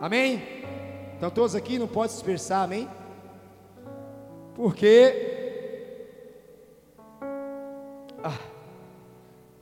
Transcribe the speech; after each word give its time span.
Amém? 0.00 0.40
Então 1.16 1.28
todos 1.28 1.56
aqui 1.56 1.78
não 1.78 1.88
podem 1.88 2.10
se 2.10 2.16
dispersar, 2.16 2.62
amém? 2.62 2.88
Porque 4.54 5.36
ah, 8.22 8.38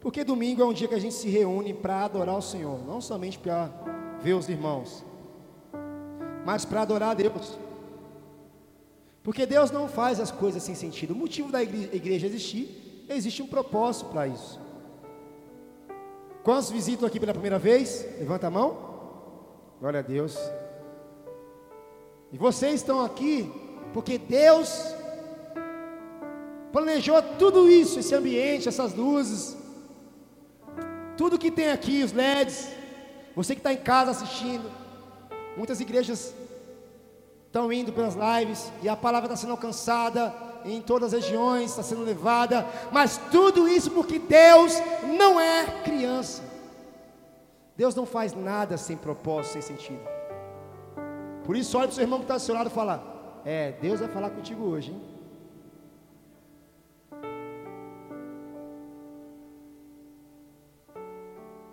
porque 0.01 0.23
domingo 0.23 0.63
é 0.63 0.65
um 0.65 0.73
dia 0.75 0.87
que 0.87 0.95
a 0.95 1.01
gente 1.01 1.15
se 1.15 1.29
reúne 1.29 1.73
para 1.73 2.05
adorar 2.05 2.37
o 2.37 2.43
Senhor, 2.43 2.87
não 2.87 3.01
somente 3.01 3.39
para 3.39 3.71
ver 4.23 4.35
os 4.35 4.49
irmãos, 4.49 5.05
mas 6.45 6.65
para 6.65 6.83
adorar 6.83 7.11
a 7.11 7.15
Deus. 7.15 7.59
Porque 9.23 9.45
Deus 9.47 9.71
não 9.71 9.89
faz 9.89 10.21
as 10.21 10.31
coisas 10.31 10.63
sem 10.63 10.75
sentido. 10.75 11.13
O 11.13 11.17
motivo 11.17 11.51
da 11.51 11.63
igreja 11.63 12.27
existir, 12.27 13.05
existe 13.09 13.43
um 13.43 13.47
propósito 13.49 14.11
para 14.11 14.29
isso. 14.29 14.61
Quantos 16.45 16.71
visitam 16.71 17.09
aqui 17.09 17.19
pela 17.19 17.33
primeira 17.33 17.59
vez? 17.59 18.07
Levanta 18.21 18.47
a 18.47 18.51
mão. 18.51 18.86
Glória 19.79 20.01
a 20.01 20.03
Deus. 20.03 20.37
E 22.33 22.39
vocês 22.39 22.77
estão 22.77 23.05
aqui 23.05 23.53
porque 23.93 24.17
Deus 24.17 24.95
planejou 26.73 27.23
tudo 27.39 27.71
isso, 27.71 27.99
esse 27.99 28.15
ambiente, 28.15 28.69
essas 28.69 28.95
luzes, 28.95 29.57
tudo 31.17 31.39
que 31.39 31.51
tem 31.51 31.71
aqui, 31.71 32.03
os 32.03 32.13
LEDs. 32.13 32.69
Você 33.35 33.55
que 33.55 33.61
está 33.61 33.73
em 33.73 33.77
casa 33.77 34.13
assistindo, 34.13 34.71
muitas 35.59 35.79
igrejas 35.79 36.35
estão 37.47 37.71
indo 37.71 37.93
pelas 37.93 38.15
lives 38.15 38.73
e 38.83 38.89
a 38.89 38.97
palavra 38.97 39.27
está 39.27 39.37
sendo 39.37 39.53
alcançada 39.53 40.35
em 40.65 40.81
todas 40.81 41.13
as 41.13 41.23
regiões, 41.23 41.71
está 41.71 41.83
sendo 41.83 42.03
levada, 42.03 42.67
mas 42.91 43.21
tudo 43.31 43.69
isso 43.69 43.91
porque 43.91 44.19
Deus 44.19 44.73
não 45.19 45.39
é 45.39 45.83
criança. 45.85 46.56
Deus 47.77 47.95
não 47.95 48.07
faz 48.07 48.35
nada 48.35 48.77
sem 48.77 48.97
propósito, 48.97 49.53
sem 49.53 49.63
sentido. 49.63 50.01
Por 51.45 51.57
isso, 51.57 51.77
olha 51.77 51.87
para 51.87 51.93
o 51.93 51.95
seu 51.95 52.05
irmão 52.05 52.19
que 52.19 52.25
está 52.25 52.35
ao 52.35 52.41
seu 52.41 52.55
lado 52.55 52.69
e 52.69 52.73
fala: 52.73 53.41
É, 53.45 53.73
Deus 53.81 54.01
vai 54.01 54.09
falar 54.09 54.31
contigo 54.31 54.65
hoje, 54.65 54.93
hein? 54.93 55.03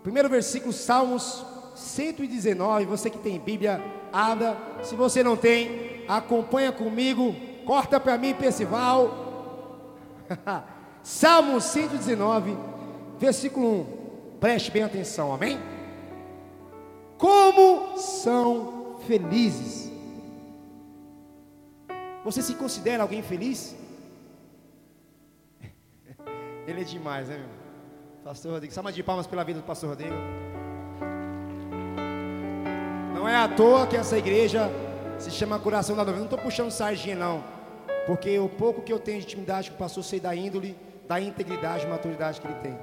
Primeiro 0.03 0.27
versículo, 0.27 0.73
Salmos 0.73 1.45
119. 1.75 2.85
Você 2.85 3.09
que 3.09 3.17
tem 3.17 3.39
Bíblia, 3.39 3.81
abra. 4.11 4.57
Se 4.83 4.95
você 4.95 5.23
não 5.23 5.37
tem, 5.37 6.03
acompanha 6.07 6.71
comigo. 6.71 7.33
Corta 7.65 7.99
para 7.99 8.17
mim, 8.17 8.33
Percival. 8.33 9.23
Salmo 11.01 11.59
119, 11.59 12.57
versículo 13.17 13.81
1. 13.81 14.37
Preste 14.39 14.71
bem 14.71 14.83
atenção, 14.83 15.33
amém? 15.33 15.72
Como 17.23 17.97
são 17.97 18.97
felizes. 19.07 19.89
Você 22.25 22.41
se 22.41 22.53
considera 22.53 23.01
alguém 23.01 23.21
feliz? 23.21 23.73
Ele 26.67 26.81
é 26.81 26.83
demais, 26.83 27.29
né, 27.29 27.37
meu? 27.37 27.47
Pastor 28.25 28.51
Rodrigo, 28.51 28.73
salva 28.73 28.91
de 28.91 29.01
palmas 29.01 29.25
pela 29.25 29.45
vida 29.45 29.61
do 29.61 29.65
Pastor 29.65 29.91
Rodrigo. 29.91 30.13
Não 33.15 33.25
é 33.25 33.37
à 33.37 33.47
toa 33.47 33.87
que 33.87 33.95
essa 33.95 34.17
igreja 34.17 34.69
se 35.17 35.31
chama 35.31 35.57
Coração 35.57 35.95
da 35.95 36.03
Noiva. 36.03 36.19
Não 36.19 36.25
estou 36.25 36.39
puxando 36.39 36.71
sardinha, 36.71 37.15
não. 37.15 37.41
Porque 38.05 38.37
o 38.37 38.49
pouco 38.49 38.81
que 38.81 38.91
eu 38.91 38.99
tenho 38.99 39.19
de 39.19 39.27
intimidade 39.27 39.69
com 39.69 39.77
o 39.77 39.79
pastor, 39.79 40.03
sei 40.03 40.19
da 40.19 40.35
índole, 40.35 40.75
da 41.07 41.21
integridade 41.21 41.85
e 41.85 41.89
maturidade 41.89 42.41
que 42.41 42.47
ele 42.47 42.59
tem. 42.59 42.77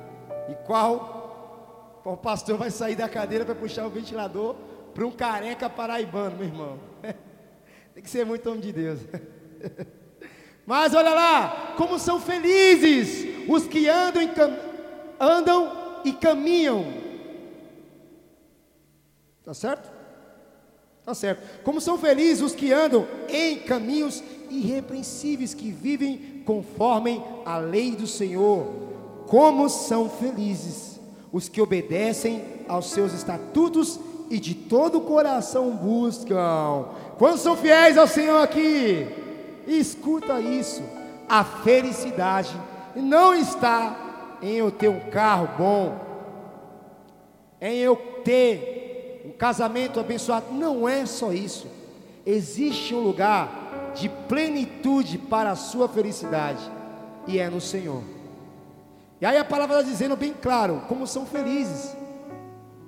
E 0.49 0.55
qual 0.65 1.20
o 2.05 2.17
pastor 2.17 2.57
vai 2.57 2.71
sair 2.71 2.97
da 2.97 3.09
cadeira 3.09 3.45
para 3.45 3.55
puxar 3.55 3.87
o 3.87 3.91
ventilador 3.91 4.57
para 4.95 5.07
um 5.07 5.11
careca 5.11 5.69
paraibano, 5.69 6.37
meu 6.37 6.47
irmão. 6.47 6.79
Tem 7.95 8.03
que 8.03 8.11
ser 8.11 8.25
muito 8.25 8.49
homem 8.49 8.61
de 8.61 8.73
Deus. 8.73 9.01
Mas 10.67 10.95
olha 10.95 11.11
lá, 11.11 11.75
como 11.77 11.99
são 11.99 12.21
felizes 12.21 13.49
os 13.49 13.67
que 13.67 13.89
andam, 13.89 14.27
cam... 14.29 14.57
andam 15.19 16.01
e 16.05 16.13
caminham. 16.13 16.87
Tá 19.45 19.53
certo? 19.53 19.91
Tá 21.05 21.15
certo. 21.15 21.63
Como 21.63 21.81
são 21.81 21.99
felizes 21.99 22.43
os 22.43 22.55
que 22.55 22.73
andam 22.73 23.07
em 23.29 23.59
caminhos 23.59 24.23
irrepreensíveis, 24.49 25.55
que 25.55 25.71
vivem 25.71 26.43
conforme 26.45 27.23
a 27.45 27.59
lei 27.59 27.97
do 27.97 28.07
Senhor. 28.07 28.67
Como 29.27 29.69
são 29.69 30.09
felizes 30.09 30.90
os 31.33 31.49
que 31.49 31.61
obedecem 31.61 32.43
aos 32.69 32.91
seus 32.91 33.13
estatutos 33.13 33.99
e 34.29 34.39
de 34.39 34.55
todo 34.55 34.99
o 34.99 35.03
coração 35.03 35.71
buscam. 35.71 36.87
Quantos 37.19 37.41
são 37.41 37.57
fiéis 37.57 37.99
ao 37.99 38.07
Senhor 38.07 38.43
aqui? 38.43 39.07
Escuta 39.67 40.41
isso. 40.41 40.83
A 41.29 41.45
felicidade 41.45 42.55
não 42.97 43.35
está 43.35 44.39
em 44.43 44.55
eu 44.55 44.71
ter 44.71 44.89
um 44.89 45.11
carro 45.11 45.49
bom, 45.57 46.01
em 47.61 47.77
eu 47.79 47.97
ter 48.25 49.23
um 49.27 49.31
casamento 49.31 50.01
abençoado. 50.01 50.47
Não 50.53 50.89
é 50.89 51.05
só 51.07 51.33
isso. 51.33 51.67
Existe 52.25 52.95
um 52.95 53.01
lugar 53.01 53.93
de 53.95 54.09
plenitude 54.09 55.19
para 55.19 55.51
a 55.51 55.57
sua 55.57 55.89
felicidade, 55.89 56.61
e 57.27 57.39
é 57.39 57.49
no 57.51 57.61
Senhor. 57.61 58.03
E 59.21 59.27
aí 59.27 59.37
a 59.37 59.45
palavra 59.45 59.81
está 59.81 59.91
dizendo 59.91 60.17
bem 60.17 60.33
claro: 60.33 60.83
como 60.89 61.07
são 61.07 61.27
felizes. 61.27 61.95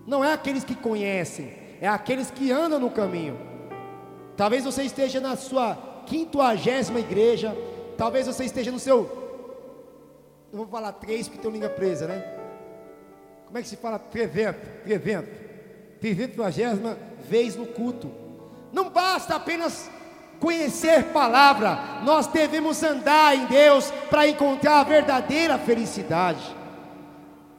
Não 0.07 0.25
é 0.25 0.33
aqueles 0.33 0.65
que 0.65 0.75
conhecem, 0.75 1.53
é 1.81 1.87
aqueles 1.87 2.31
que 2.31 2.51
andam 2.51 2.81
no 2.81 2.91
caminho. 2.91 3.39
Talvez 4.37 4.65
você 4.65 4.83
esteja 4.83 5.21
na 5.21 5.37
sua 5.37 5.77
quinquagésima 6.07 6.99
igreja, 6.99 7.57
talvez 7.97 8.27
você 8.27 8.45
esteja 8.45 8.73
no 8.73 8.79
seu. 8.79 9.23
Não 10.51 10.61
vou 10.61 10.69
falar 10.69 10.93
três 10.93 11.29
porque 11.29 11.41
tem 11.41 11.51
língua 11.51 11.69
presa, 11.69 12.09
né? 12.09 12.23
Como 13.47 13.59
é 13.59 13.63
que 13.63 13.69
se 13.69 13.77
fala 13.77 13.99
trevento? 13.99 14.83
Trevento 14.83 15.43
trigésima 16.01 16.97
vez 17.29 17.55
no 17.55 17.67
culto. 17.67 18.11
Não 18.73 18.91
basta 18.91 19.37
apenas 19.37 19.91
conhecer 20.43 21.05
palavra, 21.13 21.79
nós 22.03 22.27
devemos 22.27 22.83
andar 22.83 23.37
em 23.37 23.47
Deus 23.47 23.93
para 24.11 24.27
encontrar 24.27 24.81
a 24.81 24.83
verdadeira 24.85 25.57
felicidade. 25.57 26.43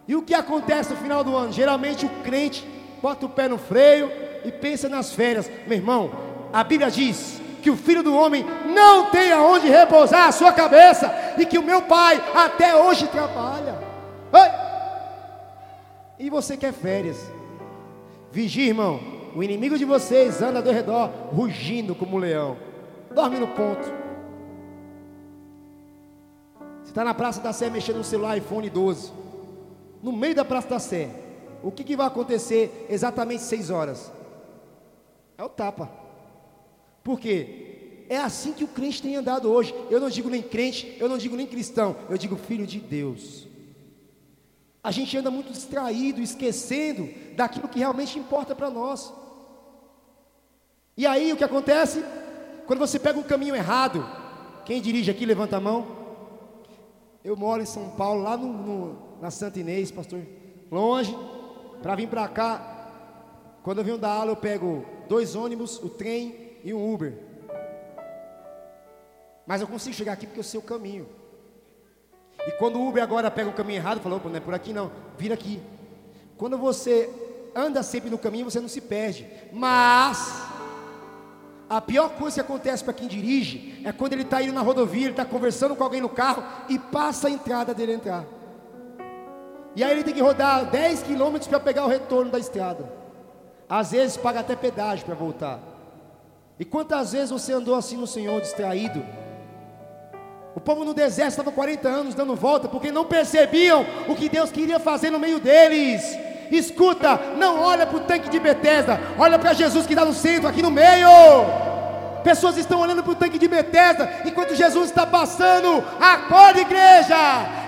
E 0.06 0.18
o 0.18 0.22
que 0.22 0.34
acontece 0.34 0.90
no 0.90 0.98
final 0.98 1.24
do 1.24 1.34
ano? 1.34 1.54
Geralmente 1.54 2.06
o 2.06 2.10
crente 2.26 2.68
bota 3.02 3.26
o 3.26 3.30
pé 3.30 3.48
no 3.48 3.58
freio 3.58 4.12
e 4.44 4.52
pensa 4.52 4.90
nas 4.90 5.14
férias. 5.14 5.50
Meu 5.66 5.78
irmão, 5.78 6.12
a 6.52 6.62
Bíblia 6.62 6.92
diz 6.92 7.42
que 7.62 7.70
o 7.70 7.78
filho 7.78 8.04
do 8.04 8.14
homem 8.14 8.46
não 8.66 9.10
tem 9.10 9.32
aonde 9.32 9.70
repousar 9.70 10.28
a 10.28 10.34
sua 10.34 10.52
cabeça 10.52 11.10
e 11.38 11.46
que 11.46 11.58
o 11.58 11.64
meu 11.64 11.84
pai 11.84 12.22
até 12.36 12.76
hoje 12.76 13.08
trabalha. 13.08 13.80
E 16.20 16.30
você 16.30 16.58
quer 16.58 16.74
férias? 16.74 17.32
Vigia, 18.30 18.68
irmão. 18.68 19.00
O 19.34 19.42
inimigo 19.42 19.78
de 19.78 19.86
vocês 19.86 20.42
anda 20.42 20.60
ao 20.60 20.76
redor, 20.76 21.10
rugindo 21.32 21.96
como 21.96 22.18
um 22.18 22.20
leão. 22.20 22.73
Dorme 23.14 23.40
no 23.40 23.48
ponto. 23.50 23.84
Você 26.82 26.90
está 26.90 27.04
na 27.04 27.14
Praça 27.14 27.42
da 27.42 27.54
Sé 27.54 27.70
mexendo 27.70 27.98
no 27.98 28.04
celular 28.04 28.38
iPhone 28.38 28.70
12. 28.70 29.12
No 30.02 30.12
meio 30.12 30.36
da 30.36 30.44
Praça 30.44 30.68
da 30.68 30.80
Sé. 30.80 31.10
O 31.62 31.72
que, 31.72 31.84
que 31.84 31.96
vai 31.96 32.08
acontecer 32.08 32.86
exatamente 32.90 33.44
seis 33.44 33.70
horas? 33.70 34.12
É 35.38 35.44
o 35.44 35.50
tapa. 35.50 35.90
Por 37.04 37.20
quê? 37.20 38.06
É 38.10 38.18
assim 38.18 38.52
que 38.52 38.64
o 38.64 38.68
crente 38.68 39.02
tem 39.02 39.16
andado 39.16 39.50
hoje. 39.52 39.74
Eu 39.90 40.00
não 40.00 40.10
digo 40.10 40.30
nem 40.30 40.42
crente, 40.42 40.98
eu 41.00 41.08
não 41.08 41.18
digo 41.18 41.36
nem 41.36 41.48
cristão, 41.48 41.96
eu 42.10 42.18
digo 42.18 42.36
filho 42.36 42.68
de 42.68 42.80
Deus. 42.80 43.48
A 44.84 44.92
gente 44.92 45.18
anda 45.18 45.32
muito 45.32 45.54
distraído, 45.54 46.22
esquecendo 46.22 47.10
daquilo 47.36 47.70
que 47.70 47.80
realmente 47.80 48.20
importa 48.20 48.54
para 48.54 48.70
nós. 48.70 49.14
E 50.98 51.08
aí 51.08 51.32
o 51.32 51.38
que 51.38 51.44
acontece? 51.44 52.04
Quando 52.66 52.80
você 52.80 52.98
pega 52.98 53.20
um 53.20 53.24
caminho 53.24 53.56
errado, 53.56 54.06
quem 54.66 54.82
dirige 54.82 55.12
aqui, 55.12 55.26
levanta 55.26 55.58
a 55.58 55.60
mão. 55.60 55.86
Eu 57.24 57.36
moro 57.36 57.62
em 57.62 57.66
São 57.66 57.90
Paulo, 57.92 58.22
lá 58.22 58.38
no, 58.38 58.48
no, 58.48 59.20
na 59.22 59.32
Santa 59.32 59.60
Inês, 59.60 59.92
pastor, 59.92 60.22
longe, 60.72 61.18
para 61.82 61.96
vir 61.96 62.08
para 62.08 62.28
cá. 62.28 62.70
Quando 63.64 63.80
eu 63.80 63.84
venho 63.84 63.98
dar 63.98 64.12
aula, 64.12 64.32
eu 64.32 64.36
pego 64.36 64.86
dois 65.08 65.36
ônibus, 65.36 65.82
o 65.82 65.90
trem 65.90 66.58
e 66.64 66.74
um 66.74 66.94
Uber. 66.94 67.14
Mas 69.46 69.62
eu 69.62 69.68
consigo 69.68 69.96
chegar 69.96 70.14
aqui 70.14 70.26
porque 70.26 70.40
eu 70.40 70.44
sei 70.44 70.60
o 70.60 70.64
caminho. 70.64 71.08
E 72.48 72.52
quando 72.54 72.78
o 72.78 72.88
Uber 72.88 73.04
agora 73.04 73.32
pega 73.32 73.50
o 73.50 73.54
caminho 73.54 73.78
errado, 73.78 74.02
falou, 74.02 74.22
não 74.24 74.36
é 74.36 74.40
por 74.40 74.54
aqui 74.54 74.74
não, 74.74 74.92
vira 75.18 75.34
aqui. 75.34 75.62
Quando 76.38 76.58
você 76.58 77.10
anda 77.56 77.84
sempre 77.84 78.10
no 78.10 78.18
caminho, 78.18 78.50
você 78.50 78.60
não 78.60 78.68
se 78.68 78.82
perde. 78.82 79.28
Mas 79.52 80.53
a 81.70 81.82
pior 81.82 82.10
coisa 82.10 82.36
que 82.36 82.42
acontece 82.42 82.84
para 82.84 82.94
quem 82.94 83.08
dirige 83.08 83.82
é 83.86 83.92
quando 83.92 84.14
ele 84.14 84.24
está 84.24 84.42
indo 84.42 84.54
na 84.54 84.62
rodovia, 84.62 85.04
ele 85.04 85.12
está 85.12 85.26
conversando 85.26 85.76
com 85.76 85.84
alguém 85.84 86.02
no 86.02 86.10
carro 86.10 86.44
e 86.70 86.78
passa 86.78 87.28
a 87.28 87.32
entrada 87.32 87.74
dele 87.74 87.94
entrar. 87.94 88.26
E 89.76 89.84
aí 89.84 89.92
ele 89.92 90.04
tem 90.04 90.14
que 90.14 90.22
rodar 90.22 90.66
10 90.66 91.04
quilômetros 91.04 91.48
para 91.48 91.60
pegar 91.60 91.86
o 91.86 91.88
retorno 91.88 92.32
da 92.32 92.38
estrada. 92.38 92.88
Às 93.68 93.92
vezes 93.92 94.18
paga 94.18 94.42
até 94.42 94.56
pedágio 94.56 95.06
para 95.06 95.16
voltar. 95.16 95.60
E 96.60 96.66
quantas 96.66 97.14
vezes 97.14 97.32
você 97.32 97.54
andou 97.54 97.76
assim 97.76 97.98
no 97.98 98.06
Senhor, 98.06 98.40
distraído? 98.40 99.04
O 100.56 100.60
povo 100.60 100.86
no 100.86 100.94
deserto 100.94 101.32
estava 101.32 101.52
40 101.52 101.90
anos 101.90 102.14
dando 102.14 102.36
volta, 102.36 102.68
porque 102.68 102.92
não 102.92 103.06
percebiam 103.06 103.84
o 104.08 104.16
que 104.16 104.30
Deus 104.30 104.52
queria 104.52 104.80
fazer 104.80 105.10
no 105.10 105.20
meio 105.20 105.40
deles. 105.40 106.04
Escuta, 106.58 107.20
não 107.38 107.60
olha 107.60 107.86
para 107.86 107.98
o 107.98 108.02
tanque 108.02 108.30
de 108.30 108.40
Betesda, 108.40 109.02
olha 109.18 109.40
para 109.40 109.54
Jesus 109.54 109.88
que 109.88 109.94
está 109.94 110.06
no 110.06 110.14
centro, 110.14 110.48
aqui 110.48 110.62
no 110.62 110.70
meio. 110.70 111.10
Pessoas 112.24 112.58
estão 112.58 112.80
olhando 112.80 113.04
para 113.04 113.12
o 113.12 113.16
tanque 113.16 113.40
de 113.40 113.48
Betesda, 113.48 114.22
enquanto 114.24 114.56
Jesus 114.56 114.90
está 114.90 115.06
passando. 115.06 115.84
Acorda, 116.00 116.62
igreja! 116.62 117.16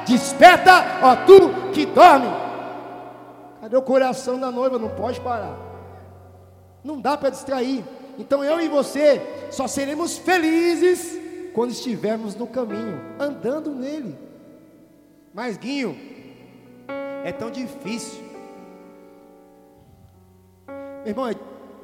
Desperta, 0.08 0.72
ó 1.02 1.16
tu 1.16 1.72
que 1.74 1.86
dorme. 1.86 2.28
Cadê 3.60 3.76
o 3.76 3.82
coração 3.82 4.40
da 4.40 4.52
noiva? 4.52 4.78
Não 4.78 4.90
pode 4.90 5.20
parar. 5.20 5.58
Não 6.84 7.02
dá 7.02 7.18
para 7.18 7.32
distrair. 7.32 7.84
Então 8.20 8.44
eu 8.44 8.62
e 8.62 8.68
você 8.68 9.20
só 9.50 9.68
seremos 9.68 10.18
felizes 10.18 11.20
quando 11.54 11.72
estivermos 11.72 12.36
no 12.36 12.46
caminho, 12.46 13.02
andando 13.20 13.72
nele. 13.72 14.16
Mas 15.34 15.58
Guinho, 15.58 15.98
é 17.24 17.32
tão 17.32 17.50
difícil. 17.50 18.25
Meu 21.06 21.12
irmão, 21.12 21.32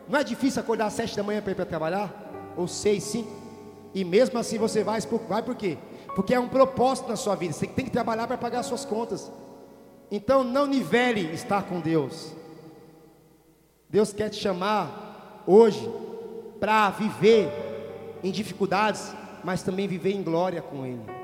não 0.09 0.19
é 0.19 0.23
difícil 0.23 0.59
acordar 0.59 0.87
às 0.87 0.93
sete 0.93 1.15
da 1.15 1.21
manhã 1.21 1.41
para 1.41 1.51
ir 1.51 1.55
para 1.55 1.65
trabalhar? 1.65 2.11
Ou 2.57 2.67
seis, 2.67 3.03
cinco? 3.03 3.31
E 3.93 4.03
mesmo 4.03 4.39
assim 4.39 4.57
você 4.57 4.83
vai, 4.83 4.99
vai 5.29 5.43
por 5.43 5.55
quê? 5.55 5.77
Porque 6.15 6.33
é 6.33 6.39
um 6.39 6.49
propósito 6.49 7.07
na 7.07 7.15
sua 7.15 7.35
vida. 7.35 7.53
Você 7.53 7.67
tem 7.67 7.85
que 7.85 7.91
trabalhar 7.91 8.25
para 8.25 8.37
pagar 8.37 8.63
suas 8.63 8.83
contas. 8.83 9.31
Então 10.09 10.43
não 10.43 10.65
nivele 10.65 11.31
estar 11.33 11.63
com 11.63 11.79
Deus. 11.79 12.33
Deus 13.87 14.11
quer 14.11 14.29
te 14.29 14.37
chamar 14.37 15.43
hoje 15.45 15.87
para 16.59 16.89
viver 16.89 18.19
em 18.23 18.31
dificuldades, 18.31 19.13
mas 19.43 19.61
também 19.61 19.87
viver 19.87 20.13
em 20.13 20.23
glória 20.23 20.63
com 20.63 20.83
Ele. 20.83 21.20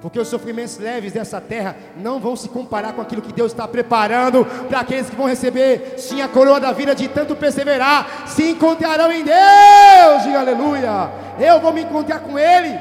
Porque 0.00 0.18
os 0.18 0.28
sofrimentos 0.28 0.78
leves 0.78 1.12
dessa 1.12 1.40
terra 1.40 1.76
não 1.96 2.20
vão 2.20 2.36
se 2.36 2.48
comparar 2.48 2.92
com 2.92 3.00
aquilo 3.00 3.22
que 3.22 3.32
Deus 3.32 3.50
está 3.50 3.66
preparando 3.66 4.44
para 4.68 4.80
aqueles 4.80 5.10
que 5.10 5.16
vão 5.16 5.26
receber, 5.26 5.98
sim, 5.98 6.22
a 6.22 6.28
coroa 6.28 6.60
da 6.60 6.70
vida 6.72 6.94
de 6.94 7.08
tanto 7.08 7.34
perseverar, 7.34 8.28
se 8.28 8.50
encontrarão 8.50 9.10
em 9.10 9.24
Deus, 9.24 10.22
diga 10.22 10.40
aleluia. 10.40 11.10
Eu 11.38 11.60
vou 11.60 11.72
me 11.72 11.82
encontrar 11.82 12.20
com 12.20 12.38
Ele. 12.38 12.78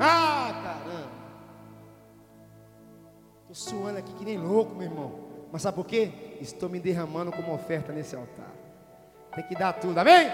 Ah, 0.00 0.52
caramba, 0.62 1.08
estou 3.50 3.54
suando 3.54 3.98
aqui 3.98 4.12
que 4.12 4.24
nem 4.24 4.36
louco, 4.36 4.74
meu 4.74 4.86
irmão. 4.86 5.12
Mas 5.50 5.62
sabe 5.62 5.76
por 5.76 5.86
quê? 5.86 6.10
Estou 6.42 6.68
me 6.68 6.78
derramando 6.78 7.32
como 7.32 7.54
oferta 7.54 7.90
nesse 7.90 8.14
altar. 8.14 8.52
Tem 9.34 9.44
que 9.44 9.54
dar 9.54 9.72
tudo, 9.72 9.98
amém? 9.98 10.30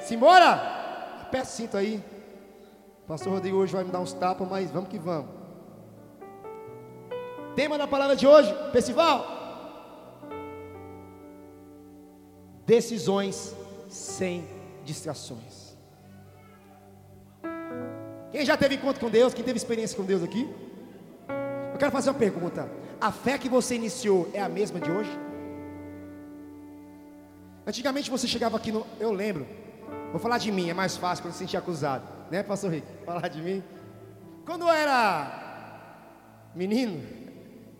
Simbora! 0.00 0.52
Aperta 1.22 1.48
o 1.48 1.50
cinto 1.50 1.76
aí. 1.78 2.13
Pastor 3.06 3.32
Rodrigo 3.32 3.58
hoje 3.58 3.72
vai 3.72 3.84
me 3.84 3.90
dar 3.90 4.00
uns 4.00 4.12
tapas, 4.12 4.48
mas 4.48 4.70
vamos 4.70 4.88
que 4.88 4.98
vamos. 4.98 5.30
Tema 7.54 7.76
da 7.76 7.86
palavra 7.86 8.16
de 8.16 8.26
hoje, 8.26 8.52
Percival. 8.72 9.26
Decisões 12.66 13.54
sem 13.88 14.48
distrações. 14.84 15.76
Quem 18.32 18.44
já 18.44 18.56
teve 18.56 18.76
encontro 18.76 19.00
com 19.00 19.10
Deus? 19.10 19.34
Quem 19.34 19.44
teve 19.44 19.58
experiência 19.58 19.96
com 19.96 20.02
Deus 20.02 20.22
aqui? 20.22 20.48
Eu 21.72 21.78
quero 21.78 21.92
fazer 21.92 22.10
uma 22.10 22.18
pergunta. 22.18 22.68
A 23.00 23.12
fé 23.12 23.36
que 23.36 23.48
você 23.48 23.74
iniciou 23.74 24.30
é 24.32 24.40
a 24.40 24.48
mesma 24.48 24.80
de 24.80 24.90
hoje? 24.90 25.10
Antigamente 27.66 28.10
você 28.10 28.26
chegava 28.26 28.56
aqui 28.56 28.72
no. 28.72 28.86
Eu 28.98 29.12
lembro, 29.12 29.46
Vou 30.14 30.20
falar 30.20 30.38
de 30.38 30.52
mim, 30.52 30.70
é 30.70 30.74
mais 30.74 30.96
fácil 30.96 31.22
para 31.22 31.30
não 31.30 31.32
se 31.32 31.40
sentir 31.40 31.56
acusado. 31.56 32.13
Né, 32.30 32.42
pastor 32.42 32.70
Rick? 32.70 32.86
Falar 33.04 33.28
de 33.28 33.40
mim. 33.42 33.62
Quando 34.44 34.62
eu 34.62 34.70
era 34.70 35.42
menino, 36.54 37.02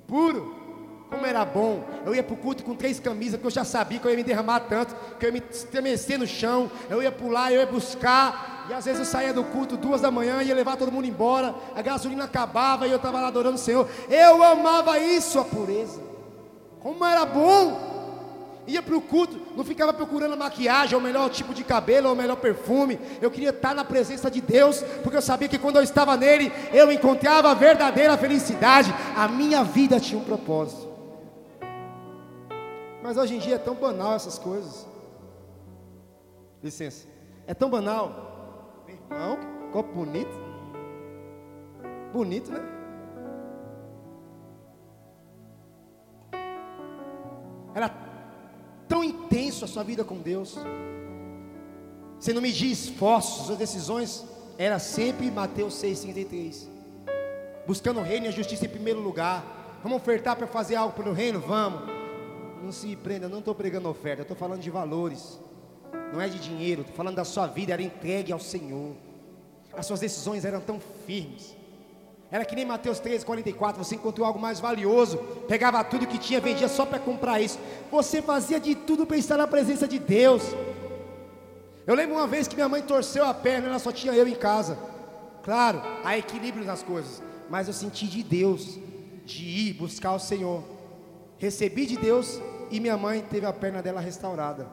puro, 0.06 0.54
como 1.10 1.24
era 1.24 1.44
bom. 1.44 1.84
Eu 2.04 2.14
ia 2.14 2.22
para 2.22 2.34
o 2.34 2.36
culto 2.36 2.64
com 2.64 2.74
três 2.74 2.98
camisas, 2.98 3.34
porque 3.34 3.46
eu 3.46 3.50
já 3.50 3.64
sabia 3.64 3.98
que 3.98 4.06
eu 4.06 4.10
ia 4.10 4.16
me 4.16 4.24
derramar 4.24 4.60
tanto, 4.60 4.94
que 5.18 5.24
eu 5.24 5.28
ia 5.28 5.32
me 5.32 5.42
estremecer 5.50 6.18
no 6.18 6.26
chão, 6.26 6.70
eu 6.90 7.02
ia 7.02 7.12
pular, 7.12 7.52
eu 7.52 7.60
ia 7.60 7.66
buscar. 7.66 8.66
E 8.68 8.72
às 8.72 8.84
vezes 8.84 9.00
eu 9.00 9.06
saía 9.06 9.32
do 9.32 9.44
culto 9.44 9.76
duas 9.76 10.00
da 10.00 10.10
manhã, 10.10 10.42
ia 10.42 10.54
levar 10.54 10.76
todo 10.76 10.90
mundo 10.90 11.06
embora, 11.06 11.54
a 11.74 11.82
gasolina 11.82 12.24
acabava 12.24 12.86
e 12.86 12.90
eu 12.90 12.96
estava 12.96 13.20
lá 13.20 13.28
adorando 13.28 13.56
o 13.56 13.58
Senhor. 13.58 13.88
Eu 14.08 14.42
amava 14.42 14.98
isso, 14.98 15.38
a 15.38 15.44
pureza. 15.44 16.02
Como 16.80 17.04
era 17.04 17.24
bom 17.24 17.93
ia 18.66 18.82
para 18.82 18.96
o 18.96 19.00
culto, 19.00 19.40
não 19.56 19.64
ficava 19.64 19.92
procurando 19.92 20.36
maquiagem, 20.36 20.94
ou 20.94 21.00
o 21.00 21.04
melhor 21.04 21.28
tipo 21.30 21.52
de 21.52 21.62
cabelo, 21.62 22.08
ou 22.08 22.14
o 22.14 22.16
melhor 22.16 22.36
perfume. 22.36 22.98
Eu 23.20 23.30
queria 23.30 23.50
estar 23.50 23.74
na 23.74 23.84
presença 23.84 24.30
de 24.30 24.40
Deus, 24.40 24.82
porque 25.02 25.16
eu 25.16 25.22
sabia 25.22 25.48
que 25.48 25.58
quando 25.58 25.76
eu 25.76 25.82
estava 25.82 26.16
nele, 26.16 26.52
eu 26.72 26.90
encontrava 26.90 27.50
a 27.50 27.54
verdadeira 27.54 28.16
felicidade. 28.16 28.94
A 29.16 29.28
minha 29.28 29.62
vida 29.62 30.00
tinha 30.00 30.18
um 30.18 30.24
propósito. 30.24 30.88
Mas 33.02 33.18
hoje 33.18 33.36
em 33.36 33.38
dia 33.38 33.56
é 33.56 33.58
tão 33.58 33.74
banal 33.74 34.14
essas 34.14 34.38
coisas. 34.38 34.86
Licença. 36.62 37.06
É 37.46 37.52
tão 37.52 37.68
banal. 37.68 38.82
Meu 38.86 38.96
irmão, 38.96 39.38
copo 39.72 39.92
bonito. 39.92 40.34
Bonito, 42.12 42.50
né? 42.50 42.60
Era 47.74 48.03
tão 48.88 49.02
intenso 49.02 49.64
a 49.64 49.68
sua 49.68 49.82
vida 49.82 50.04
com 50.04 50.18
Deus. 50.18 50.56
Você 52.18 52.32
não 52.32 52.40
media 52.40 52.72
esforços, 52.72 53.46
suas 53.46 53.58
decisões 53.58 54.24
era 54.56 54.78
sempre 54.78 55.30
Mateus 55.30 55.74
6,53. 55.74 56.68
Buscando 57.66 58.00
o 58.00 58.02
reino 58.02 58.26
e 58.26 58.28
a 58.28 58.32
justiça 58.32 58.66
em 58.66 58.68
primeiro 58.68 59.00
lugar. 59.00 59.78
Vamos 59.82 59.98
ofertar 59.98 60.36
para 60.36 60.46
fazer 60.46 60.76
algo 60.76 60.94
pelo 60.94 61.12
reino? 61.12 61.40
Vamos. 61.40 61.82
Não 62.62 62.72
se 62.72 62.96
prenda, 62.96 63.28
não 63.28 63.40
estou 63.40 63.54
pregando 63.54 63.88
oferta, 63.88 64.22
estou 64.22 64.36
falando 64.36 64.60
de 64.60 64.70
valores. 64.70 65.38
Não 66.12 66.20
é 66.20 66.28
de 66.28 66.38
dinheiro, 66.38 66.82
estou 66.82 66.96
falando 66.96 67.16
da 67.16 67.24
sua 67.24 67.46
vida, 67.46 67.72
era 67.72 67.82
entregue 67.82 68.32
ao 68.32 68.40
Senhor. 68.40 68.94
As 69.72 69.86
suas 69.86 70.00
decisões 70.00 70.44
eram 70.44 70.60
tão 70.60 70.80
firmes. 71.06 71.56
Era 72.34 72.44
que 72.44 72.56
nem 72.56 72.64
Mateus 72.64 72.98
13, 72.98 73.24
44, 73.24 73.84
você 73.84 73.94
encontrou 73.94 74.26
algo 74.26 74.40
mais 74.40 74.58
valioso, 74.58 75.18
pegava 75.46 75.84
tudo 75.84 76.04
que 76.04 76.18
tinha, 76.18 76.40
vendia 76.40 76.66
só 76.66 76.84
para 76.84 76.98
comprar 76.98 77.40
isso. 77.40 77.60
Você 77.92 78.20
fazia 78.20 78.58
de 78.58 78.74
tudo 78.74 79.06
para 79.06 79.16
estar 79.16 79.36
na 79.36 79.46
presença 79.46 79.86
de 79.86 80.00
Deus. 80.00 80.42
Eu 81.86 81.94
lembro 81.94 82.16
uma 82.16 82.26
vez 82.26 82.48
que 82.48 82.56
minha 82.56 82.68
mãe 82.68 82.82
torceu 82.82 83.24
a 83.24 83.32
perna, 83.32 83.68
ela 83.68 83.78
só 83.78 83.92
tinha 83.92 84.12
eu 84.12 84.26
em 84.26 84.34
casa. 84.34 84.76
Claro, 85.44 85.80
há 86.02 86.18
equilíbrio 86.18 86.66
nas 86.66 86.82
coisas, 86.82 87.22
mas 87.48 87.68
eu 87.68 87.72
senti 87.72 88.08
de 88.08 88.24
Deus, 88.24 88.80
de 89.24 89.44
ir 89.44 89.74
buscar 89.74 90.14
o 90.14 90.18
Senhor. 90.18 90.64
Recebi 91.38 91.86
de 91.86 91.96
Deus 91.96 92.40
e 92.68 92.80
minha 92.80 92.96
mãe 92.96 93.24
teve 93.30 93.46
a 93.46 93.52
perna 93.52 93.80
dela 93.80 94.00
restaurada. 94.00 94.66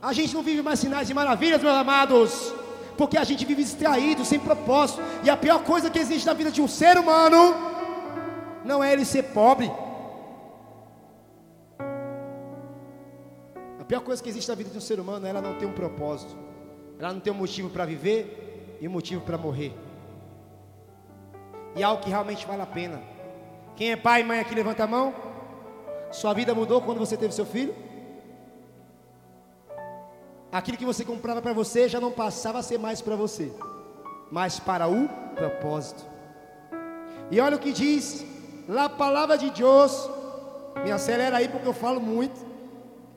A 0.00 0.12
gente 0.12 0.32
não 0.32 0.44
vive 0.44 0.62
mais 0.62 0.78
sinais 0.78 1.08
de 1.08 1.12
maravilhas, 1.12 1.60
meus 1.60 1.74
amados 1.74 2.54
porque 2.96 3.18
a 3.18 3.24
gente 3.24 3.44
vive 3.44 3.62
distraído, 3.62 4.24
sem 4.24 4.38
propósito. 4.38 5.02
E 5.22 5.30
a 5.30 5.36
pior 5.36 5.62
coisa 5.62 5.90
que 5.90 5.98
existe 5.98 6.26
na 6.26 6.32
vida 6.32 6.50
de 6.50 6.62
um 6.62 6.68
ser 6.68 6.96
humano 6.98 7.54
não 8.64 8.82
é 8.82 8.92
ele 8.92 9.04
ser 9.04 9.24
pobre. 9.24 9.70
A 13.80 13.84
pior 13.84 14.00
coisa 14.00 14.22
que 14.22 14.28
existe 14.28 14.48
na 14.48 14.54
vida 14.54 14.70
de 14.70 14.78
um 14.78 14.80
ser 14.80 14.98
humano 14.98 15.26
é 15.26 15.30
ela 15.30 15.42
não 15.42 15.54
ter 15.54 15.66
um 15.66 15.72
propósito. 15.72 16.34
Ela 16.98 17.12
não 17.12 17.20
tem 17.20 17.32
um 17.32 17.36
motivo 17.36 17.68
para 17.68 17.84
viver 17.84 18.78
e 18.80 18.88
um 18.88 18.90
motivo 18.90 19.20
para 19.20 19.36
morrer. 19.36 19.74
E 21.76 21.82
algo 21.82 22.02
que 22.02 22.08
realmente 22.08 22.46
vale 22.46 22.62
a 22.62 22.66
pena. 22.66 23.02
Quem 23.76 23.90
é 23.90 23.96
pai 23.96 24.22
e 24.22 24.24
mãe 24.24 24.38
aqui, 24.38 24.54
levanta 24.54 24.84
a 24.84 24.86
mão. 24.86 25.12
Sua 26.12 26.32
vida 26.32 26.54
mudou 26.54 26.80
quando 26.80 26.98
você 26.98 27.16
teve 27.16 27.34
seu 27.34 27.44
filho? 27.44 27.74
Aquilo 30.54 30.78
que 30.78 30.84
você 30.84 31.04
comprava 31.04 31.42
para 31.42 31.52
você 31.52 31.88
já 31.88 32.00
não 32.00 32.12
passava 32.12 32.60
a 32.60 32.62
ser 32.62 32.78
mais 32.78 33.02
para 33.02 33.16
você, 33.16 33.52
mas 34.30 34.60
para 34.60 34.86
o 34.86 35.08
propósito. 35.34 36.04
E 37.28 37.40
olha 37.40 37.56
o 37.56 37.58
que 37.58 37.72
diz 37.72 38.24
lá 38.68 38.84
a 38.84 38.88
palavra 38.88 39.36
de 39.36 39.50
Deus. 39.50 40.08
Me 40.84 40.92
acelera 40.92 41.38
aí 41.38 41.48
porque 41.48 41.66
eu 41.66 41.72
falo 41.72 42.00
muito 42.00 42.40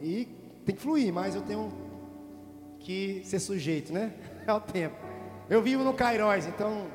e 0.01 0.25
tem 0.65 0.75
que 0.75 0.81
fluir, 0.81 1.13
mas 1.13 1.35
eu 1.35 1.41
tenho 1.43 1.71
que 2.79 3.21
ser 3.23 3.39
sujeito, 3.39 3.93
né? 3.93 4.13
É 4.47 4.53
o 4.53 4.61
tempo. 4.61 4.95
Eu 5.49 5.61
vivo 5.61 5.83
no 5.83 5.93
Cairóis, 5.93 6.47
então 6.47 6.87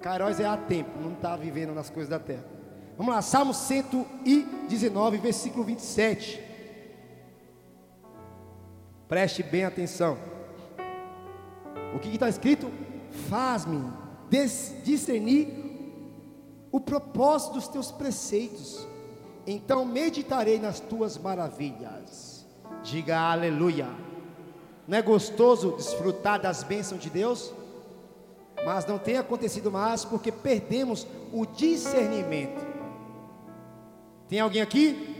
Cairóis 0.00 0.38
é 0.38 0.46
a 0.46 0.56
tempo, 0.56 0.90
não 1.00 1.14
está 1.14 1.36
vivendo 1.36 1.74
nas 1.74 1.90
coisas 1.90 2.08
da 2.08 2.20
terra. 2.20 2.44
Vamos 2.96 3.12
lá, 3.12 3.20
Salmo 3.20 3.52
119, 3.52 5.18
versículo 5.18 5.64
27. 5.64 6.45
Preste 9.08 9.42
bem 9.42 9.64
atenção. 9.64 10.18
O 11.94 11.98
que 11.98 12.08
está 12.08 12.28
escrito? 12.28 12.70
Faz-me 13.28 13.92
discernir 14.82 15.66
o 16.72 16.80
propósito 16.80 17.54
dos 17.54 17.68
teus 17.68 17.90
preceitos, 17.90 18.86
então 19.46 19.84
meditarei 19.84 20.58
nas 20.58 20.80
tuas 20.80 21.16
maravilhas. 21.16 22.44
Diga 22.82 23.18
aleluia. 23.18 23.88
Não 24.86 24.98
é 24.98 25.02
gostoso 25.02 25.76
desfrutar 25.76 26.40
das 26.40 26.62
bênçãos 26.62 27.00
de 27.00 27.10
Deus? 27.10 27.52
Mas 28.64 28.84
não 28.86 28.98
tem 28.98 29.16
acontecido 29.16 29.70
mais 29.70 30.04
porque 30.04 30.32
perdemos 30.32 31.06
o 31.32 31.46
discernimento. 31.46 32.64
Tem 34.28 34.40
alguém 34.40 34.62
aqui? 34.62 35.14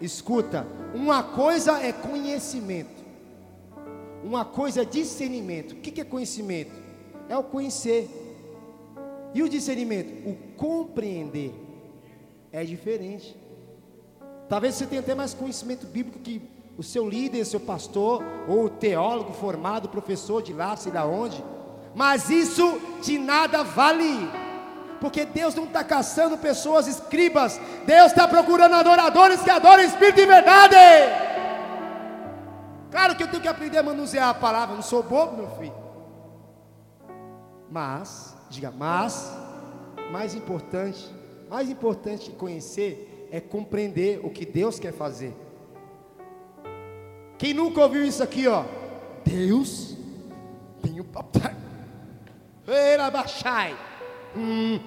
Escuta, 0.00 0.66
uma 0.94 1.22
coisa 1.22 1.82
é 1.82 1.92
conhecimento, 1.92 2.97
uma 4.22 4.44
coisa 4.44 4.82
é 4.82 4.84
discernimento. 4.84 5.72
O 5.72 5.76
que 5.76 6.00
é 6.00 6.04
conhecimento? 6.04 6.72
É 7.28 7.36
o 7.36 7.42
conhecer. 7.42 8.08
E 9.34 9.42
o 9.42 9.48
discernimento? 9.48 10.28
O 10.28 10.36
compreender. 10.56 11.54
É 12.52 12.64
diferente. 12.64 13.36
Talvez 14.48 14.74
você 14.74 14.86
tenha 14.86 15.00
até 15.00 15.14
mais 15.14 15.34
conhecimento 15.34 15.86
bíblico 15.86 16.18
que 16.18 16.40
o 16.76 16.82
seu 16.82 17.08
líder, 17.08 17.44
seu 17.44 17.60
pastor, 17.60 18.22
ou 18.46 18.64
o 18.64 18.70
teólogo 18.70 19.32
formado, 19.32 19.88
professor 19.88 20.42
de 20.42 20.52
lá, 20.52 20.76
sei 20.76 20.92
lá 20.92 21.04
onde. 21.04 21.44
Mas 21.94 22.30
isso 22.30 22.80
de 23.02 23.18
nada 23.18 23.62
vale. 23.62 24.30
Porque 25.00 25.24
Deus 25.24 25.54
não 25.54 25.64
está 25.64 25.84
caçando 25.84 26.38
pessoas 26.38 26.86
escribas, 26.86 27.60
Deus 27.86 28.06
está 28.06 28.26
procurando 28.26 28.74
adoradores 28.74 29.40
que 29.40 29.50
adoram 29.50 29.84
Espírito 29.84 30.20
e 30.20 30.26
verdade. 30.26 30.76
Claro 32.90 33.16
que 33.16 33.22
eu 33.22 33.28
tenho 33.28 33.42
que 33.42 33.48
aprender 33.48 33.78
a 33.78 33.82
manusear 33.82 34.28
a 34.28 34.34
palavra, 34.34 34.74
não 34.74 34.82
sou 34.82 35.02
bobo, 35.02 35.36
meu 35.36 35.50
filho. 35.56 35.74
Mas, 37.70 38.34
diga, 38.48 38.70
mas, 38.70 39.30
mais 40.10 40.34
importante, 40.34 41.08
mais 41.50 41.68
importante 41.68 42.30
que 42.30 42.36
conhecer 42.36 43.28
é 43.30 43.40
compreender 43.40 44.20
o 44.24 44.30
que 44.30 44.46
Deus 44.46 44.78
quer 44.78 44.92
fazer. 44.92 45.34
Quem 47.36 47.52
nunca 47.52 47.82
ouviu 47.82 48.04
isso 48.04 48.22
aqui, 48.22 48.48
ó? 48.48 48.64
Deus 49.24 49.96
tem 50.82 50.98
o 50.98 51.04
papai. 51.04 51.54
Era 52.66 53.10
baixai. 53.10 53.76
Hum. 54.36 54.80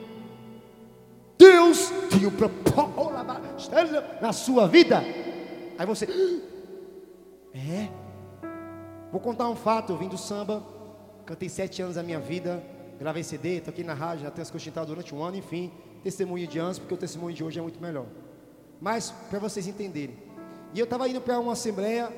Deus 1.38 1.91
tem 2.10 2.25
o 2.25 2.31
propósito 2.31 3.12
na 4.22 4.34
sua 4.34 4.67
vida. 4.67 5.03
Aí 5.77 5.86
você, 5.86 6.08
é. 7.53 7.89
Vou 9.12 9.20
contar 9.20 9.50
um 9.50 9.55
fato. 9.55 9.93
Eu 9.93 9.98
vim 9.98 10.08
do 10.08 10.17
samba, 10.17 10.63
cantei 11.25 11.50
sete 11.50 11.81
anos 11.81 11.96
da 11.96 12.03
minha 12.03 12.20
vida, 12.20 12.63
gravei 13.00 13.24
CD, 13.24 13.60
toquei 13.60 13.84
na 13.84 13.93
rádio, 13.93 14.24
já 14.24 14.31
tenho 14.31 14.43
as 14.43 14.86
durante 14.88 15.13
um 15.13 15.22
ano, 15.22 15.38
enfim. 15.38 15.72
Testemunho 16.03 16.48
de 16.48 16.58
anos, 16.60 16.79
porque 16.79 16.93
o 16.93 16.98
testemunho 16.98 17.36
de 17.36 17.43
hoje 17.43 17.60
é 17.60 17.62
muito 17.62 17.81
melhor. 17.81 18.05
Mas, 18.79 19.12
para 19.29 19.39
vocês 19.39 19.67
entenderem. 19.67 20.17
E 20.74 20.79
eu 20.79 20.86
estava 20.86 21.08
indo 21.08 21.22
para 21.22 21.39
uma 21.39 21.53
assembleia 21.53 22.12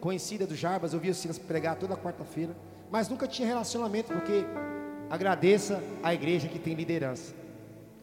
conhecida 0.00 0.46
do 0.46 0.54
Jarbas, 0.54 0.92
eu 0.92 1.00
via 1.00 1.12
o 1.12 1.14
Silas 1.14 1.38
pregar 1.38 1.76
toda 1.76 1.96
quarta-feira, 1.96 2.56
mas 2.90 3.08
nunca 3.08 3.28
tinha 3.28 3.46
relacionamento, 3.46 4.12
porque 4.12 4.44
Agradeça 5.10 5.82
a 6.02 6.12
igreja 6.12 6.48
que 6.48 6.58
tem 6.58 6.74
liderança, 6.74 7.34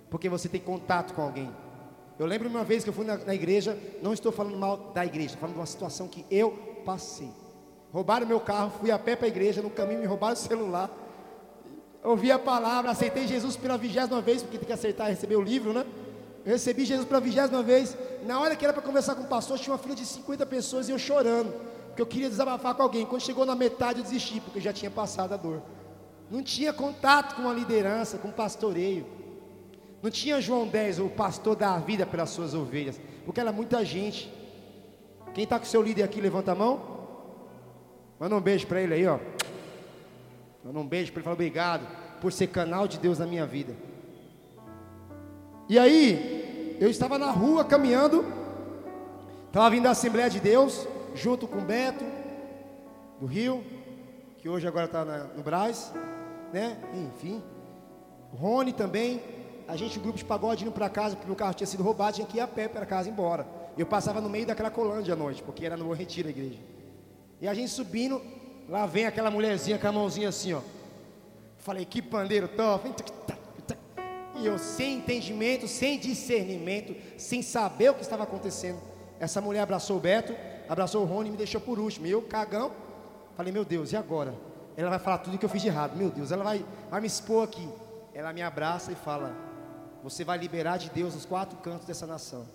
porque 0.09 0.27
você 0.27 0.49
tem 0.49 0.59
contato 0.59 1.13
com 1.13 1.21
alguém. 1.21 1.51
Eu 2.17 2.25
lembro 2.25 2.49
uma 2.49 2.63
vez 2.63 2.83
que 2.83 2.89
eu 2.89 2.93
fui 2.93 3.05
na, 3.05 3.17
na 3.17 3.35
igreja, 3.35 3.77
não 4.01 4.11
estou 4.11 4.31
falando 4.31 4.57
mal 4.57 4.91
da 4.91 5.05
igreja, 5.05 5.27
estou 5.27 5.41
falando 5.41 5.55
de 5.55 5.59
uma 5.59 5.67
situação 5.67 6.07
que 6.07 6.25
eu 6.31 6.74
passei. 6.85 7.31
Roubaram 7.91 8.27
meu 8.27 8.39
carro, 8.39 8.71
fui 8.79 8.91
a 8.91 8.99
pé 8.99 9.15
para 9.15 9.25
a 9.25 9.29
igreja, 9.29 9.61
no 9.61 9.69
caminho 9.69 9.99
me 9.99 10.05
roubaram 10.05 10.33
o 10.33 10.37
celular. 10.37 10.89
Ouvi 12.03 12.31
a 12.31 12.37
palavra, 12.37 12.91
aceitei 12.91 13.27
Jesus 13.27 13.57
pela 13.57 13.77
vigésima 13.77 14.21
vez, 14.21 14.43
porque 14.43 14.59
tem 14.59 14.67
que 14.67 14.73
aceitar 14.73 15.09
receber 15.09 15.35
o 15.35 15.41
livro, 15.41 15.73
né? 15.73 15.85
Eu 16.45 16.51
recebi 16.51 16.85
Jesus 16.85 17.07
pela 17.07 17.19
vigésima 17.19 17.63
vez. 17.63 17.97
Na 18.23 18.39
hora 18.39 18.55
que 18.55 18.63
era 18.63 18.71
para 18.71 18.83
conversar 18.83 19.15
com 19.15 19.23
o 19.23 19.27
pastor, 19.27 19.57
tinha 19.57 19.73
uma 19.73 19.79
fila 19.79 19.95
de 19.95 20.05
50 20.05 20.45
pessoas 20.45 20.87
e 20.87 20.91
eu 20.91 20.99
chorando, 20.99 21.51
porque 21.87 22.01
eu 22.01 22.05
queria 22.05 22.29
desabafar 22.29 22.75
com 22.75 22.83
alguém. 22.83 23.05
Quando 23.05 23.23
chegou 23.23 23.45
na 23.45 23.55
metade, 23.55 23.99
eu 23.99 24.03
desisti, 24.03 24.39
porque 24.39 24.59
eu 24.59 24.63
já 24.63 24.71
tinha 24.71 24.91
passado 24.91 25.33
a 25.33 25.37
dor. 25.37 25.63
Não 26.29 26.43
tinha 26.43 26.71
contato 26.71 27.35
com 27.35 27.49
a 27.49 27.53
liderança, 27.53 28.17
com 28.17 28.27
o 28.27 28.31
pastoreio. 28.33 29.05
Não 30.01 30.11
tinha 30.11 30.39
João 30.39 30.67
10, 30.67 30.99
o 30.99 31.09
pastor 31.09 31.55
da 31.55 31.77
vida 31.79 32.05
pelas 32.05 32.29
suas 32.29 32.53
ovelhas. 32.53 32.99
Porque 33.25 33.39
era 33.39 33.51
muita 33.51 33.83
gente. 33.83 34.31
Quem 35.35 35.43
está 35.43 35.59
com 35.59 35.65
seu 35.65 35.81
líder 35.81 36.01
aqui, 36.01 36.21
levanta 36.21 36.53
a 36.53 36.55
mão. 36.55 36.79
Manda 38.17 38.35
um 38.35 38.41
beijo 38.41 38.65
para 38.65 38.81
ele 38.81 38.93
aí, 38.93 39.05
ó. 39.05 39.19
Manda 40.63 40.79
um 40.79 40.87
beijo 40.87 41.11
para 41.11 41.19
ele, 41.19 41.25
fala 41.25 41.33
obrigado 41.33 41.85
por 42.21 42.31
ser 42.31 42.47
canal 42.47 42.87
de 42.87 42.97
Deus 42.97 43.19
na 43.19 43.27
minha 43.27 43.45
vida. 43.45 43.75
E 45.67 45.77
aí, 45.77 46.77
eu 46.79 46.89
estava 46.89 47.17
na 47.19 47.31
rua 47.31 47.65
caminhando, 47.65 48.25
estava 49.47 49.69
vindo 49.69 49.83
da 49.83 49.91
Assembleia 49.91 50.29
de 50.29 50.39
Deus, 50.39 50.87
junto 51.13 51.47
com 51.47 51.57
o 51.57 51.65
Beto, 51.65 52.05
do 53.19 53.25
Rio, 53.25 53.61
que 54.37 54.47
hoje 54.47 54.65
agora 54.65 54.85
está 54.85 55.03
no 55.03 55.43
Braz 55.43 55.91
né? 56.53 56.77
Enfim. 56.93 57.43
Rony 58.33 58.71
também. 58.71 59.21
A 59.67 59.75
gente, 59.75 59.97
o 59.97 60.01
grupo 60.01 60.17
de 60.17 60.23
pagode, 60.23 60.63
indo 60.63 60.71
para 60.71 60.87
casa, 60.87 61.15
porque 61.17 61.27
meu 61.27 61.35
carro 61.35 61.53
tinha 61.53 61.67
sido 61.67 61.83
roubado, 61.83 62.15
tinha 62.15 62.27
que 62.27 62.37
ir 62.37 62.39
a 62.39 62.47
pé 62.47 62.69
para 62.69 62.85
casa 62.85 63.09
embora. 63.09 63.64
Eu 63.77 63.85
passava 63.85 64.21
no 64.21 64.29
meio 64.29 64.45
daquela 64.45 64.69
colândia 64.69 65.13
à 65.13 65.17
noite, 65.17 65.43
porque 65.43 65.65
era 65.65 65.75
no 65.75 65.91
retiro 65.91 66.25
da 66.25 66.31
igreja. 66.31 66.59
E 67.41 67.47
a 67.47 67.53
gente 67.53 67.69
subindo, 67.69 68.21
lá 68.69 68.85
vem 68.85 69.05
aquela 69.05 69.29
mulherzinha 69.29 69.77
com 69.77 69.87
a 69.87 69.91
mãozinha 69.91 70.29
assim, 70.29 70.53
ó. 70.53 70.61
Falei, 71.57 71.85
que 71.85 72.01
pandeiro 72.01 72.47
top. 72.47 72.93
E 74.37 74.45
eu, 74.45 74.57
sem 74.57 74.97
entendimento, 74.97 75.67
sem 75.67 75.97
discernimento, 75.97 76.95
sem 77.17 77.41
saber 77.41 77.89
o 77.89 77.93
que 77.95 78.01
estava 78.01 78.23
acontecendo. 78.23 78.79
Essa 79.19 79.41
mulher 79.41 79.61
abraçou 79.61 79.97
o 79.97 79.99
Beto, 79.99 80.35
abraçou 80.67 81.03
o 81.03 81.05
Rony 81.05 81.29
e 81.29 81.31
me 81.31 81.37
deixou 81.37 81.61
por 81.61 81.79
último. 81.79 82.05
E 82.05 82.11
eu, 82.11 82.21
cagão, 82.21 82.71
falei, 83.35 83.51
meu 83.51 83.63
Deus, 83.63 83.93
e 83.93 83.97
agora? 83.97 84.33
ela 84.77 84.89
vai 84.89 84.99
falar 84.99 85.19
tudo 85.19 85.37
que 85.37 85.45
eu 85.45 85.49
fiz 85.49 85.61
de 85.61 85.69
errado. 85.69 85.95
Meu 85.95 86.09
Deus, 86.09 86.31
ela 86.31 86.43
vai, 86.43 86.65
vai 86.89 87.01
me 87.01 87.07
expor 87.07 87.43
aqui. 87.43 87.67
Ela 88.13 88.33
me 88.33 88.41
abraça 88.41 88.91
e 88.91 88.95
fala: 88.95 89.33
Você 90.03 90.23
vai 90.23 90.37
liberar 90.37 90.77
de 90.77 90.89
Deus 90.89 91.15
os 91.15 91.25
quatro 91.25 91.57
cantos 91.59 91.87
dessa 91.87 92.05
nação. 92.05 92.45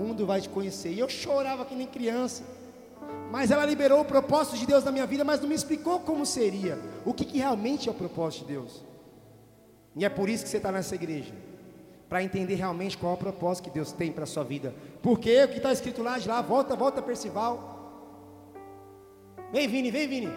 Mundo 0.00 0.26
vai 0.26 0.40
te 0.40 0.48
conhecer. 0.48 0.92
E 0.92 0.98
eu 0.98 1.08
chorava 1.08 1.64
que 1.64 1.74
nem 1.74 1.86
criança. 1.86 2.42
Mas 3.30 3.50
ela 3.50 3.64
liberou 3.64 4.00
o 4.00 4.04
propósito 4.04 4.56
de 4.56 4.66
Deus 4.66 4.82
na 4.82 4.90
minha 4.90 5.06
vida, 5.06 5.24
mas 5.24 5.40
não 5.40 5.48
me 5.48 5.54
explicou 5.54 6.00
como 6.00 6.24
seria. 6.24 6.78
O 7.04 7.12
que, 7.12 7.24
que 7.24 7.38
realmente 7.38 7.88
é 7.88 7.92
o 7.92 7.94
propósito 7.94 8.46
de 8.46 8.52
Deus. 8.52 8.82
E 9.94 10.04
é 10.04 10.08
por 10.08 10.28
isso 10.28 10.44
que 10.44 10.50
você 10.50 10.56
está 10.56 10.72
nessa 10.72 10.94
igreja. 10.94 11.34
Para 12.08 12.22
entender 12.22 12.54
realmente 12.54 12.98
qual 12.98 13.12
é 13.12 13.14
o 13.14 13.18
propósito 13.18 13.64
que 13.64 13.70
Deus 13.70 13.92
tem 13.92 14.10
para 14.10 14.24
a 14.24 14.26
sua 14.26 14.42
vida. 14.42 14.74
Porque 15.02 15.44
o 15.44 15.48
que 15.48 15.58
está 15.58 15.72
escrito 15.72 16.02
lá 16.02 16.18
de 16.18 16.28
lá, 16.28 16.40
volta, 16.40 16.74
volta 16.74 17.02
Percival. 17.02 17.78
Vem, 19.52 19.68
Vini, 19.68 19.90
vem, 19.90 20.08
Vini. 20.08 20.28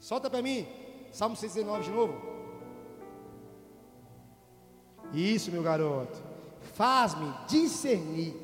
Solta 0.00 0.28
para 0.28 0.42
mim, 0.42 0.66
Salmo 1.12 1.36
119 1.36 1.84
de 1.84 1.90
novo. 1.90 2.14
Isso, 5.12 5.52
meu 5.52 5.62
garoto. 5.62 6.31
Faz-me 6.72 7.32
discernir 7.48 8.34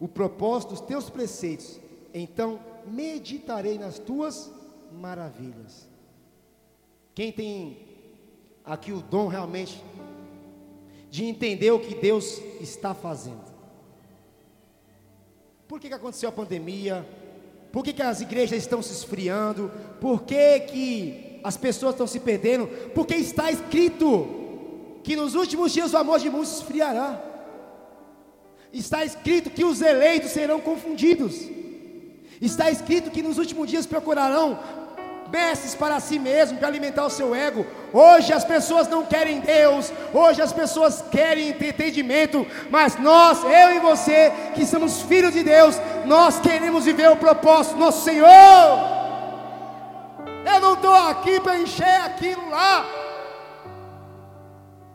o 0.00 0.06
propósito 0.08 0.70
dos 0.70 0.80
teus 0.80 1.08
preceitos, 1.08 1.80
então 2.12 2.60
meditarei 2.86 3.78
nas 3.78 3.98
tuas 3.98 4.50
maravilhas. 4.92 5.88
Quem 7.14 7.32
tem 7.32 7.78
aqui 8.64 8.92
o 8.92 9.00
dom 9.00 9.28
realmente 9.28 9.82
de 11.10 11.24
entender 11.24 11.70
o 11.70 11.80
que 11.80 11.94
Deus 11.94 12.40
está 12.60 12.92
fazendo? 12.92 13.54
Por 15.68 15.80
que, 15.80 15.88
que 15.88 15.94
aconteceu 15.94 16.28
a 16.28 16.32
pandemia? 16.32 17.06
Por 17.72 17.82
que, 17.82 17.92
que 17.92 18.02
as 18.02 18.20
igrejas 18.20 18.58
estão 18.58 18.82
se 18.82 18.92
esfriando? 18.92 19.70
Por 20.00 20.22
que, 20.22 20.60
que 20.60 21.40
as 21.42 21.56
pessoas 21.56 21.94
estão 21.94 22.06
se 22.06 22.20
perdendo? 22.20 22.66
Porque 22.94 23.14
está 23.14 23.50
escrito 23.50 24.28
que 25.02 25.16
nos 25.16 25.34
últimos 25.34 25.72
dias 25.72 25.92
o 25.92 25.96
amor 25.96 26.18
de 26.18 26.30
muitos 26.30 26.56
esfriará. 26.56 27.33
Está 28.74 29.04
escrito 29.04 29.50
que 29.50 29.64
os 29.64 29.80
eleitos 29.80 30.32
serão 30.32 30.60
confundidos. 30.60 31.36
Está 32.40 32.70
escrito 32.72 33.10
que 33.10 33.22
nos 33.22 33.38
últimos 33.38 33.70
dias 33.70 33.86
procurarão 33.86 34.58
mestres 35.30 35.74
para 35.76 36.00
si 36.00 36.18
mesmo, 36.18 36.58
para 36.58 36.68
alimentar 36.68 37.06
o 37.06 37.10
seu 37.10 37.34
ego. 37.34 37.64
Hoje 37.92 38.32
as 38.32 38.44
pessoas 38.44 38.88
não 38.88 39.06
querem 39.06 39.38
Deus, 39.40 39.92
hoje 40.12 40.42
as 40.42 40.52
pessoas 40.52 41.04
querem 41.08 41.50
entendimento, 41.50 42.44
mas 42.68 42.98
nós, 42.98 43.42
eu 43.44 43.76
e 43.76 43.78
você, 43.78 44.32
que 44.54 44.66
somos 44.66 45.02
filhos 45.02 45.32
de 45.32 45.44
Deus, 45.44 45.76
nós 46.04 46.40
queremos 46.40 46.84
viver 46.84 47.08
o 47.10 47.16
propósito 47.16 47.74
do 47.74 47.80
nosso 47.80 48.04
Senhor. 48.04 48.28
Eu 50.52 50.60
não 50.60 50.74
estou 50.74 50.94
aqui 50.94 51.40
para 51.40 51.58
encher 51.58 52.00
aquilo 52.04 52.50
lá. 52.50 53.03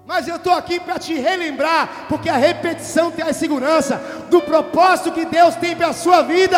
Mas 0.10 0.28
eu 0.28 0.38
estou 0.38 0.54
aqui 0.54 0.80
para 0.80 0.98
te 0.98 1.14
relembrar, 1.14 2.08
porque 2.10 2.30
a 2.30 2.36
repetição 2.36 3.12
tem 3.12 3.24
a 3.24 3.32
segurança 3.32 3.98
do 4.30 4.42
propósito 4.42 5.14
que 5.14 5.24
Deus 5.24 5.56
tem 5.56 5.76
para 5.76 5.90
a 5.90 5.94
sua 5.94 6.24
vida 6.24 6.58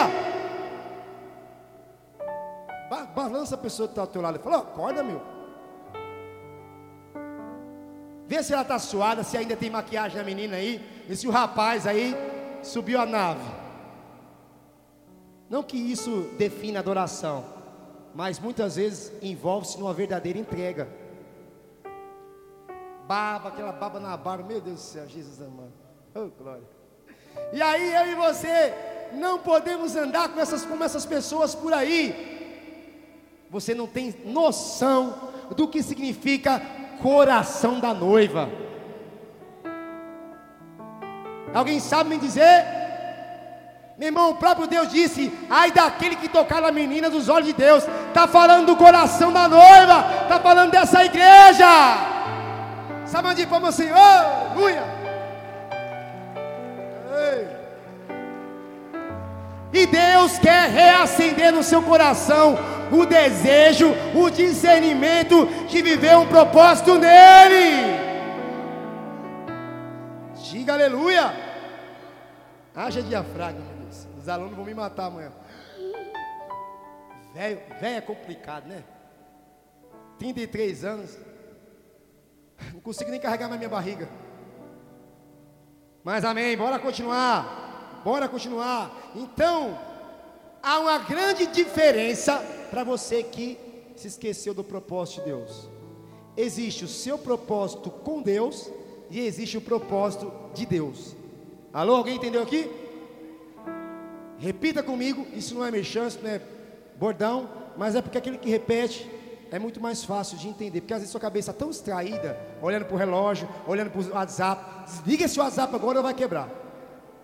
balança 3.16 3.56
a 3.56 3.58
pessoa 3.58 3.88
que 3.88 3.92
está 3.92 4.02
ao 4.02 4.08
teu 4.08 4.22
lado 4.22 4.38
e 4.38 4.40
fala: 4.40 4.58
oh, 4.58 4.62
acorda, 4.62 5.04
meu. 5.04 5.22
Vê 8.28 8.42
se 8.42 8.54
ela 8.54 8.62
está 8.62 8.80
suada, 8.80 9.24
se 9.24 9.38
ainda 9.38 9.58
tem 9.58 9.70
maquiagem 9.70 10.18
na 10.18 10.24
menina 10.24 10.56
aí, 10.56 10.82
e 11.10 11.16
se 11.16 11.28
o 11.28 11.32
rapaz 11.32 11.86
aí 11.86 12.16
subiu 12.64 13.00
a 13.00 13.06
nave. 13.06 13.44
Não 15.50 15.62
que 15.62 15.76
isso 15.76 16.30
defina 16.38 16.80
adoração, 16.80 17.44
mas 18.16 18.40
muitas 18.40 18.78
vezes 18.78 19.12
envolve-se 19.22 19.78
numa 19.78 19.94
verdadeira 19.94 20.40
entrega. 20.40 21.01
Baba, 23.12 23.50
aquela 23.50 23.74
baba 23.74 24.00
na 24.00 24.16
barba, 24.16 24.48
meu 24.48 24.62
Deus 24.62 24.78
do 24.78 24.82
céu, 24.84 25.06
Jesus 25.06 25.42
amado. 25.42 25.74
Oh, 26.16 26.30
glória. 26.42 26.64
E 27.52 27.62
aí 27.62 27.94
eu 27.94 28.14
e 28.14 28.16
você 28.16 28.74
não 29.12 29.38
podemos 29.38 29.98
andar 29.98 30.30
com 30.30 30.40
essas, 30.40 30.66
com 30.66 30.82
essas 30.82 31.06
pessoas 31.06 31.54
por 31.54 31.74
aí. 31.74 32.80
Você 33.50 33.76
não 33.76 33.86
tem 33.86 34.16
noção 34.24 35.14
do 35.58 35.68
que 35.68 35.84
significa 35.84 36.62
coração 37.02 37.82
da 37.82 37.94
noiva. 37.94 38.50
Alguém 41.54 41.82
sabe 41.82 42.12
me 42.12 42.18
dizer? 42.18 42.66
Meu 43.98 44.08
irmão, 44.08 44.30
o 44.30 44.36
próprio 44.36 44.68
Deus 44.68 44.90
disse: 44.90 45.38
ai 45.50 45.70
daquele 45.70 46.16
que 46.16 46.30
tocar 46.30 46.62
na 46.62 46.72
menina 46.72 47.10
dos 47.10 47.28
olhos 47.28 47.48
de 47.48 47.54
Deus. 47.56 47.84
Está 48.08 48.26
falando 48.26 48.68
do 48.68 48.78
coração 48.78 49.34
da 49.34 49.50
noiva, 49.50 50.24
está 50.24 50.40
falando 50.40 50.72
dessa 50.72 51.04
igreja. 51.04 52.21
Sabe 53.12 53.28
onde 53.28 53.46
palmas 53.46 53.78
assim, 53.78 53.90
aleluia. 53.90 54.84
E 59.74 59.86
Deus 59.86 60.40
quer 60.40 60.70
reacender 60.70 61.52
no 61.52 61.62
seu 61.62 61.84
coração 61.84 62.56
o 62.90 63.06
desejo, 63.06 63.90
o 64.16 64.30
discernimento 64.30 65.46
de 65.68 65.82
viver 65.82 66.16
um 66.18 66.26
propósito 66.26 66.98
nele. 66.98 68.00
Diga 70.50 70.74
aleluia. 70.74 71.34
Haja 72.74 73.02
diafragma, 73.02 73.60
meu 73.60 73.88
Deus. 73.88 74.08
Os 74.20 74.30
alunos 74.30 74.56
vão 74.56 74.64
me 74.64 74.74
matar 74.74 75.08
amanhã. 75.08 75.34
Velho, 77.34 77.60
velho 77.78 77.98
é 77.98 78.02
complicado, 78.02 78.68
né? 78.68 78.86
33 80.18 80.86
anos. 80.86 81.31
Não 82.74 82.80
consigo 82.80 83.12
nem 83.12 83.20
carregar 83.20 83.48
na 83.48 83.58
minha 83.58 83.70
barriga. 83.70 84.10
Mas 86.04 86.26
amém, 86.26 86.58
bora 86.58 86.80
continuar. 86.80 88.02
Bora 88.04 88.28
continuar. 88.28 89.12
Então, 89.16 89.78
há 90.62 90.80
uma 90.80 90.98
grande 90.98 91.46
diferença 91.48 92.38
para 92.70 92.84
você 92.84 93.22
que 93.24 93.58
se 93.96 94.08
esqueceu 94.08 94.54
do 94.54 94.64
propósito 94.64 95.20
de 95.20 95.26
Deus. 95.28 95.70
Existe 96.36 96.86
o 96.86 96.88
seu 96.88 97.18
propósito 97.18 97.90
com 97.90 98.22
Deus 98.22 98.72
e 99.10 99.20
existe 99.20 99.58
o 99.58 99.62
propósito 99.62 100.32
de 100.54 100.66
Deus. 100.66 101.16
Alô, 101.72 101.96
alguém 101.96 102.16
entendeu 102.16 102.42
aqui? 102.42 102.70
Repita 104.40 104.82
comigo, 104.82 105.28
isso 105.34 105.54
não 105.54 105.64
é 105.64 105.70
mexança, 105.70 106.20
não 106.24 106.30
é 106.30 106.42
bordão, 106.98 107.48
mas 107.78 107.96
é 107.96 108.02
porque 108.02 108.18
aquele 108.18 108.38
que 108.38 108.50
repete 108.50 109.10
é 109.52 109.60
muito 109.60 109.82
mais 109.82 110.04
fácil 110.04 110.38
de 110.38 110.48
entender, 110.48 110.80
porque 110.80 110.94
às 110.94 111.02
vezes 111.02 111.12
sua 111.12 111.20
cabeça 111.20 111.52
está 111.52 111.60
tão 111.60 111.70
distraída, 111.70 112.40
olhando 112.62 112.86
para 112.86 112.96
o 112.96 112.98
relógio, 112.98 113.50
olhando 113.68 113.92
para 113.92 114.02
o 114.02 114.14
WhatsApp, 114.14 114.86
desliga 114.86 115.26
esse 115.26 115.38
WhatsApp 115.38 115.76
agora 115.76 116.00
ou 116.00 116.04
vai 116.04 116.14
quebrar. 116.14 116.50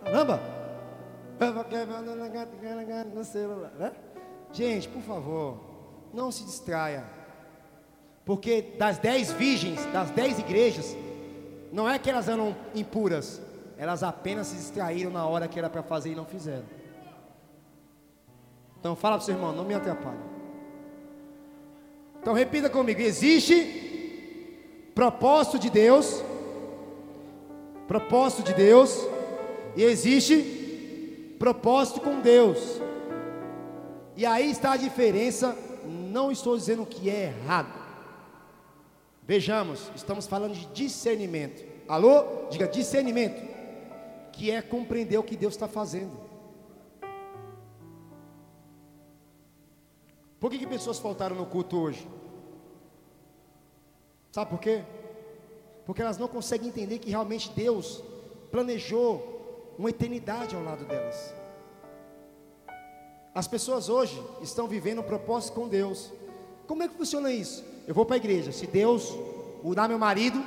Caramba! 0.04 0.42
No 3.14 3.24
celular, 3.24 3.72
né? 3.80 3.94
Gente, 4.52 4.90
por 4.90 5.02
favor, 5.02 5.58
não 6.14 6.30
se 6.30 6.44
distraia. 6.44 7.06
Porque 8.26 8.74
das 8.78 8.98
dez 8.98 9.32
virgens, 9.32 9.86
das 9.94 10.10
dez 10.10 10.38
igrejas, 10.38 10.98
não 11.72 11.90
é 11.90 11.98
que 11.98 12.10
elas 12.10 12.28
eram 12.28 12.54
impuras, 12.76 13.42
elas 13.78 14.04
apenas 14.04 14.48
se 14.48 14.56
distraíram 14.56 15.12
na 15.12 15.26
hora 15.26 15.48
que 15.48 15.58
era 15.58 15.70
para 15.70 15.82
fazer 15.82 16.12
e 16.12 16.16
não 16.16 16.26
fizeram. 16.26 16.66
Então 18.80 18.98
fala 18.98 19.16
para 19.16 19.24
o 19.24 19.26
seu 19.26 19.36
irmão, 19.36 19.54
não 19.54 19.64
me 19.64 19.74
atrapalhe. 19.74 20.37
Então 22.28 22.36
repita 22.36 22.70
comigo: 22.70 23.00
existe 23.00 24.92
propósito 24.94 25.58
de 25.58 25.70
Deus, 25.70 26.22
propósito 27.88 28.44
de 28.44 28.54
Deus, 28.54 29.00
e 29.78 29.84
existe 29.84 31.36
propósito 31.40 32.02
com 32.02 32.20
Deus. 32.20 32.82
E 34.18 34.26
aí 34.26 34.52
está 34.52 34.74
a 34.74 34.76
diferença. 34.76 35.58
Não 35.86 36.30
estou 36.30 36.58
dizendo 36.58 36.86
que 36.86 37.10
é 37.10 37.28
errado. 37.28 37.72
Vejamos, 39.24 39.90
estamos 39.96 40.28
falando 40.28 40.54
de 40.54 40.66
discernimento. 40.74 41.64
Alô? 41.88 42.50
Diga 42.50 42.68
discernimento. 42.68 43.42
Que 44.34 44.52
é 44.52 44.62
compreender 44.62 45.18
o 45.18 45.24
que 45.24 45.38
Deus 45.38 45.54
está 45.54 45.70
fazendo. 45.70 46.12
Por 50.42 50.52
que, 50.52 50.60
que 50.60 50.68
pessoas 50.68 51.00
faltaram 51.00 51.38
no 51.38 51.46
culto 51.46 51.80
hoje? 51.80 52.17
Sabe 54.32 54.50
por 54.50 54.60
quê? 54.60 54.84
Porque 55.86 56.02
elas 56.02 56.18
não 56.18 56.28
conseguem 56.28 56.68
entender 56.68 57.00
que 57.00 57.10
realmente 57.10 57.52
Deus 57.52 58.04
planejou 58.52 59.76
uma 59.78 59.90
eternidade 59.90 60.56
ao 60.56 60.64
lado 60.64 60.86
delas. 60.86 61.34
As 63.34 63.48
pessoas 63.48 63.88
hoje 63.88 64.20
estão 64.42 64.68
vivendo 64.68 65.00
um 65.00 65.04
propósito 65.04 65.54
com 65.54 65.68
Deus. 65.68 66.12
Como 66.66 66.84
é 66.84 66.88
que 66.88 66.96
funciona 66.96 67.32
isso? 67.32 67.64
Eu 67.88 67.94
vou 67.94 68.06
para 68.06 68.16
a 68.16 68.18
igreja. 68.18 68.52
Se 68.52 68.66
Deus 68.66 69.16
mudar 69.64 69.88
meu 69.88 70.00
marido, 70.00 70.44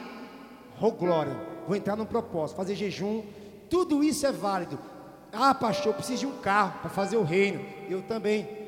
oh 0.80 0.90
glória, 0.90 1.36
vou 1.66 1.76
entrar 1.76 1.96
num 1.96 2.04
propósito, 2.04 2.56
fazer 2.56 2.74
jejum. 2.74 3.22
Tudo 3.68 4.02
isso 4.02 4.26
é 4.26 4.32
válido. 4.32 4.78
Ah, 5.32 5.54
pastor, 5.54 5.88
eu 5.88 5.94
preciso 5.94 6.20
de 6.20 6.26
um 6.26 6.38
carro 6.38 6.80
para 6.80 6.90
fazer 6.90 7.16
o 7.16 7.22
reino. 7.22 7.64
Eu 7.88 8.02
também. 8.02 8.59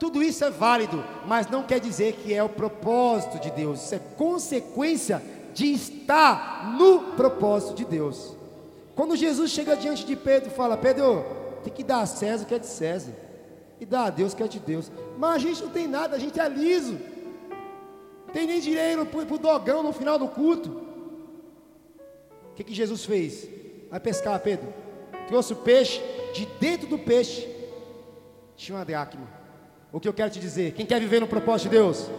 Tudo 0.00 0.22
isso 0.22 0.42
é 0.42 0.50
válido, 0.50 1.04
mas 1.26 1.46
não 1.48 1.62
quer 1.62 1.78
dizer 1.78 2.14
que 2.14 2.32
é 2.32 2.42
o 2.42 2.48
propósito 2.48 3.38
de 3.38 3.50
Deus. 3.50 3.84
Isso 3.84 3.94
é 3.94 3.98
consequência 3.98 5.22
de 5.52 5.72
estar 5.72 6.74
no 6.78 7.12
propósito 7.12 7.74
de 7.74 7.84
Deus. 7.84 8.34
Quando 8.96 9.14
Jesus 9.14 9.50
chega 9.50 9.76
diante 9.76 10.06
de 10.06 10.16
Pedro 10.16 10.48
e 10.48 10.54
fala: 10.54 10.76
Pedro, 10.76 11.24
tem 11.62 11.70
que 11.72 11.84
dar 11.84 12.00
a 12.00 12.06
César 12.06 12.44
o 12.44 12.46
que 12.46 12.54
é 12.54 12.58
de 12.58 12.66
César. 12.66 13.12
E 13.78 13.84
dar 13.84 14.06
a 14.06 14.10
Deus 14.10 14.32
o 14.32 14.36
que 14.36 14.42
é 14.42 14.48
de 14.48 14.58
Deus. 14.58 14.90
Mas 15.18 15.36
a 15.36 15.38
gente 15.38 15.62
não 15.62 15.70
tem 15.70 15.86
nada, 15.86 16.16
a 16.16 16.18
gente 16.18 16.40
é 16.40 16.48
liso. 16.48 16.98
Tem 18.32 18.46
nem 18.46 18.60
dinheiro 18.60 19.04
para 19.04 19.34
o 19.34 19.38
dogão 19.38 19.82
no 19.82 19.92
final 19.92 20.18
do 20.18 20.28
culto. 20.28 20.70
O 22.50 22.54
que, 22.54 22.64
que 22.64 22.74
Jesus 22.74 23.04
fez? 23.04 23.46
Vai 23.90 24.00
pescar, 24.00 24.40
Pedro. 24.40 24.72
Trouxe 25.28 25.52
o 25.52 25.56
peixe, 25.56 26.00
de 26.32 26.46
dentro 26.58 26.88
do 26.88 26.98
peixe 26.98 27.48
tinha 28.56 28.76
uma 28.76 28.84
dracma. 28.84 29.39
O 29.92 29.98
que 29.98 30.08
eu 30.08 30.12
quero 30.12 30.30
te 30.30 30.38
dizer? 30.38 30.72
Quem 30.72 30.86
quer 30.86 31.00
viver 31.00 31.20
no 31.20 31.26
propósito 31.26 31.70
de 31.70 31.76
Deus? 31.76 32.10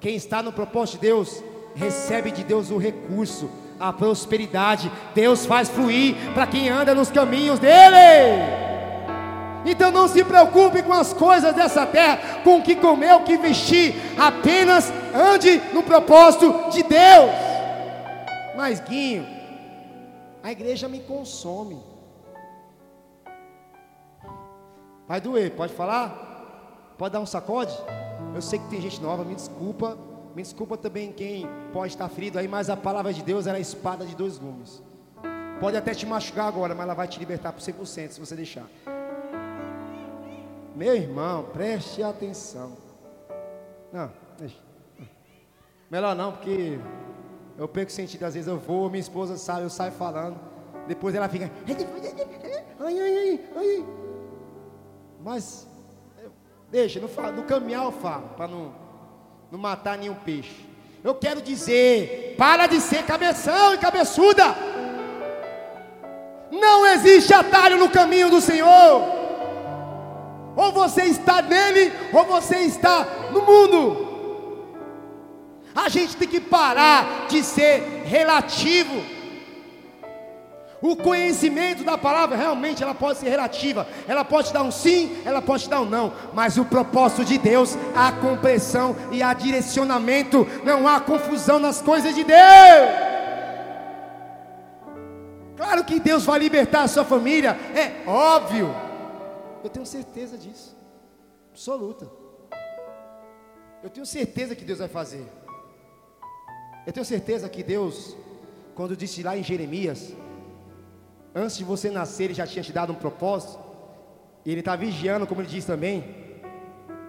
Quem 0.00 0.14
está 0.14 0.42
no 0.42 0.52
propósito 0.52 0.96
de 0.96 1.06
Deus, 1.06 1.42
recebe 1.74 2.30
de 2.30 2.44
Deus 2.44 2.70
o 2.70 2.76
recurso 2.76 3.50
a 3.78 3.92
prosperidade. 3.92 4.90
Deus 5.14 5.46
faz 5.46 5.68
fluir 5.68 6.16
para 6.34 6.46
quem 6.46 6.68
anda 6.68 6.94
nos 6.94 7.10
caminhos 7.10 7.58
dele. 7.58 8.66
Então 9.64 9.90
não 9.90 10.06
se 10.06 10.22
preocupe 10.24 10.82
com 10.82 10.92
as 10.92 11.12
coisas 11.12 11.54
dessa 11.54 11.84
terra, 11.84 12.40
com 12.44 12.58
o 12.58 12.62
que 12.62 12.76
comer, 12.76 13.14
o 13.14 13.24
que 13.24 13.36
vestir, 13.36 13.94
apenas 14.16 14.92
ande 15.12 15.60
no 15.72 15.82
propósito 15.82 16.70
de 16.70 16.82
Deus. 16.84 17.30
Mas 18.56 18.80
Guinho, 18.80 19.26
a 20.42 20.52
igreja 20.52 20.88
me 20.88 21.00
consome. 21.00 21.82
Vai 25.08 25.20
doer, 25.20 25.50
pode 25.52 25.72
falar? 25.72 26.25
Pode 26.98 27.12
dar 27.12 27.20
um 27.20 27.26
sacode? 27.26 27.76
Eu 28.34 28.42
sei 28.42 28.58
que 28.58 28.68
tem 28.68 28.80
gente 28.80 29.00
nova, 29.00 29.24
me 29.24 29.34
desculpa, 29.34 29.98
me 30.34 30.42
desculpa 30.42 30.76
também 30.76 31.12
quem 31.12 31.46
pode 31.72 31.92
estar 31.92 32.08
ferido 32.08 32.38
aí, 32.38 32.48
mas 32.48 32.70
a 32.70 32.76
palavra 32.76 33.12
de 33.12 33.22
Deus 33.22 33.46
era 33.46 33.58
a 33.58 33.60
espada 33.60 34.04
de 34.04 34.14
dois 34.14 34.38
gumes. 34.38 34.82
Pode 35.60 35.76
até 35.76 35.94
te 35.94 36.04
machucar 36.04 36.46
agora, 36.46 36.74
mas 36.74 36.84
ela 36.84 36.94
vai 36.94 37.08
te 37.08 37.18
libertar 37.18 37.52
por 37.52 37.60
100% 37.60 38.10
se 38.10 38.20
você 38.20 38.36
deixar. 38.36 38.66
Meu 40.74 40.94
irmão, 40.94 41.44
preste 41.44 42.02
atenção. 42.02 42.72
Não, 43.90 44.10
deixa. 44.38 44.58
Melhor 45.90 46.14
não, 46.14 46.32
porque 46.32 46.78
eu 47.56 47.66
perco 47.66 47.90
sentido. 47.90 48.24
Às 48.24 48.34
vezes 48.34 48.48
eu 48.48 48.58
vou, 48.58 48.90
minha 48.90 49.00
esposa 49.00 49.38
sabe, 49.38 49.62
eu 49.62 49.70
saio 49.70 49.92
falando. 49.92 50.38
Depois 50.86 51.14
ela 51.14 51.28
fica. 51.28 51.50
Ai, 52.78 53.00
ai, 53.00 53.16
ai, 53.16 53.40
ai. 53.56 53.86
Mas, 55.24 55.66
deixa, 56.70 57.00
no, 57.00 57.08
no 57.32 57.42
caminhar 57.44 57.84
eu 57.84 57.92
falo, 57.92 58.28
para 58.36 58.48
não 58.48 58.86
não 59.50 59.58
matar 59.58 59.96
nenhum 59.98 60.14
peixe. 60.14 60.66
Eu 61.02 61.14
quero 61.14 61.40
dizer, 61.40 62.34
para 62.36 62.66
de 62.66 62.80
ser 62.80 63.04
cabeção 63.04 63.74
e 63.74 63.78
cabeçuda. 63.78 64.54
Não 66.50 66.86
existe 66.86 67.32
atalho 67.32 67.78
no 67.78 67.88
caminho 67.88 68.28
do 68.28 68.40
Senhor. 68.40 69.16
Ou 70.56 70.72
você 70.72 71.04
está 71.04 71.42
nele, 71.42 71.92
ou 72.12 72.24
você 72.24 72.56
está 72.60 73.06
no 73.30 73.42
mundo. 73.42 74.06
A 75.74 75.88
gente 75.88 76.16
tem 76.16 76.26
que 76.26 76.40
parar 76.40 77.26
de 77.28 77.42
ser 77.42 78.04
relativo. 78.06 79.15
O 80.82 80.94
conhecimento 80.96 81.82
da 81.82 81.96
palavra 81.96 82.36
realmente 82.36 82.82
ela 82.82 82.94
pode 82.94 83.18
ser 83.18 83.28
relativa. 83.28 83.86
Ela 84.06 84.24
pode 84.24 84.52
dar 84.52 84.62
um 84.62 84.70
sim, 84.70 85.16
ela 85.24 85.40
pode 85.40 85.68
dar 85.68 85.80
um 85.80 85.88
não. 85.88 86.12
Mas 86.34 86.58
o 86.58 86.64
propósito 86.64 87.24
de 87.24 87.38
Deus, 87.38 87.76
há 87.94 88.12
compreensão 88.12 88.94
e 89.10 89.22
há 89.22 89.32
direcionamento. 89.32 90.46
Não 90.64 90.86
há 90.86 91.00
confusão 91.00 91.58
nas 91.58 91.80
coisas 91.80 92.14
de 92.14 92.24
Deus. 92.24 93.06
Claro 95.56 95.84
que 95.84 95.98
Deus 95.98 96.24
vai 96.24 96.38
libertar 96.38 96.82
a 96.82 96.88
sua 96.88 97.04
família, 97.04 97.56
é 97.74 98.06
óbvio. 98.06 98.74
Eu 99.64 99.70
tenho 99.70 99.86
certeza 99.86 100.36
disso, 100.36 100.76
absoluta. 101.50 102.08
Eu 103.82 103.88
tenho 103.88 104.04
certeza 104.04 104.54
que 104.54 104.64
Deus 104.64 104.78
vai 104.78 104.88
fazer. 104.88 105.26
Eu 106.86 106.92
tenho 106.92 107.06
certeza 107.06 107.48
que 107.48 107.62
Deus, 107.62 108.14
quando 108.74 108.96
disse 108.96 109.22
lá 109.22 109.36
em 109.36 109.42
Jeremias, 109.42 110.12
antes 111.36 111.58
de 111.58 111.64
você 111.64 111.90
nascer, 111.90 112.24
Ele 112.24 112.34
já 112.34 112.46
tinha 112.46 112.62
te 112.62 112.72
dado 112.72 112.94
um 112.94 112.96
propósito, 112.96 113.58
e 114.42 114.50
Ele 114.50 114.60
está 114.60 114.74
vigiando, 114.74 115.26
como 115.26 115.42
Ele 115.42 115.48
diz 115.48 115.66
também, 115.66 116.02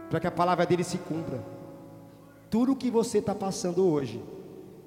para 0.09 0.19
que 0.19 0.27
a 0.27 0.31
palavra 0.31 0.65
dele 0.65 0.83
se 0.83 0.97
cumpra. 0.97 1.41
Tudo 2.49 2.73
o 2.73 2.75
que 2.75 2.91
você 2.91 3.19
está 3.19 3.33
passando 3.33 3.87
hoje 3.87 4.21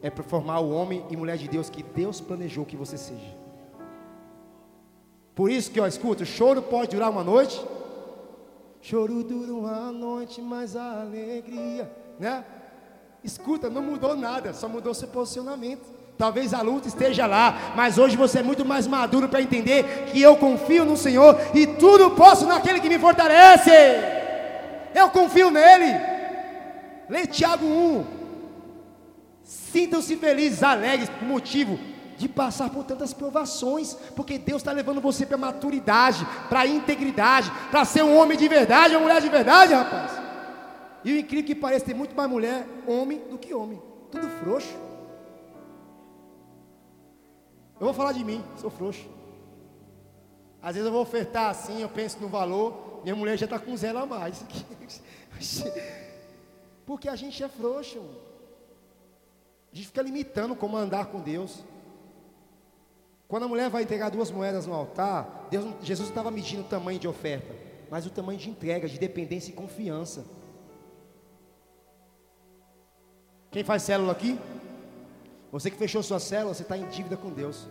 é 0.03 0.11
para 0.11 0.23
formar 0.23 0.61
o 0.61 0.71
homem 0.71 1.05
e 1.09 1.17
mulher 1.17 1.39
de 1.39 1.49
Deus 1.49 1.71
que 1.71 1.83
Deus 1.83 2.21
planejou 2.21 2.67
que 2.67 2.77
você 2.77 2.99
seja. 2.99 3.39
Por 5.35 5.51
isso 5.51 5.71
que, 5.71 5.81
ó, 5.81 5.87
escuta, 5.87 6.23
o 6.23 6.27
choro 6.27 6.61
pode 6.61 6.91
durar 6.91 7.11
uma 7.11 7.25
noite, 7.25 7.65
choro 8.83 9.25
dura 9.25 9.55
uma 9.55 9.91
noite, 9.91 10.43
mas 10.43 10.77
a 10.77 11.01
alegria, 11.01 11.91
né? 12.19 12.45
Escuta, 13.25 13.71
não 13.71 13.83
mudou 13.83 14.15
nada, 14.17 14.53
só 14.53 14.69
mudou 14.69 14.93
seu 14.93 15.09
posicionamento. 15.09 16.00
Talvez 16.21 16.53
a 16.53 16.61
luta 16.61 16.87
esteja 16.87 17.27
lá, 17.27 17.73
mas 17.75 17.97
hoje 17.97 18.15
você 18.15 18.41
é 18.41 18.43
muito 18.43 18.63
mais 18.63 18.87
maduro 18.87 19.27
para 19.27 19.41
entender 19.41 20.05
que 20.13 20.21
eu 20.21 20.37
confio 20.37 20.85
no 20.85 20.95
Senhor 20.95 21.35
e 21.55 21.67
tudo 21.67 22.11
posso 22.11 22.47
naquele 22.47 22.79
que 22.79 22.91
me 22.91 22.99
fortalece. 22.99 23.71
Eu 24.95 25.09
confio 25.09 25.51
nele. 25.51 25.99
Lê 27.09 27.27
Tiago 27.27 27.65
1. 27.65 28.05
Sintam-se 29.43 30.15
felizes, 30.17 30.63
alegres, 30.63 31.09
por 31.09 31.27
motivo 31.27 31.79
de 32.19 32.29
passar 32.29 32.69
por 32.69 32.85
tantas 32.85 33.15
provações, 33.15 33.95
porque 34.15 34.37
Deus 34.37 34.61
está 34.61 34.73
levando 34.73 35.01
você 35.01 35.25
para 35.25 35.39
maturidade, 35.39 36.27
para 36.51 36.67
integridade, 36.67 37.51
para 37.71 37.87
ser 37.87 38.03
um 38.03 38.15
homem 38.15 38.37
de 38.37 38.47
verdade, 38.47 38.95
uma 38.95 39.05
mulher 39.05 39.23
de 39.23 39.29
verdade, 39.31 39.73
rapaz. 39.73 40.13
E 41.03 41.15
o 41.15 41.19
incrível 41.19 41.47
que 41.47 41.55
parece, 41.55 41.87
tem 41.87 41.95
muito 41.95 42.15
mais 42.15 42.29
mulher, 42.29 42.67
homem, 42.87 43.23
do 43.31 43.39
que 43.39 43.55
homem. 43.55 43.81
Tudo 44.13 44.29
frouxo. 44.43 44.90
Eu 47.81 47.87
vou 47.87 47.95
falar 47.95 48.13
de 48.13 48.23
mim, 48.23 48.45
sou 48.59 48.69
frouxo. 48.69 49.09
Às 50.61 50.75
vezes 50.75 50.87
eu 50.87 50.93
vou 50.93 51.01
ofertar 51.01 51.49
assim, 51.49 51.81
eu 51.81 51.89
penso 51.89 52.21
no 52.21 52.29
valor, 52.29 53.01
minha 53.03 53.17
mulher 53.17 53.39
já 53.39 53.47
está 53.47 53.59
com 53.59 53.75
zero 53.75 53.99
a 53.99 54.05
mais. 54.05 54.45
Porque 56.85 57.09
a 57.09 57.17
gente 57.17 57.43
é 57.43 57.49
frouxo. 57.49 57.99
A 59.73 59.77
gente 59.77 59.87
fica 59.87 60.03
limitando 60.03 60.55
como 60.55 60.77
andar 60.77 61.07
com 61.07 61.21
Deus. 61.21 61.65
Quando 63.27 63.45
a 63.45 63.49
mulher 63.49 63.71
vai 63.71 63.85
entregar 63.85 64.11
duas 64.11 64.31
moedas 64.31 64.67
no 64.67 64.75
altar, 64.75 65.47
Deus, 65.51 65.73
Jesus 65.83 66.09
estava 66.09 66.31
medindo 66.31 66.63
o 66.63 66.69
tamanho 66.69 66.99
de 66.99 67.09
oferta, 67.09 67.55
mas 67.89 68.05
o 68.05 68.11
tamanho 68.11 68.39
de 68.39 68.51
entrega, 68.51 68.89
de 68.89 68.99
dependência 68.99 69.53
e 69.53 69.55
confiança. 69.55 70.27
Quem 73.51 73.65
faz 73.65 73.85
célula 73.85 74.13
aqui? 74.13 74.39
Você 75.53 75.71
que 75.71 75.77
fechou 75.77 76.03
sua 76.03 76.21
célula, 76.21 76.55
você 76.55 76.63
está 76.63 76.77
em 76.77 76.87
dívida 76.89 77.17
com 77.17 77.31
Deus. 77.31 77.69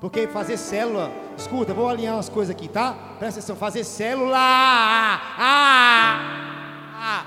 Porque 0.00 0.28
fazer 0.28 0.56
célula, 0.56 1.10
escuta, 1.36 1.74
vou 1.74 1.88
alinhar 1.88 2.14
umas 2.14 2.28
coisas 2.28 2.54
aqui, 2.54 2.68
tá? 2.68 2.92
Presta 3.18 3.40
atenção, 3.40 3.56
fazer 3.56 3.84
célula, 3.84 4.38
ah, 4.38 5.20
ah, 5.36 7.26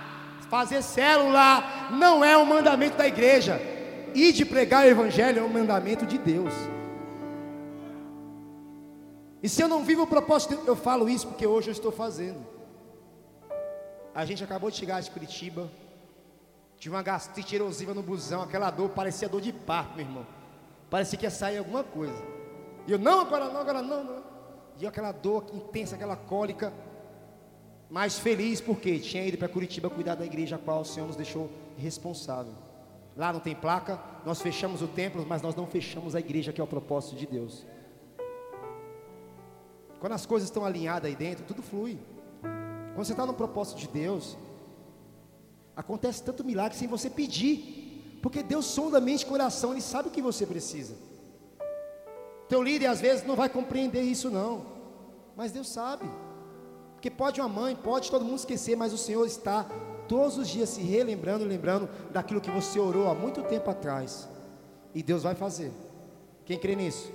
fazer 0.50 0.82
célula 0.82 1.64
não 1.92 2.24
é 2.24 2.38
um 2.38 2.46
mandamento 2.46 2.98
da 2.98 3.08
igreja. 3.08 3.62
E 4.16 4.32
de 4.32 4.46
pregar 4.46 4.86
o 4.86 4.90
evangelho 4.90 5.40
é 5.40 5.44
um 5.44 5.50
mandamento 5.50 6.06
de 6.06 6.18
Deus. 6.18 6.54
E 9.44 9.50
se 9.50 9.62
eu 9.62 9.68
não 9.68 9.84
vivo 9.84 10.04
o 10.04 10.08
propósito, 10.08 10.58
eu 10.66 10.76
falo 10.76 11.10
isso 11.10 11.28
porque 11.28 11.48
hoje 11.48 11.70
eu 11.70 11.74
estou 11.74 11.92
fazendo. 11.92 12.46
A 14.14 14.26
gente 14.26 14.44
acabou 14.44 14.70
de 14.70 14.78
chegar 14.78 15.02
de 15.02 15.10
Curitiba, 15.10 15.70
tinha 16.82 16.96
uma 16.96 17.04
gastrite 17.04 17.56
erosiva 17.56 17.94
no 17.94 18.02
busão, 18.02 18.42
aquela 18.42 18.72
dor 18.72 18.90
parecia 18.90 19.30
dor 19.30 19.40
de 19.40 19.54
parto, 19.54 19.96
meu 19.96 20.04
irmão. 20.04 20.26
Parecia 20.90 21.16
que 21.16 21.28
ia 21.28 21.30
sair 21.30 21.60
alguma 21.60 21.84
coisa. 21.84 22.20
E 22.88 22.92
eu, 22.92 22.98
não, 22.98 23.22
agora 23.22 23.50
não, 23.50 23.62
agora 23.62 23.84
não, 23.84 24.04
não. 24.04 24.24
E 24.80 24.88
aquela 24.88 25.12
dor 25.12 25.46
intensa, 25.54 25.94
aquela 25.94 26.16
cólica. 26.16 26.74
Mas 27.88 28.18
feliz 28.18 28.60
porque 28.60 28.98
tinha 28.98 29.24
ido 29.24 29.38
para 29.38 29.48
Curitiba 29.48 29.92
cuidar 29.92 30.16
da 30.16 30.26
igreja 30.26 30.56
a 30.56 30.58
qual 30.58 30.82
o 30.82 30.84
Senhor 30.84 31.06
nos 31.06 31.16
deixou 31.16 31.52
responsável. 31.78 32.54
Lá 33.16 33.32
não 33.32 33.40
tem 33.40 33.54
placa, 33.54 34.00
nós 34.26 34.42
fechamos 34.42 34.82
o 34.82 34.88
templo, 34.88 35.24
mas 35.24 35.44
nós 35.44 35.54
não 35.54 35.68
fechamos 35.68 36.16
a 36.16 36.20
igreja, 36.20 36.52
que 36.52 36.60
é 36.60 36.64
o 36.64 36.68
propósito 36.68 37.16
de 37.16 37.28
Deus. 37.28 37.64
Quando 40.00 40.14
as 40.14 40.26
coisas 40.26 40.50
estão 40.50 40.66
alinhadas 40.66 41.12
aí 41.12 41.16
dentro, 41.16 41.46
tudo 41.46 41.62
flui. 41.62 42.00
Quando 42.42 43.06
você 43.06 43.14
está 43.14 43.24
no 43.24 43.36
propósito 43.36 43.78
de 43.78 43.88
Deus, 43.88 44.36
Acontece 45.76 46.24
tanto 46.24 46.44
milagre 46.44 46.78
sem 46.78 46.88
você 46.88 47.10
pedir, 47.10 48.20
porque 48.22 48.44
Deus 48.44 48.66
sonda 48.66 48.98
a 48.98 49.02
mente 49.02 49.22
e 49.22 49.26
coração, 49.26 49.72
Ele 49.72 49.82
sabe 49.82 50.10
o 50.10 50.12
que 50.12 50.22
você 50.22 50.46
precisa. 50.46 50.96
Teu 52.48 52.62
líder 52.62 52.88
às 52.88 53.00
vezes 53.00 53.26
não 53.26 53.36
vai 53.36 53.48
compreender 53.48 54.02
isso, 54.02 54.30
não, 54.30 54.66
mas 55.36 55.52
Deus 55.52 55.70
sabe, 55.70 56.06
porque 56.94 57.10
pode 57.10 57.40
uma 57.40 57.48
mãe, 57.48 57.76
pode 57.76 58.12
todo 58.12 58.26
mundo 58.26 58.40
esquecer, 58.40 58.76
mas 58.76 58.92
o 58.92 58.98
Senhor 58.98 59.26
está 59.26 59.64
todos 60.08 60.38
os 60.38 60.50
dias 60.50 60.68
se 60.70 60.82
relembrando, 60.82 61.46
lembrando 61.46 61.90
daquilo 62.12 62.42
que 62.42 62.52
você 62.52 62.78
orou 62.78 63.10
há 63.10 63.16
muito 63.16 63.42
tempo 63.44 63.70
atrás, 63.70 64.28
e 64.94 65.02
Deus 65.02 65.24
vai 65.24 65.34
fazer. 65.34 65.72
Quem 66.46 66.60
crê 66.60 66.76
nisso? 66.76 67.10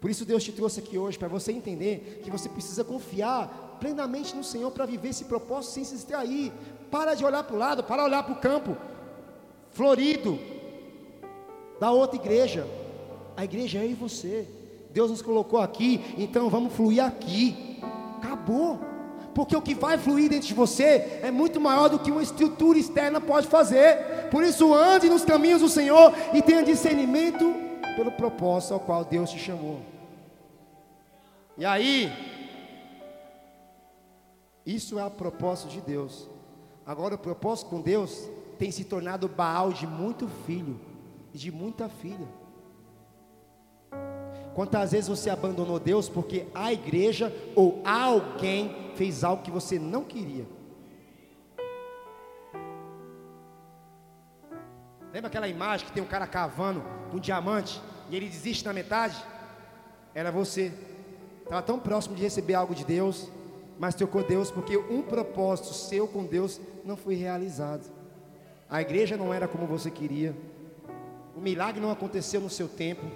Por 0.00 0.08
isso 0.08 0.24
Deus 0.24 0.44
te 0.44 0.52
trouxe 0.52 0.78
aqui 0.78 0.96
hoje 0.96 1.18
para 1.18 1.26
você 1.26 1.50
entender 1.50 2.20
que 2.22 2.30
você 2.30 2.48
precisa 2.48 2.84
confiar 2.84 3.76
plenamente 3.80 4.36
no 4.36 4.44
Senhor 4.44 4.70
para 4.70 4.86
viver 4.86 5.08
esse 5.08 5.24
propósito 5.24 5.72
sem 5.72 5.84
se 5.84 5.94
distrair. 5.94 6.52
Para 6.90 7.14
de 7.14 7.24
olhar 7.24 7.42
para 7.44 7.54
o 7.54 7.58
lado, 7.58 7.84
para 7.84 8.04
olhar 8.04 8.22
para 8.22 8.32
o 8.32 8.36
campo 8.36 8.76
florido 9.70 10.38
da 11.78 11.90
outra 11.90 12.16
igreja. 12.16 12.66
A 13.36 13.44
igreja 13.44 13.78
é 13.78 13.84
eu 13.84 13.90
e 13.90 13.94
você. 13.94 14.48
Deus 14.90 15.10
nos 15.10 15.22
colocou 15.22 15.60
aqui, 15.60 16.02
então 16.16 16.48
vamos 16.48 16.72
fluir 16.72 17.04
aqui. 17.04 17.80
Acabou. 18.18 18.80
Porque 19.34 19.56
o 19.56 19.62
que 19.62 19.74
vai 19.74 19.96
fluir 19.96 20.28
dentro 20.28 20.48
de 20.48 20.54
você 20.54 21.20
é 21.22 21.30
muito 21.30 21.60
maior 21.60 21.88
do 21.88 21.98
que 21.98 22.10
uma 22.10 22.22
estrutura 22.22 22.78
externa 22.78 23.20
pode 23.20 23.46
fazer. 23.46 24.28
Por 24.30 24.42
isso, 24.42 24.74
ande 24.74 25.08
nos 25.08 25.24
caminhos 25.24 25.60
do 25.60 25.68
Senhor 25.68 26.12
e 26.34 26.42
tenha 26.42 26.62
discernimento 26.64 27.54
pelo 27.94 28.10
propósito 28.10 28.74
ao 28.74 28.80
qual 28.80 29.04
Deus 29.04 29.30
te 29.30 29.38
chamou. 29.38 29.80
E 31.56 31.64
aí, 31.64 32.12
isso 34.66 34.98
é 34.98 35.02
a 35.02 35.10
propósito 35.10 35.68
de 35.68 35.80
Deus. 35.80 36.28
Agora, 36.88 37.16
o 37.16 37.18
propósito 37.18 37.68
com 37.68 37.82
Deus 37.82 38.30
tem 38.58 38.70
se 38.70 38.82
tornado 38.82 39.28
Baal 39.28 39.74
de 39.74 39.86
muito 39.86 40.26
filho 40.46 40.80
e 41.34 41.36
de 41.36 41.52
muita 41.52 41.86
filha. 41.86 42.26
Quantas 44.54 44.92
vezes 44.92 45.06
você 45.06 45.28
abandonou 45.28 45.78
Deus 45.78 46.08
porque 46.08 46.46
a 46.54 46.72
igreja 46.72 47.30
ou 47.54 47.82
alguém 47.84 48.90
fez 48.94 49.22
algo 49.22 49.42
que 49.42 49.50
você 49.50 49.78
não 49.78 50.02
queria? 50.02 50.46
Lembra 55.12 55.28
aquela 55.28 55.46
imagem 55.46 55.86
que 55.86 55.92
tem 55.92 56.02
um 56.02 56.06
cara 56.06 56.26
cavando 56.26 56.82
um 57.12 57.18
diamante 57.18 57.82
e 58.08 58.16
ele 58.16 58.30
desiste 58.30 58.64
na 58.64 58.72
metade? 58.72 59.22
Era 60.14 60.32
você. 60.32 60.72
Estava 61.42 61.60
tão 61.60 61.78
próximo 61.78 62.16
de 62.16 62.22
receber 62.22 62.54
algo 62.54 62.74
de 62.74 62.86
Deus, 62.86 63.28
mas 63.78 63.94
trocou 63.94 64.22
Deus 64.22 64.50
porque 64.50 64.76
um 64.76 65.02
propósito 65.02 65.72
seu 65.72 66.08
com 66.08 66.24
Deus 66.24 66.60
não 66.84 66.96
foi 66.96 67.14
realizado. 67.14 67.90
A 68.68 68.82
igreja 68.82 69.16
não 69.16 69.32
era 69.32 69.46
como 69.46 69.66
você 69.66 69.90
queria. 69.90 70.34
O 71.36 71.40
milagre 71.40 71.80
não 71.80 71.90
aconteceu 71.90 72.40
no 72.40 72.50
seu 72.50 72.68
tempo. 72.68 73.06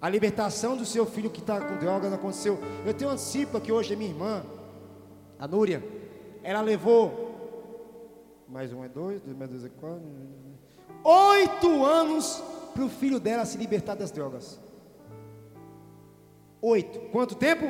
A 0.00 0.08
libertação 0.08 0.76
do 0.76 0.84
seu 0.84 1.04
filho 1.04 1.30
que 1.30 1.40
está 1.40 1.60
com 1.60 1.76
droga 1.78 2.08
não 2.08 2.16
aconteceu. 2.16 2.58
Eu 2.86 2.94
tenho 2.94 3.10
uma 3.10 3.16
discípula 3.16 3.60
que 3.60 3.72
hoje 3.72 3.92
é 3.92 3.96
minha 3.96 4.10
irmã, 4.10 4.44
a 5.38 5.46
Núria. 5.46 5.82
Ela 6.42 6.60
levou 6.60 7.32
mais 8.48 8.70
um 8.70 8.84
é 8.84 8.88
dois, 8.88 9.22
dois 9.22 9.36
mais 9.36 9.50
dois 9.50 9.64
é 9.64 9.68
quatro. 9.68 10.02
Oito 11.02 11.84
anos 11.84 12.42
para 12.74 12.84
o 12.84 12.88
filho 12.88 13.18
dela 13.18 13.44
se 13.44 13.56
libertar 13.56 13.94
das 13.94 14.10
drogas. 14.10 14.60
Oito. 16.60 17.00
Quanto 17.10 17.34
tempo? 17.34 17.64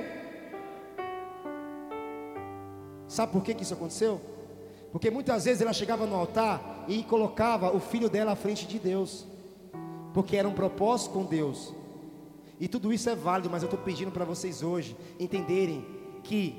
Sabe 3.12 3.30
por 3.30 3.42
que, 3.42 3.52
que 3.52 3.62
isso 3.62 3.74
aconteceu? 3.74 4.18
Porque 4.90 5.10
muitas 5.10 5.44
vezes 5.44 5.60
ela 5.60 5.74
chegava 5.74 6.06
no 6.06 6.16
altar 6.16 6.86
e 6.88 7.02
colocava 7.02 7.70
o 7.70 7.78
filho 7.78 8.08
dela 8.08 8.32
à 8.32 8.34
frente 8.34 8.66
de 8.66 8.78
Deus. 8.78 9.26
porque 10.14 10.34
era 10.34 10.48
um 10.48 10.52
propósito 10.54 11.12
com 11.12 11.24
Deus. 11.24 11.74
E 12.58 12.68
tudo 12.68 12.90
isso 12.90 13.10
é 13.10 13.14
válido, 13.14 13.50
mas 13.50 13.62
eu 13.62 13.66
estou 13.66 13.78
pedindo 13.78 14.10
para 14.10 14.24
vocês 14.24 14.62
hoje 14.62 14.96
entenderem 15.20 15.84
que 16.22 16.54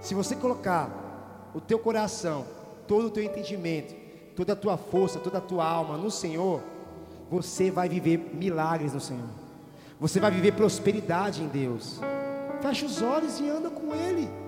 se 0.00 0.14
você 0.14 0.36
colocar 0.36 1.50
o 1.52 1.60
teu 1.60 1.80
coração, 1.80 2.44
todo 2.86 3.06
o 3.06 3.10
teu 3.10 3.24
entendimento, 3.24 3.92
toda 4.36 4.52
a 4.52 4.56
tua 4.56 4.76
força, 4.76 5.18
toda 5.18 5.38
a 5.38 5.40
tua 5.40 5.64
alma 5.64 5.96
no 5.96 6.12
Senhor, 6.12 6.60
você 7.28 7.72
vai 7.72 7.88
viver 7.88 8.18
milagres 8.34 8.94
no 8.94 9.00
Senhor. 9.00 9.30
Você 9.98 10.20
vai 10.20 10.30
viver 10.30 10.52
prosperidade 10.52 11.42
em 11.42 11.48
Deus. 11.48 11.98
Fecha 12.60 12.86
os 12.86 13.02
olhos 13.02 13.40
e 13.40 13.48
anda 13.48 13.70
com 13.70 13.94
Ele. 13.94 14.43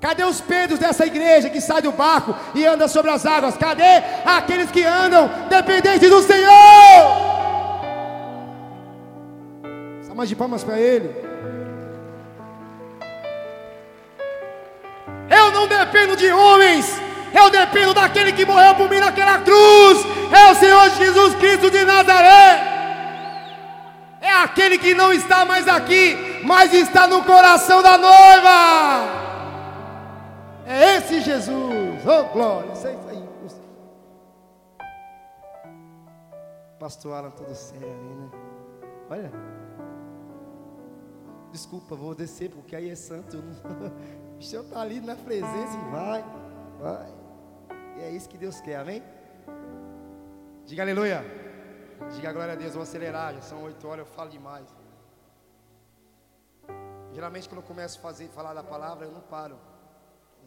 Cadê 0.00 0.24
os 0.24 0.40
Pedros 0.40 0.78
dessa 0.78 1.04
igreja 1.04 1.50
que 1.50 1.60
sai 1.60 1.82
do 1.82 1.90
barco 1.90 2.34
e 2.54 2.64
anda 2.64 2.86
sobre 2.86 3.10
as 3.10 3.26
águas? 3.26 3.56
Cadê 3.56 4.02
aqueles 4.24 4.70
que 4.70 4.84
andam 4.84 5.28
dependentes 5.48 6.08
do 6.08 6.22
Senhor? 6.22 7.28
Salmas 10.02 10.28
de 10.28 10.36
palmas 10.36 10.62
para 10.62 10.78
Ele. 10.78 11.10
Eu 15.28 15.50
não 15.50 15.66
dependo 15.66 16.16
de 16.16 16.30
homens, 16.30 17.00
eu 17.34 17.50
dependo 17.50 17.92
daquele 17.92 18.32
que 18.32 18.46
morreu 18.46 18.76
por 18.76 18.88
mim 18.88 19.00
naquela 19.00 19.38
cruz. 19.38 20.06
É 20.32 20.52
o 20.52 20.54
Senhor 20.54 20.90
Jesus 20.90 21.34
Cristo 21.34 21.70
de 21.70 21.84
Nazaré. 21.84 22.76
É 24.20 24.30
aquele 24.30 24.78
que 24.78 24.94
não 24.94 25.12
está 25.12 25.44
mais 25.44 25.66
aqui, 25.66 26.40
mas 26.44 26.72
está 26.72 27.08
no 27.08 27.24
coração 27.24 27.82
da 27.82 27.98
noiva. 27.98 29.17
É 30.70 30.96
esse 30.96 31.22
Jesus. 31.22 32.04
Oh, 32.04 32.32
glória. 32.32 32.72
Isso 32.72 32.86
aí. 32.86 32.98
Pastor 36.78 37.14
Alan, 37.14 37.30
todo 37.30 37.54
sério 37.54 37.88
aí, 37.88 38.14
né? 38.14 38.30
Olha. 39.10 39.32
Desculpa, 41.50 41.96
vou 41.96 42.14
descer 42.14 42.50
porque 42.50 42.76
aí 42.76 42.90
é 42.90 42.94
santo. 42.94 43.42
O 44.38 44.42
Senhor 44.42 44.62
está 44.62 44.80
ali 44.80 45.00
na 45.00 45.16
presença 45.16 45.76
e 45.76 45.90
vai, 45.90 46.24
vai. 46.80 47.12
E 47.96 48.02
é 48.02 48.10
isso 48.12 48.28
que 48.28 48.38
Deus 48.38 48.60
quer, 48.60 48.76
amém? 48.76 49.02
Diga 50.64 50.84
aleluia. 50.84 51.24
Diga 52.14 52.32
glória 52.32 52.52
a 52.52 52.56
Deus, 52.56 52.72
vou 52.72 52.84
acelerar, 52.84 53.34
já 53.34 53.42
são 53.42 53.64
oito 53.64 53.88
horas, 53.88 54.06
eu 54.06 54.14
falo 54.14 54.30
demais. 54.30 54.68
Geralmente 57.12 57.48
quando 57.48 57.62
eu 57.62 57.66
começo 57.66 57.98
a 57.98 58.00
fazer, 58.00 58.28
falar 58.28 58.54
da 58.54 58.62
palavra, 58.62 59.06
eu 59.06 59.10
não 59.10 59.22
paro. 59.22 59.58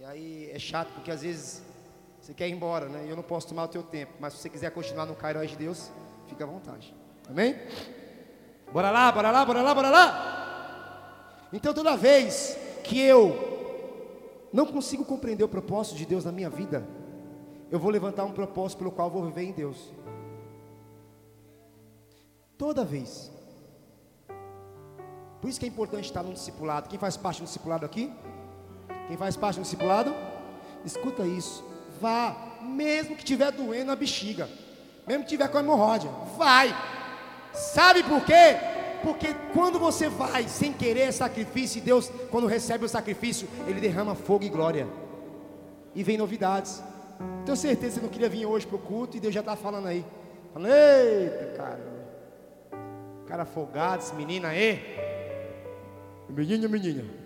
E 0.02 0.04
aí 0.04 0.50
é 0.52 0.58
chato, 0.58 0.92
porque 0.96 1.12
às 1.12 1.22
vezes 1.22 1.62
você 2.20 2.34
quer 2.34 2.48
ir 2.50 2.54
embora, 2.54 2.90
né? 2.90 3.06
E 3.06 3.10
eu 3.12 3.16
não 3.16 3.22
posso 3.22 3.48
tomar 3.48 3.66
o 3.66 3.68
teu 3.68 3.84
tempo. 3.84 4.14
Mas 4.20 4.34
se 4.34 4.40
você 4.40 4.50
quiser 4.50 4.72
continuar 4.72 5.06
no 5.06 5.16
Cairo 5.16 5.46
de 5.46 5.56
Deus, 5.56 5.92
fica 6.26 6.44
à 6.44 6.48
vontade. 6.48 6.92
Amém? 7.30 7.56
Bora 8.74 8.90
lá, 8.90 9.12
bora 9.12 9.30
lá, 9.30 9.46
bora 9.46 9.62
lá, 9.62 9.76
bora 9.76 9.90
lá. 9.92 11.48
Então 11.54 11.72
toda 11.72 11.96
vez 11.96 12.58
que 12.84 13.00
eu 13.00 14.50
não 14.52 14.66
consigo 14.66 15.06
compreender 15.06 15.44
o 15.44 15.48
propósito 15.48 15.98
de 15.98 16.08
Deus 16.08 16.26
na 16.26 16.32
minha 16.32 16.50
vida, 16.50 16.84
eu 17.70 17.78
vou 17.78 17.92
levantar 17.92 18.26
um 18.26 18.32
propósito 18.32 18.80
pelo 18.80 18.92
qual 18.92 19.08
vou 19.08 19.26
viver 19.26 19.44
em 19.44 19.52
Deus. 19.52 19.94
Toda 22.58 22.84
vez. 22.84 23.32
Por 25.40 25.48
isso 25.48 25.60
que 25.60 25.66
é 25.68 25.70
importante 25.70 26.06
estar 26.06 26.24
no 26.24 26.34
discipulado. 26.34 26.90
Quem 26.90 26.98
faz 26.98 27.16
parte 27.16 27.40
do 27.40 27.46
discipulado 27.46 27.86
aqui? 27.86 28.12
Quem 29.12 29.18
faz 29.18 29.36
parte 29.36 29.58
do 29.58 29.64
discipulado? 29.64 30.16
Escuta 30.86 31.24
isso. 31.24 31.66
Vá, 32.00 32.34
mesmo 32.62 33.14
que 33.14 33.24
estiver 33.24 33.52
doendo 33.52 33.92
a 33.92 33.96
bexiga, 33.96 34.48
mesmo 35.06 35.26
que 35.26 35.32
tiver 35.32 35.50
com 35.50 35.60
hemorroida, 35.60 36.08
vai. 36.38 36.74
Sabe 37.52 38.04
por 38.04 38.24
quê? 38.24 38.56
Porque 39.04 39.36
quando 39.52 39.78
você 39.78 40.08
vai 40.08 40.48
sem 40.48 40.72
querer 40.72 41.12
sacrifício, 41.12 41.80
e 41.80 41.82
Deus, 41.82 42.10
quando 42.30 42.48
recebe 42.48 42.86
o 42.86 42.88
sacrifício, 42.88 43.50
Ele 43.68 43.82
derrama 43.82 44.16
fogo 44.16 44.46
e 44.46 44.50
glória. 44.50 44.88
E 45.94 46.04
vem 46.04 46.18
novidades. 46.18 46.82
Tenho 47.44 47.58
certeza 47.58 47.96
que 47.96 48.00
você 48.00 48.02
não 48.04 48.14
queria 48.14 48.30
vir 48.30 48.46
hoje 48.46 48.66
para 48.66 48.78
o 48.78 48.80
culto 48.80 49.18
e 49.18 49.20
Deus 49.20 49.34
já 49.34 49.42
está 49.42 49.58
falando 49.58 49.90
aí. 49.90 50.06
Falando, 50.54 50.72
eita, 50.72 51.54
cara. 51.58 51.82
Cara 53.28 53.44
afogado, 53.44 54.04
esse 54.04 54.16
menino 54.16 54.48
aí. 54.48 54.80
Menino, 56.30 56.70
menina. 56.70 57.21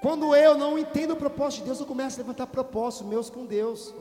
Quando 0.00 0.34
eu 0.34 0.56
não 0.56 0.78
entendo 0.78 1.12
o 1.12 1.16
propósito 1.16 1.60
de 1.60 1.66
Deus, 1.66 1.80
eu 1.80 1.86
começo 1.86 2.18
a 2.18 2.22
levantar 2.22 2.46
propósitos 2.46 3.06
meus 3.06 3.28
com 3.28 3.44
Deus. 3.44 3.94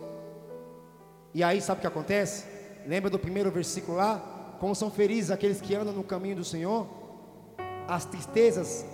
E 1.33 1.43
aí, 1.43 1.61
sabe 1.61 1.79
o 1.79 1.81
que 1.81 1.87
acontece? 1.87 2.45
Lembra 2.87 3.09
do 3.09 3.19
primeiro 3.19 3.51
versículo 3.51 3.97
lá? 3.97 4.55
Como 4.59 4.73
são 4.73 4.89
felizes 4.89 5.29
aqueles 5.29 5.59
que 5.59 5.75
andam 5.75 5.93
no 5.93 6.03
caminho 6.03 6.37
do 6.37 6.43
Senhor? 6.43 6.87
As 7.87 8.05
tristezas, 8.05 8.85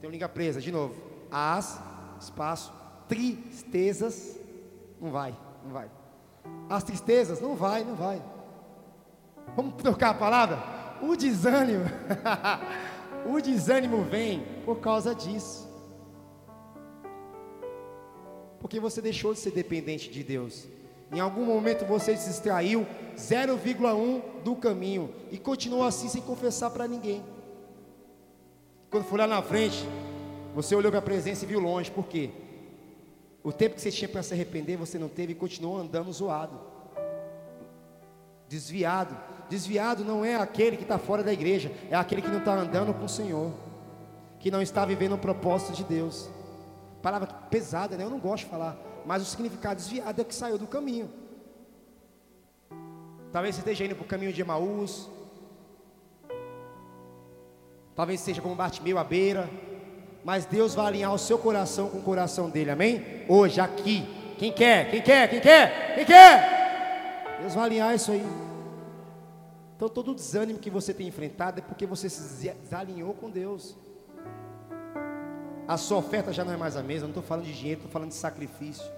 tem 0.00 0.10
língua 0.10 0.28
presa, 0.28 0.60
de 0.60 0.70
novo. 0.70 0.94
As, 1.30 1.78
espaço, 2.20 2.72
tristezas, 3.08 4.38
não 5.00 5.10
vai, 5.10 5.36
não 5.64 5.72
vai. 5.72 5.90
As 6.70 6.84
tristezas, 6.84 7.40
não 7.40 7.56
vai, 7.56 7.84
não 7.84 7.96
vai. 7.96 8.22
Vamos 9.56 9.74
trocar 9.74 10.10
a 10.10 10.14
palavra? 10.14 10.62
O 11.02 11.16
desânimo, 11.16 11.84
o 13.26 13.40
desânimo 13.40 14.02
vem 14.04 14.44
por 14.64 14.78
causa 14.78 15.14
disso. 15.14 15.67
Porque 18.60 18.80
você 18.80 19.00
deixou 19.00 19.32
de 19.32 19.40
ser 19.40 19.52
dependente 19.52 20.10
de 20.10 20.22
Deus. 20.22 20.66
Em 21.10 21.20
algum 21.20 21.44
momento 21.44 21.86
você 21.86 22.16
se 22.16 22.30
extraiu 22.30 22.86
0,1 23.16 24.42
do 24.42 24.54
caminho 24.56 25.14
e 25.30 25.38
continuou 25.38 25.84
assim 25.84 26.08
sem 26.08 26.20
confessar 26.20 26.70
para 26.70 26.86
ninguém. 26.86 27.22
Quando 28.90 29.04
foi 29.04 29.18
lá 29.18 29.26
na 29.26 29.42
frente, 29.42 29.86
você 30.54 30.74
olhou 30.74 30.90
para 30.90 30.98
a 30.98 31.02
presença 31.02 31.44
e 31.44 31.48
viu 31.48 31.60
longe. 31.60 31.90
Por 31.90 32.06
quê? 32.06 32.30
O 33.42 33.52
tempo 33.52 33.76
que 33.76 33.80
você 33.80 33.90
tinha 33.90 34.08
para 34.08 34.22
se 34.22 34.34
arrepender, 34.34 34.76
você 34.76 34.98
não 34.98 35.08
teve 35.08 35.32
e 35.32 35.34
continuou 35.34 35.78
andando 35.78 36.12
zoado. 36.12 36.58
Desviado. 38.48 39.16
Desviado 39.48 40.04
não 40.04 40.24
é 40.24 40.36
aquele 40.36 40.76
que 40.76 40.82
está 40.82 40.98
fora 40.98 41.22
da 41.22 41.32
igreja, 41.32 41.72
é 41.90 41.96
aquele 41.96 42.20
que 42.20 42.28
não 42.28 42.38
está 42.38 42.54
andando 42.54 42.92
com 42.92 43.04
o 43.04 43.08
Senhor, 43.08 43.50
que 44.38 44.50
não 44.50 44.60
está 44.60 44.84
vivendo 44.84 45.14
o 45.14 45.18
propósito 45.18 45.72
de 45.72 45.84
Deus. 45.84 46.28
Palavra 47.02 47.28
pesada, 47.50 47.96
né? 47.96 48.04
Eu 48.04 48.10
não 48.10 48.18
gosto 48.18 48.44
de 48.44 48.50
falar. 48.50 48.76
Mas 49.06 49.22
o 49.22 49.24
significado 49.24 49.76
desviado 49.76 50.20
é 50.20 50.24
que 50.24 50.34
saiu 50.34 50.58
do 50.58 50.66
caminho. 50.66 51.10
Talvez 53.32 53.54
você 53.54 53.60
esteja 53.60 53.84
indo 53.84 53.94
para 53.94 54.04
o 54.04 54.08
caminho 54.08 54.32
de 54.32 54.40
Emaús. 54.40 55.08
Talvez 57.94 58.20
seja 58.20 58.40
como 58.40 58.54
Bartimeu 58.54 58.98
à 58.98 59.04
beira. 59.04 59.48
Mas 60.24 60.44
Deus 60.44 60.74
vai 60.74 60.86
alinhar 60.86 61.14
o 61.14 61.18
seu 61.18 61.38
coração 61.38 61.88
com 61.88 61.98
o 61.98 62.02
coração 62.02 62.50
dele, 62.50 62.70
amém? 62.70 63.24
Hoje, 63.28 63.60
aqui. 63.60 64.06
Quem 64.38 64.52
quer? 64.52 64.90
Quem 64.90 65.02
quer? 65.02 65.28
Quem 65.28 65.40
quer? 65.40 65.94
Quem 65.94 66.04
quer? 66.04 67.38
Deus 67.40 67.54
vai 67.54 67.64
alinhar 67.64 67.94
isso 67.94 68.12
aí. 68.12 68.24
Então, 69.76 69.88
todo 69.88 70.10
o 70.10 70.14
desânimo 70.14 70.58
que 70.58 70.70
você 70.70 70.92
tem 70.92 71.06
enfrentado 71.06 71.60
é 71.60 71.62
porque 71.62 71.86
você 71.86 72.08
se 72.08 72.50
desalinhou 72.50 73.14
com 73.14 73.30
Deus. 73.30 73.76
A 75.68 75.76
sua 75.76 75.98
oferta 75.98 76.32
já 76.32 76.46
não 76.46 76.54
é 76.54 76.56
mais 76.56 76.78
a 76.78 76.82
mesma. 76.82 77.02
Não 77.02 77.10
estou 77.10 77.22
falando 77.22 77.44
de 77.44 77.52
dinheiro, 77.52 77.80
estou 77.80 77.92
falando 77.92 78.08
de 78.08 78.14
sacrifício. 78.14 78.90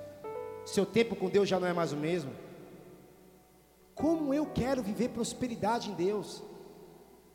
Seu 0.64 0.87
tempo 0.87 1.16
com 1.16 1.28
Deus 1.28 1.48
já 1.48 1.59
não 1.59 1.66
é 1.66 1.72
mais 1.72 1.92
o 1.92 1.96
mesmo. 1.96 2.30
Como 3.92 4.33
eu 4.33 4.46
quero 4.46 4.80
viver 4.80 5.09
prosperidade 5.09 5.90
em 5.90 5.94
Deus? 5.94 6.44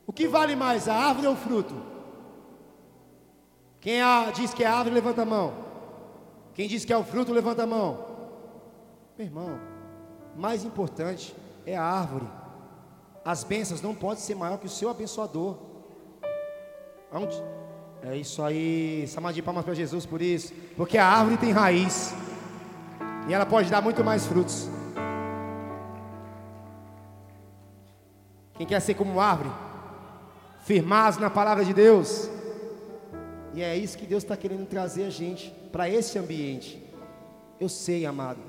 O 0.08 0.13
que 0.13 0.26
vale 0.26 0.56
mais, 0.56 0.88
a 0.88 0.95
árvore 0.95 1.28
ou 1.28 1.34
o 1.34 1.38
fruto? 1.38 1.76
Quem 3.82 4.00
diz 4.34 4.54
que 4.54 4.63
é 4.63 4.67
a 4.67 4.74
árvore, 4.74 4.95
levanta 4.95 5.24
a 5.24 5.26
mão. 5.26 5.54
Quem 6.54 6.69
diz 6.69 6.86
que 6.86 6.93
é 6.93 6.98
o 6.98 7.04
fruto, 7.04 7.34
levanta 7.34 7.63
a 7.63 7.67
mão. 7.67 8.06
Meu 9.17 9.28
irmão, 9.28 9.60
mais 10.34 10.63
importante 10.63 11.36
é 11.65 11.76
a 11.76 11.84
árvore. 11.84 12.28
As 13.26 13.43
bênçãos 13.43 13.82
não 13.82 13.93
podem 13.93 14.24
ser 14.24 14.36
maior 14.36 14.58
que 14.58 14.65
o 14.65 14.69
seu 14.69 14.89
abençoador. 14.89 15.58
Onde? 17.12 17.36
É 18.08 18.15
isso 18.15 18.44
aí. 18.44 19.08
Salma 19.08 19.34
de 19.34 19.41
palmas 19.41 19.65
para 19.65 19.74
Jesus 19.74 20.06
por 20.06 20.22
isso. 20.22 20.54
Porque 20.78 20.96
a 20.96 21.08
árvore 21.08 21.38
tem 21.38 21.52
raiz. 21.52 22.13
E 23.28 23.34
ela 23.34 23.48
pode 23.48 23.70
dar 23.72 23.82
muito 23.82 24.04
mais 24.04 24.28
frutos. 24.28 24.70
Quem 28.54 28.68
quer 28.68 28.80
ser 28.80 28.94
como 28.94 29.20
árvore? 29.20 29.50
Firmados 30.63 31.18
na 31.18 31.32
palavra 31.32 31.65
de 31.65 31.74
Deus. 31.74 32.30
E 33.56 33.63
é 33.63 33.76
isso 33.76 33.98
que 33.98 34.06
Deus 34.06 34.24
está 34.24 34.38
querendo 34.38 34.68
trazer 34.68 35.06
a 35.06 35.10
gente 35.10 35.50
para 35.72 35.89
esse 35.89 36.20
ambiente. 36.20 36.82
Eu 37.60 37.68
sei, 37.68 38.06
amado, 38.06 38.39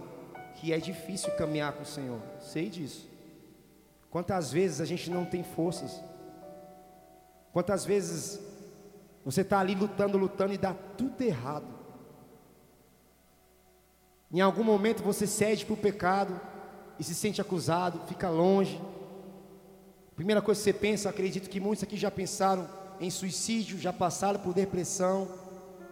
que 0.56 0.70
é 0.70 0.78
difícil 0.78 1.32
caminhar 1.32 1.72
com 1.72 1.82
o 1.82 1.86
Senhor. 1.86 2.20
Sei 2.40 2.68
disso. 2.68 3.08
Quantas 4.10 4.52
vezes 4.52 4.82
a 4.82 4.84
gente 4.84 5.10
não 5.10 5.24
tem 5.24 5.42
forças? 5.42 5.98
Quantas 7.52 7.86
vezes 7.86 8.38
você 9.26 9.42
está 9.42 9.60
ali 9.60 9.74
lutando, 9.74 10.16
lutando 10.16 10.54
e 10.54 10.58
dá 10.58 10.72
tudo 10.72 11.20
errado. 11.20 11.66
Em 14.32 14.40
algum 14.40 14.64
momento 14.64 15.02
você 15.02 15.26
cede 15.26 15.66
para 15.66 15.74
o 15.74 15.76
pecado 15.76 16.40
e 16.98 17.04
se 17.04 17.14
sente 17.14 17.42
acusado, 17.42 18.00
fica 18.08 18.30
longe, 18.30 18.80
Primeira 20.16 20.40
coisa 20.40 20.58
que 20.58 20.64
você 20.64 20.72
pensa, 20.72 21.10
acredito 21.10 21.50
que 21.50 21.60
muitos 21.60 21.84
aqui 21.84 21.94
já 21.94 22.10
pensaram 22.10 22.66
em 22.98 23.10
suicídio, 23.10 23.78
já 23.78 23.92
passaram 23.92 24.40
por 24.40 24.54
depressão. 24.54 25.28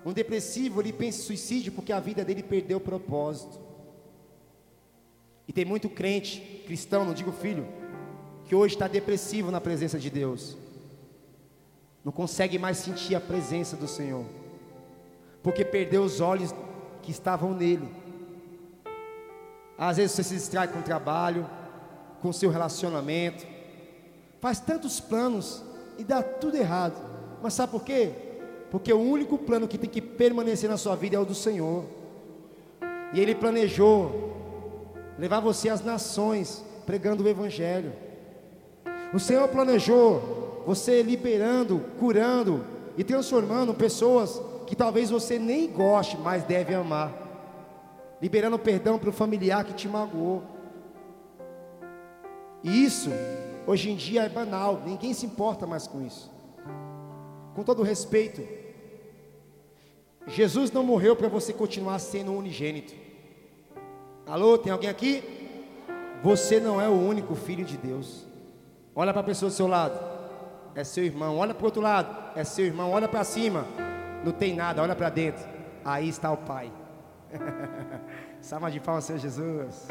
Um 0.05 0.15
depressivo, 0.15 0.81
ele 0.81 0.95
pensa 0.95 1.19
em 1.19 1.25
suicídio 1.25 1.73
porque 1.73 1.93
a 1.93 2.01
vida 2.01 2.25
dele 2.25 2.43
perdeu 2.43 2.79
o 2.79 2.81
propósito. 2.81 3.61
E 5.47 5.53
tem 5.53 5.67
muito 5.67 5.91
crente, 5.91 6.41
cristão, 6.65 7.05
não 7.05 7.13
digo 7.13 7.33
filho, 7.33 7.69
que 8.47 8.55
hoje 8.55 8.75
está 8.75 8.89
depressivo 8.89 9.51
na 9.51 9.61
presença 9.61 9.99
de 9.99 10.09
Deus. 10.09 10.57
Não 12.05 12.13
consegue 12.13 12.59
mais 12.59 12.77
sentir 12.77 13.15
a 13.15 13.21
presença 13.21 13.77
do 13.77 13.89
Senhor. 13.89 14.25
Porque 15.43 15.65
perdeu 15.65 16.03
os 16.03 16.21
olhos 16.21 16.55
que 17.03 17.11
estavam 17.11 17.55
nele. 17.55 17.89
Às 19.79 19.97
vezes 19.97 20.13
você 20.13 20.23
se 20.23 20.35
distrai 20.35 20.69
com 20.69 20.79
o 20.79 20.83
trabalho, 20.83 21.49
com 22.21 22.29
o 22.29 22.35
seu 22.35 22.51
relacionamento, 22.51 23.47
faz 24.41 24.61
tantos 24.61 25.01
planos 25.01 25.63
e 25.99 26.05
dá 26.05 26.23
tudo 26.23 26.57
errado. 26.57 26.97
Mas 27.43 27.55
sabe 27.55 27.73
por 27.73 27.83
quê? 27.83 28.13
Porque 28.71 28.93
o 28.93 29.01
único 29.01 29.39
plano 29.39 29.69
que 29.69 29.79
tem 29.79 29.89
que 29.89 30.01
permanecer 30.01 30.69
na 30.69 30.77
sua 30.77 30.97
vida 30.97 31.17
é 31.17 31.19
o 31.19 31.25
do 31.25 31.35
Senhor. 31.35 31.85
E 33.13 33.21
Ele 33.21 33.35
planejou 33.35 34.35
levar 35.19 35.41
você 35.41 35.69
às 35.69 35.85
nações, 35.85 36.65
pregando 36.85 37.23
o 37.23 37.29
Evangelho. 37.29 37.93
O 39.13 39.21
Senhor 39.21 39.47
planejou 39.49 40.44
você 40.67 41.03
liberando, 41.03 41.81
curando 41.99 42.65
e 42.97 43.05
transformando 43.05 43.75
pessoas 43.75 44.41
que 44.67 44.75
talvez 44.75 45.11
você 45.11 45.39
nem 45.39 45.69
goste, 45.69 46.17
mas 46.17 46.45
deve 46.45 46.75
amar. 46.75 47.13
Liberando 48.21 48.59
perdão 48.59 48.99
para 48.99 49.11
o 49.11 49.13
familiar 49.13 49.65
que 49.65 49.75
te 49.75 49.89
magoou. 49.89 50.43
E 52.63 52.85
isso, 52.85 53.11
hoje 53.67 53.91
em 53.91 53.97
dia, 53.97 54.23
é 54.23 54.29
banal, 54.29 54.81
ninguém 54.85 55.13
se 55.13 55.27
importa 55.27 55.67
mais 55.67 55.87
com 55.87 56.01
isso. 56.01 56.33
Com 57.55 57.63
todo 57.63 57.83
respeito, 57.83 58.43
Jesus 60.27 60.71
não 60.73 60.83
morreu 60.83 61.15
para 61.15 61.29
você 61.29 61.53
continuar 61.53 61.99
sendo 61.99 62.33
unigênito. 62.33 62.95
Alô, 64.27 64.57
tem 64.57 64.73
alguém 64.73 64.89
aqui? 64.89 65.23
Você 66.23 66.59
não 66.59 66.81
é 66.81 66.89
o 66.89 66.99
único 66.99 67.35
filho 67.35 67.65
de 67.65 67.77
Deus. 67.77 68.25
Olha 68.97 69.13
para 69.13 69.21
a 69.21 69.25
pessoa 69.25 69.51
do 69.51 69.55
seu 69.55 69.67
lado, 69.67 70.14
é 70.75 70.85
seu 70.85 71.05
irmão. 71.05 71.37
Olha 71.37 71.55
para 71.55 71.63
o 71.63 71.67
outro 71.67 71.81
lado, 71.81 72.09
é 72.37 72.45
seu 72.45 72.65
irmão. 72.65 72.91
Olha 72.91 73.09
para 73.09 73.25
cima, 73.25 73.67
não 74.25 74.33
tem 74.33 74.55
nada. 74.55 74.83
Olha 74.83 74.95
para 74.95 75.09
dentro, 75.11 75.45
aí 75.85 76.09
está 76.09 76.31
o 76.33 76.37
Pai. 76.37 76.71
Salva 78.41 78.71
de 78.71 78.81
palmas, 78.81 79.05
Senhor 79.05 79.19
Jesus. 79.19 79.89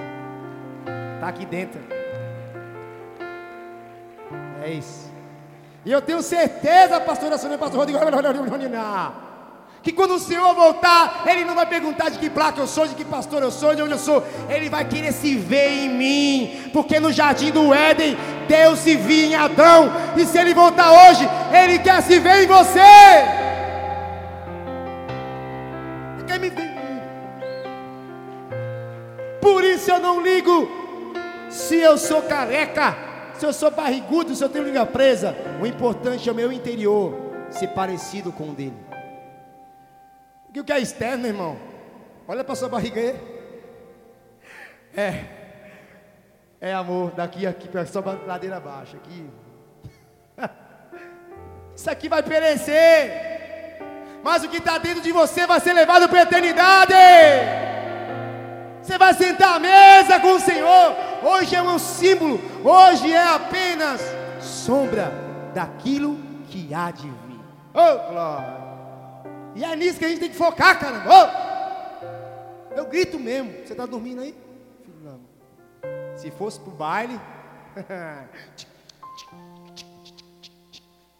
Está 1.16 1.28
aqui 1.28 1.46
dentro. 1.46 1.80
É 4.64 4.72
isso. 4.72 5.12
E 5.86 5.92
eu 5.92 6.02
tenho 6.02 6.22
certeza, 6.22 7.00
pastora 7.02 7.38
Sônia, 7.38 7.58
pastor 7.58 7.80
Rodrigo, 7.80 8.00
que 9.84 9.92
quando 9.92 10.16
o 10.16 10.20
Senhor 10.20 10.56
voltar, 10.56 11.24
Ele 11.28 11.44
não 11.44 11.54
vai 11.54 11.66
perguntar 11.66 12.10
de 12.10 12.18
que 12.18 12.30
placa 12.30 12.62
eu 12.62 12.66
sou, 12.66 12.88
de 12.88 12.96
que 12.96 13.04
pastor 13.04 13.44
eu 13.44 13.52
sou, 13.52 13.76
de 13.76 13.82
onde 13.82 13.92
eu 13.92 14.00
sou. 14.00 14.26
Ele 14.50 14.70
vai 14.70 14.86
querer 14.86 15.12
se 15.12 15.36
ver 15.36 15.70
em 15.72 15.90
mim, 15.90 16.70
porque 16.72 17.02
no 17.02 17.12
jardim 17.12 17.52
do 17.52 17.74
Éden, 17.74 18.18
Deus 18.48 18.80
se 18.80 18.96
via 18.96 19.26
em 19.26 19.36
Adão, 19.36 19.92
e 20.16 20.26
se 20.26 20.38
Ele 20.38 20.54
voltar 20.54 20.90
hoje, 21.10 21.28
Ele 21.52 21.80
quer 21.80 22.02
se 22.02 22.18
ver 22.18 22.44
em 22.44 22.48
você. 22.48 22.80
Ele 26.16 26.24
quer 26.26 26.40
me 26.40 26.50
ver. 26.50 26.74
Por 29.42 29.66
isso 29.66 29.92
eu 29.92 30.00
não 30.00 30.22
ligo 30.22 30.72
se 31.50 31.76
eu 31.76 31.98
sou 31.98 32.22
careca, 32.22 32.96
se 33.38 33.46
eu 33.46 33.52
sou 33.52 33.70
barrigudo, 33.70 34.34
se 34.34 34.42
eu 34.42 34.48
tenho 34.48 34.64
língua 34.64 34.86
presa. 34.86 35.36
O 35.62 35.66
importante 35.66 36.30
é 36.30 36.32
o 36.32 36.36
meu 36.36 36.54
interior 36.54 37.14
ser 37.50 37.68
parecido 37.68 38.32
com 38.32 38.46
o 38.46 38.54
dele. 38.54 38.93
Porque 40.54 40.62
o 40.62 40.64
que 40.64 40.72
é 40.72 40.80
externo, 40.80 41.26
irmão? 41.26 41.58
Olha 42.28 42.44
para 42.44 42.54
sua 42.54 42.70
barriga 42.70 43.02
aí. 43.02 43.20
É. 44.96 45.24
É 46.62 46.72
amor, 46.76 47.10
daqui 47.10 47.48
aqui 47.48 47.68
sua 47.88 48.04
ladeira 48.28 48.60
baixa 48.60 48.96
aqui. 48.96 49.28
Isso 51.76 51.90
aqui 51.90 52.08
vai 52.08 52.22
perecer. 52.22 53.82
Mas 54.24 54.44
o 54.44 54.48
que 54.48 54.58
está 54.58 54.78
dentro 54.78 55.02
de 55.02 55.12
você 55.12 55.48
vai 55.48 55.60
ser 55.60 55.74
levado 55.74 56.08
para 56.08 56.20
a 56.20 56.22
eternidade. 56.22 56.94
Você 58.84 58.96
vai 58.96 59.16
sentar 59.16 59.56
à 59.56 59.60
mesa 59.60 60.20
com 60.20 60.34
o 60.34 60.40
Senhor. 60.40 60.96
Hoje 61.24 61.56
é 61.56 61.64
um 61.64 61.80
símbolo. 61.80 62.40
Hoje 62.64 63.12
é 63.12 63.24
apenas 63.24 64.00
sombra 64.40 65.12
daquilo 65.52 66.16
que 66.48 66.72
há 66.72 66.92
de 66.92 67.08
vir. 67.08 67.42
Oh, 67.74 68.12
glória. 68.12 68.63
E 69.56 69.64
é 69.64 69.76
nisso 69.76 70.00
que 70.00 70.06
a 70.06 70.10
gente 70.10 70.20
tem 70.20 70.30
que 70.30 70.36
focar, 70.36 70.80
cara. 70.80 71.04
Oh! 71.08 71.54
Eu 72.76 72.86
grito 72.88 73.20
mesmo. 73.20 73.52
Você 73.52 73.74
está 73.74 73.86
dormindo 73.86 74.22
aí? 74.22 74.36
Se 76.16 76.32
fosse 76.32 76.60
para 76.60 76.70
o 76.70 76.76
baile. 76.76 77.20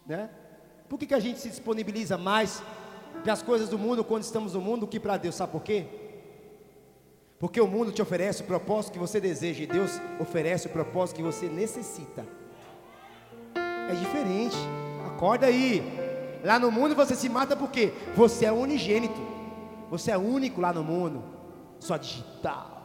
né? 0.06 0.30
Por 0.88 0.98
que, 0.98 1.06
que 1.06 1.14
a 1.14 1.20
gente 1.20 1.38
se 1.40 1.48
disponibiliza 1.48 2.18
mais 2.18 2.62
para 3.22 3.32
as 3.32 3.42
coisas 3.42 3.68
do 3.68 3.78
mundo 3.78 4.04
quando 4.04 4.22
estamos 4.22 4.54
no 4.54 4.60
mundo 4.60 4.80
do 4.80 4.86
que 4.86 5.00
para 5.00 5.16
Deus? 5.16 5.34
Sabe 5.34 5.52
por 5.52 5.62
quê? 5.62 5.86
Porque 7.38 7.60
o 7.60 7.66
mundo 7.66 7.92
te 7.92 8.00
oferece 8.00 8.42
o 8.42 8.46
propósito 8.46 8.92
que 8.92 8.98
você 8.98 9.20
deseja 9.20 9.62
e 9.64 9.66
Deus 9.66 10.00
oferece 10.18 10.66
o 10.66 10.70
propósito 10.70 11.16
que 11.16 11.22
você 11.22 11.46
necessita. 11.46 12.24
É 13.54 13.94
diferente. 13.94 14.56
Acorda 15.06 15.46
aí. 15.46 16.03
Lá 16.44 16.58
no 16.58 16.70
mundo 16.70 16.94
você 16.94 17.16
se 17.16 17.28
mata 17.28 17.56
porque 17.56 17.94
você 18.14 18.44
é 18.44 18.52
unigênito. 18.52 19.18
Você 19.90 20.10
é 20.10 20.18
único 20.18 20.60
lá 20.60 20.74
no 20.74 20.84
mundo. 20.84 21.24
Só 21.80 21.96
digital. 21.96 22.82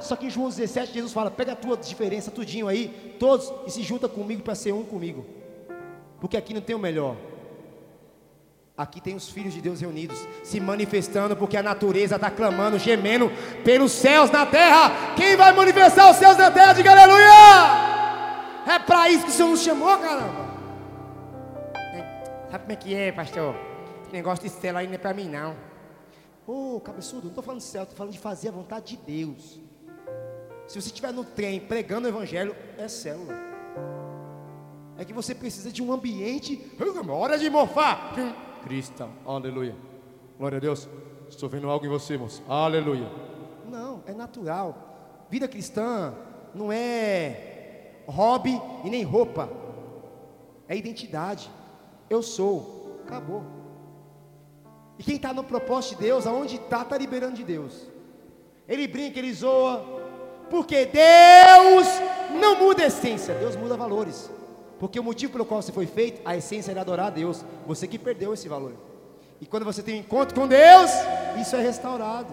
Só 0.00 0.16
que 0.16 0.26
em 0.26 0.30
João 0.30 0.48
17 0.48 0.92
Jesus 0.92 1.12
fala: 1.12 1.30
pega 1.30 1.52
a 1.52 1.56
tua 1.56 1.76
diferença, 1.76 2.30
tudinho 2.30 2.66
aí, 2.66 3.16
todos, 3.20 3.52
e 3.66 3.70
se 3.70 3.82
junta 3.82 4.08
comigo 4.08 4.42
para 4.42 4.56
ser 4.56 4.72
um 4.72 4.82
comigo. 4.82 5.24
Porque 6.20 6.36
aqui 6.36 6.52
não 6.52 6.60
tem 6.60 6.74
o 6.74 6.78
melhor. 6.78 7.16
Aqui 8.76 9.00
tem 9.00 9.14
os 9.14 9.28
filhos 9.28 9.54
de 9.54 9.60
Deus 9.60 9.80
reunidos, 9.80 10.26
se 10.42 10.58
manifestando, 10.58 11.36
porque 11.36 11.56
a 11.56 11.62
natureza 11.62 12.16
está 12.16 12.30
clamando, 12.30 12.78
gemendo 12.78 13.30
pelos 13.62 13.92
céus 13.92 14.30
na 14.30 14.46
terra. 14.46 15.14
Quem 15.14 15.36
vai 15.36 15.52
manifestar 15.52 16.10
os 16.10 16.16
céus 16.16 16.36
na 16.36 16.50
terra? 16.50 16.72
Diga 16.72 16.90
aleluia! 16.90 17.92
É 18.66 18.78
para 18.78 19.10
isso 19.10 19.24
que 19.24 19.30
o 19.30 19.34
Senhor 19.34 19.50
nos 19.50 19.60
chamou, 19.60 19.96
caramba. 19.98 20.51
Sabe 22.52 22.64
como 22.64 22.72
é 22.72 22.76
que 22.76 22.94
é, 22.94 23.10
pastor? 23.10 23.54
Esse 24.02 24.12
negócio 24.12 24.44
de 24.44 24.50
célula 24.50 24.80
aí 24.80 24.86
não 24.86 24.92
é 24.92 24.98
para 24.98 25.14
mim, 25.14 25.26
não. 25.26 25.56
Ô, 26.46 26.76
oh, 26.76 26.80
cabeçudo, 26.80 27.22
não 27.22 27.28
estou 27.30 27.42
falando 27.42 27.60
de 27.60 27.66
céu, 27.66 27.84
estou 27.84 27.96
falando 27.96 28.12
de 28.12 28.18
fazer 28.18 28.48
a 28.48 28.52
vontade 28.52 28.94
de 28.94 29.02
Deus. 29.02 29.58
Se 30.66 30.78
você 30.78 30.88
estiver 30.88 31.14
no 31.14 31.24
trem 31.24 31.60
pregando 31.60 32.06
o 32.06 32.10
evangelho, 32.10 32.54
é 32.76 32.86
célula. 32.88 33.32
É 34.98 35.04
que 35.06 35.14
você 35.14 35.34
precisa 35.34 35.72
de 35.72 35.82
um 35.82 35.94
ambiente. 35.94 36.70
Hora 37.08 37.38
de 37.38 37.48
mofar. 37.48 38.12
Cristão, 38.62 39.14
aleluia. 39.24 39.74
Glória 40.36 40.58
a 40.58 40.60
Deus. 40.60 40.86
Estou 41.30 41.48
vendo 41.48 41.70
algo 41.70 41.86
em 41.86 41.88
você, 41.88 42.18
moço. 42.18 42.42
Aleluia. 42.46 43.10
Não, 43.66 44.02
é 44.04 44.12
natural. 44.12 45.24
Vida 45.30 45.48
cristã 45.48 46.14
não 46.54 46.70
é 46.70 48.02
hobby 48.06 48.60
e 48.84 48.90
nem 48.90 49.04
roupa. 49.04 49.48
É 50.68 50.76
identidade. 50.76 51.50
Eu 52.12 52.22
sou. 52.22 53.00
Acabou. 53.06 53.42
E 54.98 55.02
quem 55.02 55.16
está 55.16 55.32
no 55.32 55.42
propósito 55.42 55.96
de 55.96 56.02
Deus, 56.02 56.26
aonde 56.26 56.56
está, 56.56 56.82
está 56.82 56.98
liberando 56.98 57.36
de 57.36 57.44
Deus. 57.44 57.88
Ele 58.68 58.86
brinca, 58.86 59.18
ele 59.18 59.32
zoa. 59.32 60.02
Porque 60.50 60.84
Deus 60.84 61.86
não 62.38 62.58
muda 62.58 62.82
a 62.82 62.86
essência, 62.88 63.34
Deus 63.34 63.56
muda 63.56 63.78
valores. 63.78 64.30
Porque 64.78 65.00
o 65.00 65.02
motivo 65.02 65.32
pelo 65.32 65.46
qual 65.46 65.62
você 65.62 65.72
foi 65.72 65.86
feito, 65.86 66.20
a 66.22 66.36
essência 66.36 66.70
era 66.70 66.82
adorar 66.82 67.06
a 67.06 67.10
Deus. 67.10 67.42
Você 67.66 67.88
que 67.88 67.98
perdeu 67.98 68.34
esse 68.34 68.46
valor. 68.46 68.74
E 69.40 69.46
quando 69.46 69.64
você 69.64 69.82
tem 69.82 69.94
um 69.94 70.00
encontro 70.00 70.38
com 70.38 70.46
Deus, 70.46 70.90
isso 71.40 71.56
é 71.56 71.62
restaurado. 71.62 72.32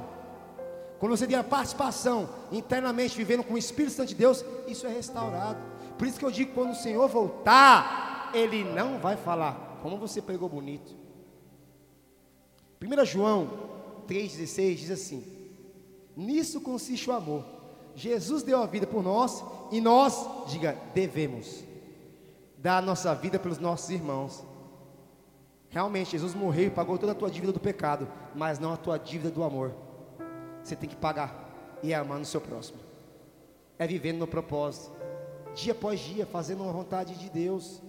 Quando 0.99 1.15
você 1.15 1.25
tem 1.25 1.37
a 1.37 1.43
participação 1.43 2.27
internamente 2.51 3.15
vivendo 3.15 3.45
com 3.45 3.53
o 3.53 3.57
Espírito 3.57 3.93
Santo 3.93 4.09
de 4.09 4.15
Deus, 4.15 4.43
isso 4.67 4.85
é 4.85 4.89
restaurado. 4.89 5.59
Por 5.97 6.05
isso 6.05 6.19
que 6.19 6.25
eu 6.25 6.31
digo, 6.31 6.53
quando 6.53 6.71
o 6.71 6.75
Senhor 6.75 7.07
voltar, 7.07 8.31
Ele 8.33 8.65
não 8.65 8.99
vai 8.99 9.15
falar, 9.15 9.68
como 9.81 9.97
você 9.97 10.21
pregou 10.21 10.49
bonito. 10.49 10.95
1 12.81 13.05
João 13.05 13.47
3,16 14.07 14.75
diz 14.75 14.91
assim: 14.91 15.23
Nisso 16.15 16.61
consiste 16.61 17.09
o 17.09 17.13
amor. 17.13 17.43
Jesus 17.95 18.43
deu 18.43 18.61
a 18.61 18.65
vida 18.65 18.87
por 18.87 19.03
nós 19.03 19.43
e 19.71 19.81
nós, 19.81 20.25
diga, 20.47 20.77
devemos 20.93 21.63
dar 22.57 22.77
a 22.77 22.81
nossa 22.81 23.13
vida 23.15 23.39
pelos 23.39 23.57
nossos 23.57 23.89
irmãos. 23.89 24.43
Realmente, 25.69 26.11
Jesus 26.11 26.33
morreu 26.33 26.67
e 26.67 26.71
pagou 26.71 26.97
toda 26.97 27.11
a 27.11 27.15
tua 27.15 27.29
dívida 27.29 27.53
do 27.53 27.59
pecado, 27.59 28.07
mas 28.35 28.59
não 28.59 28.73
a 28.73 28.77
tua 28.77 28.97
dívida 28.97 29.29
do 29.29 29.43
amor. 29.43 29.73
Você 30.63 30.75
tem 30.75 30.89
que 30.89 30.95
pagar 30.95 31.79
e 31.81 31.93
é 31.93 31.95
amando 31.95 32.23
o 32.23 32.25
seu 32.25 32.41
próximo. 32.41 32.79
É 33.77 33.87
vivendo 33.87 34.19
no 34.19 34.27
propósito. 34.27 34.91
dia 35.55 35.71
após 35.71 35.99
dia, 35.99 36.25
fazendo 36.25 36.67
a 36.67 36.71
vontade 36.71 37.15
de 37.15 37.29
Deus. 37.29 37.81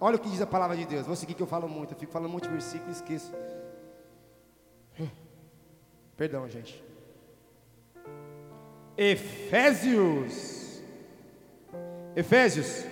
Olha 0.00 0.16
o 0.16 0.18
que 0.18 0.30
diz 0.30 0.40
a 0.40 0.46
palavra 0.46 0.74
de 0.76 0.86
Deus. 0.86 1.06
Vou 1.06 1.14
seguir 1.14 1.34
que 1.34 1.42
eu 1.42 1.46
falo 1.46 1.68
muito. 1.68 1.92
Eu 1.92 1.98
fico 1.98 2.10
falando 2.10 2.30
muito 2.30 2.48
versículo 2.48 2.88
e 2.88 2.92
esqueço. 2.92 3.30
Perdão, 6.16 6.48
gente. 6.48 6.82
Efésios. 8.96 10.82
Efésios, 12.16 12.84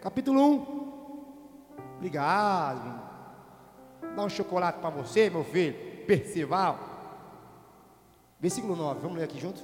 capítulo 0.00 0.40
1. 0.40 1.80
Obrigado. 1.98 3.00
Dá 4.16 4.24
um 4.24 4.28
chocolate 4.28 4.78
para 4.78 4.90
você, 4.90 5.28
meu 5.28 5.44
filho. 5.44 6.06
Percival. 6.06 6.78
Versículo 8.40 8.74
9. 8.74 9.00
Vamos 9.00 9.18
ler 9.18 9.24
aqui 9.24 9.38
junto? 9.38 9.62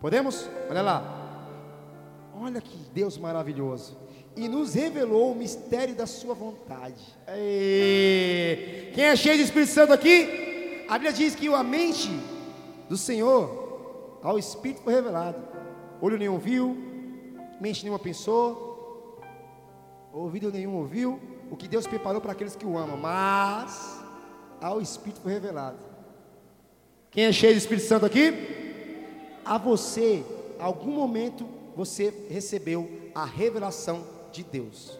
Podemos? 0.00 0.48
Olha 0.70 0.80
lá. 0.80 1.18
Olha 2.34 2.62
que 2.62 2.76
Deus 2.92 3.18
maravilhoso 3.18 4.01
e 4.36 4.48
nos 4.48 4.74
revelou 4.74 5.32
o 5.32 5.34
mistério 5.34 5.94
da 5.94 6.06
sua 6.06 6.34
vontade. 6.34 7.02
Ei. 7.28 8.90
Quem 8.94 9.04
é 9.04 9.16
cheio 9.16 9.36
de 9.36 9.44
Espírito 9.44 9.72
Santo 9.72 9.92
aqui? 9.92 10.84
A 10.88 10.94
Bíblia 10.94 11.12
diz 11.12 11.34
que 11.34 11.48
a 11.48 11.62
mente 11.62 12.10
do 12.88 12.96
Senhor 12.96 14.20
ao 14.22 14.38
Espírito 14.38 14.82
foi 14.82 14.94
revelado. 14.94 15.42
Olho 16.00 16.18
nenhum 16.18 16.38
viu, 16.38 16.76
mente 17.60 17.82
nenhuma 17.82 17.98
pensou, 17.98 19.20
ouvido 20.12 20.50
nenhum 20.50 20.76
ouviu 20.76 21.20
o 21.50 21.56
que 21.56 21.68
Deus 21.68 21.86
preparou 21.86 22.20
para 22.20 22.32
aqueles 22.32 22.56
que 22.56 22.66
o 22.66 22.76
amam, 22.76 22.96
mas 22.96 24.02
ao 24.60 24.80
Espírito 24.80 25.20
foi 25.20 25.32
revelado. 25.32 25.78
Quem 27.10 27.24
é 27.24 27.32
cheio 27.32 27.52
de 27.52 27.58
Espírito 27.58 27.86
Santo 27.86 28.06
aqui? 28.06 28.32
A 29.44 29.58
você, 29.58 30.24
algum 30.58 30.92
momento 30.92 31.46
você 31.76 32.12
recebeu 32.30 32.88
a 33.14 33.24
revelação 33.24 34.11
de 34.32 34.42
Deus. 34.42 34.98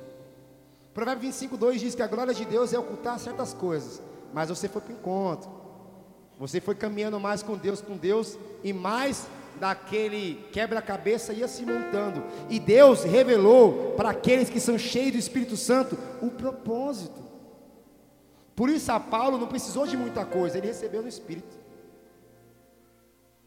Provérbio 0.95 1.23
25, 1.23 1.57
2 1.57 1.81
diz 1.81 1.95
que 1.95 2.03
a 2.03 2.07
glória 2.07 2.35
de 2.35 2.45
Deus 2.45 2.73
é 2.73 2.79
ocultar 2.79 3.19
certas 3.19 3.55
coisas, 3.55 4.03
mas 4.33 4.51
você 4.51 4.69
foi 4.69 4.81
para 4.83 4.93
o 4.93 4.97
encontro, 4.97 5.51
você 6.39 6.61
foi 6.61 6.75
caminhando 6.75 7.19
mais 7.19 7.43
com 7.43 7.57
Deus, 7.57 7.81
com 7.81 7.97
Deus, 7.97 8.39
e 8.63 8.73
mais 8.73 9.27
daquele 9.59 10.47
quebra-cabeça 10.53 11.33
ia 11.33 11.49
se 11.49 11.65
montando, 11.65 12.23
e 12.51 12.61
Deus 12.61 13.05
revelou 13.05 13.93
para 13.97 14.11
aqueles 14.11 14.51
que 14.51 14.61
são 14.61 14.79
cheios 14.79 15.13
do 15.13 15.19
Espírito 15.19 15.57
Santo 15.57 15.99
o 16.21 16.31
propósito. 16.31 17.23
Por 18.55 18.69
isso 18.69 18.93
a 18.93 19.01
Paulo 19.01 19.39
não 19.39 19.47
precisou 19.47 19.87
de 19.87 19.97
muita 19.97 20.27
coisa, 20.27 20.59
ele 20.59 20.67
recebeu 20.67 21.01
no 21.01 21.09
Espírito. 21.09 21.63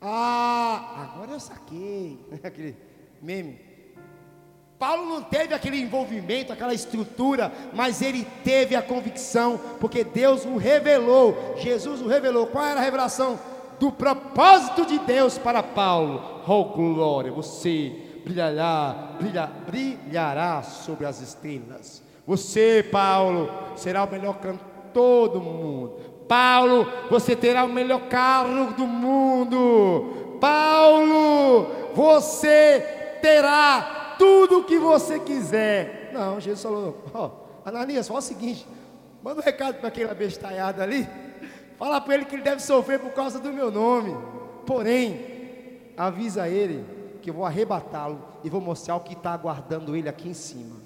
Ah, 0.01 1.03
agora 1.03 1.31
eu 1.31 1.39
saquei. 1.39 2.19
Aquele 2.43 2.77
meme. 3.21 3.59
Paulo 4.78 5.05
não 5.05 5.21
teve 5.21 5.53
aquele 5.53 5.80
envolvimento, 5.80 6.51
aquela 6.51 6.73
estrutura, 6.73 7.51
mas 7.73 8.01
ele 8.01 8.28
teve 8.43 8.76
a 8.76 8.82
convicção, 8.82 9.59
porque 9.80 10.03
Deus 10.03 10.43
o 10.43 10.57
revelou, 10.57 11.55
Jesus 11.57 12.01
o 12.01 12.07
revelou. 12.07 12.47
Qual 12.47 12.65
era 12.65 12.80
a 12.80 12.84
revelação? 12.84 13.39
Do 13.80 13.91
propósito 13.91 14.86
de 14.86 14.99
Deus 14.99 15.38
para 15.38 15.63
Paulo. 15.63 16.43
Oh 16.47 16.65
glória, 16.65 17.32
você 17.32 17.91
brilhará, 18.23 19.13
brilha, 19.19 19.49
brilhará 19.65 20.61
sobre 20.61 21.05
as 21.05 21.21
estrelas. 21.21 22.03
Você, 22.28 22.88
Paulo, 22.91 23.49
será 23.76 24.03
o 24.03 24.11
melhor 24.11 24.39
cantor 24.39 25.30
do 25.30 25.39
mundo. 25.39 25.99
Paulo, 26.28 26.88
você 27.09 27.36
terá 27.36 27.63
o 27.63 27.69
melhor 27.69 28.01
carro 28.09 28.73
do 28.73 28.88
mundo. 28.88 30.38
Paulo, 30.41 31.67
você 31.93 33.17
terá 33.21 34.05
tudo 34.18 34.59
o 34.59 34.63
que 34.63 34.78
você 34.78 35.20
quiser. 35.20 36.11
Não, 36.13 36.39
Jesus 36.39 36.63
falou: 36.63 37.03
Ó, 37.13 37.32
Ananias, 37.66 38.07
fala 38.07 38.20
o 38.20 38.24
seguinte: 38.24 38.68
manda 39.24 39.41
um 39.41 39.43
recado 39.43 39.80
para 39.80 39.88
aquele 39.88 40.09
abestalhado 40.09 40.82
ali. 40.82 41.07
Fala 41.78 41.99
para 41.99 42.16
ele 42.16 42.26
que 42.26 42.36
ele 42.36 42.43
deve 42.43 42.61
sofrer 42.61 42.99
por 42.99 43.11
causa 43.11 43.39
do 43.39 43.51
meu 43.51 43.70
nome. 43.70 44.16
Porém, 44.66 45.91
avisa 45.97 46.47
ele 46.47 46.86
que 47.22 47.30
eu 47.30 47.34
vou 47.34 47.45
arrebatá-lo 47.45 48.24
e 48.43 48.49
vou 48.49 48.61
mostrar 48.61 48.95
o 48.95 49.01
que 49.01 49.13
está 49.13 49.34
aguardando 49.34 49.95
ele 49.95 50.07
aqui 50.07 50.30
em 50.30 50.34
cima. 50.34 50.78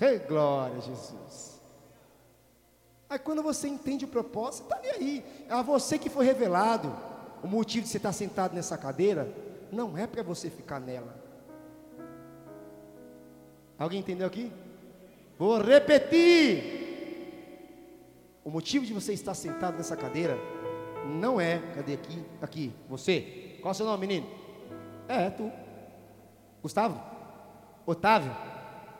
Ei, 0.00 0.18
glória, 0.18 0.80
Jesus. 0.80 1.60
Aí 3.08 3.18
quando 3.18 3.42
você 3.42 3.66
entende 3.66 4.04
o 4.04 4.08
propósito, 4.08 4.62
está 4.62 4.76
ali 4.76 4.88
aí. 4.88 5.24
A 5.50 5.62
você 5.62 5.98
que 5.98 6.08
foi 6.08 6.24
revelado. 6.24 6.94
O 7.42 7.48
motivo 7.48 7.84
de 7.84 7.90
você 7.90 7.96
estar 7.96 8.12
sentado 8.12 8.54
nessa 8.54 8.78
cadeira 8.78 9.34
não 9.72 9.96
é 9.96 10.06
para 10.06 10.22
você 10.22 10.48
ficar 10.48 10.78
nela. 10.78 11.14
Alguém 13.80 14.00
entendeu 14.00 14.26
aqui? 14.26 14.52
Vou 15.38 15.58
repetir. 15.58 16.78
O 18.44 18.50
motivo 18.50 18.84
de 18.84 18.92
você 18.92 19.14
estar 19.14 19.32
sentado 19.32 19.78
nessa 19.78 19.96
cadeira 19.96 20.36
não 21.06 21.40
é, 21.40 21.62
cadê 21.74 21.94
aqui? 21.94 22.22
Aqui, 22.42 22.74
você. 22.90 23.56
Qual 23.62 23.70
é 23.70 23.72
o 23.72 23.74
seu 23.74 23.86
nome, 23.86 24.06
menino? 24.06 24.28
É, 25.08 25.28
é 25.28 25.30
tu. 25.30 25.50
Gustavo? 26.62 27.00
Otávio? 27.86 28.36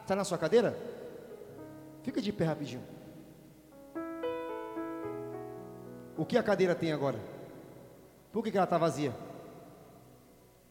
Está 0.00 0.16
na 0.16 0.24
sua 0.24 0.38
cadeira? 0.38 0.74
Fica 2.02 2.22
de 2.22 2.32
pé 2.32 2.46
rapidinho. 2.46 2.82
O 6.16 6.24
que 6.24 6.38
a 6.38 6.42
cadeira 6.42 6.74
tem 6.74 6.90
agora? 6.90 7.18
Por 8.32 8.42
que, 8.42 8.50
que 8.50 8.56
ela 8.56 8.64
está 8.64 8.78
vazia? 8.78 9.14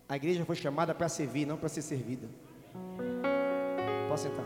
A 0.07 0.16
igreja 0.16 0.43
foi 0.45 0.55
chamada 0.55 0.95
para 0.95 1.07
servir, 1.07 1.45
não 1.45 1.57
para 1.57 1.70
ser 1.70 1.84
servida. 1.84 2.28
Pode 4.10 4.22
sentar. 4.22 4.45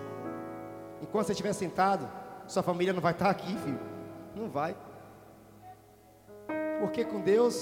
Enquanto 1.01 1.27
você 1.27 1.31
estiver 1.31 1.53
sentado, 1.53 2.09
sua 2.47 2.61
família 2.61 2.91
não 2.91 3.01
vai 3.01 3.13
estar 3.13 3.29
aqui, 3.29 3.55
filho. 3.59 3.79
Não 4.35 4.49
vai. 4.49 4.75
Porque 6.81 7.05
com 7.05 7.21
Deus 7.21 7.57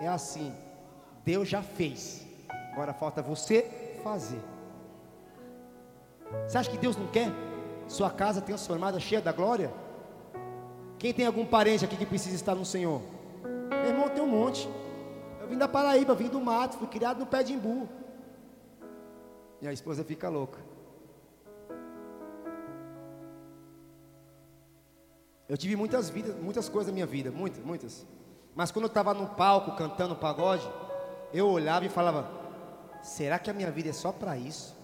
é 0.00 0.06
assim. 0.06 0.54
Deus 1.24 1.48
já 1.48 1.62
fez. 1.62 2.24
Agora 2.72 2.94
falta 2.94 3.20
você 3.20 3.98
fazer. 4.04 4.40
Você 6.46 6.58
acha 6.58 6.70
que 6.70 6.78
Deus 6.78 6.96
não 6.96 7.08
quer 7.08 7.28
sua 7.88 8.10
casa 8.10 8.40
transformada, 8.40 9.00
cheia 9.00 9.20
da 9.20 9.32
glória? 9.32 9.72
Quem 10.96 11.12
tem 11.12 11.26
algum 11.26 11.44
parente 11.44 11.84
aqui 11.84 11.96
que 11.96 12.06
precisa 12.06 12.36
estar 12.36 12.54
no 12.54 12.64
Senhor? 12.64 13.02
Meu 13.68 13.90
irmão, 13.90 14.08
tem 14.08 14.22
um 14.22 14.28
monte. 14.28 14.68
Eu 15.40 15.48
vim 15.48 15.58
da 15.58 15.66
Paraíba, 15.66 16.14
vim 16.14 16.28
do 16.28 16.40
mato, 16.40 16.78
fui 16.78 16.86
criado 16.86 17.18
no 17.18 17.26
pé 17.26 17.42
de 17.42 17.52
imbu. 17.52 17.88
E 19.60 19.66
a 19.66 19.72
esposa 19.72 20.04
fica 20.04 20.28
louca. 20.28 20.73
Eu 25.48 25.56
tive 25.56 25.76
muitas 25.76 26.08
vidas, 26.08 26.34
muitas 26.36 26.68
coisas 26.68 26.88
na 26.88 26.94
minha 26.94 27.06
vida, 27.06 27.30
muitas, 27.30 27.62
muitas. 27.64 28.06
Mas 28.54 28.70
quando 28.70 28.84
eu 28.84 28.88
estava 28.88 29.12
no 29.12 29.26
palco 29.28 29.76
cantando 29.76 30.16
pagode, 30.16 30.66
eu 31.32 31.48
olhava 31.48 31.84
e 31.84 31.88
falava: 31.88 32.30
será 33.02 33.38
que 33.38 33.50
a 33.50 33.54
minha 33.54 33.70
vida 33.70 33.90
é 33.90 33.92
só 33.92 34.10
para 34.10 34.38
isso? 34.38 34.74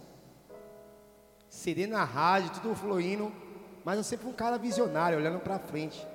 CD 1.48 1.86
na 1.86 2.04
rádio, 2.04 2.50
tudo 2.50 2.74
fluindo, 2.74 3.32
mas 3.84 3.96
eu 3.96 4.04
sempre 4.04 4.24
fui 4.24 4.32
um 4.32 4.36
cara 4.36 4.58
visionário, 4.58 5.18
olhando 5.18 5.40
para 5.40 5.58
frente. 5.58 6.06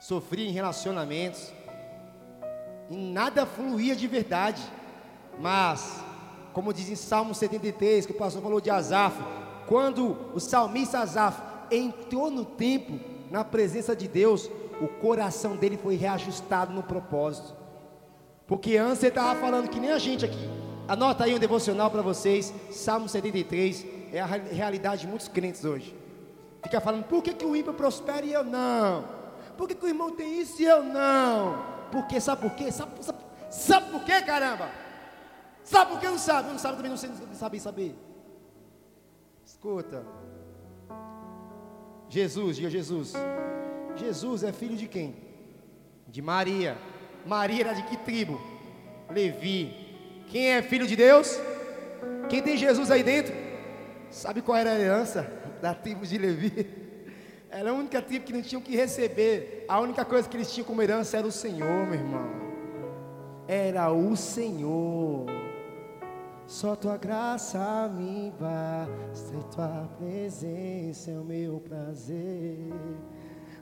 Sofri 0.00 0.46
em 0.46 0.52
relacionamentos, 0.52 1.52
e 2.90 2.96
nada 2.96 3.46
fluía 3.46 3.94
de 3.94 4.06
verdade. 4.06 4.62
Mas, 5.38 6.02
como 6.52 6.72
diz 6.72 6.88
em 6.88 6.96
Salmo 6.96 7.34
73, 7.34 8.06
que 8.06 8.12
o 8.12 8.16
pastor 8.16 8.42
falou 8.42 8.60
de 8.60 8.70
Asaf, 8.70 9.16
quando 9.66 10.32
o 10.34 10.40
salmista 10.40 10.98
Asaf 10.98 11.47
entrou 11.70 12.30
no 12.30 12.44
templo, 12.44 13.00
na 13.30 13.44
presença 13.44 13.94
de 13.94 14.08
Deus, 14.08 14.50
o 14.80 14.88
coração 14.88 15.56
dele 15.56 15.76
foi 15.76 15.96
reajustado 15.96 16.72
no 16.72 16.82
propósito. 16.82 17.54
Porque 18.46 18.76
antes 18.76 19.02
ele 19.02 19.10
estava 19.10 19.38
falando 19.38 19.68
que 19.68 19.78
nem 19.78 19.92
a 19.92 19.98
gente 19.98 20.24
aqui. 20.24 20.48
Anota 20.86 21.24
aí 21.24 21.34
um 21.34 21.38
devocional 21.38 21.90
para 21.90 22.00
vocês, 22.00 22.52
Salmo 22.70 23.08
73, 23.08 23.84
é 24.12 24.20
a 24.20 24.26
realidade 24.26 25.02
de 25.02 25.06
muitos 25.06 25.28
crentes 25.28 25.64
hoje. 25.64 25.94
Fica 26.62 26.80
falando, 26.80 27.04
por 27.04 27.22
que, 27.22 27.34
que 27.34 27.44
o 27.44 27.54
ímpio 27.54 27.74
prospera 27.74 28.24
e 28.24 28.32
eu 28.32 28.42
não? 28.42 29.04
Por 29.56 29.68
que, 29.68 29.74
que 29.74 29.84
o 29.84 29.88
irmão 29.88 30.12
tem 30.12 30.40
isso 30.40 30.62
e 30.62 30.64
eu 30.64 30.82
não? 30.82 31.62
Porque, 31.92 32.20
sabe 32.20 32.42
por 32.42 32.52
quê? 32.52 32.72
Sabe, 32.72 32.92
sabe, 33.04 33.18
sabe 33.50 33.90
por 33.90 34.02
quê, 34.04 34.22
caramba? 34.22 34.70
Sabe 35.62 35.90
por 35.90 36.00
que 36.00 36.08
não 36.08 36.18
sabe? 36.18 36.48
Não 36.48 36.58
sabe 36.58 36.76
também, 36.76 36.90
não 36.90 37.34
sabe 37.34 37.60
saber. 37.60 37.94
Escuta, 39.44 40.04
Jesus, 42.08 42.56
diga 42.56 42.70
Jesus. 42.70 43.12
Jesus 43.96 44.42
é 44.42 44.52
filho 44.52 44.76
de 44.76 44.86
quem? 44.86 45.14
De 46.06 46.22
Maria. 46.22 46.76
Maria 47.26 47.60
era 47.60 47.72
de 47.72 47.82
que 47.82 47.96
tribo? 47.98 48.40
Levi. 49.10 49.74
Quem 50.28 50.50
é 50.50 50.62
filho 50.62 50.86
de 50.86 50.96
Deus? 50.96 51.38
Quem 52.28 52.42
tem 52.42 52.56
Jesus 52.56 52.90
aí 52.90 53.02
dentro? 53.02 53.34
Sabe 54.10 54.40
qual 54.40 54.56
era 54.56 54.70
a 54.70 54.78
herança 54.78 55.30
da 55.60 55.74
tribo 55.74 56.06
de 56.06 56.16
Levi? 56.16 56.66
Era 57.50 57.70
a 57.70 57.72
única 57.72 58.00
tribo 58.02 58.26
que 58.26 58.32
não 58.32 58.42
tinham 58.42 58.60
que 58.60 58.76
receber. 58.76 59.64
A 59.68 59.80
única 59.80 60.04
coisa 60.04 60.28
que 60.28 60.36
eles 60.36 60.52
tinham 60.52 60.66
como 60.66 60.82
herança 60.82 61.16
era 61.16 61.26
o 61.26 61.32
Senhor, 61.32 61.86
meu 61.86 61.94
irmão. 61.94 62.30
era 63.46 63.90
o 63.90 64.14
Senhor. 64.16 65.26
Só 66.48 66.74
tua 66.74 66.96
graça 66.96 67.90
me 67.94 68.32
basta 68.40 69.36
tua 69.54 69.86
presença 69.98 71.10
é 71.10 71.18
o 71.18 71.22
meu 71.22 71.60
prazer. 71.60 72.72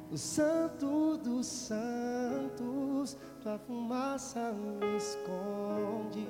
O 0.09 0.16
santo 0.16 1.16
dos 1.16 1.49
santos, 1.49 3.18
tua 3.43 3.59
fumaça 3.59 4.53
me 4.53 4.97
esconde, 4.97 6.28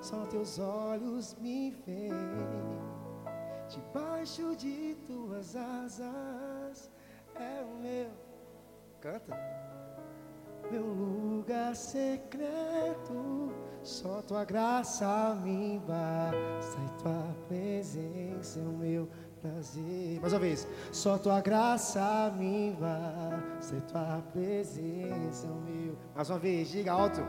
só 0.00 0.24
teus 0.24 0.58
olhos 0.58 1.36
me 1.38 1.70
veem. 1.86 2.80
Debaixo 3.68 4.56
de 4.56 4.96
tuas 5.06 5.54
asas 5.54 6.90
é 7.34 7.62
o 7.62 7.78
meu. 7.78 8.10
Canta. 9.02 9.38
Meu 10.72 10.86
lugar 10.86 11.76
secreto, 11.76 13.52
só 13.82 14.22
tua 14.22 14.44
graça 14.44 15.36
me 15.42 15.80
basta 15.86 16.78
e 16.78 17.02
tua 17.02 17.36
presença 17.48 18.58
é 18.58 18.62
o 18.62 18.72
meu 18.72 19.08
prazer. 19.40 20.20
Mais 20.20 20.32
uma 20.32 20.38
vez, 20.38 20.68
só 20.92 21.16
tua 21.16 21.40
graça 21.40 22.32
me 22.36 22.76
basta 22.78 23.76
e 23.76 23.80
tua 23.80 24.22
presença 24.32 25.46
é 25.46 25.50
o 25.50 25.54
meu. 25.54 25.96
Mais 26.14 26.28
uma 26.28 26.38
vez, 26.38 26.68
diga 26.68 26.92
alto. 26.92 27.22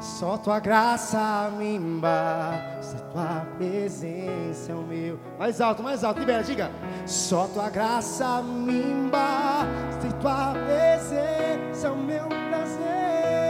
Só 0.00 0.36
tua 0.36 0.60
graça 0.60 1.50
me 1.56 1.78
basta, 2.00 2.96
tua 3.12 3.46
presença 3.56 4.72
é 4.72 4.74
o 4.74 4.82
meu. 4.82 5.18
Mais 5.38 5.60
alto, 5.60 5.82
mais 5.82 6.04
alto, 6.04 6.20
libera, 6.20 6.42
diga. 6.42 6.70
Só 7.06 7.46
tua 7.48 7.70
graça 7.70 8.42
me 8.42 9.10
basta, 9.10 10.12
tua 10.20 10.52
presença 10.52 11.86
é 11.86 11.90
o 11.90 11.96
meu 11.96 12.28
prazer. 12.28 13.43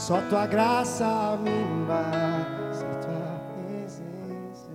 Só 0.00 0.18
tua 0.30 0.46
graça 0.46 1.36
me 1.36 1.84
basta, 1.86 2.86
tua 3.02 3.66
presença. 3.66 4.70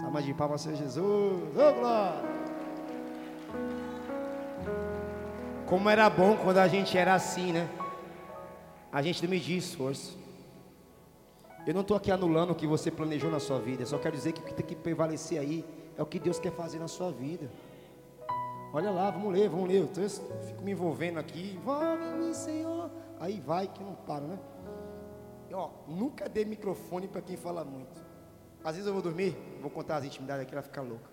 Salma 0.00 0.20
de 0.20 0.34
palmas, 0.34 0.62
Senhor 0.62 0.76
Jesus. 0.76 0.96
Oh, 1.54 1.72
glória. 1.78 2.22
Como 5.64 5.88
era 5.88 6.10
bom 6.10 6.36
quando 6.38 6.58
a 6.58 6.66
gente 6.66 6.98
era 6.98 7.14
assim, 7.14 7.52
né? 7.52 7.68
a 8.90 9.00
gente 9.00 9.22
não 9.22 9.30
medir 9.30 9.58
esforço. 9.58 10.18
Eu 11.64 11.72
não 11.72 11.82
estou 11.82 11.96
aqui 11.96 12.10
anulando 12.10 12.50
o 12.50 12.56
que 12.56 12.66
você 12.66 12.90
planejou 12.90 13.30
na 13.30 13.38
sua 13.38 13.60
vida, 13.60 13.84
eu 13.84 13.86
só 13.86 13.96
quero 13.96 14.16
dizer 14.16 14.32
que 14.32 14.40
o 14.40 14.44
que 14.44 14.54
tem 14.54 14.66
que 14.66 14.74
prevalecer 14.74 15.38
aí 15.38 15.64
é 15.96 16.02
o 16.02 16.06
que 16.06 16.18
Deus 16.18 16.40
quer 16.40 16.50
fazer 16.50 16.80
na 16.80 16.88
sua 16.88 17.12
vida. 17.12 17.48
Olha 18.72 18.90
lá, 18.90 19.08
vamos 19.08 19.32
ler, 19.32 19.48
vamos 19.48 19.68
ler. 19.68 19.88
Eu 19.96 20.10
fico 20.48 20.64
me 20.64 20.72
envolvendo 20.72 21.20
aqui. 21.20 21.56
Envolve-me, 21.56 22.34
Senhor. 22.34 22.90
Aí 23.22 23.38
vai 23.38 23.68
que 23.68 23.84
não 23.84 23.94
para, 23.94 24.22
né? 24.22 24.36
E, 25.48 25.54
ó, 25.54 25.70
nunca 25.86 26.28
dê 26.28 26.44
microfone 26.44 27.06
para 27.06 27.20
quem 27.20 27.36
fala 27.36 27.64
muito. 27.64 28.04
Às 28.64 28.72
vezes 28.72 28.84
eu 28.84 28.92
vou 28.92 29.00
dormir, 29.00 29.36
vou 29.60 29.70
contar 29.70 29.98
as 29.98 30.04
intimidades 30.04 30.42
aqui, 30.42 30.52
ela 30.52 30.62
fica 30.62 30.82
louca. 30.82 31.08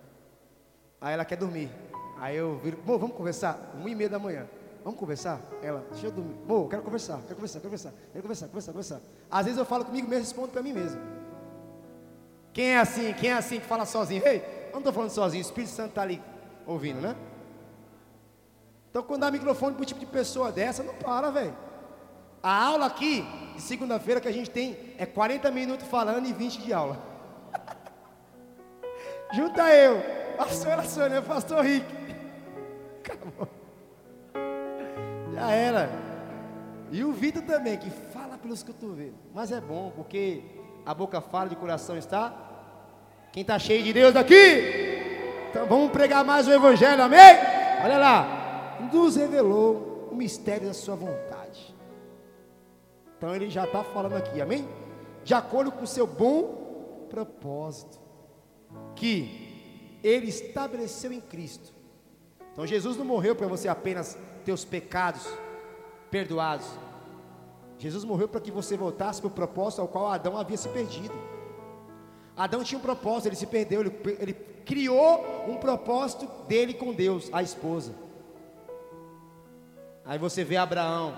Aí 1.00 1.14
ela 1.14 1.24
quer 1.24 1.36
dormir. 1.36 1.70
Aí 2.18 2.36
eu 2.36 2.58
viro, 2.58 2.78
vamos 2.84 3.12
conversar? 3.12 3.72
Uma 3.78 3.88
e 3.88 3.94
meia 3.94 4.10
da 4.10 4.18
manhã. 4.18 4.48
Vamos 4.82 4.98
conversar? 4.98 5.40
Ela, 5.62 5.86
deixa 5.88 6.08
eu 6.08 6.10
dormir. 6.10 6.34
Pô, 6.48 6.66
quero 6.66 6.82
conversar, 6.82 7.20
quero 7.22 7.36
conversar, 7.36 7.60
quero 7.60 7.70
conversar, 7.70 7.92
quero 8.10 8.22
conversar, 8.22 8.46
conversar, 8.48 8.72
conversar. 8.72 9.00
Às 9.30 9.44
vezes 9.44 9.58
eu 9.60 9.64
falo 9.64 9.84
comigo 9.84 10.08
mesmo, 10.08 10.24
respondo 10.24 10.48
para 10.48 10.64
mim 10.64 10.72
mesmo. 10.72 11.00
Quem 12.52 12.72
é 12.72 12.80
assim? 12.80 13.14
Quem 13.14 13.30
é 13.30 13.34
assim 13.34 13.60
que 13.60 13.66
fala 13.66 13.86
sozinho? 13.86 14.26
Ei, 14.26 14.38
eu 14.66 14.72
não 14.72 14.80
estou 14.80 14.92
falando 14.92 15.10
sozinho, 15.10 15.44
o 15.44 15.46
Espírito 15.46 15.70
Santo 15.70 15.90
está 15.90 16.02
ali 16.02 16.20
ouvindo, 16.66 17.00
né? 17.00 17.14
Então 18.90 19.00
quando 19.00 19.20
dá 19.20 19.30
microfone 19.30 19.74
para 19.74 19.82
um 19.82 19.86
tipo 19.86 20.00
de 20.00 20.06
pessoa 20.06 20.50
dessa, 20.50 20.82
não 20.82 20.94
para, 20.94 21.30
velho. 21.30 21.69
A 22.42 22.64
aula 22.64 22.86
aqui, 22.86 23.24
de 23.54 23.60
segunda-feira, 23.60 24.20
que 24.20 24.28
a 24.28 24.32
gente 24.32 24.50
tem, 24.50 24.76
é 24.96 25.04
40 25.04 25.50
minutos 25.50 25.86
falando 25.86 26.26
e 26.26 26.32
20 26.32 26.62
de 26.62 26.72
aula. 26.72 26.98
Junta 29.32 29.62
eu, 29.74 30.02
pastora 30.36 30.82
Sônia, 30.84 31.20
pastor 31.20 31.64
Rick. 31.64 31.86
Acabou. 33.04 33.48
Já 35.34 35.50
era. 35.50 35.90
E 36.90 37.04
o 37.04 37.12
Vitor 37.12 37.42
também, 37.42 37.76
que 37.76 37.90
fala 37.90 38.36
pelos 38.38 38.62
cotovelos. 38.62 39.14
Mas 39.34 39.52
é 39.52 39.60
bom, 39.60 39.92
porque 39.94 40.42
a 40.84 40.94
boca 40.94 41.20
fala 41.20 41.48
de 41.48 41.56
coração 41.56 41.96
está. 41.96 42.32
Quem 43.32 43.42
está 43.42 43.58
cheio 43.58 43.82
de 43.82 43.92
Deus 43.92 44.12
daqui? 44.12 44.34
Então 45.50 45.66
vamos 45.66 45.92
pregar 45.92 46.24
mais 46.24 46.48
o 46.48 46.52
Evangelho, 46.52 47.02
amém? 47.02 47.36
Olha 47.84 47.98
lá. 47.98 48.78
Nos 48.92 49.16
revelou 49.16 50.08
o 50.10 50.14
mistério 50.14 50.66
da 50.66 50.74
sua 50.74 50.96
vontade. 50.96 51.29
Então 53.20 53.36
ele 53.36 53.50
já 53.50 53.64
está 53.64 53.84
falando 53.84 54.14
aqui, 54.14 54.40
amém? 54.40 54.66
De 55.22 55.34
acordo 55.34 55.70
com 55.70 55.84
o 55.84 55.86
seu 55.86 56.06
bom 56.06 57.06
propósito. 57.10 58.00
Que 58.96 59.98
ele 60.02 60.28
estabeleceu 60.28 61.12
em 61.12 61.20
Cristo. 61.20 61.70
Então 62.50 62.66
Jesus 62.66 62.96
não 62.96 63.04
morreu 63.04 63.36
para 63.36 63.46
você 63.46 63.68
apenas 63.68 64.16
teus 64.42 64.64
pecados 64.64 65.28
perdoados. 66.10 66.66
Jesus 67.78 68.04
morreu 68.04 68.26
para 68.26 68.40
que 68.40 68.50
você 68.50 68.74
voltasse 68.74 69.20
para 69.20 69.28
o 69.28 69.30
propósito 69.30 69.82
ao 69.82 69.88
qual 69.88 70.06
Adão 70.06 70.38
havia 70.38 70.56
se 70.56 70.70
perdido. 70.70 71.12
Adão 72.34 72.64
tinha 72.64 72.78
um 72.78 72.82
propósito, 72.82 73.26
ele 73.26 73.36
se 73.36 73.46
perdeu, 73.46 73.82
ele, 73.82 73.92
ele 74.18 74.32
criou 74.32 75.44
um 75.46 75.58
propósito 75.58 76.26
dele 76.48 76.72
com 76.72 76.94
Deus, 76.94 77.28
a 77.34 77.42
esposa. 77.42 77.92
Aí 80.06 80.18
você 80.18 80.42
vê 80.42 80.56
Abraão, 80.56 81.14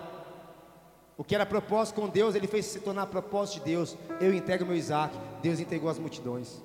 o 1.22 1.24
que 1.24 1.36
era 1.36 1.46
propósito 1.46 2.00
com 2.00 2.08
Deus, 2.08 2.34
ele 2.34 2.48
fez 2.48 2.66
se 2.66 2.80
tornar 2.80 3.06
propósito 3.06 3.60
de 3.60 3.66
Deus. 3.66 3.96
Eu 4.20 4.34
entrego 4.34 4.66
meu 4.66 4.74
Isaac, 4.74 5.16
Deus 5.40 5.60
entregou 5.60 5.88
as 5.88 5.96
multidões. 5.96 6.60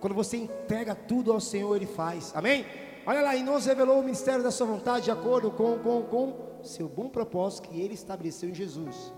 Quando 0.00 0.14
você 0.14 0.38
entrega 0.38 0.94
tudo 0.94 1.30
ao 1.30 1.38
Senhor, 1.38 1.76
Ele 1.76 1.84
faz, 1.84 2.32
amém? 2.34 2.64
Olha 3.04 3.20
lá, 3.20 3.36
e 3.36 3.42
nos 3.42 3.66
revelou 3.66 4.00
o 4.00 4.02
ministério 4.02 4.42
da 4.42 4.50
sua 4.50 4.66
vontade 4.66 5.04
de 5.04 5.10
acordo 5.10 5.50
com, 5.50 5.78
com, 5.80 6.02
com 6.04 6.64
seu 6.64 6.88
bom 6.88 7.10
propósito 7.10 7.68
que 7.68 7.78
ele 7.78 7.92
estabeleceu 7.92 8.48
em 8.48 8.54
Jesus. 8.54 9.12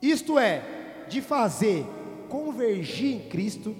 Isto 0.00 0.38
é, 0.38 0.62
de 1.08 1.20
fazer 1.20 1.84
convergir 2.28 3.16
em 3.16 3.28
Cristo, 3.28 3.74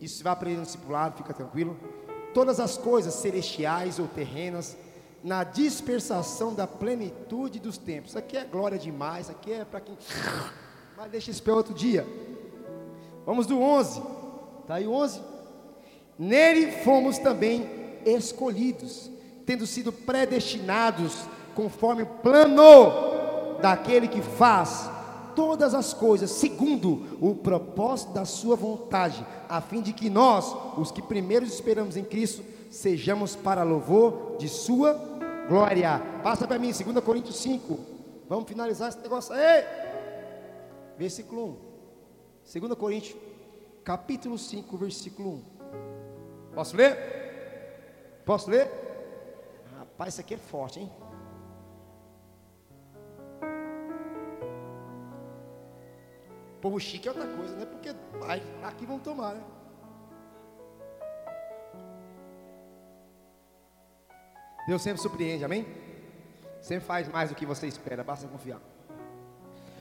isso 0.00 0.22
vai 0.22 0.32
aprender 0.32 0.58
no 0.58 0.62
discipulado, 0.62 1.16
fica 1.16 1.34
tranquilo, 1.34 1.76
todas 2.32 2.60
as 2.60 2.78
coisas 2.78 3.14
celestiais 3.14 3.98
ou 3.98 4.06
terrenas, 4.06 4.76
na 5.22 5.44
dispersação 5.44 6.54
da 6.54 6.66
plenitude 6.66 7.58
dos 7.58 7.76
tempos. 7.76 8.10
Isso 8.10 8.18
aqui 8.18 8.36
é 8.36 8.44
glória 8.44 8.78
demais, 8.78 9.26
isso 9.26 9.32
aqui 9.32 9.52
é 9.52 9.64
para 9.64 9.80
quem. 9.80 9.96
Mas 10.96 11.10
deixa 11.10 11.30
isso 11.30 11.42
para 11.42 11.54
outro 11.54 11.74
dia. 11.74 12.06
Vamos 13.24 13.46
do 13.46 13.60
11. 13.60 14.02
Está 14.62 14.74
aí 14.74 14.86
o 14.86 14.92
11? 14.92 15.20
Nele 16.18 16.72
fomos 16.82 17.18
também 17.18 17.68
escolhidos, 18.04 19.10
tendo 19.46 19.66
sido 19.66 19.92
predestinados 19.92 21.24
conforme 21.54 22.02
o 22.02 22.06
plano 22.06 23.58
daquele 23.60 24.08
que 24.08 24.22
faz 24.22 24.90
todas 25.34 25.72
as 25.72 25.94
coisas 25.94 26.30
segundo 26.30 27.16
o 27.20 27.34
propósito 27.34 28.12
da 28.12 28.24
sua 28.24 28.56
vontade, 28.56 29.24
a 29.48 29.60
fim 29.60 29.80
de 29.80 29.92
que 29.92 30.10
nós, 30.10 30.52
os 30.76 30.90
que 30.90 31.00
primeiro 31.00 31.44
esperamos 31.44 31.96
em 31.96 32.02
Cristo, 32.02 32.42
sejamos 32.70 33.34
para 33.34 33.62
louvor 33.62 34.36
de 34.38 34.48
sua 34.48 34.94
glória. 35.48 36.00
Passa 36.22 36.46
para 36.46 36.58
mim, 36.58 36.72
2 36.72 37.04
Coríntios 37.04 37.36
5. 37.36 37.78
Vamos 38.28 38.48
finalizar 38.48 38.90
esse 38.90 38.98
negócio 38.98 39.34
aí. 39.34 39.64
Versículo 40.98 41.58
1. 42.52 42.60
2 42.60 42.74
Coríntios, 42.74 43.16
capítulo 43.84 44.38
5, 44.38 44.76
versículo 44.76 45.30
1. 45.30 45.42
Posso 46.54 46.76
ler? 46.76 48.22
Posso 48.24 48.50
ler? 48.50 48.70
Rapaz, 49.78 50.14
isso 50.14 50.20
aqui 50.20 50.34
é 50.34 50.38
forte, 50.38 50.80
hein? 50.80 50.90
Povo 56.60 56.80
chique 56.80 57.06
é 57.06 57.10
outra 57.12 57.26
coisa, 57.28 57.54
né? 57.56 57.64
Porque 57.64 57.94
aqui 58.62 58.84
vão 58.84 58.98
tomar, 58.98 59.34
né? 59.34 59.42
Deus 64.68 64.82
sempre 64.82 65.00
surpreende, 65.00 65.42
amém? 65.42 65.64
Sempre 66.60 66.84
faz 66.84 67.08
mais 67.08 67.30
do 67.30 67.34
que 67.34 67.46
você 67.46 67.66
espera, 67.66 68.04
basta 68.04 68.28
confiar. 68.28 68.60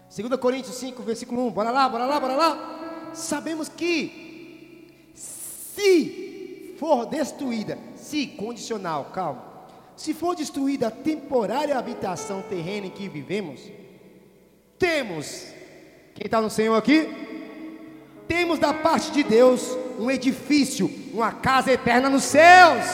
2 0.09 0.39
Coríntios 0.39 0.77
5, 0.77 1.03
versículo 1.03 1.45
1. 1.47 1.51
Bora 1.51 1.71
lá, 1.71 1.89
bora 1.89 2.05
lá, 2.05 2.17
bora 2.21 2.35
lá. 2.37 3.11
Sabemos 3.13 3.67
que 3.67 5.11
se 5.13 6.73
for 6.79 7.05
destruída 7.05 7.77
se 7.97 8.27
condicional, 8.27 9.11
calma. 9.13 9.43
Se 9.97 10.13
for 10.13 10.37
destruída 10.37 10.87
a 10.87 10.91
temporária 10.91 11.77
habitação 11.77 12.41
terrena 12.43 12.87
em 12.87 12.91
que 12.91 13.09
vivemos, 13.09 13.59
temos, 14.79 15.47
quem 16.15 16.27
está 16.27 16.39
no 16.39 16.49
Senhor 16.49 16.77
aqui? 16.77 17.09
Temos 18.25 18.57
da 18.57 18.73
parte 18.73 19.11
de 19.11 19.21
Deus 19.21 19.77
um 19.99 20.09
edifício, 20.09 20.89
uma 21.13 21.33
casa 21.33 21.73
eterna 21.73 22.09
nos 22.09 22.23
céus, 22.23 22.85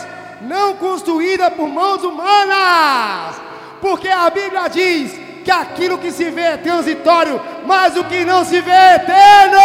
não 0.43 0.75
construída 0.75 1.49
por 1.51 1.67
mãos 1.67 2.03
humanas, 2.03 3.41
porque 3.81 4.07
a 4.07 4.29
Bíblia 4.29 4.67
diz 4.67 5.19
que 5.43 5.51
aquilo 5.51 5.97
que 5.97 6.11
se 6.11 6.29
vê 6.29 6.41
é 6.41 6.57
transitório, 6.57 7.39
mas 7.65 7.97
o 7.97 8.03
que 8.05 8.23
não 8.23 8.45
se 8.45 8.61
vê 8.61 8.71
é 8.71 8.95
eterno. 8.95 9.57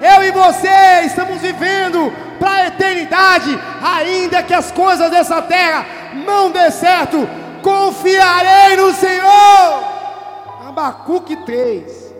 Eu 0.00 0.22
e 0.22 0.30
você 0.30 1.06
estamos 1.06 1.40
vivendo 1.40 2.12
para 2.38 2.52
a 2.52 2.66
eternidade, 2.68 3.58
ainda 3.82 4.42
que 4.42 4.54
as 4.54 4.70
coisas 4.70 5.10
dessa 5.10 5.42
terra 5.42 5.84
não 6.24 6.50
dê 6.50 6.70
certo, 6.70 7.28
confiarei 7.62 8.76
no 8.76 8.92
Senhor. 8.94 9.84
Abacuque 10.66 11.36
3. 11.44 12.14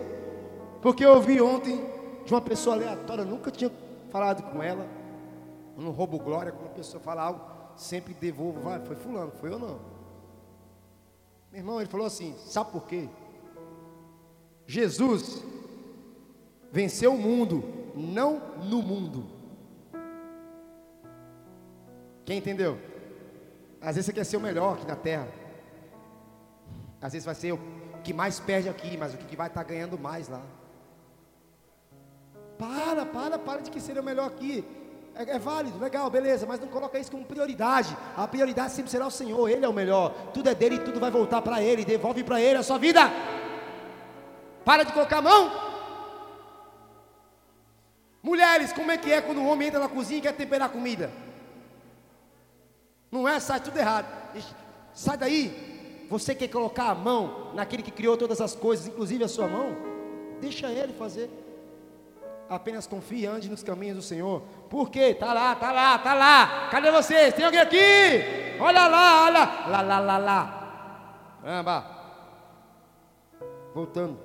Porque 0.81 1.05
eu 1.05 1.15
ouvi 1.15 1.41
ontem 1.41 1.83
de 2.25 2.33
uma 2.33 2.41
pessoa 2.41 2.75
aleatória, 2.75 3.23
nunca 3.23 3.49
tinha 3.49 3.71
falado 4.11 4.43
com 4.43 4.61
ela. 4.61 4.98
Eu 5.79 5.85
não 5.85 5.91
roubo 5.91 6.19
glória 6.19 6.51
quando 6.51 6.71
a 6.71 6.73
pessoa 6.73 7.01
fala 7.01 7.21
algo, 7.21 7.41
sempre 7.77 8.13
devolvo, 8.13 8.59
vai, 8.59 8.81
foi 8.81 8.97
fulano, 8.97 9.31
foi 9.31 9.49
eu 9.49 9.57
não. 9.57 9.79
Meu 11.49 11.61
irmão, 11.61 11.79
ele 11.79 11.89
falou 11.89 12.05
assim: 12.05 12.35
sabe 12.37 12.69
por 12.73 12.85
quê? 12.85 13.07
Jesus 14.67 15.41
venceu 16.69 17.13
o 17.13 17.17
mundo, 17.17 17.63
não 17.95 18.57
no 18.57 18.81
mundo. 18.81 19.25
Quem 22.25 22.39
entendeu? 22.39 22.77
Às 23.79 23.95
vezes 23.95 24.07
você 24.07 24.13
quer 24.13 24.25
ser 24.25 24.35
o 24.35 24.41
melhor 24.41 24.73
aqui 24.73 24.85
na 24.85 24.97
terra. 24.97 25.29
Às 27.01 27.13
vezes 27.13 27.25
vai 27.25 27.35
ser 27.35 27.53
o 27.53 27.59
que 28.03 28.11
mais 28.11 28.37
perde 28.37 28.67
aqui, 28.67 28.97
mas 28.97 29.13
o 29.13 29.17
que 29.17 29.33
vai 29.33 29.47
estar 29.47 29.63
ganhando 29.63 29.97
mais 29.97 30.27
lá. 30.27 30.43
Para, 32.57 33.05
para, 33.05 33.39
para 33.39 33.61
de 33.61 33.71
que 33.71 33.79
seria 33.79 34.01
o 34.01 34.05
melhor 34.05 34.27
aqui. 34.27 34.78
É, 35.19 35.31
é, 35.31 35.37
válido, 35.37 35.77
legal, 35.77 36.09
beleza, 36.09 36.45
mas 36.45 36.61
não 36.61 36.69
coloca 36.69 36.97
isso 36.97 37.11
como 37.11 37.25
prioridade. 37.25 37.95
A 38.15 38.25
prioridade 38.25 38.71
sempre 38.71 38.89
será 38.89 39.05
o 39.05 39.11
Senhor, 39.11 39.49
Ele 39.49 39.65
é 39.65 39.67
o 39.67 39.73
melhor. 39.73 40.13
Tudo 40.33 40.47
é 40.47 40.55
dele 40.55 40.75
e 40.75 40.79
tudo 40.79 40.97
vai 40.97 41.11
voltar 41.11 41.41
para 41.41 41.61
Ele. 41.61 41.83
Devolve 41.83 42.23
para 42.23 42.39
Ele 42.39 42.57
a 42.57 42.63
sua 42.63 42.77
vida. 42.77 43.01
Para 44.63 44.83
de 44.83 44.93
colocar 44.93 45.17
a 45.17 45.21
mão. 45.21 45.51
Mulheres, 48.23 48.71
como 48.71 48.91
é 48.91 48.97
que 48.97 49.11
é 49.11 49.19
quando 49.19 49.41
o 49.41 49.47
homem 49.47 49.67
entra 49.67 49.81
na 49.81 49.89
cozinha 49.89 50.19
e 50.19 50.21
quer 50.21 50.37
temperar 50.37 50.69
a 50.69 50.71
comida? 50.71 51.11
Não 53.11 53.27
é, 53.27 53.41
sai 53.41 53.59
tudo 53.59 53.77
errado. 53.77 54.07
Sai 54.93 55.17
daí. 55.17 56.07
Você 56.09 56.33
quer 56.33 56.47
colocar 56.47 56.91
a 56.91 56.95
mão 56.95 57.51
naquele 57.53 57.83
que 57.83 57.91
criou 57.91 58.15
todas 58.15 58.39
as 58.39 58.55
coisas, 58.55 58.87
inclusive 58.87 59.25
a 59.25 59.27
sua 59.27 59.49
mão? 59.49 59.75
Deixa 60.39 60.71
ele 60.71 60.93
fazer 60.93 61.29
apenas 62.49 62.87
confie 62.87 63.21
e 63.21 63.25
ande 63.27 63.49
nos 63.49 63.63
caminhos 63.63 63.97
do 63.97 64.01
Senhor. 64.01 64.41
Por 64.69 64.89
quê? 64.89 65.13
Tá 65.13 65.31
lá, 65.33 65.55
tá 65.55 65.71
lá, 65.71 65.97
tá 65.99 66.13
lá. 66.13 66.69
Cadê 66.71 66.91
vocês? 66.91 67.33
Tem 67.33 67.45
alguém 67.45 67.59
aqui? 67.59 68.57
Olha 68.59 68.87
lá, 68.87 69.25
olha 69.25 69.45
lá, 69.67 69.81
lá, 69.81 69.99
lá, 69.99 70.17
lá. 70.17 71.39
Caramba. 71.41 71.99
Voltando. 73.73 74.19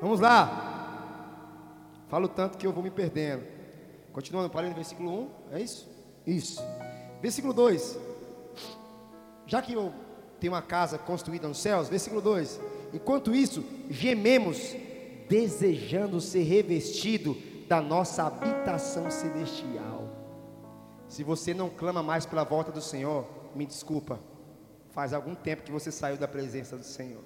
Vamos 0.00 0.20
lá. 0.20 0.68
Falo 2.08 2.28
tanto 2.28 2.58
que 2.58 2.66
eu 2.66 2.72
vou 2.72 2.82
me 2.82 2.90
perdendo. 2.90 3.44
Continuando, 4.12 4.50
parei 4.50 4.68
no 4.68 4.76
versículo 4.76 5.30
1. 5.50 5.56
É 5.56 5.60
isso? 5.60 5.88
Isso. 6.26 6.62
Versículo 7.22 7.54
2. 7.54 7.98
Já 9.46 9.62
que 9.62 9.72
eu 9.72 9.92
tenho 10.38 10.52
uma 10.52 10.62
casa 10.62 10.98
construída 10.98 11.48
nos 11.48 11.58
céus, 11.58 11.88
versículo 11.88 12.20
2 12.20 12.60
Enquanto 12.92 13.34
isso, 13.34 13.64
gememos, 13.88 14.76
desejando 15.28 16.20
ser 16.20 16.42
revestido 16.42 17.36
da 17.68 17.80
nossa 17.80 18.24
habitação 18.24 19.10
celestial. 19.10 20.08
Se 21.08 21.24
você 21.24 21.54
não 21.54 21.70
clama 21.70 22.02
mais 22.02 22.26
pela 22.26 22.44
volta 22.44 22.70
do 22.70 22.82
Senhor, 22.82 23.26
me 23.54 23.64
desculpa, 23.64 24.20
faz 24.90 25.12
algum 25.12 25.34
tempo 25.34 25.62
que 25.62 25.72
você 25.72 25.90
saiu 25.90 26.16
da 26.16 26.28
presença 26.28 26.76
do 26.76 26.84
Senhor. 26.84 27.22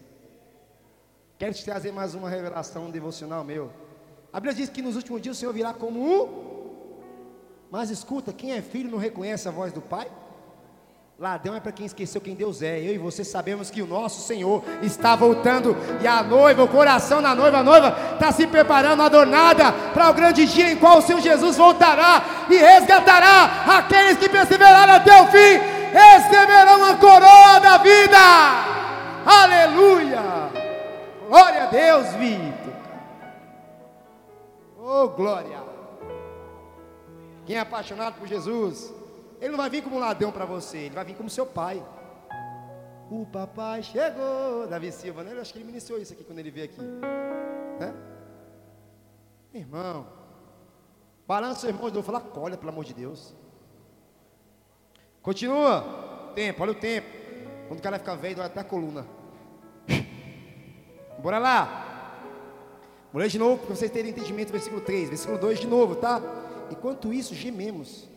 Quero 1.38 1.52
te 1.52 1.64
trazer 1.64 1.92
mais 1.92 2.14
uma 2.14 2.30
revelação 2.30 2.90
devocional 2.90 3.44
meu. 3.44 3.70
A 4.32 4.40
Bíblia 4.40 4.54
diz 4.54 4.68
que 4.68 4.82
nos 4.82 4.96
últimos 4.96 5.20
dias 5.20 5.36
o 5.36 5.40
Senhor 5.40 5.52
virá 5.52 5.74
como 5.74 6.00
um. 6.00 6.56
Mas 7.70 7.90
escuta, 7.90 8.32
quem 8.32 8.52
é 8.52 8.62
filho 8.62 8.90
não 8.90 8.98
reconhece 8.98 9.48
a 9.48 9.50
voz 9.50 9.72
do 9.72 9.80
Pai? 9.80 10.10
Ladrão 11.18 11.54
é 11.56 11.60
para 11.60 11.72
quem 11.72 11.86
esqueceu 11.86 12.20
quem 12.20 12.34
Deus 12.34 12.60
é. 12.60 12.78
Eu 12.78 12.92
e 12.92 12.98
você 12.98 13.24
sabemos 13.24 13.70
que 13.70 13.80
o 13.80 13.86
nosso 13.86 14.20
Senhor 14.20 14.62
está 14.82 15.16
voltando. 15.16 15.74
E 16.02 16.06
a 16.06 16.22
noiva, 16.22 16.62
o 16.62 16.68
coração 16.68 17.22
da 17.22 17.34
noiva, 17.34 17.58
a 17.58 17.62
noiva 17.62 17.96
está 18.12 18.30
se 18.32 18.46
preparando, 18.46 19.00
adornada, 19.02 19.72
para 19.94 20.10
o 20.10 20.12
grande 20.12 20.44
dia 20.44 20.72
em 20.72 20.76
qual 20.76 20.98
o 20.98 21.02
Senhor 21.02 21.22
Jesus 21.22 21.56
voltará 21.56 22.22
e 22.50 22.56
resgatará 22.56 23.78
aqueles 23.78 24.18
que 24.18 24.28
perseveraram 24.28 24.92
até 24.92 25.22
o 25.22 25.26
fim. 25.28 25.58
Receberão 25.90 26.84
a 26.84 26.96
coroa 26.96 27.60
da 27.60 27.78
vida. 27.78 28.18
Aleluia. 29.24 30.22
Glória 31.26 31.62
a 31.62 31.66
Deus, 31.66 32.08
Vitor. 32.08 32.74
Oh, 34.78 35.08
glória. 35.08 35.64
Quem 37.46 37.56
é 37.56 37.60
apaixonado 37.60 38.18
por 38.18 38.28
Jesus? 38.28 38.92
Ele 39.40 39.50
não 39.50 39.58
vai 39.58 39.68
vir 39.68 39.82
como 39.82 39.96
um 39.96 39.98
ladrão 39.98 40.32
para 40.32 40.44
você, 40.44 40.78
ele 40.78 40.94
vai 40.94 41.04
vir 41.04 41.14
como 41.14 41.28
seu 41.28 41.46
pai. 41.46 41.84
O 43.10 43.24
papai 43.26 43.82
chegou, 43.82 44.66
Davi 44.66 44.90
Silva, 44.90 45.22
né? 45.22 45.32
Eu 45.32 45.40
acho 45.40 45.52
que 45.52 45.58
ele 45.60 45.68
iniciou 45.68 45.98
isso 45.98 46.12
aqui 46.12 46.24
quando 46.24 46.38
ele 46.38 46.50
veio 46.50 46.66
aqui. 46.66 46.80
Né? 46.80 47.94
Irmão, 49.54 50.06
balança 51.26 51.60
seu 51.60 51.70
irmão 51.70 51.88
de 51.88 51.94
novo, 51.94 52.06
fala, 52.06 52.24
olha, 52.36 52.56
pelo 52.56 52.70
amor 52.70 52.84
de 52.84 52.94
Deus. 52.94 53.34
Continua. 55.22 56.32
Tempo, 56.34 56.62
olha 56.62 56.72
o 56.72 56.74
tempo. 56.74 57.08
Quando 57.68 57.80
o 57.80 57.82
cara 57.82 57.98
fica 57.98 58.16
velho, 58.16 58.36
dói 58.36 58.46
até 58.46 58.60
a 58.60 58.64
coluna. 58.64 59.06
Bora 61.22 61.38
lá. 61.38 61.86
Vou 63.12 63.22
ler 63.22 63.28
de 63.28 63.38
novo 63.38 63.64
para 63.64 63.74
vocês 63.74 63.90
terem 63.90 64.10
entendimento, 64.10 64.52
versículo 64.52 64.80
3, 64.80 65.08
versículo 65.08 65.38
2 65.38 65.60
de 65.60 65.66
novo, 65.66 65.96
tá? 65.96 66.20
Enquanto 66.70 67.12
isso, 67.12 67.34
gememos 67.34 68.08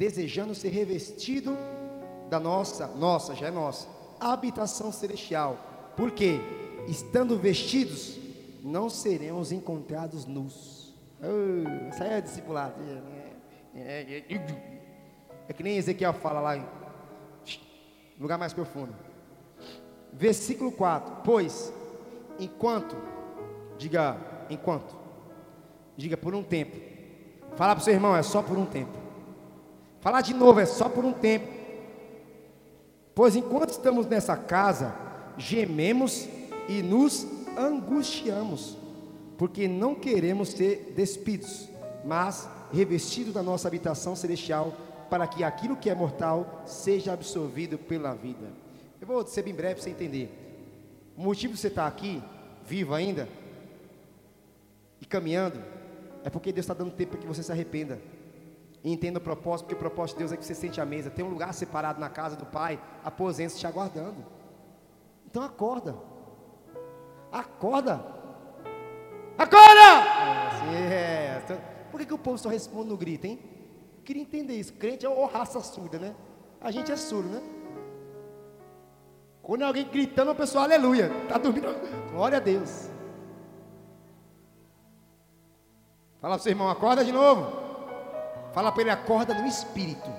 desejando 0.00 0.54
ser 0.54 0.70
revestido 0.70 1.54
da 2.30 2.40
nossa, 2.40 2.86
nossa, 2.86 3.34
já 3.34 3.48
é 3.48 3.50
nossa, 3.50 3.86
habitação 4.18 4.90
celestial. 4.90 5.58
Porque, 5.94 6.40
estando 6.88 7.36
vestidos, 7.36 8.18
não 8.62 8.88
seremos 8.88 9.52
encontrados 9.52 10.24
nus. 10.24 10.94
Oh, 11.20 11.90
isso 11.90 12.02
aí 12.02 12.14
é 12.14 12.20
discipulado. 12.22 12.76
É 13.74 15.52
que 15.54 15.62
nem 15.62 15.76
Ezequiel 15.76 16.14
fala 16.14 16.40
lá 16.40 16.56
em 16.56 16.64
lugar 18.18 18.38
mais 18.38 18.54
profundo. 18.54 18.94
Versículo 20.14 20.72
4: 20.72 21.16
Pois, 21.22 21.70
enquanto, 22.38 22.96
diga, 23.76 24.16
enquanto, 24.48 24.96
diga 25.94 26.16
por 26.16 26.34
um 26.34 26.42
tempo. 26.42 26.78
Fala 27.54 27.74
para 27.74 27.82
o 27.82 27.84
seu 27.84 27.92
irmão, 27.92 28.16
é 28.16 28.22
só 28.22 28.40
por 28.40 28.56
um 28.56 28.64
tempo. 28.64 28.99
Falar 30.00 30.22
de 30.22 30.34
novo 30.34 30.60
é 30.60 30.66
só 30.66 30.88
por 30.88 31.04
um 31.04 31.12
tempo. 31.12 31.46
Pois 33.14 33.36
enquanto 33.36 33.70
estamos 33.70 34.06
nessa 34.06 34.36
casa, 34.36 34.94
gememos 35.36 36.26
e 36.68 36.82
nos 36.82 37.26
angustiamos, 37.56 38.78
porque 39.36 39.68
não 39.68 39.94
queremos 39.94 40.50
ser 40.50 40.92
despidos, 40.96 41.68
mas 42.04 42.48
revestidos 42.72 43.34
da 43.34 43.42
nossa 43.42 43.68
habitação 43.68 44.16
celestial, 44.16 44.74
para 45.10 45.26
que 45.26 45.42
aquilo 45.42 45.76
que 45.76 45.90
é 45.90 45.94
mortal 45.94 46.62
seja 46.66 47.12
absorvido 47.12 47.76
pela 47.76 48.14
vida. 48.14 48.46
Eu 49.00 49.06
vou 49.06 49.26
ser 49.26 49.42
bem 49.42 49.54
breve 49.54 49.74
para 49.74 49.82
você 49.82 49.90
entender. 49.90 50.30
O 51.16 51.22
motivo 51.22 51.54
de 51.54 51.60
você 51.60 51.66
estar 51.66 51.86
aqui, 51.86 52.22
vivo 52.64 52.94
ainda, 52.94 53.28
e 55.00 55.04
caminhando, 55.04 55.60
é 56.24 56.30
porque 56.30 56.52
Deus 56.52 56.64
está 56.64 56.74
dando 56.74 56.92
tempo 56.92 57.12
para 57.12 57.20
que 57.20 57.26
você 57.26 57.42
se 57.42 57.50
arrependa. 57.50 57.98
E 58.82 58.92
entenda 58.92 59.18
o 59.18 59.22
propósito, 59.22 59.66
porque 59.66 59.74
o 59.74 59.78
propósito 59.78 60.16
de 60.16 60.20
Deus 60.20 60.32
é 60.32 60.36
que 60.36 60.44
você 60.44 60.54
sente 60.54 60.80
a 60.80 60.86
mesa. 60.86 61.10
Tem 61.10 61.24
um 61.24 61.28
lugar 61.28 61.52
separado 61.52 62.00
na 62.00 62.08
casa 62.08 62.36
do 62.36 62.46
Pai, 62.46 62.80
aposenta 63.04 63.54
te 63.54 63.66
aguardando. 63.66 64.24
Então 65.26 65.42
acorda. 65.42 65.96
Acorda. 67.30 68.04
Acorda! 69.36 70.70
É, 70.72 71.42
é. 71.48 71.60
Por 71.90 72.00
que, 72.00 72.06
que 72.06 72.14
o 72.14 72.18
povo 72.18 72.38
só 72.38 72.48
responde 72.48 72.88
no 72.88 72.96
grito, 72.96 73.26
hein? 73.26 73.38
Eu 73.98 74.02
queria 74.04 74.22
entender 74.22 74.54
isso. 74.54 74.72
Crente 74.74 75.04
é 75.04 75.08
uma 75.08 75.28
raça 75.28 75.60
surda, 75.60 75.98
né? 75.98 76.14
A 76.60 76.70
gente 76.70 76.90
é 76.90 76.96
surdo, 76.96 77.28
né? 77.28 77.42
Quando 79.42 79.62
é 79.62 79.64
alguém 79.64 79.86
gritando, 79.86 80.30
a 80.30 80.34
pessoa, 80.34 80.64
aleluia. 80.64 81.10
Está 81.22 81.38
dormindo. 81.38 81.68
Glória 82.12 82.38
a 82.38 82.40
Deus. 82.40 82.90
Fala 86.20 86.34
para 86.34 86.40
o 86.40 86.42
seu 86.42 86.52
irmão, 86.52 86.68
acorda 86.68 87.04
de 87.04 87.12
novo. 87.12 87.59
Fala 88.52 88.72
para 88.72 88.82
ele, 88.82 88.90
acorda 88.90 89.34
no 89.34 89.46
espírito, 89.46 90.10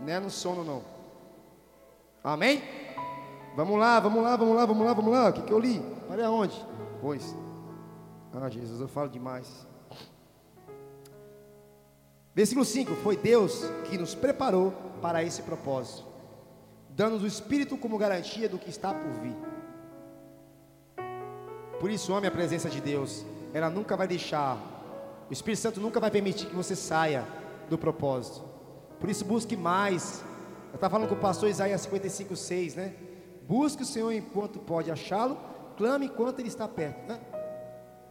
não 0.00 0.12
é 0.12 0.20
no 0.20 0.30
sono 0.30 0.62
não. 0.62 0.82
Amém? 2.22 2.62
Vamos 3.54 3.78
lá, 3.78 3.98
vamos 3.98 4.22
lá, 4.22 4.36
vamos 4.36 4.56
lá, 4.56 4.66
vamos 4.66 4.86
lá, 4.86 4.92
vamos 4.92 5.12
lá. 5.12 5.28
O 5.30 5.32
que, 5.32 5.42
que 5.42 5.52
eu 5.52 5.58
li? 5.58 5.80
Parei 6.08 6.24
aonde? 6.24 6.62
Pois. 7.00 7.34
Ah, 8.34 8.50
Jesus, 8.50 8.80
eu 8.80 8.88
falo 8.88 9.08
demais. 9.08 9.66
Versículo 12.34 12.66
5: 12.66 12.94
Foi 12.96 13.16
Deus 13.16 13.64
que 13.88 13.96
nos 13.96 14.14
preparou 14.14 14.74
para 15.00 15.22
esse 15.22 15.42
propósito. 15.42 16.04
dando 16.90 17.22
o 17.22 17.26
Espírito 17.26 17.76
como 17.76 17.98
garantia 17.98 18.48
do 18.48 18.58
que 18.58 18.70
está 18.70 18.92
por 18.92 19.12
vir. 19.20 19.36
Por 21.80 21.90
isso, 21.90 22.14
ame 22.14 22.26
a 22.26 22.30
presença 22.30 22.70
de 22.70 22.80
Deus, 22.80 23.24
ela 23.52 23.68
nunca 23.68 23.96
vai 23.96 24.08
deixar, 24.08 24.56
o 25.28 25.32
Espírito 25.32 25.60
Santo 25.60 25.80
nunca 25.80 26.00
vai 26.00 26.10
permitir 26.10 26.46
que 26.46 26.54
você 26.54 26.74
saia 26.74 27.26
do 27.68 27.78
propósito. 27.78 28.44
Por 29.00 29.10
isso, 29.10 29.24
busque 29.24 29.56
mais. 29.56 30.24
Eu 30.70 30.76
estava 30.76 30.92
falando 30.92 31.08
com 31.08 31.14
o 31.14 31.18
pastor 31.18 31.48
Isaías 31.48 31.80
55, 31.82 32.36
6, 32.36 32.74
né? 32.76 32.92
Busque 33.48 33.82
o 33.82 33.86
Senhor 33.86 34.12
enquanto 34.12 34.58
pode 34.58 34.90
achá-lo, 34.90 35.38
clame 35.76 36.06
enquanto 36.06 36.40
Ele 36.40 36.48
está 36.48 36.66
perto. 36.66 37.08
Né? 37.08 37.18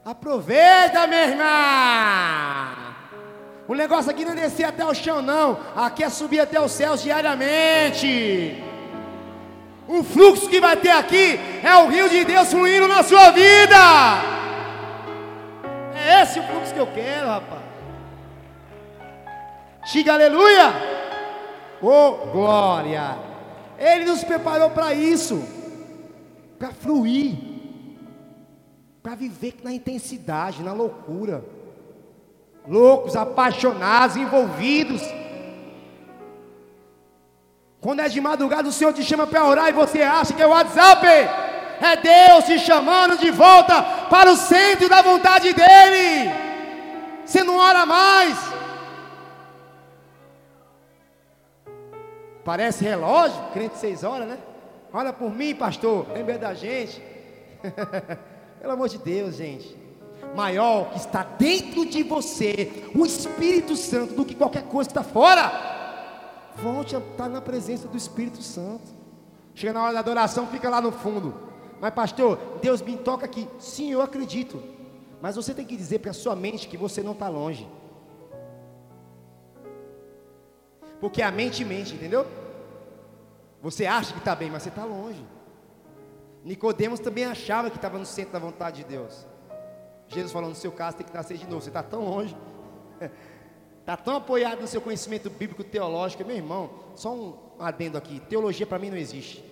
Aproveita, 0.03 1.07
minha 1.07 1.25
irmã! 1.25 2.95
O 3.67 3.73
negócio 3.73 4.11
aqui 4.11 4.23
não 4.23 4.33
é 4.33 4.35
descer 4.35 4.65
até 4.65 4.85
o 4.85 4.93
chão, 4.93 5.21
não. 5.21 5.59
Aqui 5.75 6.03
é 6.03 6.09
subir 6.09 6.39
até 6.39 6.61
os 6.61 6.71
céus 6.71 7.01
diariamente. 7.01 8.63
O 9.87 10.03
fluxo 10.03 10.47
que 10.47 10.61
vai 10.61 10.77
ter 10.77 10.91
aqui 10.91 11.39
é 11.63 11.75
o 11.83 11.87
rio 11.87 12.07
de 12.09 12.23
Deus 12.23 12.51
fluindo 12.51 12.87
na 12.87 13.03
sua 13.03 13.31
vida. 13.31 13.75
É 15.95 16.21
esse 16.21 16.39
o 16.39 16.43
fluxo 16.43 16.73
que 16.73 16.79
eu 16.79 16.87
quero, 16.87 17.27
rapaz. 17.27 17.64
Diga 19.91 20.13
aleluia. 20.13 20.73
Oh, 21.81 22.31
glória. 22.31 23.17
Ele 23.77 24.05
nos 24.05 24.23
preparou 24.23 24.69
para 24.71 24.93
isso. 24.93 25.43
Para 26.57 26.71
fluir. 26.71 27.35
Para 29.03 29.15
viver 29.15 29.55
na 29.63 29.71
intensidade, 29.71 30.63
na 30.63 30.73
loucura. 30.73 31.43
Loucos, 32.67 33.15
apaixonados, 33.15 34.17
envolvidos. 34.17 35.01
Quando 37.79 37.99
é 37.99 38.09
de 38.09 38.19
madrugada, 38.19 38.67
o 38.67 38.71
Senhor 38.71 38.91
te 38.93 39.03
chama 39.03 39.27
para 39.27 39.45
orar 39.45 39.69
e 39.69 39.73
você 39.73 40.01
acha 40.01 40.33
que 40.33 40.41
é 40.41 40.47
o 40.47 40.49
WhatsApp. 40.49 41.05
É 41.05 41.95
Deus 41.97 42.45
te 42.45 42.57
chamando 42.57 43.19
de 43.19 43.29
volta 43.29 43.83
para 44.09 44.31
o 44.31 44.35
centro 44.35 44.89
da 44.89 45.03
vontade 45.03 45.53
dEle. 45.53 46.31
Você 47.23 47.43
não 47.43 47.57
ora 47.57 47.85
mais. 47.85 48.54
Parece 52.45 52.83
relógio, 52.83 53.41
crente 53.51 53.79
seis 53.79 54.03
horas, 54.03 54.27
né? 54.27 54.37
Ora 54.93 55.11
por 55.11 55.33
mim, 55.33 55.55
pastor. 55.55 56.05
Lembra 56.13 56.37
da 56.37 56.53
gente. 56.53 57.01
Pelo 58.61 58.71
amor 58.71 58.87
de 58.87 58.99
Deus, 58.99 59.35
gente. 59.35 59.75
Maior 60.35 60.91
que 60.91 60.99
está 60.99 61.23
dentro 61.23 61.87
de 61.87 62.03
você, 62.03 62.85
o 62.93 63.03
Espírito 63.03 63.75
Santo, 63.75 64.13
do 64.13 64.23
que 64.23 64.35
qualquer 64.35 64.63
coisa 64.63 64.87
que 64.87 64.97
está 64.97 65.03
fora. 65.03 65.51
Volte 66.57 66.95
a 66.95 66.99
estar 66.99 67.27
na 67.27 67.41
presença 67.41 67.87
do 67.87 67.97
Espírito 67.97 68.43
Santo. 68.43 68.93
Chega 69.55 69.73
na 69.73 69.83
hora 69.83 69.93
da 69.93 69.99
adoração, 70.01 70.45
fica 70.47 70.69
lá 70.69 70.79
no 70.79 70.91
fundo. 70.91 71.33
Mas, 71.81 71.93
pastor, 71.95 72.37
Deus 72.61 72.79
me 72.79 72.95
toca 72.95 73.25
aqui. 73.25 73.47
Sim, 73.57 73.91
eu 73.91 74.03
acredito. 74.03 74.61
Mas 75.19 75.35
você 75.35 75.51
tem 75.51 75.65
que 75.65 75.75
dizer 75.75 75.97
para 75.97 76.11
a 76.11 76.13
sua 76.13 76.35
mente 76.35 76.67
que 76.67 76.77
você 76.77 77.01
não 77.01 77.13
está 77.13 77.27
longe. 77.27 77.67
Porque 81.05 81.21
a 81.21 81.29
mente 81.29 81.63
mente, 81.63 81.93
entendeu? 81.93 82.25
Você 83.61 83.85
acha 83.85 84.11
que 84.11 84.17
está 84.17 84.35
bem, 84.35 84.49
mas 84.49 84.63
você 84.63 84.69
está 84.69 84.83
longe. 84.83 85.23
Nicodemos 86.43 86.99
também 86.99 87.25
achava 87.25 87.69
que 87.69 87.75
estava 87.75 87.99
no 87.99 88.07
centro 88.07 88.33
da 88.33 88.39
vontade 88.39 88.77
de 88.77 88.89
Deus. 88.89 89.27
Jesus 90.07 90.31
falou, 90.31 90.49
no 90.49 90.55
seu 90.55 90.71
caso 90.71 90.97
tem 90.97 91.05
que 91.05 91.13
nascer 91.13 91.37
de 91.37 91.45
novo. 91.45 91.61
Você 91.61 91.69
está 91.69 91.83
tão 91.83 92.05
longe. 92.09 92.35
Está 93.81 93.95
tão 94.03 94.15
apoiado 94.15 94.61
no 94.61 94.67
seu 94.67 94.81
conhecimento 94.81 95.29
bíblico 95.29 95.63
teológico, 95.63 96.25
meu 96.25 96.37
irmão, 96.37 96.71
só 96.95 97.13
um 97.13 97.37
adendo 97.59 97.99
aqui, 97.99 98.19
teologia 98.21 98.65
para 98.65 98.79
mim 98.79 98.89
não 98.89 98.97
existe. 98.97 99.45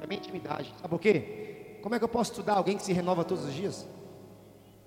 É 0.00 0.06
minha 0.06 0.20
intimidade. 0.20 0.72
Sabe 0.76 0.88
por 0.88 1.00
quê? 1.00 1.78
Como 1.82 1.96
é 1.96 1.98
que 1.98 2.04
eu 2.04 2.08
posso 2.08 2.30
estudar 2.30 2.58
alguém 2.58 2.76
que 2.76 2.84
se 2.84 2.92
renova 2.92 3.24
todos 3.24 3.44
os 3.44 3.52
dias? 3.52 3.88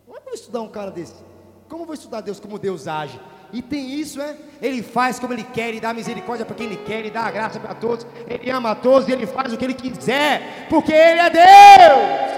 Como 0.06 0.18
é 0.18 0.22
que 0.22 0.28
eu 0.28 0.32
vou 0.32 0.40
estudar 0.40 0.62
um 0.62 0.70
cara 0.70 0.92
desse? 0.92 1.22
Como 1.68 1.84
eu 1.84 1.88
vou 1.88 1.94
estudar 1.94 2.22
Deus 2.22 2.40
como 2.40 2.58
Deus 2.58 2.88
age? 2.88 3.20
E 3.52 3.62
tem 3.62 3.92
isso, 3.92 4.22
é? 4.22 4.36
Ele 4.62 4.82
faz 4.82 5.20
como 5.20 5.34
ele 5.34 5.44
quer, 5.44 5.70
ele 5.70 5.80
dá 5.80 5.94
misericórdia 5.94 6.46
para 6.46 6.56
quem 6.56 6.68
ele 6.68 6.78
quer, 6.78 7.00
ele 7.00 7.12
dá 7.12 7.22
a 7.22 7.32
graça 7.32 7.60
para 7.60 7.76
todos, 7.76 8.06
ele 8.28 8.50
ama 8.50 8.72
a 8.72 8.76
todos, 8.76 9.08
ele 9.08 9.26
faz 9.26 9.54
o 9.54 9.58
que 9.58 9.66
ele 9.66 9.74
quiser, 9.74 10.68
porque 10.70 10.92
ele 10.92 11.20
é 11.20 11.30
Deus. 11.30 12.36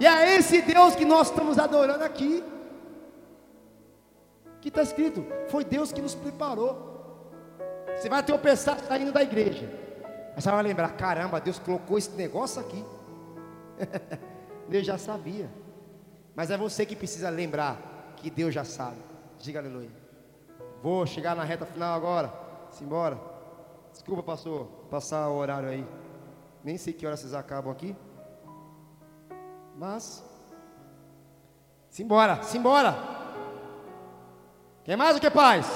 E 0.00 0.06
é 0.06 0.36
esse 0.36 0.62
Deus 0.62 0.94
que 0.94 1.04
nós 1.04 1.28
estamos 1.28 1.58
adorando 1.58 2.04
aqui 2.04 2.42
que 4.60 4.68
está 4.68 4.82
escrito, 4.82 5.26
foi 5.48 5.64
Deus 5.64 5.90
que 5.90 6.02
nos 6.02 6.14
preparou. 6.14 6.88
Você 7.96 8.08
vai 8.08 8.22
ter 8.22 8.32
o 8.32 8.38
pensar 8.38 8.78
saindo 8.80 9.12
da 9.12 9.22
igreja. 9.22 9.68
Mas 10.34 10.44
você 10.44 10.50
vai 10.50 10.62
lembrar, 10.62 10.90
caramba, 10.96 11.40
Deus 11.40 11.58
colocou 11.58 11.98
esse 11.98 12.10
negócio 12.10 12.60
aqui. 12.60 12.84
Deus 14.68 14.86
já 14.86 14.98
sabia. 14.98 15.50
Mas 16.34 16.50
é 16.50 16.56
você 16.56 16.86
que 16.86 16.94
precisa 16.94 17.28
lembrar 17.28 18.14
que 18.16 18.30
Deus 18.30 18.54
já 18.54 18.64
sabe. 18.64 19.09
Diga 19.40 19.58
aleluia. 19.58 19.90
Vou 20.82 21.06
chegar 21.06 21.34
na 21.34 21.42
reta 21.42 21.64
final 21.64 21.94
agora. 21.94 22.30
Simbora. 22.72 23.18
Desculpa, 23.90 24.22
pastor, 24.22 24.66
passar 24.90 25.28
o 25.28 25.36
horário 25.36 25.70
aí. 25.70 25.86
Nem 26.62 26.76
sei 26.76 26.92
que 26.92 27.06
hora 27.06 27.16
vocês 27.16 27.32
acabam 27.32 27.72
aqui. 27.72 27.96
Mas. 29.76 30.22
Simbora, 31.88 32.42
simbora. 32.42 32.94
Quem 34.84 34.94
mais 34.94 35.16
o 35.16 35.20
que 35.20 35.30
paz? 35.30 35.66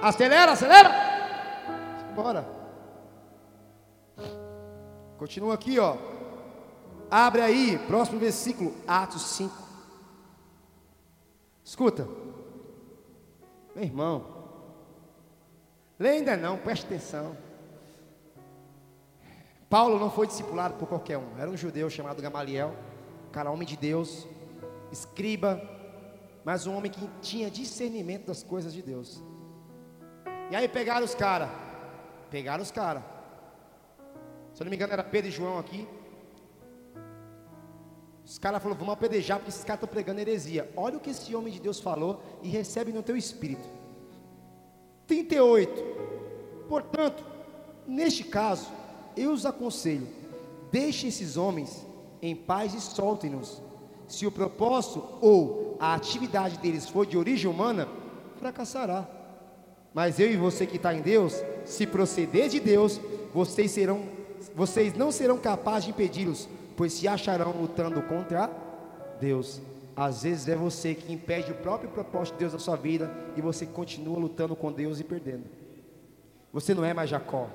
Acelera, 0.00 0.52
acelera. 0.52 0.90
Bora. 2.14 2.48
Continua 5.18 5.54
aqui, 5.54 5.80
ó. 5.80 5.96
Abre 7.10 7.42
aí, 7.42 7.76
próximo 7.88 8.20
versículo, 8.20 8.72
Atos 8.86 9.22
5. 9.22 9.52
Escuta. 11.64 12.29
Meu 13.74 13.84
irmão. 13.84 14.40
Lê 15.98 16.10
ainda 16.10 16.36
não, 16.36 16.56
preste 16.56 16.86
atenção. 16.86 17.36
Paulo 19.68 19.98
não 19.98 20.10
foi 20.10 20.26
discipulado 20.26 20.74
por 20.74 20.88
qualquer 20.88 21.18
um. 21.18 21.38
Era 21.38 21.48
um 21.48 21.56
judeu 21.56 21.88
chamado 21.88 22.20
Gamaliel, 22.20 22.74
cara 23.30 23.50
homem 23.50 23.66
de 23.66 23.76
Deus, 23.76 24.26
escriba, 24.90 25.60
mas 26.44 26.66
um 26.66 26.76
homem 26.76 26.90
que 26.90 27.08
tinha 27.20 27.50
discernimento 27.50 28.26
das 28.26 28.42
coisas 28.42 28.72
de 28.72 28.82
Deus. 28.82 29.22
E 30.50 30.56
aí 30.56 30.66
pegaram 30.66 31.04
os 31.04 31.14
caras, 31.14 31.48
pegaram 32.30 32.62
os 32.62 32.70
caras. 32.72 33.04
Se 34.52 34.60
eu 34.60 34.64
não 34.64 34.70
me 34.70 34.76
engano, 34.76 34.92
era 34.92 35.04
Pedro 35.04 35.28
e 35.28 35.32
João 35.32 35.58
aqui. 35.58 35.86
Os 38.30 38.38
caras 38.38 38.62
falaram, 38.62 38.78
vamos 38.78 38.94
apedrejar, 38.94 39.38
porque 39.38 39.50
esses 39.50 39.64
caras 39.64 39.78
estão 39.78 39.92
pregando 39.92 40.20
heresia. 40.20 40.70
Olha 40.76 40.98
o 40.98 41.00
que 41.00 41.10
esse 41.10 41.34
homem 41.34 41.52
de 41.52 41.58
Deus 41.58 41.80
falou 41.80 42.22
e 42.44 42.48
recebe 42.48 42.92
no 42.92 43.02
teu 43.02 43.16
espírito. 43.16 43.68
38. 45.08 46.64
Portanto, 46.68 47.24
neste 47.88 48.22
caso, 48.22 48.68
eu 49.16 49.32
os 49.32 49.44
aconselho, 49.44 50.06
deixem 50.70 51.08
esses 51.08 51.36
homens 51.36 51.84
em 52.22 52.36
paz 52.36 52.72
e 52.72 52.80
soltem-nos 52.80 53.60
se 54.06 54.24
o 54.28 54.30
propósito 54.30 55.04
ou 55.20 55.76
a 55.80 55.92
atividade 55.94 56.56
deles 56.58 56.88
for 56.88 57.04
de 57.04 57.18
origem 57.18 57.50
humana, 57.50 57.88
fracassará. 58.38 59.08
Mas 59.92 60.20
eu 60.20 60.30
e 60.30 60.36
você 60.36 60.68
que 60.68 60.76
está 60.76 60.94
em 60.94 61.02
Deus, 61.02 61.34
se 61.64 61.84
proceder 61.84 62.48
de 62.48 62.60
Deus, 62.60 63.00
vocês 63.34 63.72
serão, 63.72 64.04
vocês 64.54 64.94
não 64.94 65.10
serão 65.10 65.36
capazes 65.36 65.86
de 65.86 65.90
impedi-los, 65.90 66.48
pois 66.80 66.94
se 66.94 67.06
acharão 67.06 67.52
lutando 67.52 68.00
contra 68.00 68.50
Deus. 69.20 69.60
Às 69.94 70.22
vezes 70.22 70.48
é 70.48 70.56
você 70.56 70.94
que 70.94 71.12
impede 71.12 71.52
o 71.52 71.56
próprio 71.56 71.90
propósito 71.90 72.36
de 72.36 72.38
Deus 72.38 72.54
na 72.54 72.58
sua 72.58 72.74
vida 72.74 73.12
e 73.36 73.42
você 73.42 73.66
continua 73.66 74.18
lutando 74.18 74.56
com 74.56 74.72
Deus 74.72 74.98
e 74.98 75.04
perdendo. 75.04 75.44
Você 76.50 76.72
não 76.72 76.82
é 76.82 76.94
mais 76.94 77.10
Jacó, 77.10 77.50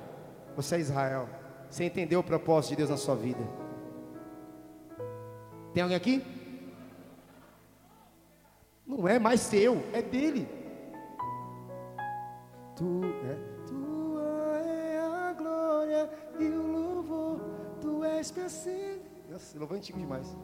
você 0.54 0.76
é 0.76 0.78
Israel. 0.78 1.28
Você 1.68 1.82
entendeu 1.82 2.20
o 2.20 2.22
propósito 2.22 2.70
de 2.70 2.76
Deus 2.76 2.90
na 2.90 2.96
sua 2.96 3.16
vida. 3.16 3.40
Tem 5.74 5.82
alguém 5.82 5.96
aqui? 5.96 6.22
Não 8.86 9.08
é 9.08 9.18
mais 9.18 9.40
seu, 9.40 9.82
é 9.92 10.02
dele. 10.02 10.46
Tu 12.76 13.00
é, 13.28 13.66
tua 13.66 14.58
é 14.60 14.98
a 15.00 15.32
glória 15.32 16.10
e 16.38 16.44
o 16.44 16.62
louvor, 16.62 17.40
tu 17.80 18.04
és 18.04 18.30
perfeito. 18.30 18.95
Nossa, 19.36 19.58
louvor 19.58 19.76
é 19.76 19.80
antigo 19.80 19.98
demais. 19.98 20.34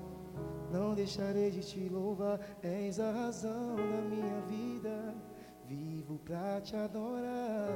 Não 0.70 0.94
deixarei 0.94 1.50
de 1.50 1.60
te 1.60 1.88
louvar, 1.88 2.38
és 2.62 3.00
a 3.00 3.10
razão 3.10 3.74
da 3.74 4.02
minha 4.02 4.38
vida. 4.42 5.14
Vivo 5.66 6.18
pra 6.18 6.60
te 6.60 6.76
adorar. 6.76 7.70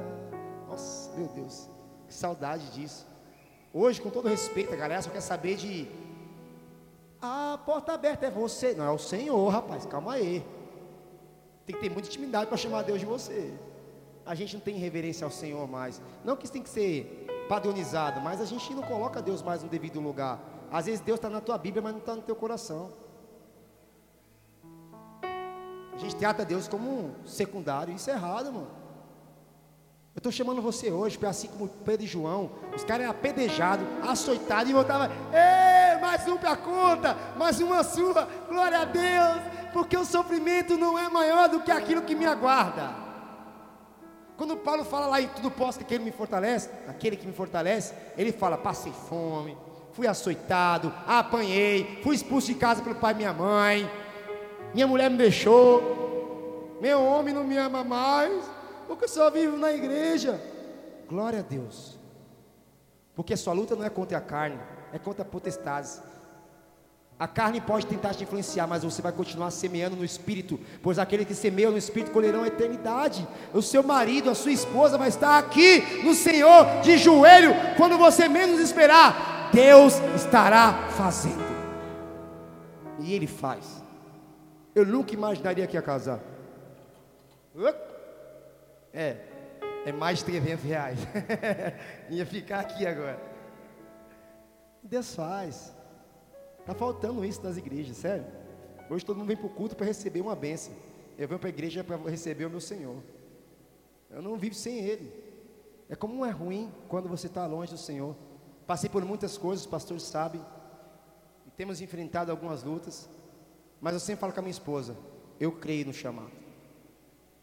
Nossa, 0.67 1.11
meu 1.17 1.27
Deus, 1.29 1.71
que 2.07 2.13
saudade 2.13 2.69
disso. 2.69 3.07
Hoje, 3.73 3.99
com 3.99 4.11
todo 4.11 4.29
respeito, 4.29 4.71
a 4.71 4.75
galera 4.75 5.01
só 5.01 5.09
quer 5.09 5.21
saber 5.21 5.55
de. 5.55 5.87
A 7.19 7.59
porta 7.65 7.93
aberta 7.93 8.27
é 8.27 8.29
você, 8.29 8.75
não 8.75 8.85
é 8.85 8.91
o 8.91 8.99
Senhor, 8.99 9.47
rapaz, 9.49 9.87
calma 9.87 10.13
aí. 10.13 10.45
Tem 11.65 11.75
que 11.75 11.81
ter 11.81 11.89
muita 11.89 12.09
intimidade 12.09 12.45
para 12.45 12.57
chamar 12.57 12.83
Deus 12.83 12.99
de 12.99 13.07
você. 13.07 13.55
A 14.23 14.35
gente 14.35 14.53
não 14.53 14.61
tem 14.61 14.75
reverência 14.75 15.25
ao 15.25 15.31
Senhor 15.31 15.67
mais. 15.67 15.99
Não 16.23 16.35
que 16.35 16.43
isso 16.43 16.53
tem 16.53 16.61
que 16.61 16.69
ser 16.69 17.25
padronizado, 17.49 18.21
mas 18.21 18.39
a 18.39 18.45
gente 18.45 18.71
não 18.75 18.83
coloca 18.83 19.19
Deus 19.19 19.41
mais 19.41 19.63
no 19.63 19.69
devido 19.69 19.99
lugar. 19.99 20.56
Às 20.71 20.85
vezes 20.85 20.99
Deus 20.99 21.17
está 21.17 21.29
na 21.29 21.41
tua 21.41 21.57
Bíblia, 21.57 21.81
mas 21.81 21.93
não 21.93 21.99
está 21.99 22.15
no 22.15 22.21
teu 22.21 22.35
coração. 22.35 22.91
A 25.93 25.97
gente 25.97 26.15
trata 26.15 26.45
Deus 26.45 26.67
como 26.67 26.89
um 26.89 27.25
secundário, 27.25 27.93
isso 27.93 28.09
é 28.09 28.13
errado, 28.13 28.53
mano. 28.53 28.67
Eu 30.13 30.19
estou 30.19 30.31
chamando 30.31 30.61
você 30.61 30.91
hoje, 30.91 31.19
assim 31.25 31.47
como 31.47 31.67
Pedro 31.67 32.03
e 32.03 32.07
João, 32.07 32.51
os 32.75 32.83
caras 32.83 33.03
eram 33.03 33.11
apedrejados, 33.11 33.85
açoitados 34.01 34.69
e 34.69 34.73
voltavam, 34.73 35.07
ei, 35.31 35.99
mais 36.01 36.27
um 36.27 36.37
para 36.37 36.57
conta, 36.57 37.15
mais 37.37 37.59
uma 37.59 37.83
sua, 37.83 38.27
glória 38.47 38.79
a 38.79 38.85
Deus, 38.85 39.41
porque 39.73 39.95
o 39.95 40.03
sofrimento 40.03 40.75
não 40.75 40.97
é 40.97 41.07
maior 41.07 41.49
do 41.49 41.61
que 41.61 41.71
aquilo 41.71 42.01
que 42.01 42.15
me 42.15 42.25
aguarda. 42.25 42.95
Quando 44.35 44.57
Paulo 44.57 44.83
fala 44.83 45.07
lá 45.07 45.21
em 45.21 45.27
tudo 45.27 45.49
posso 45.49 45.79
que 45.79 45.83
aquele 45.83 46.03
me 46.03 46.11
fortalece, 46.11 46.69
aquele 46.87 47.15
que 47.15 47.25
me 47.25 47.33
fortalece, 47.33 47.93
ele 48.15 48.31
fala: 48.31 48.57
passei 48.57 48.93
fome, 48.93 49.57
fui 49.97 50.05
açoitado, 50.05 50.93
apanhei, 51.07 51.99
fui 52.03 52.15
expulso 52.15 52.45
de 52.45 52.53
casa 52.53 52.83
pelo 52.83 52.93
pai 52.93 53.15
e 53.15 53.17
minha 53.17 53.33
mãe, 53.33 53.89
minha 54.71 54.85
mulher 54.85 55.09
me 55.09 55.17
deixou, 55.17 56.77
meu 56.79 57.03
homem 57.03 57.33
não 57.33 57.43
me 57.43 57.57
ama 57.57 57.83
mais, 57.83 58.31
porque 58.87 59.07
só 59.07 59.31
vivo 59.31 59.57
na 59.57 59.73
igreja. 59.73 60.39
Glória 61.09 61.39
a 61.39 61.41
Deus, 61.41 61.97
porque 63.15 63.33
a 63.33 63.37
sua 63.37 63.53
luta 63.53 63.75
não 63.75 63.83
é 63.83 63.89
contra 63.89 64.19
a 64.19 64.21
carne, 64.21 64.59
é 64.93 64.99
contra 64.99 65.25
potestades. 65.25 65.99
A 67.17 67.27
carne 67.27 67.59
pode 67.59 67.87
tentar 67.87 68.13
te 68.13 68.23
influenciar, 68.23 68.67
mas 68.67 68.83
você 68.83 69.01
vai 69.01 69.11
continuar 69.11 69.49
semeando 69.49 69.95
no 69.95 70.05
espírito, 70.05 70.59
pois 70.83 70.99
aqueles 70.99 71.25
que 71.25 71.33
semeiam 71.33 71.71
no 71.71 71.77
espírito 71.79 72.11
colherão 72.11 72.43
a 72.43 72.47
eternidade. 72.47 73.27
O 73.51 73.63
seu 73.63 73.81
marido, 73.81 74.29
a 74.29 74.35
sua 74.35 74.51
esposa 74.51 74.95
vai 74.95 75.09
estar 75.09 75.39
aqui 75.39 76.03
no 76.03 76.13
Senhor 76.13 76.81
de 76.83 76.99
joelho 76.99 77.55
quando 77.75 77.97
você 77.97 78.29
menos 78.29 78.59
esperar. 78.59 79.36
Deus 79.53 79.95
estará 80.15 80.89
fazendo. 80.89 81.45
E 82.99 83.13
ele 83.13 83.27
faz. 83.27 83.83
Eu 84.73 84.85
nunca 84.85 85.13
imaginaria 85.13 85.65
que 85.67 85.75
ia 85.75 85.81
casar. 85.81 86.19
É, 88.93 89.17
é 89.85 89.91
mais 89.91 90.19
de 90.19 90.25
300 90.25 90.63
reais. 90.63 90.99
ia 92.09 92.25
ficar 92.25 92.59
aqui 92.59 92.85
agora. 92.85 93.19
Deus 94.83 95.15
faz. 95.15 95.75
Está 96.59 96.73
faltando 96.73 97.23
isso 97.23 97.43
nas 97.43 97.57
igrejas, 97.57 97.97
sério. 97.97 98.25
Hoje 98.89 99.05
todo 99.05 99.17
mundo 99.17 99.27
vem 99.27 99.37
para 99.37 99.47
o 99.47 99.49
culto 99.49 99.75
para 99.75 99.85
receber 99.85 100.21
uma 100.21 100.35
bênção. 100.35 100.73
Eu 101.17 101.27
venho 101.27 101.39
para 101.39 101.49
a 101.49 101.49
igreja 101.49 101.83
para 101.83 101.97
receber 102.09 102.45
o 102.45 102.49
meu 102.49 102.61
Senhor. 102.61 102.97
Eu 104.09 104.21
não 104.21 104.37
vivo 104.37 104.55
sem 104.55 104.79
Ele. 104.79 105.11
É 105.89 105.95
como 105.95 106.25
é 106.25 106.29
ruim 106.29 106.71
quando 106.87 107.09
você 107.09 107.27
está 107.27 107.45
longe 107.45 107.71
do 107.71 107.77
Senhor. 107.77 108.15
Passei 108.67 108.89
por 108.89 109.03
muitas 109.05 109.37
coisas, 109.37 109.65
os 109.65 109.71
pastores 109.71 110.03
sabem. 110.03 110.41
E 111.47 111.51
temos 111.51 111.79
enfrentado 111.79 112.29
algumas 112.29 112.63
lutas. 112.63 113.09
Mas 113.79 113.93
eu 113.93 113.99
sempre 113.99 114.19
falo 114.19 114.33
com 114.33 114.41
a 114.41 114.43
minha 114.43 114.51
esposa: 114.51 114.95
eu 115.39 115.53
creio 115.53 115.85
no 115.85 115.93
chamado. 115.93 116.31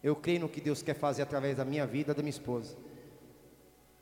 Eu 0.03 0.15
creio 0.15 0.41
no 0.41 0.49
que 0.49 0.61
Deus 0.61 0.83
quer 0.83 0.93
fazer 0.93 1.23
através 1.23 1.57
da 1.57 1.65
minha 1.65 1.87
vida, 1.87 2.13
da 2.13 2.21
minha 2.21 2.29
esposa. 2.29 2.77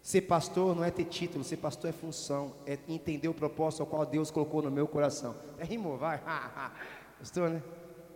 Ser 0.01 0.23
pastor 0.23 0.75
não 0.75 0.83
é 0.83 0.91
ter 0.91 1.05
título, 1.05 1.45
ser 1.45 1.55
pastor 1.55 1.89
é 1.89 1.93
função, 1.93 2.53
é 2.65 2.77
entender 2.89 3.29
o 3.29 3.33
propósito 3.33 3.79
ao 3.83 3.87
qual 3.87 4.05
Deus 4.05 4.29
colocou 4.29 4.61
no 4.61 4.69
meu 4.69 4.85
coração. 4.85 5.33
É 5.57 5.63
rimou, 5.63 5.97
vai. 5.97 6.21
Pastor, 7.17 7.49
né? 7.49 7.63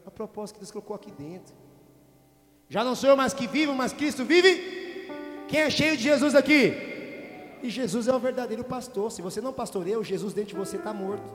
É 0.05 0.09
o 0.09 0.11
propósito 0.11 0.55
que 0.55 0.59
Deus 0.59 0.71
colocou 0.71 0.97
aqui 0.97 1.09
dentro. 1.11 1.55
Já 2.67 2.83
não 2.83 2.93
sou 2.93 3.09
eu 3.09 3.15
mais 3.15 3.33
que 3.33 3.47
vivo, 3.47 3.73
mas 3.73 3.93
Cristo 3.93 4.25
vive. 4.25 5.07
Quem 5.47 5.61
é 5.61 5.69
cheio 5.69 5.95
de 5.95 6.03
Jesus 6.03 6.35
aqui? 6.35 6.96
E 7.61 7.69
Jesus 7.69 8.07
é 8.07 8.15
o 8.15 8.19
verdadeiro 8.19 8.63
pastor. 8.63 9.11
Se 9.11 9.21
você 9.21 9.41
não 9.41 9.51
pastoreia, 9.53 9.99
o 9.99 10.03
Jesus 10.03 10.33
dentro 10.33 10.49
de 10.49 10.55
você 10.55 10.77
está 10.77 10.93
morto. 10.93 11.27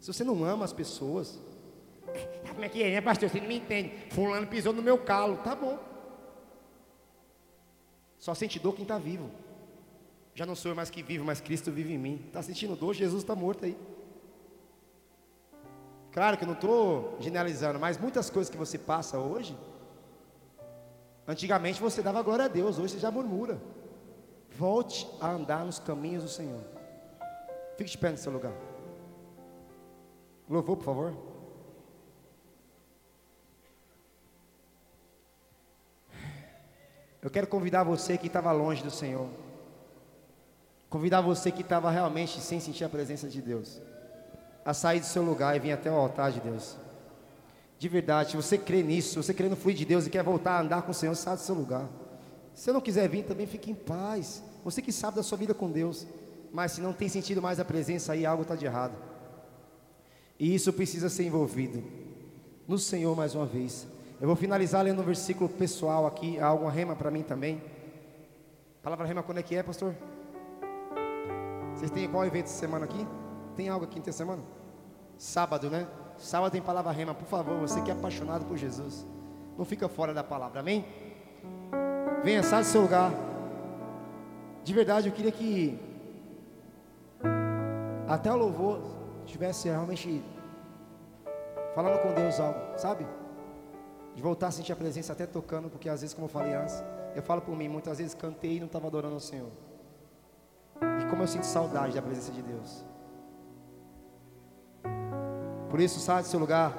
Se 0.00 0.12
você 0.12 0.22
não 0.22 0.44
ama 0.44 0.64
as 0.64 0.72
pessoas, 0.72 1.40
como 2.48 2.64
é 2.64 2.68
que 2.68 2.82
é, 2.82 2.90
né, 2.90 3.00
pastor? 3.00 3.28
Você 3.28 3.40
não 3.40 3.48
me 3.48 3.56
entende. 3.56 3.92
Fulano 4.10 4.46
pisou 4.46 4.72
no 4.72 4.82
meu 4.82 4.98
calo, 4.98 5.38
tá 5.38 5.54
bom. 5.54 5.78
Só 8.18 8.34
sente 8.34 8.58
dor 8.58 8.74
quem 8.74 8.82
está 8.82 8.98
vivo. 8.98 9.30
Já 10.34 10.44
não 10.44 10.54
sou 10.54 10.70
eu 10.70 10.76
mais 10.76 10.90
que 10.90 11.02
vivo, 11.02 11.24
mas 11.24 11.40
Cristo 11.40 11.70
vive 11.70 11.92
em 11.94 11.98
mim. 11.98 12.24
Está 12.26 12.42
sentindo 12.42 12.76
dor? 12.76 12.94
Jesus 12.94 13.22
está 13.22 13.34
morto 13.34 13.64
aí. 13.64 13.76
Claro 16.12 16.36
que 16.38 16.44
eu 16.44 16.46
não 16.46 16.54
estou 16.54 17.16
generalizando, 17.20 17.78
mas 17.78 17.98
muitas 17.98 18.30
coisas 18.30 18.50
que 18.50 18.56
você 18.56 18.78
passa 18.78 19.18
hoje, 19.18 19.54
antigamente 21.28 21.80
você 21.80 22.00
dava 22.00 22.22
glória 22.22 22.46
a 22.46 22.48
Deus, 22.48 22.78
hoje 22.78 22.94
você 22.94 23.00
já 23.00 23.10
murmura. 23.10 23.60
Volte 24.58 25.06
a 25.20 25.30
andar 25.30 25.64
nos 25.64 25.78
caminhos 25.78 26.22
do 26.22 26.28
Senhor. 26.28 26.62
Fique 27.76 27.90
de 27.90 27.98
pé 27.98 28.10
no 28.10 28.16
seu 28.16 28.32
lugar. 28.32 28.54
Louvor, 30.48 30.76
por 30.76 30.84
favor. 30.84 31.14
Eu 37.20 37.30
quero 37.30 37.46
convidar 37.46 37.82
você 37.82 38.16
que 38.16 38.28
estava 38.28 38.50
longe 38.52 38.82
do 38.82 38.90
Senhor. 38.90 39.28
Convidar 40.88 41.20
você 41.20 41.50
que 41.50 41.60
estava 41.60 41.90
realmente 41.90 42.40
sem 42.40 42.58
sentir 42.58 42.84
a 42.84 42.88
presença 42.88 43.28
de 43.28 43.42
Deus. 43.42 43.82
A 44.64 44.72
sair 44.72 45.00
do 45.00 45.06
seu 45.06 45.22
lugar 45.22 45.54
e 45.54 45.58
vir 45.58 45.72
até 45.72 45.90
o 45.90 45.96
altar 45.96 46.32
de 46.32 46.40
Deus. 46.40 46.76
De 47.78 47.88
verdade, 47.88 48.36
você 48.36 48.56
crê 48.56 48.82
nisso, 48.82 49.22
você 49.22 49.34
crê 49.34 49.48
no 49.48 49.56
fluir 49.56 49.76
de 49.76 49.84
Deus 49.84 50.06
e 50.06 50.10
quer 50.10 50.22
voltar 50.22 50.52
a 50.52 50.60
andar 50.60 50.82
com 50.82 50.92
o 50.92 50.94
Senhor, 50.94 51.14
sai 51.14 51.36
do 51.36 51.42
seu 51.42 51.54
lugar. 51.54 51.86
Se 52.54 52.64
você 52.64 52.72
não 52.72 52.80
quiser 52.80 53.06
vir, 53.06 53.24
também 53.24 53.46
fique 53.46 53.70
em 53.70 53.74
paz. 53.74 54.42
Você 54.66 54.82
que 54.82 54.90
sabe 54.90 55.14
da 55.14 55.22
sua 55.22 55.38
vida 55.38 55.54
com 55.54 55.70
Deus. 55.70 56.04
Mas 56.52 56.72
se 56.72 56.80
não 56.80 56.92
tem 56.92 57.08
sentido 57.08 57.40
mais 57.40 57.60
a 57.60 57.64
presença 57.64 58.12
aí, 58.12 58.26
algo 58.26 58.42
está 58.42 58.56
de 58.56 58.66
errado. 58.66 58.96
E 60.40 60.52
isso 60.52 60.72
precisa 60.72 61.08
ser 61.08 61.22
envolvido 61.22 61.84
no 62.66 62.76
Senhor 62.76 63.14
mais 63.16 63.32
uma 63.36 63.46
vez. 63.46 63.86
Eu 64.20 64.26
vou 64.26 64.34
finalizar 64.34 64.84
lendo 64.84 65.00
um 65.00 65.04
versículo 65.04 65.48
pessoal 65.48 66.04
aqui, 66.04 66.40
há 66.40 66.46
alguma 66.46 66.72
rema 66.72 66.96
para 66.96 67.12
mim 67.12 67.22
também. 67.22 67.62
Palavra 68.82 69.06
rema 69.06 69.22
quando 69.22 69.38
é 69.38 69.42
que 69.42 69.54
é, 69.54 69.62
pastor? 69.62 69.94
Vocês 71.76 71.90
têm 71.92 72.08
qual 72.08 72.24
evento 72.24 72.46
essa 72.46 72.58
semana 72.58 72.86
aqui? 72.86 73.06
Tem 73.54 73.68
algo 73.68 73.84
aqui 73.84 74.02
em 74.04 74.12
semana? 74.12 74.42
Sábado, 75.16 75.70
né? 75.70 75.86
Sábado 76.18 76.50
tem 76.50 76.60
palavra 76.60 76.90
rema, 76.90 77.14
por 77.14 77.28
favor, 77.28 77.56
você 77.60 77.80
que 77.82 77.90
é 77.90 77.94
apaixonado 77.94 78.44
por 78.44 78.56
Jesus. 78.56 79.06
Não 79.56 79.64
fica 79.64 79.88
fora 79.88 80.12
da 80.12 80.24
palavra, 80.24 80.58
amém? 80.58 80.84
Venha, 82.24 82.42
sai 82.42 82.62
do 82.62 82.66
seu 82.66 82.82
lugar. 82.82 83.35
De 84.66 84.72
verdade, 84.80 85.08
eu 85.08 85.14
queria 85.16 85.34
que 85.40 85.78
até 88.08 88.30
o 88.32 88.36
louvor 88.36 88.80
estivesse 89.24 89.68
realmente 89.68 90.22
falando 91.74 91.98
com 92.02 92.12
Deus 92.20 92.38
algo, 92.40 92.60
sabe? 92.76 93.06
de 94.16 94.22
voltar 94.22 94.46
a 94.46 94.50
sentir 94.50 94.72
a 94.72 94.76
presença 94.76 95.12
até 95.12 95.26
tocando, 95.26 95.68
porque 95.68 95.90
às 95.90 96.00
vezes, 96.00 96.14
como 96.14 96.24
eu 96.24 96.30
falei 96.30 96.54
antes, 96.54 96.82
eu 97.14 97.22
falo 97.22 97.42
por 97.42 97.54
mim, 97.54 97.68
muitas 97.68 97.98
vezes 97.98 98.14
cantei 98.14 98.56
e 98.56 98.58
não 98.58 98.66
estava 98.66 98.86
adorando 98.86 99.12
ao 99.12 99.20
Senhor. 99.20 99.50
E 101.02 101.04
como 101.10 101.22
eu 101.22 101.26
sinto 101.28 101.44
saudade 101.44 101.94
da 101.94 102.00
presença 102.00 102.32
de 102.32 102.40
Deus. 102.40 102.82
Por 105.68 105.78
isso, 105.80 106.00
sai 106.00 106.22
do 106.22 106.28
seu 106.28 106.40
lugar. 106.40 106.72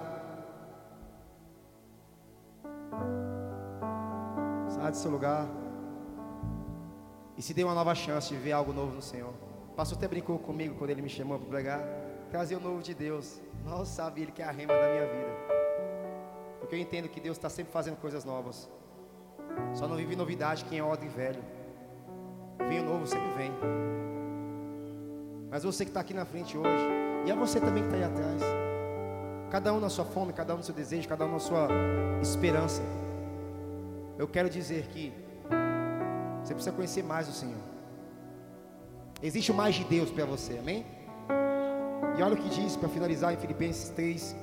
Sai 4.70 4.90
do 4.90 4.98
seu 4.98 5.12
lugar. 5.12 5.48
E 7.38 7.42
se 7.42 7.54
dê 7.54 7.64
uma 7.64 7.76
nova 7.76 7.94
chance 7.94 8.30
de 8.30 8.36
ver 8.36 8.52
algo 8.52 8.74
novo 8.74 8.96
no 8.96 9.02
Senhor. 9.02 9.34
O 9.72 9.76
pastor 9.76 9.98
até 9.98 10.08
brincou 10.08 10.40
comigo 10.40 10.76
quando 10.76 10.90
ele 10.90 11.04
me 11.04 11.10
chamou 11.10 11.38
para 11.38 11.48
pregar. 11.48 11.82
Trazer 12.32 12.56
o 12.56 12.60
novo 12.60 12.82
de 12.82 12.96
Deus. 12.96 13.40
Mal 13.64 13.86
sabe 13.86 14.24
ele 14.24 14.32
que 14.32 14.42
é 14.42 14.46
a 14.46 14.52
rema 14.52 14.74
da 14.74 14.90
minha 14.90 15.06
vida. 15.06 15.58
Porque 16.60 16.74
eu 16.74 16.80
entendo 16.80 17.08
que 17.08 17.22
Deus 17.22 17.38
está 17.38 17.48
sempre 17.48 17.72
fazendo 17.72 17.96
coisas 17.98 18.26
novas. 18.26 18.68
Só 19.76 19.88
não 19.88 19.96
vive 19.96 20.16
novidade 20.16 20.66
quem 20.66 20.80
é 20.80 20.84
ordem 20.84 21.08
velho. 21.10 21.42
Vinho 22.68 22.84
novo 22.84 23.06
sempre 23.06 23.30
vem. 23.38 23.52
Mas 25.50 25.64
você 25.64 25.86
que 25.86 25.92
está 25.92 26.02
aqui 26.02 26.14
na 26.14 26.26
frente 26.26 26.58
hoje, 26.58 26.84
e 27.26 27.32
é 27.32 27.36
você 27.36 27.60
também 27.60 27.84
que 27.84 27.90
está 27.90 27.98
aí 27.98 28.04
atrás. 28.04 28.42
Cada 29.52 29.72
um 29.74 29.80
na 29.80 29.90
sua 29.90 30.06
fome, 30.06 30.34
cada 30.34 30.54
um 30.56 30.58
no 30.58 30.64
seu 30.64 30.74
desejo, 30.74 31.08
cada 31.08 31.24
um 31.24 31.32
na 31.32 31.40
sua 31.40 31.68
esperança. 32.22 32.82
Eu 34.18 34.28
quero 34.28 34.50
dizer 34.50 34.88
que 34.88 35.14
você 36.48 36.54
precisa 36.54 36.76
conhecer 36.76 37.04
mais 37.04 37.28
o 37.28 37.34
Senhor. 37.34 37.62
Existe 39.22 39.52
mais 39.52 39.76
de 39.76 39.84
Deus 39.84 40.10
para 40.10 40.26
você, 40.26 40.58
amém? 40.60 40.86
E 42.18 42.22
olha 42.22 42.36
o 42.36 42.38
que 42.38 42.50
diz 42.50 42.76
para 42.76 42.88
finalizar 42.88 43.34
em 43.34 43.38
Filipenses 43.38 43.90
3, 43.90 44.36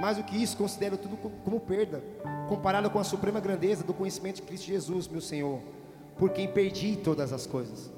mais 0.00 0.16
do 0.16 0.24
que 0.24 0.40
isso, 0.40 0.56
considero 0.56 0.96
tudo 0.96 1.16
como 1.16 1.60
perda, 1.60 2.02
comparado 2.48 2.90
com 2.90 2.98
a 2.98 3.04
suprema 3.04 3.40
grandeza 3.40 3.84
do 3.84 3.92
conhecimento 3.92 4.36
de 4.36 4.42
Cristo 4.42 4.66
Jesus, 4.66 5.06
meu 5.06 5.20
Senhor, 5.20 5.60
por 6.18 6.30
quem 6.30 6.48
perdi 6.48 6.96
todas 6.96 7.32
as 7.32 7.46
coisas. 7.46 7.92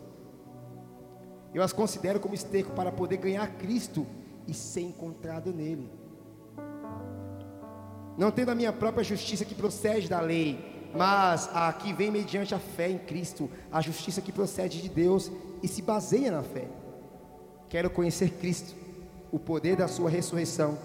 Eu 1.54 1.62
as 1.62 1.72
considero 1.72 2.20
como 2.20 2.34
esterco 2.34 2.72
para 2.72 2.92
poder 2.92 3.16
ganhar 3.16 3.46
Cristo 3.56 4.06
e 4.46 4.52
ser 4.52 4.82
encontrado 4.82 5.52
nele. 5.52 5.90
Não 8.18 8.30
tendo 8.30 8.50
a 8.50 8.54
minha 8.54 8.72
própria 8.72 9.04
justiça 9.04 9.44
que 9.44 9.54
procede 9.54 10.08
da 10.08 10.20
lei, 10.20 10.75
mas 10.94 11.48
a 11.54 11.72
que 11.72 11.92
vem 11.92 12.10
mediante 12.10 12.54
a 12.54 12.58
fé 12.58 12.88
em 12.88 12.98
Cristo, 12.98 13.50
a 13.70 13.80
justiça 13.80 14.20
que 14.20 14.32
procede 14.32 14.80
de 14.80 14.88
Deus 14.88 15.30
e 15.62 15.68
se 15.68 15.82
baseia 15.82 16.30
na 16.30 16.42
fé. 16.42 16.68
Quero 17.68 17.90
conhecer 17.90 18.30
Cristo, 18.30 18.74
o 19.30 19.38
poder 19.38 19.76
da 19.76 19.88
sua 19.88 20.08
ressurreição 20.08 20.78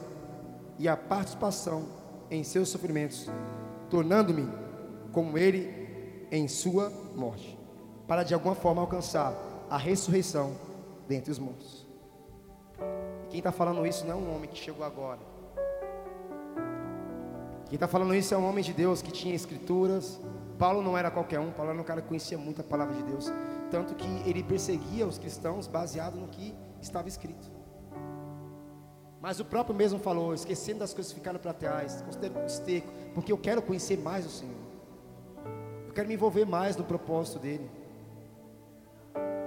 e 0.79 0.87
a 0.87 0.97
participação 0.97 1.85
em 2.29 2.43
seus 2.43 2.69
sofrimentos, 2.69 3.29
tornando-me 3.89 4.47
como 5.11 5.37
ele 5.37 6.27
em 6.31 6.47
sua 6.47 6.91
morte, 7.15 7.57
para 8.07 8.23
de 8.23 8.33
alguma 8.33 8.55
forma 8.55 8.81
alcançar 8.81 9.35
a 9.69 9.77
ressurreição 9.77 10.55
dentre 11.07 11.31
os 11.31 11.39
mortos. 11.39 11.85
Quem 13.29 13.39
está 13.39 13.51
falando 13.51 13.85
isso 13.85 14.05
não 14.05 14.13
é 14.13 14.15
um 14.15 14.35
homem 14.35 14.49
que 14.49 14.57
chegou 14.57 14.85
agora. 14.85 15.30
Quem 17.71 17.77
está 17.77 17.87
falando 17.87 18.13
isso 18.13 18.33
é 18.33 18.37
um 18.37 18.45
homem 18.45 18.61
de 18.61 18.73
Deus 18.73 19.01
que 19.01 19.13
tinha 19.13 19.33
escrituras. 19.33 20.19
Paulo 20.59 20.81
não 20.81 20.97
era 20.97 21.09
qualquer 21.09 21.39
um, 21.39 21.51
Paulo 21.51 21.71
era 21.71 21.79
um 21.79 21.85
cara 21.85 22.01
que 22.01 22.07
conhecia 22.09 22.37
muito 22.37 22.59
a 22.59 22.65
palavra 22.65 22.93
de 22.93 23.01
Deus. 23.03 23.31
Tanto 23.69 23.95
que 23.95 24.29
ele 24.29 24.43
perseguia 24.43 25.07
os 25.07 25.17
cristãos 25.17 25.67
baseado 25.67 26.15
no 26.15 26.27
que 26.27 26.53
estava 26.81 27.07
escrito. 27.07 27.49
Mas 29.21 29.39
o 29.39 29.45
próprio 29.45 29.73
mesmo 29.73 29.99
falou: 29.99 30.33
esquecendo 30.33 30.79
das 30.79 30.93
coisas 30.93 31.13
que 31.13 31.19
ficaram 31.19 31.39
para 31.39 31.53
trás, 31.53 32.01
considero 32.01 32.41
um 32.41 32.45
esterco, 32.45 32.91
porque 33.13 33.31
eu 33.31 33.37
quero 33.37 33.61
conhecer 33.61 33.97
mais 33.97 34.25
o 34.25 34.29
Senhor. 34.29 34.61
Eu 35.87 35.93
quero 35.93 36.09
me 36.09 36.15
envolver 36.15 36.43
mais 36.43 36.75
no 36.75 36.83
propósito 36.83 37.39
dele. 37.39 37.71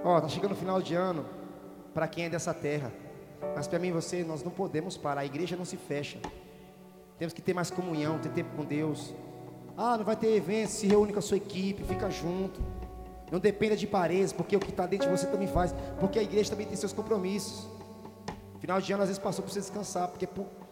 Ó, 0.03 0.17
oh, 0.17 0.21
tá 0.21 0.27
chegando 0.27 0.53
o 0.53 0.55
final 0.55 0.81
de 0.81 0.95
ano 0.95 1.27
para 1.93 2.07
quem 2.07 2.25
é 2.25 2.29
dessa 2.31 2.55
terra. 2.55 2.91
Mas 3.55 3.67
para 3.67 3.77
mim 3.77 3.89
e 3.89 3.91
você, 3.91 4.23
nós 4.23 4.41
não 4.41 4.51
podemos 4.51 4.97
parar. 4.97 5.21
A 5.21 5.25
igreja 5.27 5.55
não 5.55 5.63
se 5.63 5.77
fecha. 5.77 6.17
Temos 7.17 7.33
que 7.33 7.41
ter 7.41 7.53
mais 7.53 7.71
comunhão, 7.71 8.19
ter 8.19 8.29
tempo 8.29 8.55
com 8.55 8.63
Deus. 8.63 9.13
Ah, 9.77 9.97
não 9.97 10.05
vai 10.05 10.15
ter 10.15 10.33
evento, 10.35 10.69
se 10.69 10.87
reúne 10.87 11.13
com 11.13 11.19
a 11.19 11.21
sua 11.21 11.37
equipe, 11.37 11.83
fica 11.83 12.09
junto. 12.09 12.61
Não 13.31 13.39
dependa 13.39 13.75
de 13.75 13.87
paredes, 13.87 14.31
porque 14.31 14.55
o 14.55 14.59
que 14.59 14.69
está 14.69 14.85
dentro 14.85 15.09
de 15.09 15.17
você 15.17 15.27
também 15.27 15.47
faz. 15.47 15.73
Porque 15.99 16.19
a 16.19 16.23
igreja 16.23 16.49
também 16.49 16.65
tem 16.65 16.75
seus 16.75 16.93
compromissos. 16.93 17.67
Final 18.59 18.79
de 18.81 18.93
ano 18.93 19.03
às 19.03 19.09
vezes 19.09 19.21
passou 19.21 19.43
para 19.43 19.53
você 19.53 19.59
descansar, 19.59 20.07
porque 20.07 20.27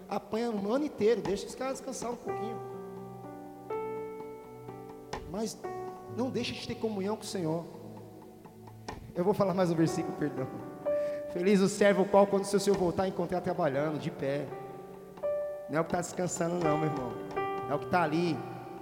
apanha 0.09 0.51
o 0.51 0.71
ano 0.71 0.85
inteiro, 0.85 1.21
deixa 1.21 1.45
os 1.45 1.55
caras 1.55 1.73
descansar 1.73 2.11
um 2.11 2.15
pouquinho. 2.15 2.59
Mas 5.31 5.57
não 6.15 6.29
deixe 6.29 6.53
de 6.53 6.67
ter 6.67 6.75
comunhão 6.75 7.15
com 7.15 7.23
o 7.23 7.25
Senhor. 7.25 7.65
Eu 9.15 9.23
vou 9.23 9.33
falar 9.33 9.53
mais 9.53 9.71
um 9.71 9.75
versículo, 9.75 10.15
perdão. 10.17 10.47
Feliz 11.31 11.59
o 11.59 11.67
servo 11.67 12.05
qual, 12.05 12.27
quando 12.27 12.43
o 12.43 12.47
seu 12.47 12.59
Senhor 12.59 12.77
voltar, 12.77 13.07
encontrar 13.07 13.41
trabalhando, 13.41 13.99
de 13.99 14.11
pé. 14.11 14.47
Não 15.69 15.77
é 15.77 15.81
o 15.81 15.83
que 15.83 15.89
está 15.89 16.01
descansando, 16.01 16.55
não, 16.63 16.77
meu 16.77 16.89
irmão. 16.89 17.11
É 17.69 17.73
o 17.73 17.79
que 17.79 17.85
está 17.85 18.03
ali, 18.03 18.37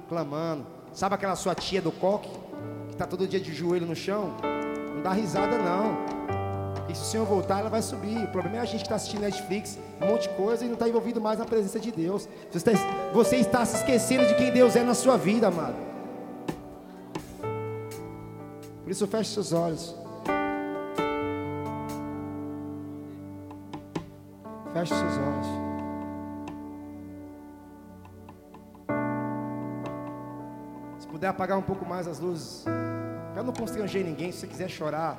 clamando. 0.10 0.66
Sabe 0.94 1.16
aquela 1.16 1.36
sua 1.36 1.56
tia 1.56 1.82
do 1.82 1.92
coque, 1.92 2.30
que 2.88 2.94
está 2.94 3.06
todo 3.06 3.28
dia 3.28 3.40
de 3.40 3.54
joelho 3.54 3.86
no 3.86 3.96
chão? 3.96 4.36
Não 4.96 5.02
dá 5.02 5.14
risada, 5.14 5.58
não. 5.58 6.12
E 6.90 6.96
se 6.96 7.04
o 7.04 7.06
Senhor 7.06 7.26
voltar, 7.26 7.60
ela 7.60 7.70
vai 7.70 7.82
subir. 7.82 8.18
O 8.18 8.28
problema 8.28 8.58
é 8.58 8.60
a 8.60 8.66
gente 8.66 8.80
que 8.80 8.84
está 8.84 8.96
assistindo 8.96 9.22
Netflix, 9.22 9.80
um 10.02 10.08
monte 10.08 10.24
de 10.24 10.36
coisa 10.36 10.66
e 10.66 10.68
não 10.68 10.74
está 10.74 10.90
envolvido 10.90 11.22
mais 11.22 11.40
na 11.40 11.46
presença 11.46 11.80
de 11.80 11.92
Deus. 11.92 12.28
Você 12.52 12.58
está, 12.58 12.72
você 13.14 13.36
está 13.38 13.66
se 13.66 13.78
esquecendo 13.78 14.28
de 14.28 14.36
quem 14.36 14.52
Deus 14.52 14.76
é 14.76 14.84
na 14.84 14.94
sua 14.94 15.18
vida, 15.18 15.48
amado. 15.48 15.76
Por 18.84 18.92
isso, 18.92 19.08
feche 19.08 19.30
seus 19.32 19.54
olhos. 19.54 19.96
Feche 24.74 24.94
seus 24.94 25.18
olhos. 25.18 25.61
Puder 31.22 31.30
apagar 31.30 31.56
um 31.56 31.62
pouco 31.62 31.86
mais 31.86 32.08
as 32.08 32.18
luzes, 32.18 32.66
para 33.32 33.44
não 33.44 33.54
constranger 33.54 34.04
ninguém, 34.04 34.32
se 34.32 34.40
você 34.40 34.48
quiser 34.48 34.68
chorar, 34.68 35.16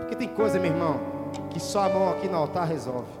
porque 0.00 0.16
tem 0.16 0.26
coisa, 0.26 0.58
meu 0.58 0.72
irmão, 0.72 0.98
que 1.50 1.60
só 1.60 1.84
a 1.84 1.88
mão 1.88 2.10
aqui 2.10 2.26
no 2.26 2.36
altar 2.36 2.66
resolve. 2.66 3.12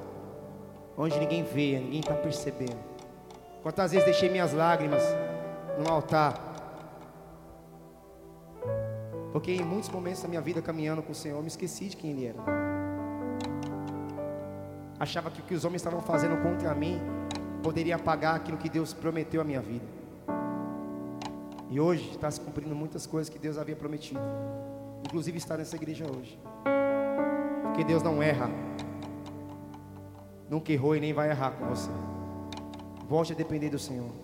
Onde 0.98 1.16
ninguém 1.20 1.44
vê, 1.44 1.78
ninguém 1.78 2.00
está 2.00 2.14
percebendo. 2.14 2.76
Quantas 3.62 3.92
vezes 3.92 4.04
deixei 4.04 4.28
minhas 4.28 4.52
lágrimas 4.52 5.04
no 5.78 5.88
altar? 5.88 6.34
Porque 9.30 9.52
em 9.52 9.64
muitos 9.64 9.88
momentos 9.88 10.20
da 10.20 10.26
minha 10.28 10.40
vida 10.40 10.60
caminhando 10.60 11.00
com 11.00 11.12
o 11.12 11.14
Senhor, 11.14 11.36
eu 11.36 11.42
me 11.42 11.48
esqueci 11.48 11.86
de 11.86 11.96
quem 11.96 12.10
Ele 12.10 12.26
era 12.26 12.64
achava 14.98 15.30
que 15.30 15.40
o 15.40 15.44
que 15.44 15.54
os 15.54 15.64
homens 15.64 15.80
estavam 15.80 16.00
fazendo 16.00 16.42
contra 16.42 16.74
mim 16.74 17.00
poderia 17.62 17.94
apagar 17.94 18.34
aquilo 18.34 18.58
que 18.58 18.68
Deus 18.68 18.92
prometeu 18.92 19.40
à 19.40 19.44
minha 19.44 19.60
vida. 19.60 20.03
E 21.70 21.80
hoje 21.80 22.10
está 22.10 22.30
se 22.30 22.40
cumprindo 22.40 22.74
muitas 22.74 23.06
coisas 23.06 23.28
que 23.28 23.38
Deus 23.38 23.58
havia 23.58 23.74
prometido, 23.74 24.20
inclusive 25.04 25.38
estar 25.38 25.56
nessa 25.56 25.76
igreja 25.76 26.04
hoje, 26.04 26.38
porque 27.62 27.84
Deus 27.84 28.02
não 28.02 28.22
erra, 28.22 28.50
nunca 30.48 30.72
errou 30.72 30.94
e 30.94 31.00
nem 31.00 31.12
vai 31.12 31.30
errar 31.30 31.52
com 31.52 31.66
você. 31.66 31.90
Volte 33.08 33.32
a 33.32 33.36
depender 33.36 33.70
do 33.70 33.78
Senhor. 33.78 34.23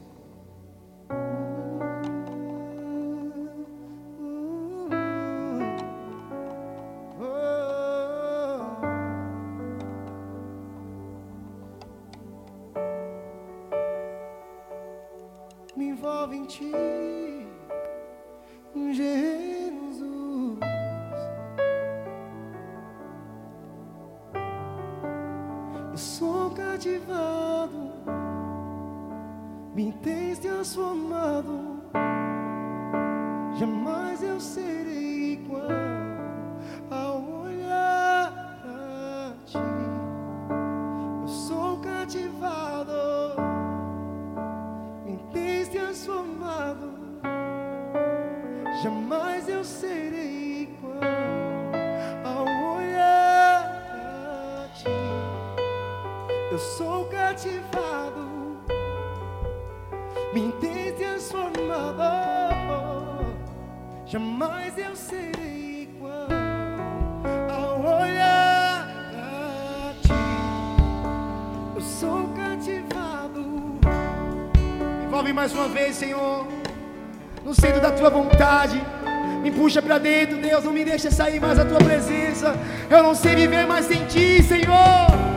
Dentro, 80.00 80.36
Deus, 80.38 80.64
não 80.64 80.72
me 80.72 80.84
deixa 80.84 81.10
sair 81.10 81.38
mais 81.38 81.58
da 81.58 81.64
tua 81.64 81.78
presença. 81.78 82.54
Eu 82.88 83.02
não 83.02 83.14
sei 83.14 83.36
viver 83.36 83.66
mais 83.66 83.86
sem 83.86 84.04
ti, 84.06 84.42
Senhor. 84.42 85.29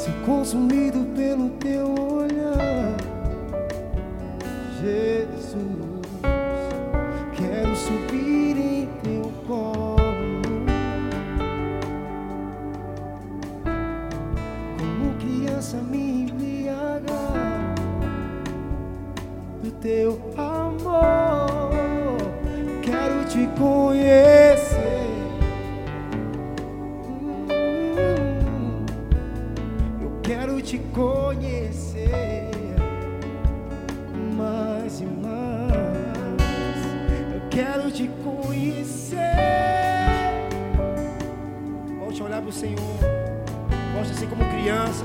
Se 0.00 0.10
consumido 0.24 1.04
pelo 1.14 1.50
teu 1.58 1.92
olhar, 1.92 2.96
Jesus. 4.80 6.00
Quero 7.36 7.76
subir 7.76 8.56
em 8.56 8.88
teu 9.02 9.30
colo, 9.46 10.40
como 14.78 15.14
criança 15.18 15.76
me 15.82 16.22
embriagar 16.22 17.74
do 19.62 19.70
teu 19.82 20.18
amor. 20.38 22.16
Quero 22.82 23.26
te 23.28 23.46
conhecer. 23.58 24.29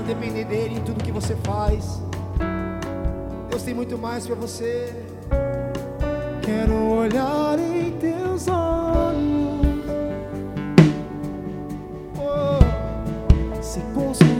depender 0.06 0.44
dele 0.44 0.76
em 0.76 0.82
tudo 0.82 1.02
que 1.02 1.12
você 1.12 1.36
faz. 1.44 2.00
Deus 3.50 3.62
tem 3.62 3.74
muito 3.74 3.98
mais 3.98 4.26
para 4.26 4.36
você. 4.36 4.94
Quero 6.42 6.74
olhar 6.74 7.58
em 7.58 7.90
teus 7.98 8.46
olhos. 8.48 9.84
Oh, 12.18 13.62
se 13.62 13.80
conseguir. 13.94 14.35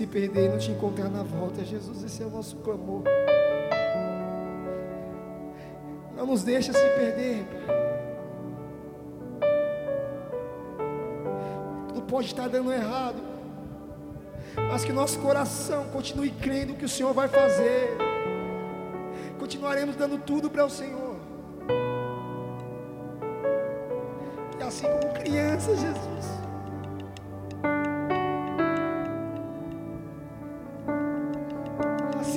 Se 0.00 0.06
perder 0.06 0.46
e 0.46 0.48
não 0.48 0.56
te 0.56 0.70
encontrar 0.70 1.10
na 1.10 1.22
volta. 1.22 1.62
Jesus, 1.62 2.02
esse 2.02 2.22
é 2.22 2.26
o 2.26 2.30
nosso 2.30 2.56
clamor. 2.56 3.02
Não 6.16 6.24
nos 6.24 6.42
deixa 6.42 6.72
se 6.72 6.78
perder. 6.78 7.46
Tudo 11.88 12.00
pode 12.02 12.28
estar 12.28 12.48
dando 12.48 12.72
errado, 12.72 13.20
mas 14.70 14.86
que 14.86 14.92
nosso 14.92 15.18
coração 15.18 15.84
continue 15.88 16.30
crendo 16.30 16.76
que 16.76 16.86
o 16.86 16.88
Senhor 16.88 17.12
vai 17.12 17.28
fazer. 17.28 17.94
Continuaremos 19.38 19.96
dando 19.96 20.16
tudo 20.16 20.48
para 20.48 20.64
o 20.64 20.70
Senhor. 20.70 21.16
E 24.58 24.62
assim 24.62 24.86
como 24.86 25.12
crianças, 25.12 25.78
Jesus. 25.78 26.39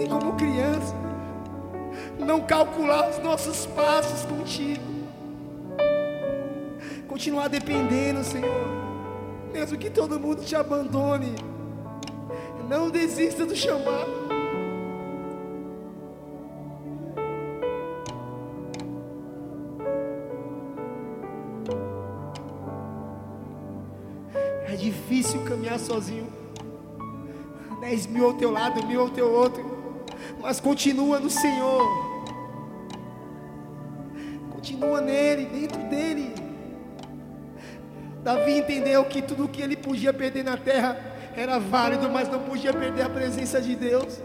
Assim 0.04 0.12
como 0.12 0.34
criança, 0.34 0.94
não 2.20 2.42
calcular 2.42 3.10
os 3.10 3.20
nossos 3.20 3.66
passos 3.68 4.26
contigo, 4.26 4.84
continuar 7.08 7.48
dependendo, 7.48 8.22
Senhor, 8.22 8.68
mesmo 9.54 9.78
que 9.78 9.90
todo 9.90 10.20
mundo 10.20 10.44
te 10.44 10.58
abandone, 10.58 11.34
não 12.68 12.90
desista 12.90 13.46
do 13.46 13.56
chamado. 13.56 14.12
É 24.68 24.76
difícil 24.76 25.46
caminhar 25.46 25.80
sozinho. 25.80 26.28
Dez 27.80 28.06
mil 28.06 28.26
ao 28.26 28.34
teu 28.34 28.52
lado, 28.52 28.86
mil 28.86 29.00
ao 29.00 29.10
teu 29.10 29.32
outro. 29.32 29.73
Mas 30.44 30.60
continua 30.60 31.22
no 31.22 31.30
Senhor. 31.30 31.88
Continua 34.52 34.99
nele, 34.99 35.45
dentro 35.45 35.82
dele. 35.84 36.36
Davi 38.22 38.57
entendeu 38.57 39.06
que 39.06 39.22
tudo 39.22 39.48
que 39.48 39.61
ele 39.61 39.78
podia 39.78 40.14
perder 40.14 40.44
na 40.44 40.57
terra 40.57 40.98
era 41.34 41.57
válido, 41.60 42.10
mas 42.10 42.28
não 42.28 42.41
podia 42.41 42.74
perder 42.74 43.03
a 43.03 43.10
presença 43.10 43.61
de 43.61 43.74
Deus. 43.74 44.20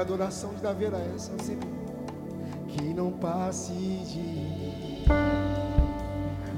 A 0.00 0.02
adoração 0.02 0.54
de 0.54 0.62
Davi 0.62 0.86
era 0.86 0.96
essa, 1.14 1.30
Senhor. 1.42 1.60
Que 2.68 2.94
não 2.94 3.12
passe 3.12 3.72
de 3.72 5.04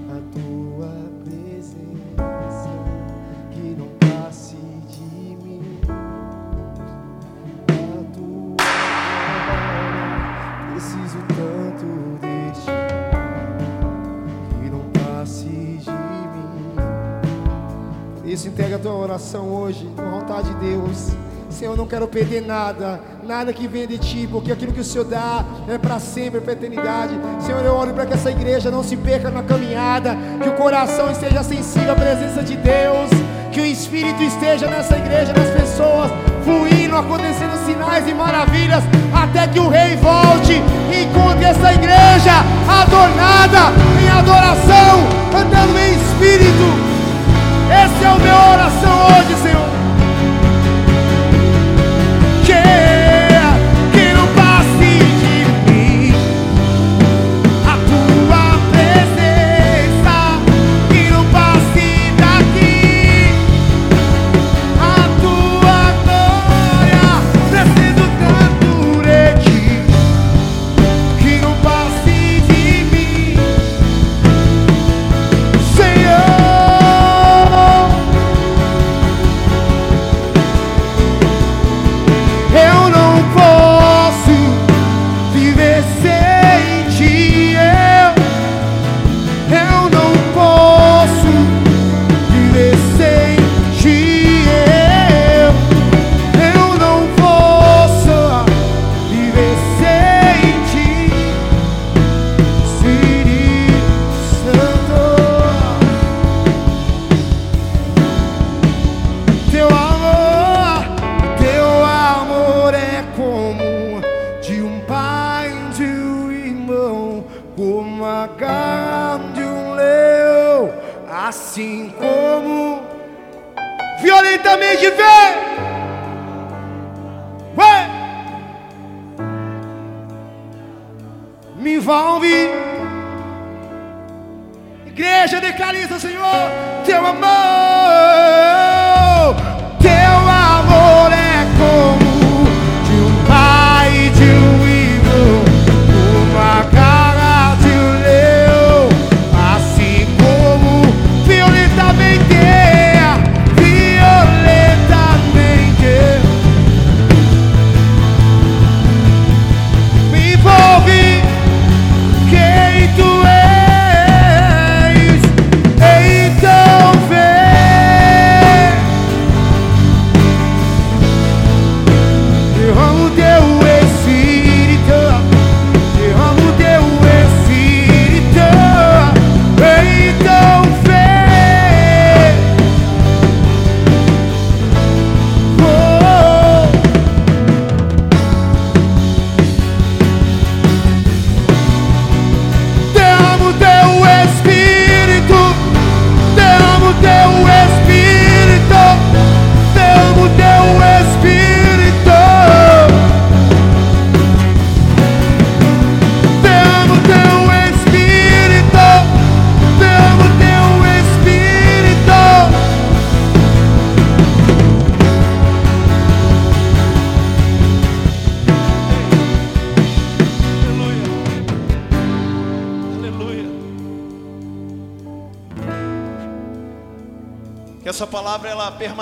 a 0.09 0.21
tua 0.33 0.95
presença, 1.25 2.71
que 3.51 3.75
não 3.77 3.89
passe 3.99 4.55
de 4.55 5.03
mim 5.43 5.81
a 7.49 8.05
tua 8.15 8.57
glória. 9.49 10.23
Preciso 10.71 11.19
tanto 11.35 11.87
de 12.21 12.53
ti, 12.61 12.71
que 14.61 14.71
não 14.71 14.85
passe 15.03 15.49
de 15.49 15.91
mim. 18.21 18.33
Isso 18.33 18.47
entrega 18.47 18.77
a 18.77 18.79
tua 18.79 18.95
oração 18.95 19.49
hoje, 19.49 19.91
com 19.97 20.21
vontade 20.21 20.49
de 20.55 20.61
Deus. 20.61 21.22
Senhor, 21.63 21.75
eu 21.75 21.77
não 21.77 21.87
quero 21.87 22.09
perder 22.09 22.45
nada, 22.45 23.01
nada 23.23 23.53
que 23.53 23.69
venha 23.69 23.87
de 23.87 23.97
ti, 23.97 24.29
porque 24.29 24.51
aquilo 24.51 24.73
que 24.73 24.81
o 24.81 24.85
Senhor 24.85 25.05
dá 25.05 25.45
é 25.69 25.79
para 25.79 26.01
sempre, 26.01 26.41
para 26.41 26.51
a 26.51 26.57
eternidade. 26.57 27.15
Senhor, 27.39 27.65
eu 27.65 27.73
oro 27.73 27.95
para 27.95 28.05
que 28.05 28.15
essa 28.15 28.33
igreja 28.33 28.69
não 28.69 28.83
se 28.83 28.97
perca 28.97 29.31
na 29.31 29.45
caminhada, 29.45 30.19
que 30.43 30.49
o 30.49 30.55
coração 30.55 31.09
esteja 31.13 31.41
sensível 31.45 31.93
à 31.93 31.95
presença 31.95 32.43
de 32.43 32.57
Deus, 32.57 33.11
que 33.53 33.61
o 33.61 33.65
Espírito 33.65 34.25
esteja 34.25 34.67
nessa 34.67 34.97
igreja, 34.97 35.33
nas 35.33 35.51
pessoas, 35.51 36.11
fluindo, 36.45 36.97
acontecendo 36.97 37.57
sinais 37.65 38.09
e 38.09 38.13
maravilhas, 38.13 38.83
até 39.15 39.47
que 39.47 39.61
o 39.61 39.69
Rei 39.69 39.95
volte 39.95 40.61
e 40.93 41.05
encontre 41.05 41.45
essa 41.45 41.75
igreja 41.75 42.43
adornada 42.67 43.71
em 44.03 44.09
adoração, 44.09 44.99
andando 45.33 45.79
em 45.79 45.95
Espírito. 45.95 46.67
Essa 47.71 48.05
é 48.05 48.09
a 48.09 48.15
minha 48.17 48.51
oração 48.51 49.07
hoje, 49.07 49.43
Senhor. 49.43 49.72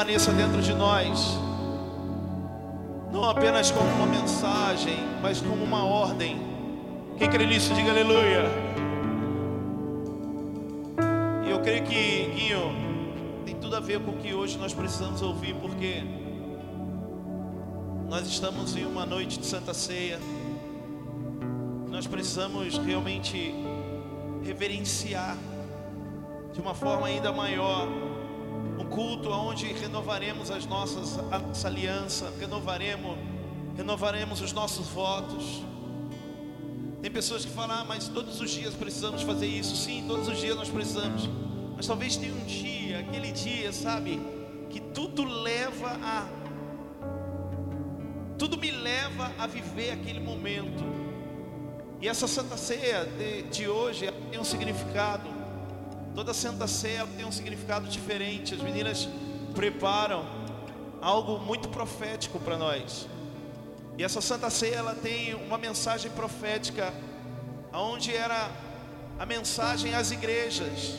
Permaneça 0.01 0.33
dentro 0.33 0.63
de 0.63 0.73
nós, 0.73 1.39
não 3.13 3.29
apenas 3.29 3.71
como 3.71 3.87
uma 3.87 4.07
mensagem, 4.07 4.97
mas 5.21 5.43
como 5.43 5.63
uma 5.63 5.85
ordem. 5.85 6.41
Quem 7.19 7.29
crê 7.29 7.45
nisso, 7.45 7.75
diga 7.75 7.91
aleluia. 7.91 8.45
E 11.47 11.51
eu 11.51 11.61
creio 11.61 11.85
que, 11.85 12.31
Guinho, 12.35 13.43
tem 13.45 13.55
tudo 13.57 13.77
a 13.77 13.81
ver 13.81 14.01
com 14.01 14.13
o 14.13 14.17
que 14.17 14.33
hoje 14.33 14.57
nós 14.57 14.73
precisamos 14.73 15.21
ouvir, 15.21 15.55
porque 15.57 16.03
nós 18.09 18.27
estamos 18.27 18.75
em 18.75 18.87
uma 18.87 19.05
noite 19.05 19.39
de 19.39 19.45
Santa 19.45 19.75
Ceia. 19.75 20.19
Nós 21.91 22.07
precisamos 22.07 22.79
realmente 22.79 23.55
reverenciar 24.43 25.37
de 26.55 26.61
uma 26.61 26.73
forma 26.73 27.07
ainda 27.07 27.31
maior 27.31 27.87
um 28.81 28.87
culto 28.87 29.31
onde 29.31 29.67
renovaremos 29.75 30.51
as 30.51 30.65
nossas 30.65 31.19
a 31.31 31.39
nossa 31.39 31.69
aliança, 31.69 32.33
renovaremos 32.41 33.19
renovaremos 33.77 34.41
os 34.41 34.53
nossos 34.53 34.89
votos. 34.89 35.63
Tem 37.01 37.11
pessoas 37.11 37.45
que 37.45 37.51
falam, 37.51 37.79
ah, 37.79 37.85
mas 37.85 38.09
todos 38.09 38.41
os 38.41 38.51
dias 38.51 38.75
precisamos 38.75 39.23
fazer 39.23 39.47
isso. 39.47 39.75
Sim, 39.77 40.05
todos 40.07 40.29
os 40.29 40.39
dias 40.39 40.55
nós 40.57 40.69
precisamos. 40.69 41.29
Mas 41.77 41.87
talvez 41.87 42.17
tenha 42.17 42.35
um 42.35 42.45
dia, 42.45 43.01
aquele 43.01 43.33
dia, 43.33 43.73
sabe, 43.73 44.21
que 44.69 44.81
tudo 44.81 45.25
leva 45.25 45.99
a 46.03 46.29
tudo 48.37 48.57
me 48.57 48.71
leva 48.71 49.31
a 49.39 49.47
viver 49.47 49.91
aquele 49.93 50.21
momento. 50.21 50.83
E 52.01 52.09
essa 52.09 52.27
Santa 52.27 52.57
Ceia 52.57 53.05
de, 53.05 53.43
de 53.43 53.69
hoje 53.69 54.11
tem 54.31 54.41
um 54.41 54.45
significado. 54.45 55.40
Toda 56.15 56.35
Santa 56.35 56.67
Ceia 56.67 57.07
tem 57.17 57.25
um 57.25 57.33
significado 57.33 57.89
diferente. 57.89 58.55
As 58.55 58.61
meninas 58.61 59.09
preparam 59.55 60.25
algo 61.01 61.39
muito 61.39 61.69
profético 61.69 62.39
para 62.39 62.59
nós. 62.59 63.07
E 63.97 64.03
essa 64.03 64.21
Santa 64.21 64.51
Ceia 64.51 64.77
ela 64.77 64.95
tem 64.95 65.35
uma 65.35 65.59
mensagem 65.59 66.11
profética, 66.11 66.93
aonde 67.73 68.15
era 68.15 68.51
a 69.19 69.27
mensagem 69.27 69.95
às 69.95 70.11
igrejas. 70.11 70.95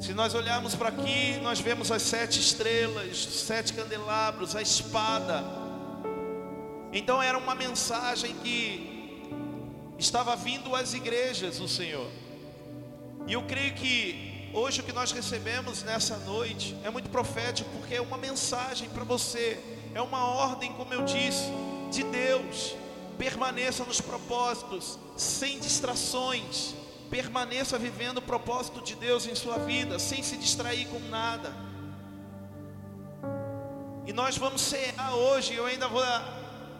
Se 0.00 0.14
nós 0.14 0.34
olharmos 0.34 0.76
para 0.76 0.90
aqui, 0.90 1.38
nós 1.42 1.58
vemos 1.58 1.90
as 1.90 2.02
sete 2.02 2.38
estrelas, 2.38 3.16
sete 3.18 3.72
candelabros, 3.72 4.54
a 4.54 4.62
espada. 4.62 5.42
Então 6.92 7.20
era 7.20 7.36
uma 7.36 7.54
mensagem 7.54 8.34
que 8.36 9.24
estava 9.98 10.36
vindo 10.36 10.74
às 10.74 10.94
igrejas, 10.94 11.58
o 11.58 11.68
Senhor. 11.68 12.08
E 13.28 13.32
eu 13.34 13.42
creio 13.42 13.74
que 13.74 14.50
hoje 14.52 14.80
o 14.80 14.84
que 14.84 14.92
nós 14.92 15.12
recebemos 15.12 15.84
nessa 15.84 16.16
noite 16.16 16.76
é 16.82 16.90
muito 16.90 17.10
profético, 17.10 17.70
porque 17.76 17.94
é 17.94 18.00
uma 18.00 18.18
mensagem 18.18 18.88
para 18.88 19.04
você 19.04 19.62
é 19.94 20.02
uma 20.02 20.24
ordem, 20.24 20.72
como 20.74 20.92
eu 20.92 21.04
disse, 21.04 21.50
de 21.90 22.02
Deus. 22.04 22.76
Permaneça 23.16 23.84
nos 23.84 24.00
propósitos, 24.00 24.98
sem 25.16 25.58
distrações. 25.58 26.74
Permaneça 27.10 27.78
vivendo 27.78 28.18
o 28.18 28.22
propósito 28.22 28.80
de 28.82 28.94
Deus 28.94 29.26
em 29.26 29.34
sua 29.34 29.58
vida, 29.58 29.98
sem 29.98 30.22
se 30.22 30.36
distrair 30.36 30.86
com 30.88 31.00
nada. 31.08 31.52
E 34.06 34.12
nós 34.12 34.36
vamos 34.36 34.60
cear 34.60 35.14
hoje. 35.14 35.54
Eu 35.54 35.66
ainda 35.66 35.88
vou, 35.88 36.04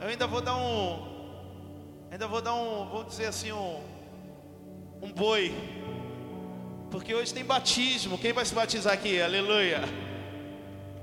eu 0.01 0.09
ainda 0.09 0.27
vou 0.27 0.41
dar 0.41 0.57
um, 0.57 2.07
ainda 2.11 2.29
vou 2.29 2.41
dar 2.41 2.55
um, 2.55 2.89
vou 2.89 3.05
dizer 3.05 3.27
assim 3.27 3.53
um, 3.53 3.83
um 5.03 5.13
boi, 5.13 5.53
porque 6.91 7.15
hoje 7.15 7.33
tem 7.33 7.45
batismo. 7.45 8.19
Quem 8.19 8.33
vai 8.33 8.45
se 8.45 8.55
batizar 8.55 8.93
aqui? 8.93 9.21
Aleluia. 9.21 9.83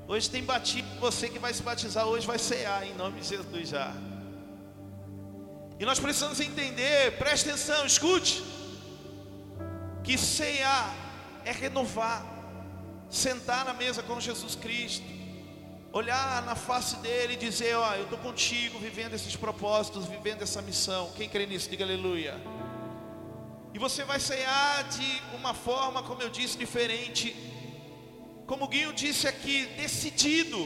Hoje 0.07 0.29
tem 0.29 0.43
batismo, 0.43 0.87
você 0.99 1.27
que 1.27 1.39
vai 1.39 1.51
se 1.53 1.63
batizar 1.63 2.05
hoje 2.05 2.27
vai 2.27 2.37
cear 2.37 2.85
em 2.85 2.93
nome 2.93 3.21
de 3.21 3.27
Jesus 3.27 3.69
já. 3.69 3.91
E 5.79 5.85
nós 5.85 5.99
precisamos 5.99 6.39
entender, 6.39 7.17
preste 7.17 7.49
atenção, 7.49 7.85
escute, 7.85 8.43
que 10.03 10.17
cear 10.17 10.93
é 11.43 11.51
renovar, 11.51 12.23
sentar 13.09 13.65
na 13.65 13.73
mesa 13.73 14.03
com 14.03 14.21
Jesus 14.21 14.55
Cristo, 14.55 15.05
olhar 15.91 16.43
na 16.43 16.55
face 16.55 16.97
dele 16.97 17.33
e 17.33 17.37
dizer: 17.37 17.75
Ó, 17.75 17.93
eu 17.95 18.03
estou 18.03 18.19
contigo, 18.19 18.77
vivendo 18.77 19.15
esses 19.15 19.35
propósitos, 19.35 20.05
vivendo 20.05 20.43
essa 20.43 20.61
missão. 20.61 21.11
Quem 21.15 21.27
crê 21.27 21.47
nisso, 21.47 21.69
diga 21.69 21.83
aleluia. 21.83 22.35
E 23.75 23.77
você 23.77 24.05
vai 24.05 24.21
cear 24.21 24.85
de 24.87 25.21
uma 25.35 25.53
forma, 25.53 26.01
como 26.01 26.21
eu 26.21 26.29
disse, 26.29 26.57
diferente. 26.57 27.35
Como 28.47 28.63
o 28.63 28.67
Guinho 28.69 28.93
disse 28.93 29.27
aqui, 29.27 29.65
decidido, 29.75 30.65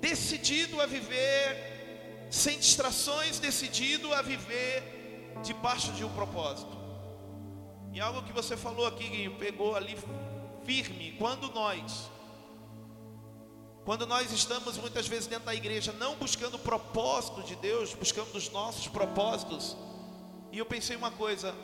decidido 0.00 0.80
a 0.80 0.86
viver 0.86 2.26
sem 2.30 2.58
distrações, 2.58 3.38
decidido 3.38 4.14
a 4.14 4.22
viver 4.22 5.34
debaixo 5.44 5.92
de 5.92 6.02
um 6.02 6.08
propósito. 6.14 6.74
E 7.92 8.00
algo 8.00 8.22
que 8.22 8.32
você 8.32 8.56
falou 8.56 8.86
aqui, 8.86 9.06
Guinho, 9.06 9.34
pegou 9.34 9.76
ali 9.76 9.94
firme, 10.64 11.14
quando 11.18 11.50
nós, 11.50 12.10
quando 13.84 14.06
nós 14.06 14.32
estamos 14.32 14.78
muitas 14.78 15.06
vezes 15.06 15.26
dentro 15.26 15.44
da 15.44 15.54
igreja, 15.54 15.92
não 15.92 16.16
buscando 16.16 16.54
o 16.54 16.58
propósito 16.58 17.42
de 17.42 17.54
Deus, 17.56 17.92
buscando 17.92 18.34
os 18.34 18.48
nossos 18.48 18.88
propósitos, 18.88 19.76
e 20.50 20.56
eu 20.56 20.64
pensei 20.64 20.96
uma 20.96 21.10
coisa, 21.10 21.54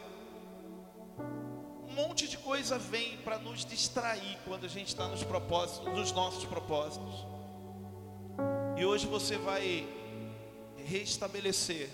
monte 1.94 2.28
de 2.28 2.36
coisa 2.38 2.78
vem 2.78 3.16
para 3.18 3.38
nos 3.38 3.64
distrair 3.64 4.38
quando 4.44 4.64
a 4.64 4.68
gente 4.68 4.88
está 4.88 5.08
nos 5.08 5.22
propósitos, 5.22 5.92
nos 5.92 6.12
nossos 6.12 6.44
propósitos. 6.44 7.26
E 8.76 8.84
hoje 8.84 9.06
você 9.06 9.36
vai 9.36 9.86
restabelecer 10.84 11.88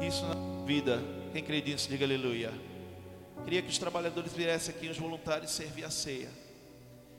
isso 0.00 0.24
na 0.24 0.64
vida. 0.64 1.00
Quem 1.32 1.42
crê 1.42 1.60
nisso, 1.60 1.88
diga 1.88 2.04
aleluia. 2.04 2.52
Queria 3.44 3.62
que 3.62 3.68
os 3.68 3.78
trabalhadores 3.78 4.32
viessem 4.32 4.74
aqui, 4.74 4.88
os 4.88 4.98
voluntários, 4.98 5.50
servir 5.50 5.84
a 5.84 5.90
ceia. 5.90 6.30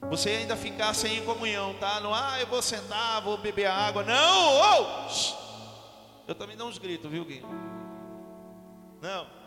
Você 0.09 0.29
ainda 0.29 0.55
ficar 0.55 0.93
sem 0.93 1.23
comunhão, 1.25 1.73
tá? 1.75 1.99
Não, 1.99 2.13
ah, 2.13 2.39
eu 2.39 2.47
vou 2.47 2.61
sentar, 2.61 3.21
vou 3.21 3.37
beber 3.37 3.65
água. 3.65 4.03
Não, 4.03 4.55
oh! 4.55 6.23
Eu 6.27 6.35
também 6.35 6.55
dou 6.55 6.67
uns 6.67 6.77
gritos, 6.77 7.09
viu, 7.09 7.25
Guinho? 7.25 7.47
Não. 9.01 9.42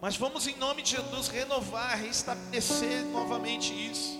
Mas 0.00 0.16
vamos, 0.16 0.46
em 0.46 0.56
nome 0.56 0.82
de 0.82 0.90
Jesus, 0.90 1.28
renovar, 1.28 1.98
restabelecer 1.98 3.04
novamente 3.06 3.72
isso. 3.72 4.18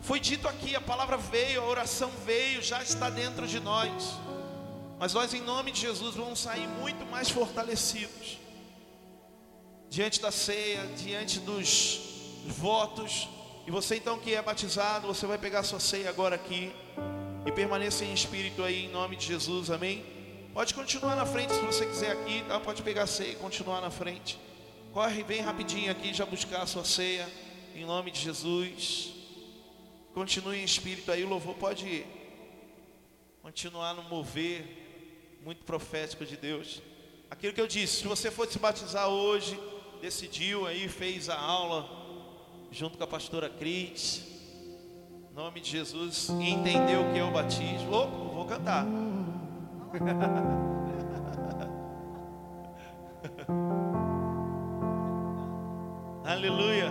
Foi 0.00 0.18
dito 0.18 0.48
aqui, 0.48 0.74
a 0.74 0.80
palavra 0.80 1.16
veio, 1.16 1.60
a 1.60 1.64
oração 1.64 2.10
veio, 2.24 2.60
já 2.62 2.82
está 2.82 3.08
dentro 3.08 3.46
de 3.46 3.60
nós. 3.60 4.18
Mas 4.98 5.14
nós, 5.14 5.34
em 5.34 5.40
nome 5.40 5.70
de 5.72 5.80
Jesus, 5.80 6.16
vamos 6.16 6.40
sair 6.40 6.66
muito 6.66 7.04
mais 7.06 7.28
fortalecidos. 7.28 8.38
Diante 9.88 10.20
da 10.20 10.30
ceia, 10.30 10.86
diante 10.96 11.38
dos 11.40 12.00
votos. 12.46 13.28
E 13.66 13.70
você 13.70 13.96
então 13.96 14.18
que 14.18 14.34
é 14.34 14.40
batizado, 14.40 15.06
você 15.06 15.26
vai 15.26 15.38
pegar 15.38 15.62
sua 15.62 15.78
ceia 15.78 16.08
agora 16.08 16.34
aqui. 16.34 16.72
E 17.44 17.52
permaneça 17.52 18.04
em 18.04 18.12
espírito 18.14 18.62
aí, 18.62 18.86
em 18.86 18.88
nome 18.90 19.16
de 19.16 19.26
Jesus, 19.26 19.70
amém? 19.70 20.04
Pode 20.54 20.74
continuar 20.74 21.14
na 21.14 21.26
frente 21.26 21.52
se 21.52 21.60
você 21.60 21.86
quiser 21.86 22.12
aqui, 22.12 22.44
tá? 22.46 22.58
pode 22.60 22.82
pegar 22.82 23.04
a 23.04 23.06
ceia 23.06 23.32
e 23.32 23.36
continuar 23.36 23.80
na 23.80 23.90
frente. 23.90 24.38
Corre 24.92 25.24
bem 25.24 25.40
rapidinho 25.40 25.90
aqui 25.90 26.12
já 26.12 26.26
buscar 26.26 26.60
a 26.60 26.66
sua 26.66 26.84
ceia. 26.84 27.26
Em 27.74 27.86
nome 27.86 28.10
de 28.10 28.20
Jesus. 28.20 29.14
Continue 30.12 30.58
em 30.58 30.64
espírito 30.64 31.10
aí. 31.10 31.24
O 31.24 31.30
louvor 31.30 31.54
pode 31.54 32.04
continuar 33.40 33.94
no 33.94 34.02
mover 34.02 35.40
muito 35.42 35.64
profético 35.64 36.26
de 36.26 36.36
Deus. 36.36 36.82
Aquilo 37.30 37.54
que 37.54 37.60
eu 37.60 37.66
disse, 37.66 38.02
se 38.02 38.06
você 38.06 38.30
for 38.30 38.46
se 38.46 38.58
batizar 38.58 39.08
hoje, 39.08 39.58
decidiu 40.02 40.66
aí, 40.66 40.86
fez 40.90 41.30
a 41.30 41.40
aula 41.40 41.88
junto 42.70 42.98
com 42.98 43.04
a 43.04 43.06
pastora 43.06 43.48
Cris. 43.48 44.26
Em 45.30 45.34
nome 45.34 45.62
de 45.62 45.70
Jesus, 45.70 46.28
e 46.28 46.50
entendeu 46.50 47.00
o 47.00 47.12
que 47.14 47.18
é 47.18 47.24
o 47.24 47.30
batismo. 47.30 47.90
Oh, 47.90 48.34
vou 48.34 48.44
cantar. 48.44 48.84
Aleluia. 56.24 56.88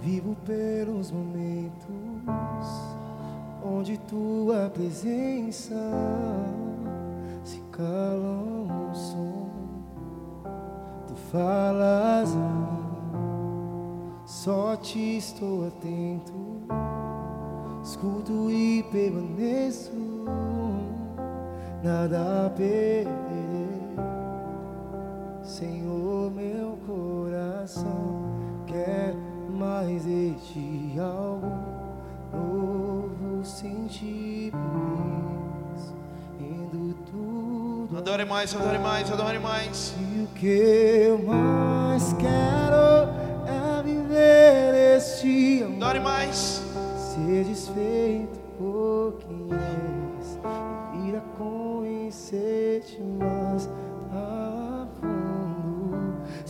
Vivo 0.00 0.36
pelos 0.44 1.10
momentos 1.10 1.86
onde 3.64 3.96
tua 4.00 4.68
presença 4.68 5.74
se 7.42 7.62
cala 7.72 8.28
um 8.28 8.94
som. 8.94 9.48
Tu 11.08 11.14
falas 11.30 12.34
a 12.34 12.38
mim, 12.38 13.16
só 14.26 14.76
te 14.76 15.16
estou 15.16 15.68
atento, 15.68 16.66
escuto 17.82 18.50
e 18.50 18.82
permaneço, 18.92 19.90
nada 21.82 22.46
a. 22.46 23.31
Senhor, 25.44 26.30
meu 26.30 26.78
coração 26.86 28.30
quer 28.66 29.14
mais 29.50 30.04
de 30.04 30.34
ti 30.34 30.94
algo 31.00 31.52
novo 32.32 33.44
sentir 33.44 34.52
por 34.52 35.76
isso, 35.76 35.94
indo 36.40 36.94
tudo. 37.10 37.98
Adore 37.98 38.24
mais, 38.24 38.54
adore 38.54 38.78
mais, 38.78 39.10
adore 39.10 39.38
mais. 39.40 39.94
E 39.98 40.22
o 40.22 40.26
que 40.28 40.46
eu 40.46 41.18
mais 41.18 42.12
quero 42.14 43.10
é 43.46 43.82
viver 43.82 44.96
este 44.96 45.64
amor. 45.64 45.76
Adore 45.82 46.00
mais. 46.00 46.62
Ser 46.96 47.44
desfeito 47.44 48.38
por 48.56 49.18
quem 49.18 49.48
és, 49.52 50.38
e 50.94 50.98
vir 51.02 51.16
a 51.16 51.20
conhecer-te. 51.36 53.02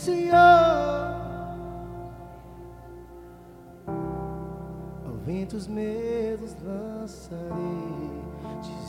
Senhor. 0.03 0.35
Ao 5.05 5.15
vento 5.25 5.55
os 5.55 5.65
medos 5.65 6.57
lançarei, 6.61 7.39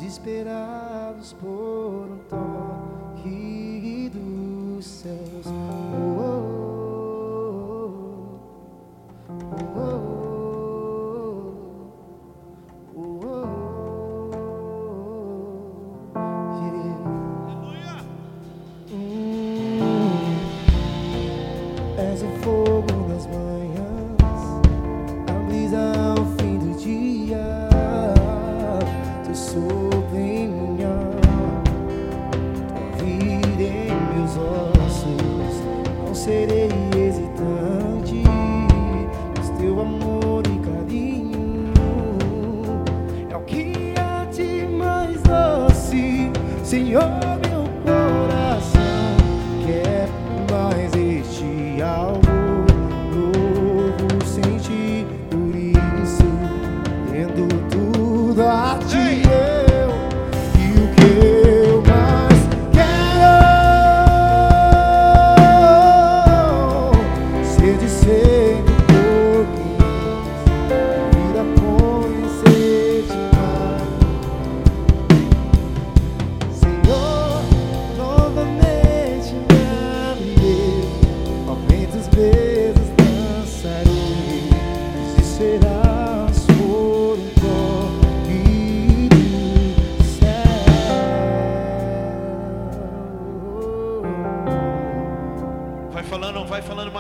desesperados 0.00 1.32
por 1.34 2.08
um 2.10 2.18
toque 2.28 4.10
dos 4.12 4.84
céus. 4.84 5.46
Oh, 5.46 6.20
oh, 6.20 6.53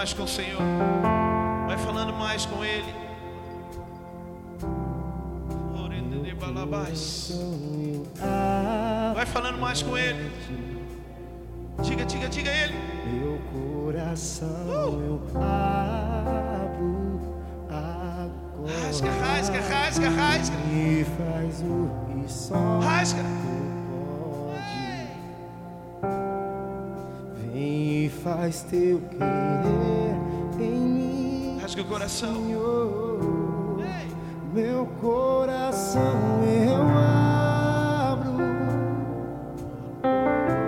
mais 0.04 0.12
com 0.12 0.24
o 0.24 0.28
Senhor. 0.28 0.60
Vai 1.66 1.78
falando 1.78 2.12
mais 2.12 2.44
com 2.44 2.62
Ele. 2.62 2.94
Vai 9.14 9.24
falando 9.24 9.58
mais 9.58 9.82
com 9.82 9.96
Ele. 9.96 10.30
Diga, 11.82 12.04
diga, 12.04 12.28
diga 12.28 12.50
a 12.50 12.54
Ele. 12.54 12.74
Meu 13.14 13.40
coração 13.50 15.00
eu 15.00 15.22
abro 15.40 17.20
agora. 17.70 18.84
Rasga, 18.86 19.10
rasga, 19.10 19.60
rasga, 19.60 20.08
rasga. 20.10 20.56
E 20.70 21.06
faz 21.16 21.62
o 21.62 21.90
que 22.06 22.30
só 22.30 22.78
Rasga. 22.80 23.22
Vem 27.54 28.06
e 28.06 28.10
faz 28.10 28.62
teu 28.64 29.00
querer 29.00 29.93
Rasga 31.74 31.82
o 31.82 31.84
coração. 31.86 32.34
Senhor. 32.34 33.80
Ei. 33.80 34.08
Meu 34.52 34.86
coração 35.00 36.40
eu 36.44 36.82
abro, 36.96 38.32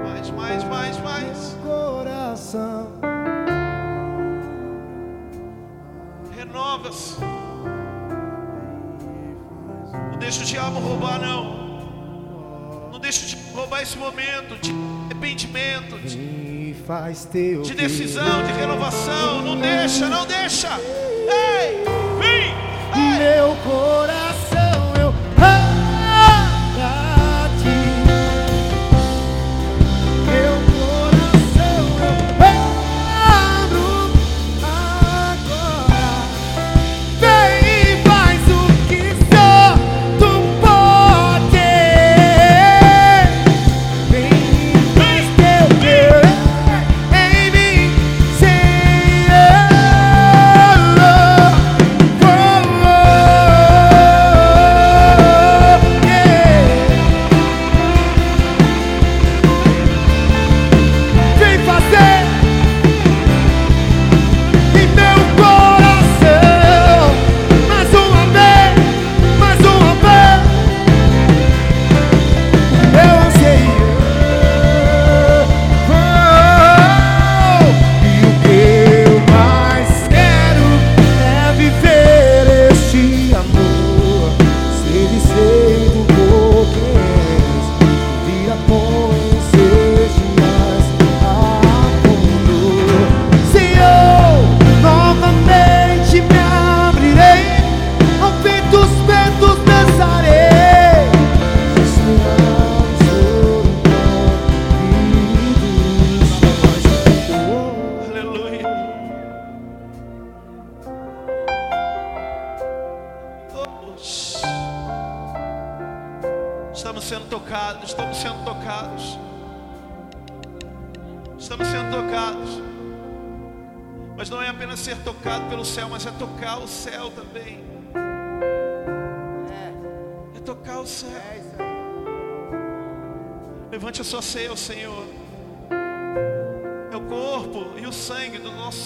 Mais, 0.03 0.31
mais, 0.31 0.65
mais, 0.65 0.99
mais. 0.99 1.57
coração. 1.63 2.89
Renova-se. 6.37 7.21
Não 10.11 10.19
deixa 10.19 10.43
o 10.43 10.45
diabo 10.45 10.81
roubar, 10.81 11.21
não. 11.21 12.91
Não 12.91 12.99
deixa 12.99 13.27
diabo 13.27 13.57
roubar 13.59 13.83
esse 13.83 13.97
momento 13.97 14.59
de 14.61 14.73
arrependimento, 15.05 15.99
de, 16.01 16.73
de 17.63 17.75
decisão, 17.75 18.43
de 18.45 18.53
renovação. 18.53 19.43
Não 19.43 19.61
deixa, 19.61 20.09
não 20.09 20.27
deixa. 20.27 20.96
Meu 23.19 23.57
coração 23.65 24.26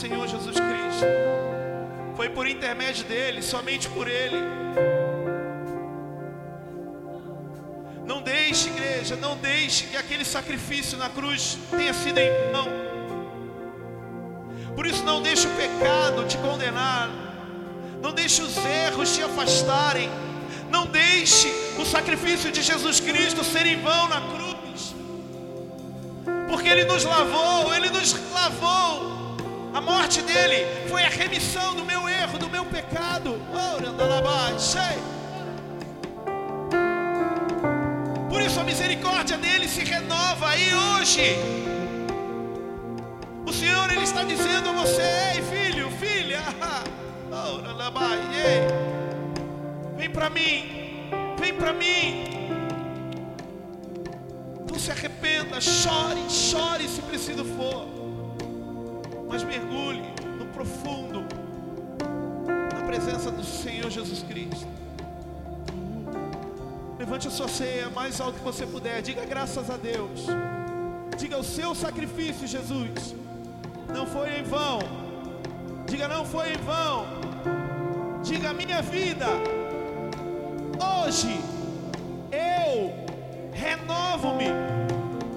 Senhor 0.01 0.27
Jesus 0.27 0.57
Cristo. 0.57 1.05
Foi 2.17 2.31
por 2.31 2.47
intermédio 2.47 3.05
dele, 3.05 3.43
somente 3.43 3.87
por 3.91 4.09
ele. 4.09 4.39
Não 8.07 8.23
deixe, 8.23 8.71
igreja, 8.71 9.15
não 9.17 9.37
deixe 9.37 9.89
que 9.89 9.99
aquele 9.99 10.25
sacrifício 10.25 10.97
na 10.97 11.11
cruz 11.11 11.59
tenha 11.71 11.93
sido 11.93 12.17
em 12.17 12.31
vão. 12.51 12.69
Por 14.75 14.87
isso, 14.87 15.05
não 15.05 15.21
deixe 15.21 15.47
o 15.47 15.51
pecado 15.51 16.25
te 16.27 16.39
condenar. 16.39 17.11
Não 18.01 18.15
deixe 18.15 18.41
os 18.41 18.57
erros 18.57 19.15
te 19.15 19.23
afastarem. 19.23 20.09
Não 20.71 20.87
deixe 20.87 21.53
o 21.79 21.85
sacrifício 21.85 22.51
de 22.51 22.63
Jesus 22.63 23.01
Cristo 23.01 23.45
ser 23.45 23.67
em 23.67 23.83
vão 23.83 24.09
na 24.09 24.23
cruz. 24.23 24.95
Porque 26.49 26.71
Ele 26.71 26.87
nos 26.87 27.05
lavou, 27.05 27.75
Ele 27.75 27.91
nos 27.91 28.15
lavou. 28.33 29.20
A 29.73 29.81
morte 29.81 30.21
dele 30.23 30.67
foi 30.89 31.05
a 31.05 31.09
remissão 31.09 31.75
do 31.75 31.85
meu 31.85 32.09
erro, 32.09 32.39
do 32.39 32.51
meu 32.51 32.65
pecado. 32.65 33.41
Por 38.29 38.41
isso 38.43 38.59
a 38.59 38.65
misericórdia 38.65 39.39
dele 39.39 39.69
se 39.69 39.85
renova 39.85 40.57
e 40.57 40.75
hoje. 40.75 41.37
O 43.47 43.53
Senhor 43.53 43.91
ele 43.93 44.03
está 44.03 44.25
dizendo 44.25 44.71
a 44.71 44.73
você, 44.73 45.03
ei 45.35 45.43
filho, 45.43 45.91
filha, 45.93 46.43
vem 49.97 50.11
para 50.11 50.31
mim, 50.31 51.11
vem 51.39 51.55
para 51.55 51.73
mim. 51.73 52.25
Não 54.69 54.79
se 54.79 54.91
arrependa, 54.91 55.61
chore, 55.61 56.29
chore 56.29 56.89
se 56.89 57.03
preciso 57.03 57.45
for. 57.45 58.00
Mas 59.31 59.45
mergulhe 59.45 60.03
no 60.39 60.47
profundo, 60.47 61.25
na 62.75 62.85
presença 62.85 63.31
do 63.31 63.45
Senhor 63.45 63.89
Jesus 63.89 64.25
Cristo. 64.25 64.67
Levante 66.99 67.29
a 67.29 67.31
sua 67.31 67.49
ceia 67.49 67.89
mais 67.91 68.21
alto 68.21 68.39
que 68.39 68.45
você 68.45 68.67
puder. 68.67 69.01
Diga 69.01 69.25
graças 69.25 69.71
a 69.71 69.77
Deus. 69.77 70.27
Diga 71.17 71.39
o 71.39 71.45
seu 71.45 71.77
sacrifício, 71.77 72.47
Jesus. 72.47 73.15
Não 73.95 74.05
foi 74.05 74.41
em 74.41 74.43
vão. 74.43 74.81
Diga 75.87 76.09
não 76.09 76.25
foi 76.25 76.53
em 76.55 76.59
vão. 76.59 77.07
Diga 78.25 78.53
minha 78.53 78.83
vida. 78.83 79.27
Hoje 80.91 81.41
eu 82.33 82.93
renovo-me 83.53 84.47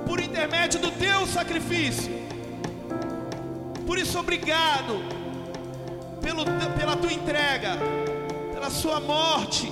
por 0.07 0.19
intermédio 0.19 0.79
do 0.79 0.91
teu 0.91 1.27
sacrifício. 1.27 2.11
Por 3.85 3.97
isso, 3.97 4.17
obrigado 4.17 5.01
pelo, 6.21 6.45
pela 6.77 6.95
tua 6.95 7.11
entrega, 7.11 7.77
pela 8.53 8.69
sua 8.69 8.99
morte. 8.99 9.71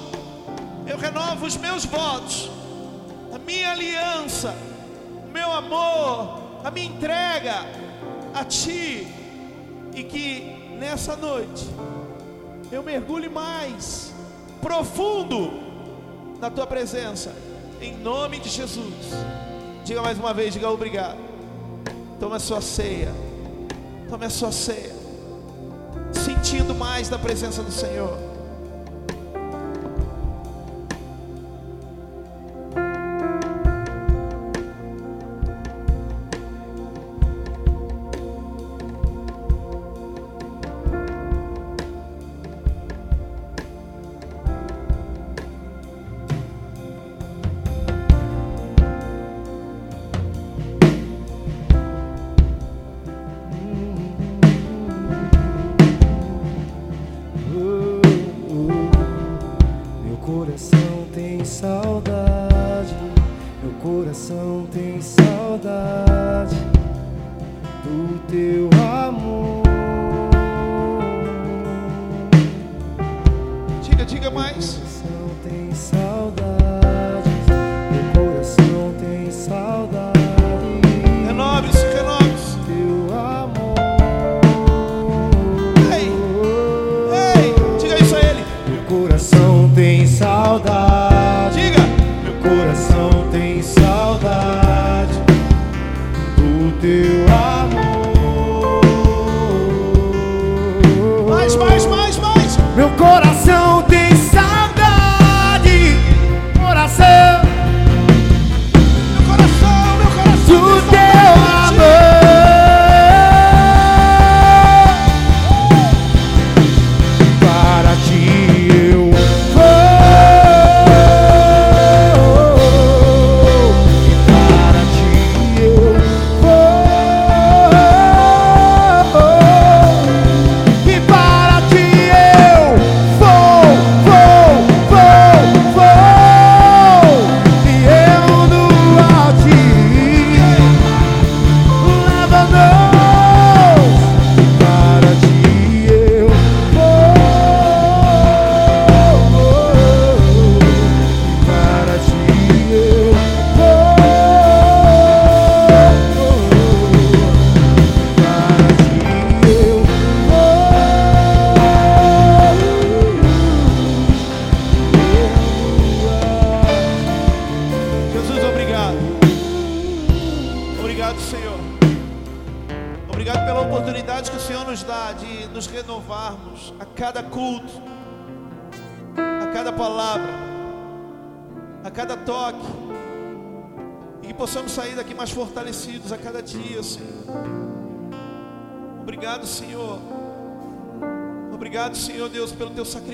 Eu 0.86 0.98
renovo 0.98 1.46
os 1.46 1.56
meus 1.56 1.86
votos, 1.86 2.52
a 3.34 3.40
minha 3.40 3.72
aliança, 3.72 4.54
o 5.26 5.32
meu 5.32 5.52
amor, 5.52 6.42
a 6.64 6.70
minha 6.70 6.88
entrega 6.88 7.66
a 8.34 8.44
ti. 8.44 9.08
E 9.94 10.04
que 10.04 10.76
nessa 10.78 11.16
noite 11.16 11.68
eu 12.72 12.84
mergulhe 12.84 13.30
mais 13.30 14.14
profundo 14.62 15.52
na 16.40 16.50
tua 16.50 16.68
presença, 16.68 17.34
em 17.82 17.96
nome 17.98 18.40
de 18.40 18.50
Jesus. 18.50 18.94
Diga 19.86 20.02
mais 20.02 20.18
uma 20.18 20.34
vez, 20.34 20.54
diga 20.54 20.70
obrigado. 20.70 21.18
Toma 22.20 22.40
sua 22.40 22.62
ceia. 22.62 23.31
Tome 24.12 24.26
a 24.26 24.30
sua 24.30 24.52
ceia. 24.52 24.92
Sentindo 26.12 26.76
mais 26.76 27.08
da 27.08 27.18
presença 27.18 27.64
do 27.64 27.72
Senhor. 27.72 28.31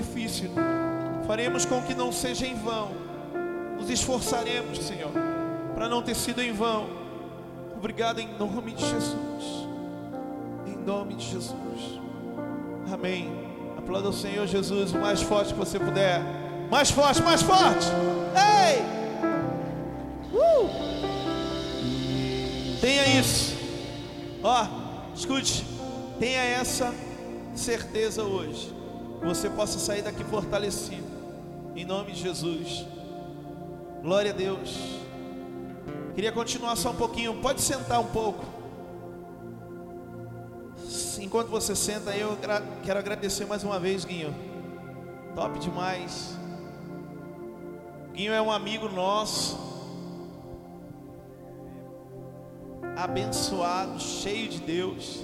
Sacrifício. 0.08 0.50
Faremos 1.26 1.66
com 1.66 1.82
que 1.82 1.94
não 1.94 2.12
seja 2.12 2.48
em 2.48 2.56
vão. 2.56 2.92
Nos 3.78 3.90
esforçaremos, 3.90 4.80
Senhor, 4.80 5.12
para 5.76 5.90
não 5.90 6.02
ter 6.02 6.16
sido 6.16 6.42
em 6.42 6.54
vão. 6.54 6.88
Obrigado 7.76 8.20
em 8.20 8.28
nome 8.38 8.72
de 8.72 8.82
Jesus. 8.82 9.68
Em 10.66 10.76
nome 10.78 11.16
de 11.16 11.26
Jesus. 11.26 12.02
Amém. 12.92 13.30
Aplauda 13.78 14.10
o 14.10 14.14
Senhor 14.14 14.48
Jesus 14.48 14.94
o 14.94 14.98
mais 14.98 15.22
forte 15.22 15.54
que 15.54 15.60
você 15.60 15.80
puder. 15.80 16.22
Mais 16.72 16.90
forte, 16.90 17.22
mais 17.22 17.42
forte. 17.42 17.86
Ei! 18.36 18.82
Uh! 20.34 20.70
Tenha 22.82 23.20
isso. 23.20 23.56
Ó, 24.44 24.66
escute. 25.16 25.66
Tenha 26.20 26.42
essa 26.42 26.94
certeza 27.54 28.24
hoje. 28.24 28.78
Você 29.22 29.50
possa 29.50 29.80
sair 29.80 30.02
daqui 30.02 30.24
fortalecido. 30.24 31.06
Em 31.76 31.86
nome 31.86 32.12
de 32.12 32.22
Jesus. 32.22 32.86
Glória 34.02 34.32
a 34.32 34.34
Deus. 34.34 34.98
Queria 36.16 36.32
continuar 36.32 36.76
só 36.76 36.92
um 36.92 36.96
pouquinho. 36.96 37.42
Pode 37.42 37.62
sentar 37.62 38.00
um 38.00 38.08
pouco. 38.08 38.44
Enquanto 41.20 41.50
você 41.50 41.76
senta, 41.76 42.16
eu 42.16 42.38
quero 42.84 43.00
agradecer 43.00 43.46
mais 43.46 43.64
uma 43.64 43.80
vez, 43.80 44.06
Guinho. 44.06 44.34
Top 45.36 45.60
demais. 45.60 46.36
Guinho 48.14 48.34
é 48.34 48.42
um 48.42 48.52
amigo 48.52 48.88
nosso. 48.90 49.68
Abençoado, 52.96 54.00
cheio 54.00 54.50
de 54.50 54.60
Deus. 54.60 55.24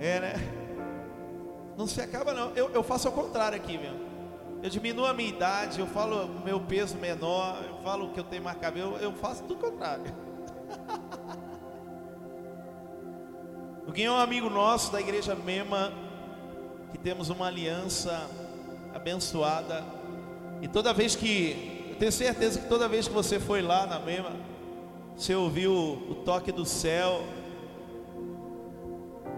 É, 0.00 0.20
né? 0.20 0.65
Não 1.76 1.86
se 1.86 2.00
acaba 2.00 2.32
não. 2.32 2.50
Eu, 2.50 2.70
eu 2.70 2.82
faço 2.82 3.08
ao 3.08 3.14
contrário 3.14 3.56
aqui, 3.56 3.76
meu. 3.76 3.94
Eu 4.62 4.70
diminuo 4.70 5.04
a 5.04 5.12
minha 5.12 5.28
idade, 5.28 5.78
eu 5.78 5.86
falo 5.86 6.28
meu 6.44 6.58
peso 6.60 6.96
menor, 6.96 7.62
eu 7.68 7.76
falo 7.82 8.10
que 8.10 8.18
eu 8.18 8.24
tenho 8.24 8.42
mais 8.42 8.58
cabelo, 8.58 8.96
eu 8.96 9.12
faço 9.12 9.42
tudo 9.44 9.60
contrário. 9.60 10.04
O 13.86 13.92
Guinho 13.92 14.08
é 14.08 14.12
um 14.14 14.18
amigo 14.18 14.50
nosso 14.50 14.90
da 14.90 15.00
igreja 15.00 15.36
Mema, 15.36 15.92
que 16.90 16.98
temos 16.98 17.30
uma 17.30 17.46
aliança 17.46 18.28
abençoada. 18.92 19.84
E 20.60 20.66
toda 20.66 20.92
vez 20.92 21.14
que, 21.14 21.86
eu 21.90 21.96
tenho 21.96 22.10
certeza 22.10 22.58
que 22.58 22.66
toda 22.66 22.88
vez 22.88 23.06
que 23.06 23.14
você 23.14 23.38
foi 23.38 23.62
lá 23.62 23.86
na 23.86 24.00
Mema, 24.00 24.32
você 25.16 25.36
ouviu 25.36 25.72
o 25.72 26.16
toque 26.24 26.50
do 26.50 26.64
céu, 26.64 27.22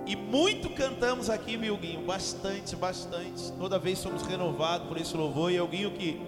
e 0.08 0.16
muito 0.16 0.70
cantamos 0.70 1.28
aqui, 1.28 1.58
meu 1.58 1.76
Guinho, 1.76 2.00
bastante, 2.00 2.74
bastante. 2.74 3.52
Toda 3.58 3.78
vez 3.78 3.98
somos 3.98 4.22
renovados 4.22 4.88
por 4.88 4.96
esse 4.96 5.14
louvor. 5.14 5.52
E 5.52 5.56
é 5.58 5.62
o 5.62 5.68
Guinho 5.68 5.90
que, 5.90 6.18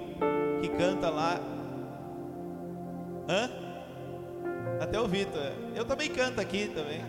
que 0.61 0.69
canta 0.77 1.09
lá. 1.09 1.41
Hã? 3.27 3.51
Até 4.83 5.01
o 5.01 5.09
Vitor. 5.09 5.53
Eu 5.75 5.87
também 5.87 6.11
canto 6.11 6.39
aqui 6.39 6.71
também. 6.75 7.01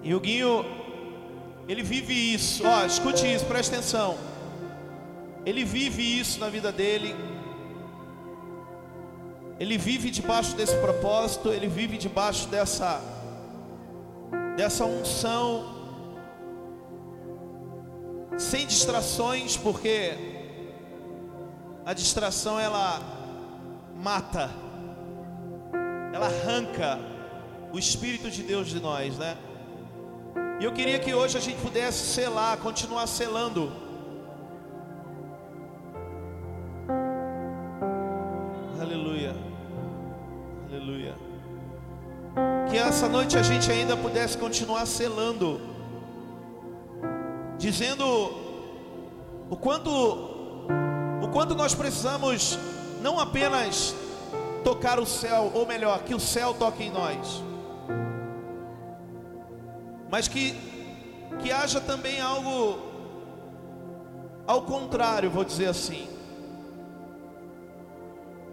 E 0.00 0.14
o 0.14 0.20
Guinho, 0.20 0.64
ele 1.66 1.82
vive 1.82 2.14
isso. 2.14 2.62
Ó, 2.64 2.86
escute 2.86 3.26
isso, 3.26 3.44
preste 3.46 3.74
atenção. 3.74 4.16
Ele 5.44 5.64
vive 5.64 6.20
isso 6.20 6.38
na 6.38 6.48
vida 6.48 6.70
dele. 6.70 7.16
Ele 9.58 9.76
vive 9.76 10.08
debaixo 10.08 10.54
desse 10.54 10.76
propósito, 10.76 11.48
ele 11.48 11.66
vive 11.66 11.98
debaixo 11.98 12.46
dessa 12.46 13.13
dessa 14.56 14.84
unção, 14.84 15.74
sem 18.38 18.66
distrações, 18.66 19.56
porque 19.56 20.12
a 21.84 21.92
distração 21.92 22.58
ela 22.58 23.00
mata, 23.96 24.50
ela 26.12 26.26
arranca 26.26 26.98
o 27.72 27.78
Espírito 27.78 28.30
de 28.30 28.42
Deus 28.42 28.68
de 28.68 28.80
nós, 28.80 29.18
né? 29.18 29.36
E 30.60 30.64
eu 30.64 30.72
queria 30.72 30.98
que 30.98 31.12
hoje 31.12 31.36
a 31.36 31.40
gente 31.40 31.60
pudesse 31.60 32.06
selar, 32.06 32.56
continuar 32.58 33.06
selando. 33.06 33.83
Que 42.94 42.96
essa 42.96 43.08
noite 43.08 43.36
a 43.36 43.42
gente 43.42 43.68
ainda 43.72 43.96
pudesse 43.96 44.38
continuar 44.38 44.86
selando, 44.86 45.60
dizendo 47.58 48.04
o 49.50 49.56
quanto 49.56 49.90
o 51.20 51.28
quanto 51.32 51.56
nós 51.56 51.74
precisamos 51.74 52.56
não 53.02 53.18
apenas 53.18 53.96
tocar 54.62 55.00
o 55.00 55.06
céu, 55.06 55.50
ou 55.52 55.66
melhor, 55.66 56.04
que 56.04 56.14
o 56.14 56.20
céu 56.20 56.54
toque 56.54 56.84
em 56.84 56.90
nós, 56.92 57.42
mas 60.08 60.28
que 60.28 60.54
que 61.42 61.50
haja 61.50 61.80
também 61.80 62.20
algo 62.20 62.78
ao 64.46 64.62
contrário, 64.62 65.28
vou 65.28 65.42
dizer 65.44 65.66
assim. 65.66 66.06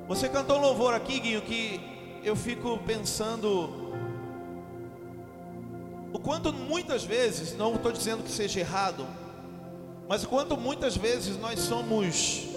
Você 0.08 0.28
cantou 0.28 0.60
louvor 0.60 0.96
aqui, 0.96 1.20
Guinho, 1.20 1.44
que 1.44 1.80
eu 2.24 2.36
fico 2.36 2.80
pensando 2.80 3.92
o 6.14 6.20
quanto 6.20 6.52
muitas 6.52 7.04
vezes, 7.04 7.56
não 7.56 7.76
estou 7.76 7.92
dizendo 7.92 8.24
que 8.24 8.32
seja 8.32 8.60
errado, 8.60 9.08
mas 10.08 10.24
o 10.24 10.28
quanto 10.28 10.58
muitas 10.58 10.98
vezes 10.98 11.38
nós 11.38 11.60
somos 11.60 12.48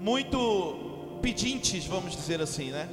muito 0.00 1.18
pedintes, 1.22 1.86
vamos 1.86 2.16
dizer 2.16 2.40
assim, 2.40 2.70
né? 2.70 2.88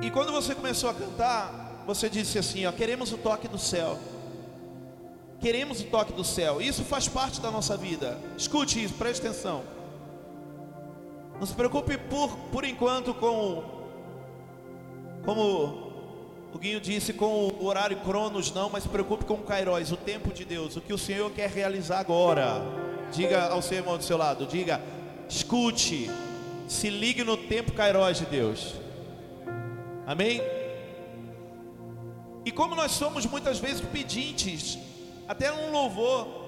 E 0.00 0.10
quando 0.10 0.32
você 0.32 0.54
começou 0.54 0.90
a 0.90 0.94
cantar, 0.94 1.84
você 1.86 2.08
disse 2.10 2.38
assim: 2.38 2.66
ó, 2.66 2.72
queremos 2.72 3.12
o 3.12 3.18
toque 3.18 3.46
do 3.46 3.58
céu. 3.58 3.98
Queremos 5.40 5.80
o 5.80 5.84
toque 5.84 6.12
do 6.12 6.24
céu. 6.24 6.60
Isso 6.60 6.84
faz 6.84 7.08
parte 7.08 7.40
da 7.40 7.50
nossa 7.50 7.76
vida. 7.76 8.18
Escute 8.36 8.82
isso, 8.82 8.94
preste 8.94 9.26
atenção. 9.26 9.62
Não 11.38 11.46
se 11.46 11.54
preocupe 11.54 11.98
por, 11.98 12.36
por 12.52 12.64
enquanto 12.64 13.12
com 13.14 13.64
como 15.24 15.81
o 16.52 16.58
Guinho 16.58 16.80
disse 16.80 17.12
com 17.12 17.48
o 17.48 17.64
horário 17.64 17.96
Cronos 17.98 18.52
não, 18.52 18.68
mas 18.68 18.82
se 18.82 18.88
preocupe 18.88 19.24
com 19.24 19.34
o 19.34 19.42
Kairos, 19.42 19.90
o 19.90 19.96
tempo 19.96 20.32
de 20.32 20.44
Deus, 20.44 20.76
o 20.76 20.80
que 20.80 20.92
o 20.92 20.98
Senhor 20.98 21.30
quer 21.30 21.48
realizar 21.48 21.98
agora. 21.98 22.62
Diga 23.10 23.48
ao 23.48 23.62
seu 23.62 23.78
irmão 23.78 23.96
do 23.96 24.04
seu 24.04 24.16
lado, 24.16 24.46
diga, 24.46 24.80
escute, 25.28 26.10
se 26.68 26.90
ligue 26.90 27.24
no 27.24 27.36
tempo 27.36 27.72
Kairos 27.72 28.18
de 28.18 28.26
Deus. 28.26 28.74
Amém? 30.06 30.42
E 32.44 32.50
como 32.50 32.74
nós 32.74 32.92
somos 32.92 33.24
muitas 33.24 33.58
vezes 33.58 33.80
pedintes, 33.80 34.78
até 35.28 35.52
um 35.52 35.70
louvor, 35.70 36.42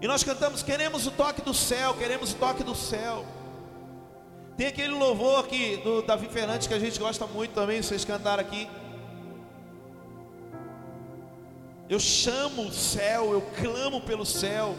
e 0.00 0.08
nós 0.08 0.24
cantamos, 0.24 0.62
queremos 0.62 1.06
o 1.06 1.10
toque 1.10 1.42
do 1.42 1.52
céu, 1.52 1.94
queremos 1.94 2.32
o 2.32 2.36
toque 2.36 2.64
do 2.64 2.74
céu. 2.74 3.24
Tem 4.60 4.68
aquele 4.68 4.92
louvor 4.92 5.42
aqui 5.42 5.78
do 5.78 6.02
Davi 6.02 6.28
Fernandes 6.28 6.66
que 6.66 6.74
a 6.74 6.78
gente 6.78 6.98
gosta 6.98 7.26
muito 7.26 7.52
também, 7.54 7.80
vocês 7.80 8.04
cantaram 8.04 8.42
aqui. 8.42 8.68
Eu 11.88 11.98
chamo 11.98 12.66
o 12.66 12.70
céu, 12.70 13.32
eu 13.32 13.40
clamo 13.40 14.02
pelo 14.02 14.26
céu. 14.26 14.76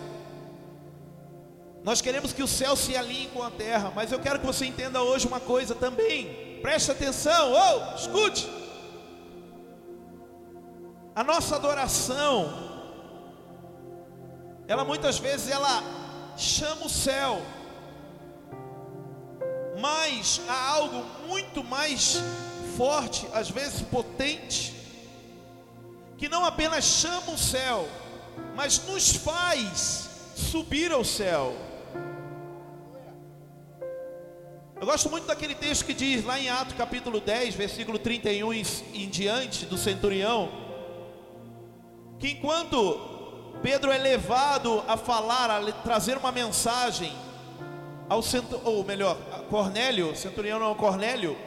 Nós 1.84 2.00
queremos 2.00 2.32
que 2.32 2.44
o 2.44 2.48
céu 2.48 2.76
se 2.76 2.96
alinhe 2.96 3.30
com 3.30 3.42
a 3.42 3.50
terra, 3.50 3.92
mas 3.96 4.12
eu 4.12 4.20
quero 4.20 4.40
que 4.40 4.46
você 4.46 4.68
entenda 4.68 5.02
hoje 5.02 5.26
uma 5.26 5.40
coisa 5.40 5.74
também. 5.74 6.60
Preste 6.62 6.92
atenção, 6.92 7.52
ou 7.52 7.58
oh, 7.58 7.96
escute. 7.96 8.48
A 11.16 11.24
nossa 11.24 11.56
adoração, 11.56 12.54
ela 14.68 14.86
muitas 14.86 15.18
vezes 15.18 15.50
ela 15.50 15.82
chama 16.38 16.86
o 16.86 16.90
céu, 16.90 17.42
mas 19.82 20.40
há 20.48 20.70
algo 20.70 21.04
muito 21.28 21.64
mais 21.64 22.22
forte, 22.78 23.28
às 23.34 23.50
vezes 23.50 23.82
potente, 23.82 24.74
que 26.18 26.30
não 26.30 26.46
apenas 26.46 26.86
chama 26.86 27.32
o 27.32 27.38
céu, 27.38 27.88
mas 28.56 28.86
nos 28.86 29.16
faz 29.16 30.10
subir 30.36 30.92
ao 30.92 31.04
céu. 31.04 31.56
Eu 34.80 34.86
gosto 34.86 35.10
muito 35.10 35.28
daquele 35.28 35.54
texto 35.54 35.86
que 35.86 35.94
diz 35.94 36.24
lá 36.24 36.40
em 36.40 36.50
Atos 36.50 36.76
capítulo 36.76 37.20
10, 37.20 37.56
versículo 37.56 38.00
31 38.00 38.54
em, 38.54 38.64
diante 39.10 39.66
do 39.66 39.78
centurião, 39.78 40.50
que 42.20 42.32
enquanto 42.32 43.00
Pedro 43.62 43.92
é 43.92 43.98
levado 43.98 44.84
a 44.88 44.98
falar, 44.98 45.52
a 45.52 45.72
trazer 45.72 46.18
uma 46.18 46.32
mensagem 46.32 47.14
ao 48.10 48.22
centro, 48.22 48.60
ou 48.64 48.84
melhor, 48.84 49.18
Cornélio, 49.52 50.16
centurião 50.16 50.58
não 50.58 50.74
Cornélio, 50.74 51.38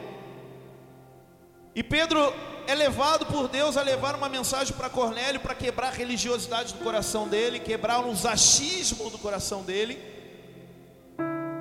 E 1.73 1.81
Pedro 1.81 2.31
é 2.67 2.75
levado 2.75 3.25
por 3.25 3.47
Deus 3.47 3.75
a 3.75 3.81
levar 3.81 4.15
uma 4.15 4.29
mensagem 4.29 4.73
para 4.77 4.89
Cornélio 4.89 5.39
para 5.39 5.55
quebrar 5.55 5.87
a 5.87 5.91
religiosidade 5.91 6.75
do 6.75 6.83
coração 6.83 7.27
dele, 7.27 7.59
quebrar 7.59 8.05
os 8.05 8.23
achismos 8.23 9.11
do 9.11 9.17
coração 9.17 9.63
dele. 9.63 9.99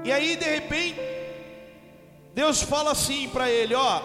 E 0.05 0.12
aí, 0.12 0.37
de 0.37 0.45
repente, 0.45 1.01
Deus 2.35 2.62
fala 2.62 2.93
assim 2.93 3.27
para 3.31 3.51
ele: 3.51 3.75
Ó, 3.75 4.03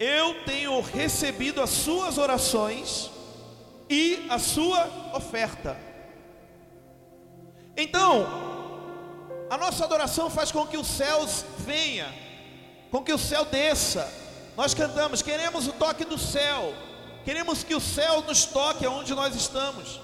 eu 0.00 0.42
tenho 0.46 0.80
recebido 0.80 1.60
as 1.60 1.70
suas 1.70 2.16
orações 2.16 3.10
e 3.90 4.26
a 4.30 4.38
sua 4.38 5.12
oferta. 5.14 5.76
Então, 7.76 8.47
a 9.50 9.56
nossa 9.56 9.84
adoração 9.84 10.28
faz 10.28 10.52
com 10.52 10.66
que 10.66 10.76
os 10.76 10.86
céus 10.86 11.44
venha, 11.58 12.12
com 12.90 13.02
que 13.02 13.12
o 13.12 13.18
céu 13.18 13.44
desça. 13.44 14.12
Nós 14.56 14.74
cantamos, 14.74 15.22
queremos 15.22 15.66
o 15.66 15.72
toque 15.72 16.04
do 16.04 16.18
céu, 16.18 16.74
queremos 17.24 17.62
que 17.62 17.74
o 17.74 17.80
céu 17.80 18.22
nos 18.22 18.44
toque 18.44 18.84
aonde 18.84 19.14
nós 19.14 19.34
estamos. 19.34 20.00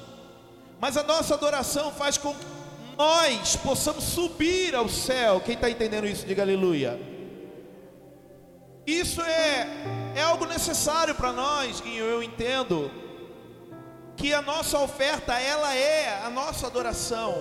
Mas 0.80 0.96
a 0.96 1.02
nossa 1.02 1.34
adoração 1.34 1.92
faz 1.92 2.16
com 2.16 2.34
que 2.34 2.46
nós 2.96 3.56
possamos 3.56 4.04
subir 4.04 4.74
ao 4.74 4.88
céu. 4.88 5.40
Quem 5.40 5.54
está 5.54 5.68
entendendo 5.68 6.06
isso, 6.06 6.26
diga 6.26 6.42
aleluia. 6.42 7.00
Isso 8.86 9.22
é, 9.22 9.66
é 10.14 10.22
algo 10.22 10.44
necessário 10.44 11.14
para 11.14 11.32
nós, 11.32 11.80
Guinho, 11.80 12.04
eu 12.04 12.22
entendo. 12.22 12.90
Que 14.16 14.32
a 14.32 14.42
nossa 14.42 14.78
oferta, 14.78 15.38
ela 15.40 15.74
é 15.74 16.22
a 16.24 16.30
nossa 16.30 16.66
adoração. 16.66 17.34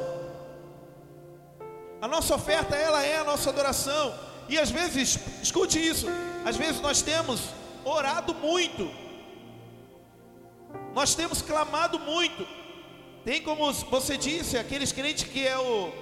A 2.04 2.08
nossa 2.10 2.36
oferta, 2.36 2.76
ela 2.76 3.02
é 3.02 3.20
a 3.20 3.24
nossa 3.24 3.50
adoração. 3.50 4.14
E 4.50 4.60
às 4.60 4.70
vezes, 4.70 5.18
escute 5.42 5.80
isso, 5.80 6.06
às 6.44 6.58
vezes 6.58 6.82
nós 6.82 7.02
temos 7.02 7.40
orado 7.86 8.34
muito. 8.34 8.92
Nós 10.94 11.16
temos 11.16 11.42
clamado 11.42 11.98
muito. 11.98 12.46
Tem 13.24 13.42
como 13.42 13.72
você 13.72 14.18
disse, 14.18 14.58
aqueles 14.58 14.92
crentes 14.92 15.24
que 15.24 15.48
é 15.48 15.58
o 15.58 15.94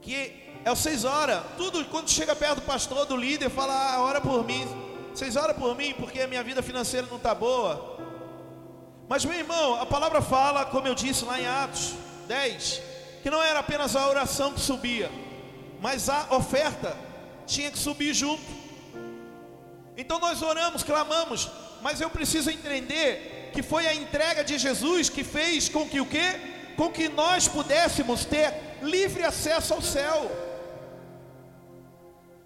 que 0.00 0.32
é 0.64 0.72
o 0.72 0.74
seis 0.74 1.04
horas. 1.04 1.42
Tudo 1.58 1.84
quando 1.84 2.08
chega 2.08 2.34
perto 2.34 2.60
do 2.60 2.62
pastor, 2.62 3.04
do 3.04 3.14
líder, 3.14 3.50
fala: 3.50 3.74
ah, 3.74 4.00
ora 4.00 4.22
por 4.22 4.42
mim. 4.42 4.66
Seis 5.14 5.36
horas 5.36 5.54
por 5.54 5.76
mim, 5.76 5.92
porque 5.98 6.22
a 6.22 6.26
minha 6.26 6.42
vida 6.42 6.62
financeira 6.62 7.06
não 7.10 7.18
está 7.18 7.34
boa. 7.34 7.98
Mas 9.06 9.22
meu 9.22 9.38
irmão, 9.38 9.78
a 9.78 9.84
palavra 9.84 10.22
fala, 10.22 10.64
como 10.64 10.88
eu 10.88 10.94
disse 10.94 11.26
lá 11.26 11.38
em 11.38 11.46
Atos 11.46 11.92
10, 12.26 12.95
que 13.26 13.30
não 13.30 13.42
era 13.42 13.58
apenas 13.58 13.96
a 13.96 14.08
oração 14.08 14.52
que 14.52 14.60
subia, 14.60 15.10
mas 15.80 16.08
a 16.08 16.28
oferta 16.30 16.96
tinha 17.44 17.72
que 17.72 17.76
subir 17.76 18.14
junto. 18.14 18.44
Então 19.96 20.20
nós 20.20 20.42
oramos, 20.42 20.84
clamamos, 20.84 21.50
mas 21.82 22.00
eu 22.00 22.08
preciso 22.08 22.50
entender 22.50 23.50
que 23.52 23.64
foi 23.64 23.84
a 23.88 23.92
entrega 23.92 24.44
de 24.44 24.56
Jesus 24.56 25.08
que 25.08 25.24
fez 25.24 25.68
com 25.68 25.88
que 25.88 26.00
o 26.00 26.06
quê? 26.06 26.40
Com 26.76 26.88
que 26.88 27.08
nós 27.08 27.48
pudéssemos 27.48 28.24
ter 28.24 28.54
livre 28.80 29.24
acesso 29.24 29.74
ao 29.74 29.82
céu. 29.82 30.30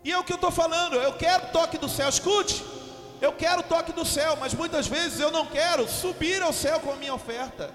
E 0.02 0.10
é 0.10 0.18
o 0.18 0.24
que 0.24 0.32
eu 0.32 0.36
estou 0.36 0.50
falando, 0.50 0.96
eu 0.96 1.12
quero 1.12 1.48
toque 1.48 1.76
do 1.76 1.90
céu, 1.90 2.08
escute, 2.08 2.64
eu 3.20 3.34
quero 3.34 3.62
toque 3.62 3.92
do 3.92 4.06
céu, 4.06 4.34
mas 4.40 4.54
muitas 4.54 4.86
vezes 4.86 5.20
eu 5.20 5.30
não 5.30 5.44
quero 5.44 5.86
subir 5.86 6.40
ao 6.40 6.54
céu 6.54 6.80
com 6.80 6.90
a 6.90 6.96
minha 6.96 7.12
oferta. 7.12 7.70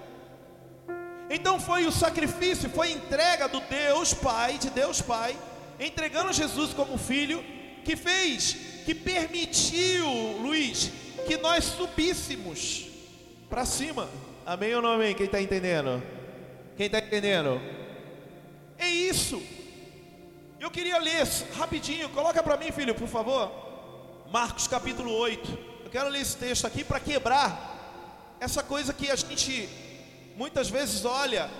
Então 1.28 1.58
foi 1.58 1.86
o 1.86 1.92
sacrifício, 1.92 2.70
foi 2.70 2.88
a 2.88 2.92
entrega 2.92 3.48
do 3.48 3.60
Deus 3.60 4.14
Pai, 4.14 4.58
de 4.58 4.70
Deus 4.70 5.00
Pai, 5.00 5.36
entregando 5.78 6.32
Jesus 6.32 6.72
como 6.72 6.96
filho, 6.96 7.44
que 7.84 7.96
fez, 7.96 8.56
que 8.84 8.94
permitiu, 8.94 10.06
Luiz, 10.40 10.90
que 11.26 11.36
nós 11.36 11.64
subíssemos 11.64 12.86
para 13.50 13.64
cima. 13.64 14.08
Amém 14.44 14.74
ou 14.74 14.82
não 14.82 14.92
amém? 14.92 15.14
Quem 15.14 15.26
está 15.26 15.40
entendendo? 15.40 16.02
Quem 16.76 16.86
está 16.86 16.98
entendendo? 16.98 17.60
É 18.78 18.88
isso. 18.88 19.42
Eu 20.60 20.70
queria 20.70 20.98
ler 20.98 21.26
rapidinho, 21.56 22.08
coloca 22.10 22.42
para 22.42 22.56
mim, 22.56 22.70
filho, 22.70 22.94
por 22.94 23.08
favor. 23.08 23.52
Marcos 24.30 24.68
capítulo 24.68 25.12
8. 25.12 25.58
Eu 25.84 25.90
quero 25.90 26.08
ler 26.08 26.20
esse 26.20 26.36
texto 26.36 26.66
aqui 26.66 26.84
para 26.84 27.00
quebrar 27.00 28.36
essa 28.40 28.62
coisa 28.62 28.92
que 28.92 29.10
a 29.10 29.16
gente 29.16 29.68
muitas 30.36 30.68
vezes 30.68 31.04
olha 31.04 31.50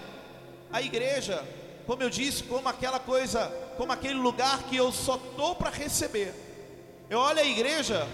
a 0.73 0.83
igreja, 0.83 1.43
como 1.87 2.03
eu 2.03 2.11
disse, 2.11 2.43
como 2.45 2.69
aquela 2.69 3.01
coisa, 3.01 3.47
como 3.77 3.93
aquele 3.93 4.15
lugar 4.15 4.65
que 4.65 4.77
eu 4.77 4.93
só 4.93 5.17
tô 5.37 5.55
para 5.55 5.71
receber. 5.71 6.35
Eu 7.09 7.19
olho 7.19 7.41
a 7.41 7.45
igreja 7.45 8.07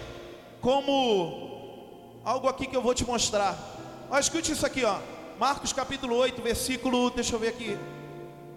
como 0.61 2.21
algo 2.23 2.47
aqui 2.47 2.65
que 2.65 2.75
eu 2.75 2.81
vou 2.81 2.93
te 2.93 3.05
mostrar. 3.05 3.57
Mas 4.09 4.25
escute 4.25 4.51
isso 4.51 4.65
aqui, 4.65 4.83
ó. 4.85 4.99
Marcos 5.39 5.73
capítulo 5.73 6.15
8, 6.15 6.41
versículo, 6.41 7.09
deixa 7.09 7.35
eu 7.35 7.39
ver 7.39 7.49
aqui. 7.49 7.77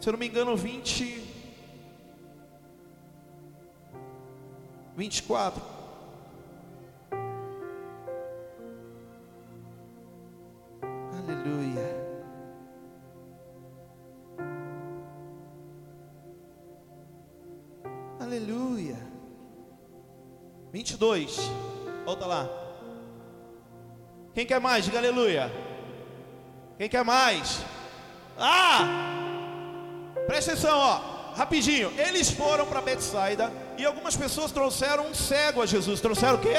Se 0.00 0.08
eu 0.08 0.12
não 0.12 0.18
me 0.18 0.28
engano, 0.28 0.56
20 0.56 1.26
24. 4.96 5.62
Aleluia. 11.12 11.95
Aleluia. 18.26 18.98
22. 20.72 21.36
Volta 22.04 22.26
lá. 22.26 22.50
Quem 24.34 24.44
quer 24.44 24.60
mais? 24.60 24.84
Diga 24.84 24.98
aleluia. 24.98 25.52
Quem 26.76 26.88
quer 26.88 27.04
mais? 27.04 27.60
Ah! 28.36 28.80
Presta 30.26 30.50
atenção, 30.52 30.76
ó. 30.76 31.34
Rapidinho. 31.36 31.92
Eles 31.96 32.28
foram 32.28 32.66
para 32.66 32.80
Betsaida 32.80 33.52
e 33.78 33.84
algumas 33.84 34.16
pessoas 34.16 34.50
trouxeram 34.50 35.06
um 35.06 35.14
cego 35.14 35.62
a 35.62 35.66
Jesus. 35.66 36.00
Trouxeram 36.00 36.34
o 36.34 36.40
quê? 36.40 36.56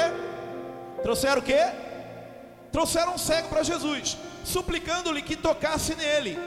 Trouxeram 1.02 1.42
o 1.42 1.44
quê? 1.44 1.70
Trouxeram 2.72 3.12
um 3.14 3.18
cego 3.18 3.48
para 3.50 3.62
Jesus, 3.62 4.16
suplicando-lhe 4.42 5.20
que 5.20 5.36
tocasse 5.36 5.94
nele. 5.94 6.38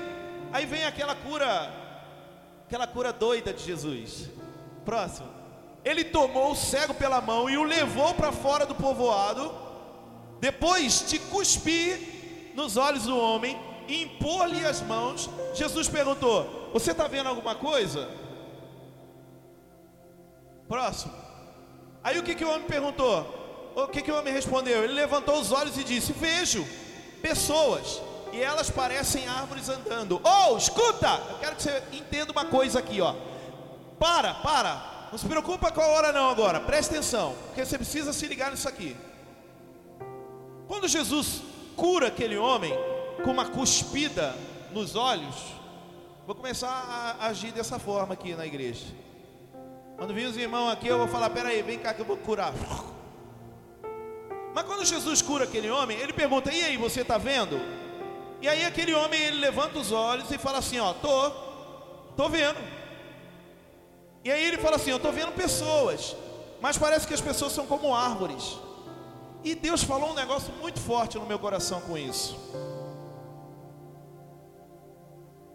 Aí 0.52 0.66
vem 0.66 0.84
aquela 0.84 1.14
cura, 1.14 1.72
aquela 2.66 2.88
cura 2.88 3.14
doida 3.14 3.54
de 3.54 3.64
Jesus. 3.64 4.32
Próximo. 4.86 5.28
Ele 5.84 6.04
tomou 6.04 6.52
o 6.52 6.56
cego 6.56 6.94
pela 6.94 7.22
mão 7.22 7.50
e 7.50 7.58
o 7.58 7.64
levou 7.64 8.14
para 8.14 8.32
fora 8.32 8.66
do 8.66 8.76
povoado 8.76 9.52
depois 10.42 11.06
de 11.08 11.20
cuspir 11.20 12.52
nos 12.56 12.76
olhos 12.76 13.04
do 13.04 13.16
homem 13.16 13.58
e 13.88 14.02
impor-lhe 14.02 14.66
as 14.66 14.82
mãos, 14.82 15.30
Jesus 15.54 15.88
perguntou: 15.88 16.72
Você 16.74 16.92
está 16.92 17.08
vendo 17.08 17.30
alguma 17.30 17.54
coisa? 17.54 18.10
Próximo. 20.68 21.14
Aí 22.04 22.18
o 22.18 22.24
que, 22.24 22.34
que 22.34 22.44
o 22.44 22.50
homem 22.50 22.66
perguntou? 22.66 23.72
O 23.76 23.88
que, 23.88 24.02
que 24.02 24.12
o 24.12 24.18
homem 24.18 24.34
respondeu? 24.34 24.84
Ele 24.84 24.94
levantou 24.94 25.40
os 25.40 25.52
olhos 25.52 25.78
e 25.78 25.84
disse: 25.84 26.12
Vejo 26.12 26.66
pessoas 27.22 28.02
e 28.34 28.42
elas 28.42 28.72
parecem 28.72 29.28
árvores 29.28 29.70
andando. 29.70 30.20
Oh, 30.24 30.58
escuta! 30.58 31.22
Eu 31.30 31.38
quero 31.38 31.56
que 31.56 31.62
você 31.62 31.84
entenda 31.92 32.32
uma 32.32 32.46
coisa 32.46 32.80
aqui, 32.80 33.00
ó. 33.00 33.14
Para, 34.02 34.34
para. 34.34 34.82
Não 35.12 35.18
se 35.20 35.28
preocupa 35.28 35.72
com 35.72 35.80
a 35.80 35.86
hora 35.86 36.12
não 36.12 36.28
agora. 36.28 36.60
Preste 36.60 36.90
atenção, 36.90 37.36
porque 37.46 37.64
você 37.64 37.78
precisa 37.78 38.12
se 38.12 38.26
ligar 38.26 38.50
nisso 38.50 38.68
aqui. 38.68 38.98
Quando 40.68 40.88
Jesus 40.88 41.44
cura 41.76 42.08
aquele 42.08 42.36
homem 42.36 42.74
com 43.24 43.30
uma 43.30 43.46
cuspida 43.46 44.36
nos 44.72 44.96
olhos, 44.96 45.36
vou 46.26 46.34
começar 46.34 47.16
a 47.20 47.28
agir 47.28 47.52
dessa 47.52 47.78
forma 47.78 48.16
aqui 48.16 48.34
na 48.34 48.44
igreja. 48.44 48.88
Quando 49.98 50.16
vir 50.16 50.26
os 50.26 50.36
irmãos 50.36 50.72
aqui, 50.72 50.88
eu 50.88 50.98
vou 50.98 51.08
falar: 51.08 51.30
peraí, 51.30 51.62
vem 51.62 51.78
cá 51.78 51.94
que 51.94 52.02
eu 52.02 52.06
vou 52.06 52.18
curar. 52.18 52.54
Mas 54.56 54.64
quando 54.64 54.84
Jesus 54.84 55.22
cura 55.22 55.44
aquele 55.44 55.70
homem, 55.70 56.00
ele 56.00 56.12
pergunta: 56.12 56.52
e 56.52 56.64
aí, 56.64 56.76
você 56.76 57.02
está 57.02 57.20
vendo? 57.20 57.62
E 58.42 58.50
aí 58.50 58.66
aquele 58.66 58.96
homem 58.96 59.22
ele 59.22 59.40
levanta 59.40 59.78
os 59.78 59.92
olhos 59.92 60.32
e 60.32 60.40
fala 60.40 60.58
assim: 60.58 60.80
ó, 60.80 60.92
tô, 60.92 61.30
tô 62.18 62.28
vendo. 62.28 62.81
E 64.24 64.32
aí 64.32 64.44
ele 64.44 64.58
fala 64.58 64.76
assim: 64.76 64.92
eu 64.92 65.00
tô 65.00 65.12
vendo 65.12 65.32
pessoas, 65.34 66.16
mas 66.62 66.78
parece 66.78 67.08
que 67.08 67.14
as 67.14 67.22
pessoas 67.22 67.52
são 67.52 67.66
como 67.66 67.96
árvores. 67.96 68.58
E 69.44 69.56
Deus 69.56 69.84
falou 69.84 70.12
um 70.12 70.14
negócio 70.14 70.54
muito 70.62 70.80
forte 70.80 71.18
no 71.18 71.26
meu 71.26 71.40
coração 71.40 71.82
com 71.82 71.98
isso. 71.98 72.38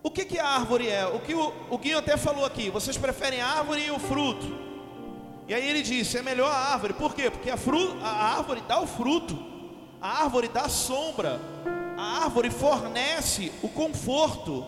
O 0.03 0.11
que, 0.11 0.25
que 0.25 0.39
a 0.39 0.47
árvore 0.47 0.89
é? 0.89 1.07
O 1.07 1.21
que 1.21 1.35
o, 1.35 1.53
o 1.71 1.79
Guinho 1.79 1.99
até 1.99 2.17
falou 2.17 2.45
aqui: 2.45 2.71
vocês 2.71 2.97
preferem 2.97 3.41
a 3.41 3.49
árvore 3.49 3.87
e 3.87 3.91
o 3.91 3.99
fruto. 3.99 4.67
E 5.49 5.55
aí 5.55 5.69
ele 5.69 5.83
disse: 5.83 6.19
é 6.19 6.23
melhor 6.23 6.51
a 6.51 6.73
árvore, 6.73 6.93
por 6.93 7.15
quê? 7.15 7.31
Porque 7.31 7.51
a, 7.51 7.57
fru, 7.57 7.97
a 8.03 8.37
árvore 8.37 8.63
dá 8.67 8.81
o 8.81 8.87
fruto, 8.87 9.37
a 10.01 10.23
árvore 10.23 10.49
dá 10.49 10.63
a 10.63 10.69
sombra, 10.69 11.41
a 11.97 12.25
árvore 12.25 12.51
fornece 12.51 13.53
o 13.63 13.69
conforto, 13.69 14.67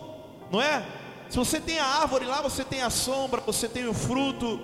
não 0.49 0.61
é? 0.61 0.85
Se 1.29 1.37
você 1.37 1.59
tem 1.59 1.79
a 1.79 1.85
árvore 1.85 2.25
lá, 2.25 2.41
você 2.41 2.63
tem 2.63 2.81
a 2.81 2.89
sombra, 2.89 3.41
você 3.41 3.69
tem 3.69 3.87
o 3.87 3.93
fruto. 3.93 4.59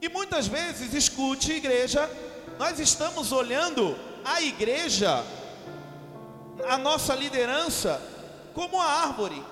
E 0.00 0.08
muitas 0.08 0.46
vezes, 0.46 0.92
escute, 0.92 1.52
igreja, 1.52 2.10
nós 2.58 2.78
estamos 2.78 3.32
olhando 3.32 3.96
a 4.24 4.42
igreja, 4.42 5.24
a 6.68 6.76
nossa 6.76 7.14
liderança, 7.14 8.00
como 8.54 8.80
a 8.80 8.84
árvore 8.84 9.42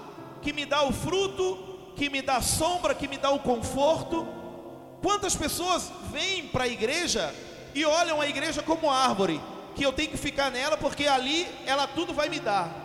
que 0.42 0.52
me 0.52 0.66
dá 0.66 0.82
o 0.84 0.92
fruto, 0.92 1.92
que 1.96 2.10
me 2.10 2.20
dá 2.20 2.36
a 2.36 2.42
sombra, 2.42 2.94
que 2.94 3.08
me 3.08 3.16
dá 3.16 3.30
o 3.30 3.38
conforto. 3.38 4.28
Quantas 5.02 5.34
pessoas 5.34 5.90
vêm 6.12 6.48
para 6.48 6.64
a 6.64 6.68
igreja 6.68 7.34
e 7.74 7.84
olham 7.86 8.20
a 8.20 8.28
igreja 8.28 8.62
como 8.62 8.90
árvore, 8.90 9.40
que 9.74 9.84
eu 9.84 9.92
tenho 9.92 10.10
que 10.10 10.18
ficar 10.18 10.50
nela 10.50 10.76
porque 10.76 11.06
ali 11.06 11.48
ela 11.64 11.86
tudo 11.86 12.12
vai 12.12 12.28
me 12.28 12.38
dar. 12.38 12.83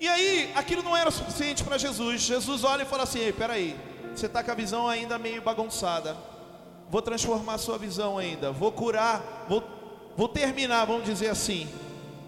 E 0.00 0.08
aí, 0.08 0.50
aquilo 0.54 0.82
não 0.82 0.96
era 0.96 1.10
suficiente 1.10 1.62
para 1.62 1.76
Jesus. 1.76 2.22
Jesus 2.22 2.64
olha 2.64 2.84
e 2.84 2.86
fala 2.86 3.02
assim: 3.02 3.18
Ei, 3.18 3.32
peraí, 3.34 3.78
você 4.14 4.24
está 4.24 4.42
com 4.42 4.50
a 4.50 4.54
visão 4.54 4.88
ainda 4.88 5.18
meio 5.18 5.42
bagunçada. 5.42 6.16
Vou 6.88 7.02
transformar 7.02 7.54
a 7.54 7.58
sua 7.58 7.76
visão 7.76 8.16
ainda. 8.16 8.50
Vou 8.50 8.72
curar, 8.72 9.44
vou, 9.46 9.62
vou 10.16 10.26
terminar, 10.26 10.86
vamos 10.86 11.04
dizer 11.04 11.28
assim. 11.28 11.68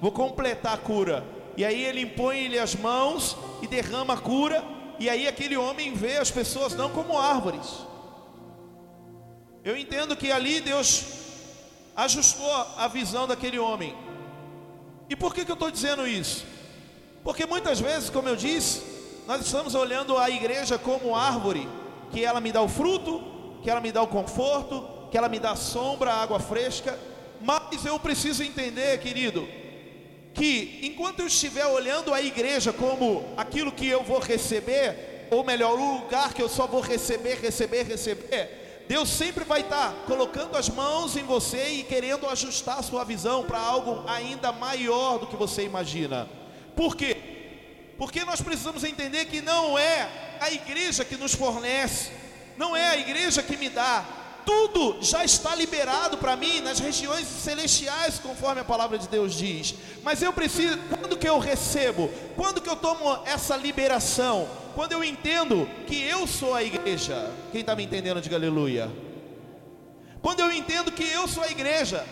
Vou 0.03 0.13
completar 0.13 0.75
a 0.75 0.77
cura. 0.77 1.25
E 1.57 1.65
aí 1.65 1.83
ele 1.83 2.03
impõe-lhe 2.03 2.59
as 2.59 2.75
mãos 2.77 3.39
e 3.63 3.67
derrama 3.67 4.15
a 4.15 4.19
cura. 4.19 4.63
E 4.99 5.09
aí 5.09 5.27
aquele 5.27 5.57
homem 5.57 5.95
vê 5.95 6.19
as 6.19 6.31
pessoas 6.31 6.75
não 6.75 6.91
como 6.91 7.19
árvores. 7.19 7.67
Eu 9.65 9.77
entendo 9.79 10.15
que 10.15 10.31
ali 10.31 10.61
Deus 10.61 11.05
ajustou 11.97 12.53
a 12.77 12.87
visão 12.87 13.27
daquele 13.27 13.59
homem. 13.59 13.97
E 15.09 15.17
por 15.17 15.35
que, 15.35 15.45
que 15.45 15.51
eu 15.51 15.55
estou 15.55 15.71
dizendo 15.71 16.07
isso? 16.07 16.52
Porque 17.25 17.47
muitas 17.47 17.81
vezes, 17.81 18.11
como 18.11 18.29
eu 18.29 18.37
disse, 18.37 18.83
nós 19.27 19.45
estamos 19.45 19.75
olhando 19.75 20.19
a 20.19 20.29
igreja 20.29 20.77
como 20.77 21.15
árvore, 21.15 21.69
que 22.11 22.25
ela 22.25 22.41
me 22.41 22.51
dá 22.51 22.61
o 22.61 22.69
fruto, 22.69 23.23
que 23.63 23.71
ela 23.71 23.81
me 23.81 23.93
dá 23.93 24.03
o 24.03 24.09
conforto, 24.09 25.09
que 25.11 25.17
ela 25.17 25.29
me 25.29 25.39
dá 25.39 25.55
sombra, 25.55 26.13
água 26.13 26.41
fresca. 26.41 26.99
Mas 27.41 27.85
eu 27.85 27.99
preciso 27.99 28.43
entender, 28.43 28.99
querido, 28.99 29.47
que 30.35 30.81
enquanto 30.83 31.21
eu 31.21 31.27
estiver 31.27 31.67
olhando 31.67 32.13
a 32.13 32.21
igreja 32.21 32.73
como 32.73 33.25
aquilo 33.37 33.71
que 33.71 33.87
eu 33.87 34.03
vou 34.03 34.19
receber, 34.19 35.29
ou 35.31 35.45
melhor, 35.45 35.79
o 35.79 36.01
lugar 36.01 36.35
que 36.35 36.43
eu 36.43 36.49
só 36.49 36.67
vou 36.67 36.81
receber, 36.81 37.39
receber, 37.41 37.85
receber, 37.85 38.85
Deus 38.89 39.09
sempre 39.09 39.45
vai 39.45 39.61
estar 39.61 39.95
colocando 40.07 40.57
as 40.57 40.69
mãos 40.69 41.17
em 41.17 41.23
você 41.23 41.69
e 41.69 41.83
querendo 41.85 42.29
ajustar 42.29 42.81
a 42.81 42.83
sua 42.83 43.05
visão 43.05 43.45
para 43.45 43.59
algo 43.59 44.03
ainda 44.09 44.51
maior 44.51 45.19
do 45.19 45.27
que 45.29 45.37
você 45.37 45.63
imagina. 45.63 46.29
Por 46.77 46.97
quê? 46.97 47.17
Porque 47.99 48.25
nós 48.25 48.41
precisamos 48.41 48.85
entender 48.85 49.27
que 49.27 49.41
não 49.41 49.79
é 49.79 50.09
a 50.41 50.51
igreja 50.51 51.05
que 51.05 51.17
nos 51.17 51.35
fornece, 51.35 52.11
não 52.57 52.77
é 52.77 52.89
a 52.89 52.97
igreja 52.97 53.43
que 53.43 53.57
me 53.57 53.69
dá, 53.69 54.05
tudo 54.45 54.99
já 55.01 55.25
está 55.25 55.55
liberado 55.55 56.19
para 56.19 56.37
mim 56.37 56.61
nas 56.61 56.79
regiões 56.79 57.27
celestiais, 57.27 58.19
conforme 58.19 58.61
a 58.61 58.65
palavra 58.65 58.99
de 58.99 59.09
Deus 59.09 59.35
diz. 59.35 59.75
Mas 60.03 60.23
eu 60.23 60.33
preciso, 60.33 60.79
quando 61.01 61.17
que 61.17 61.29
eu 61.29 61.39
recebo? 61.39 62.11
Quando 62.37 62.61
que 62.61 62.69
eu 62.69 62.77
tomo 62.77 63.23
essa 63.25 63.57
liberação? 63.57 64.49
Quando 64.75 64.93
eu 64.93 65.05
entendo 65.05 65.69
que 65.87 66.03
eu 66.03 66.27
sou 66.27 66.55
a 66.55 66.63
igreja. 66.63 67.31
Quem 67.53 67.61
está 67.61 67.77
me 67.77 67.85
entendendo, 67.85 68.21
diga 68.21 68.37
aleluia. 68.37 68.91
Quando 70.21 70.41
eu 70.41 70.53
entendo 70.53 70.91
que 70.91 71.05
eu 71.05 71.29
sou 71.29 71.43
a 71.43 71.51
igreja. 71.51 72.05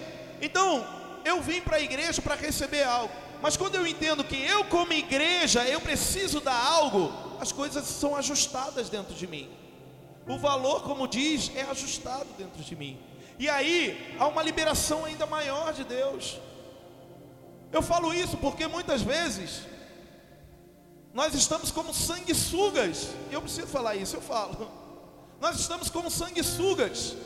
Então, 0.42 0.86
eu 1.24 1.40
vim 1.40 1.60
para 1.60 1.76
a 1.76 1.80
igreja 1.80 2.20
para 2.22 2.34
receber 2.34 2.82
algo. 2.82 3.12
Mas 3.42 3.56
quando 3.56 3.74
eu 3.74 3.86
entendo 3.86 4.22
que 4.22 4.36
eu, 4.36 4.64
como 4.64 4.92
igreja, 4.92 5.64
eu 5.64 5.80
preciso 5.80 6.40
dar 6.40 6.62
algo, 6.62 7.12
as 7.40 7.52
coisas 7.52 7.86
são 7.86 8.14
ajustadas 8.14 8.90
dentro 8.90 9.14
de 9.14 9.26
mim. 9.26 9.48
O 10.28 10.38
valor, 10.38 10.82
como 10.82 11.08
diz, 11.08 11.50
é 11.54 11.62
ajustado 11.62 12.26
dentro 12.36 12.62
de 12.62 12.76
mim. 12.76 13.00
E 13.38 13.48
aí 13.48 14.14
há 14.18 14.26
uma 14.26 14.42
liberação 14.42 15.04
ainda 15.04 15.24
maior 15.26 15.72
de 15.72 15.84
Deus. 15.84 16.38
Eu 17.72 17.80
falo 17.80 18.12
isso 18.12 18.36
porque 18.36 18.66
muitas 18.66 19.00
vezes 19.00 19.62
nós 21.14 21.34
estamos 21.34 21.70
como 21.70 21.94
sanguessugas. 21.94 23.08
Eu 23.30 23.40
preciso 23.40 23.66
falar 23.66 23.96
isso, 23.96 24.16
eu 24.16 24.20
falo. 24.20 24.70
Nós 25.40 25.58
estamos 25.58 25.88
como 25.88 26.10
sanguessugas, 26.10 27.16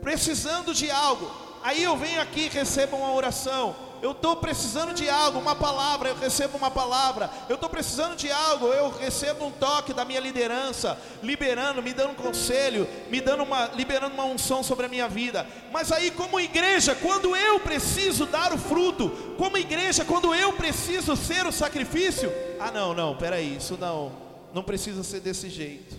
precisando 0.00 0.74
de 0.74 0.90
algo. 0.90 1.30
Aí 1.62 1.80
eu 1.80 1.96
venho 1.96 2.20
aqui 2.20 2.46
e 2.46 2.48
recebo 2.48 2.96
uma 2.96 3.12
oração 3.12 3.91
eu 4.02 4.10
estou 4.10 4.34
precisando 4.34 4.92
de 4.92 5.08
algo, 5.08 5.38
uma 5.38 5.54
palavra, 5.54 6.08
eu 6.08 6.16
recebo 6.16 6.58
uma 6.58 6.72
palavra. 6.72 7.30
Eu 7.48 7.54
estou 7.54 7.70
precisando 7.70 8.16
de 8.16 8.28
algo, 8.32 8.66
eu 8.66 8.90
recebo 8.90 9.46
um 9.46 9.50
toque 9.52 9.94
da 9.94 10.04
minha 10.04 10.18
liderança, 10.18 10.98
liberando, 11.22 11.80
me 11.80 11.94
dando 11.94 12.10
um 12.10 12.14
conselho, 12.16 12.88
me 13.08 13.20
dando 13.20 13.44
uma, 13.44 13.66
liberando 13.66 14.12
uma 14.12 14.24
unção 14.24 14.60
sobre 14.60 14.86
a 14.86 14.88
minha 14.88 15.08
vida. 15.08 15.46
Mas 15.70 15.92
aí, 15.92 16.10
como 16.10 16.40
igreja, 16.40 16.96
quando 16.96 17.36
eu 17.36 17.60
preciso 17.60 18.26
dar 18.26 18.52
o 18.52 18.58
fruto, 18.58 19.08
como 19.38 19.56
igreja, 19.56 20.04
quando 20.04 20.34
eu 20.34 20.52
preciso 20.54 21.16
ser 21.16 21.46
o 21.46 21.52
sacrifício, 21.52 22.32
ah 22.58 22.72
não, 22.72 22.92
não, 22.92 23.16
peraí, 23.16 23.56
isso 23.56 23.78
não, 23.78 24.10
não 24.52 24.64
precisa 24.64 25.04
ser 25.04 25.20
desse 25.20 25.48
jeito. 25.48 25.94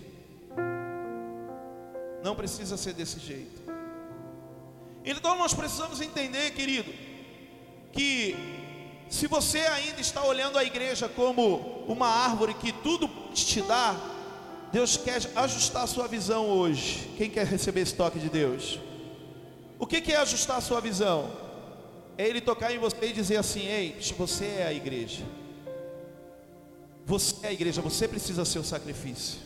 Não 2.22 2.36
precisa 2.36 2.76
ser 2.76 2.92
desse 2.92 3.18
jeito. 3.18 3.62
Então 5.06 5.38
nós 5.38 5.54
precisamos 5.54 6.02
entender, 6.02 6.50
querido, 6.50 6.92
que 7.94 8.36
se 9.08 9.26
você 9.26 9.60
ainda 9.60 10.00
está 10.00 10.24
olhando 10.24 10.58
a 10.58 10.64
igreja 10.64 11.08
como 11.08 11.84
uma 11.86 12.08
árvore 12.08 12.54
que 12.54 12.72
tudo 12.72 13.08
te 13.32 13.62
dá, 13.62 13.96
Deus 14.72 14.96
quer 14.96 15.22
ajustar 15.36 15.84
a 15.84 15.86
sua 15.86 16.08
visão 16.08 16.46
hoje. 16.46 17.08
Quem 17.16 17.30
quer 17.30 17.46
receber 17.46 17.82
esse 17.82 17.94
toque 17.94 18.18
de 18.18 18.28
Deus? 18.28 18.80
O 19.78 19.86
que 19.86 20.12
é 20.12 20.16
ajustar 20.16 20.58
a 20.58 20.60
sua 20.60 20.80
visão? 20.80 21.30
É 22.18 22.26
Ele 22.26 22.40
tocar 22.40 22.72
em 22.72 22.78
você 22.78 22.96
e 23.02 23.12
dizer 23.12 23.36
assim: 23.36 23.60
Ei, 23.60 23.96
você 24.16 24.46
é 24.46 24.66
a 24.66 24.72
igreja. 24.72 25.24
Você 27.06 27.34
é 27.42 27.48
a 27.48 27.52
igreja, 27.52 27.82
você 27.82 28.08
precisa 28.08 28.44
ser 28.44 28.58
o 28.58 28.64
sacrifício. 28.64 29.38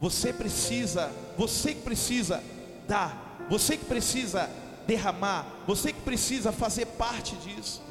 Você 0.00 0.32
precisa, 0.32 1.12
você 1.36 1.74
que 1.74 1.82
precisa 1.82 2.42
dar, 2.88 3.46
você 3.48 3.76
que 3.76 3.84
precisa 3.84 4.48
derramar, 4.86 5.46
você 5.66 5.92
que 5.92 6.00
precisa 6.00 6.52
fazer 6.52 6.86
parte 6.86 7.36
disso. 7.36 7.82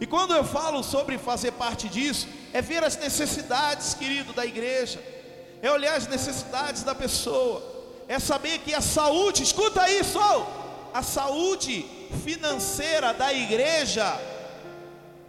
E 0.00 0.06
quando 0.06 0.34
eu 0.34 0.42
falo 0.42 0.82
sobre 0.82 1.18
fazer 1.18 1.52
parte 1.52 1.88
disso, 1.88 2.26
é 2.52 2.62
ver 2.62 2.82
as 2.82 2.96
necessidades, 2.96 3.94
querido, 3.94 4.32
da 4.32 4.46
igreja, 4.46 5.02
é 5.62 5.70
olhar 5.70 5.96
as 5.96 6.06
necessidades 6.06 6.82
da 6.82 6.94
pessoa, 6.94 7.62
é 8.08 8.18
saber 8.18 8.58
que 8.58 8.74
a 8.74 8.80
saúde, 8.80 9.42
escuta 9.42 9.90
isso, 9.90 10.18
a 10.92 11.02
saúde 11.02 11.84
financeira 12.24 13.12
da 13.12 13.32
igreja 13.32 14.18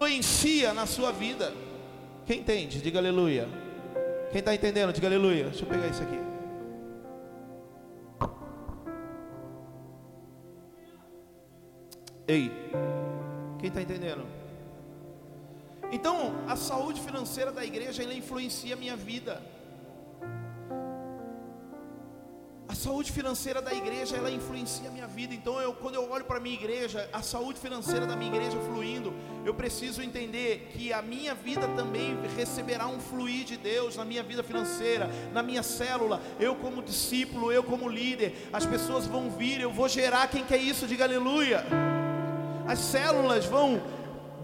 influencia 0.02 0.74
na 0.74 0.88
sua 0.88 1.12
vida. 1.12 1.54
Quem 2.26 2.40
entende? 2.40 2.82
Diga 2.82 2.98
aleluia. 2.98 3.48
Quem 4.32 4.40
está 4.40 4.56
entendendo? 4.56 4.92
Diga 4.92 5.08
aleluia. 5.08 5.46
Deixa 5.46 5.64
eu 5.64 5.68
pegar 5.70 5.88
isso 5.88 6.02
aqui. 6.02 6.31
Ei, 12.32 12.50
quem 13.60 13.68
está 13.68 13.82
entendendo? 13.82 14.26
Então, 15.92 16.34
a 16.48 16.56
saúde 16.56 17.02
financeira 17.02 17.52
da 17.52 17.66
igreja 17.66 18.04
ela 18.04 18.14
influencia 18.14 18.74
a 18.74 18.78
minha 18.78 18.96
vida. 18.96 19.42
A 22.70 22.74
saúde 22.74 23.12
financeira 23.12 23.62
da 23.62 23.74
igreja 23.74 24.16
ela 24.16 24.32
influencia 24.32 24.88
a 24.88 24.92
minha 24.94 25.08
vida. 25.08 25.34
Então, 25.34 25.60
eu, 25.60 25.74
quando 25.74 25.96
eu 25.96 26.10
olho 26.10 26.24
para 26.24 26.38
a 26.38 26.40
minha 26.40 26.56
igreja, 26.56 27.10
a 27.12 27.22
saúde 27.22 27.60
financeira 27.60 28.08
da 28.08 28.16
minha 28.16 28.34
igreja 28.34 28.58
fluindo, 28.62 29.14
eu 29.44 29.54
preciso 29.54 30.02
entender 30.02 30.70
que 30.72 30.94
a 30.94 31.02
minha 31.02 31.36
vida 31.36 31.68
também 31.76 32.18
receberá 32.38 32.88
um 32.88 33.02
fluir 33.02 33.44
de 33.44 33.58
Deus 33.58 33.98
na 33.98 34.06
minha 34.06 34.24
vida 34.24 34.42
financeira, 34.42 35.10
na 35.34 35.44
minha 35.44 35.64
célula. 35.64 36.22
Eu, 36.40 36.56
como 36.56 36.82
discípulo, 36.82 37.52
eu, 37.52 37.62
como 37.62 37.90
líder, 37.90 38.48
as 38.54 38.66
pessoas 38.66 39.06
vão 39.06 39.30
vir, 39.30 39.60
eu 39.60 39.74
vou 39.74 39.90
gerar. 39.90 40.30
Quem 40.30 40.46
quer 40.46 40.62
isso? 40.62 40.88
Diga 40.88 41.04
aleluia 41.04 42.01
as 42.68 42.80
células 42.80 43.46
vão 43.46 43.82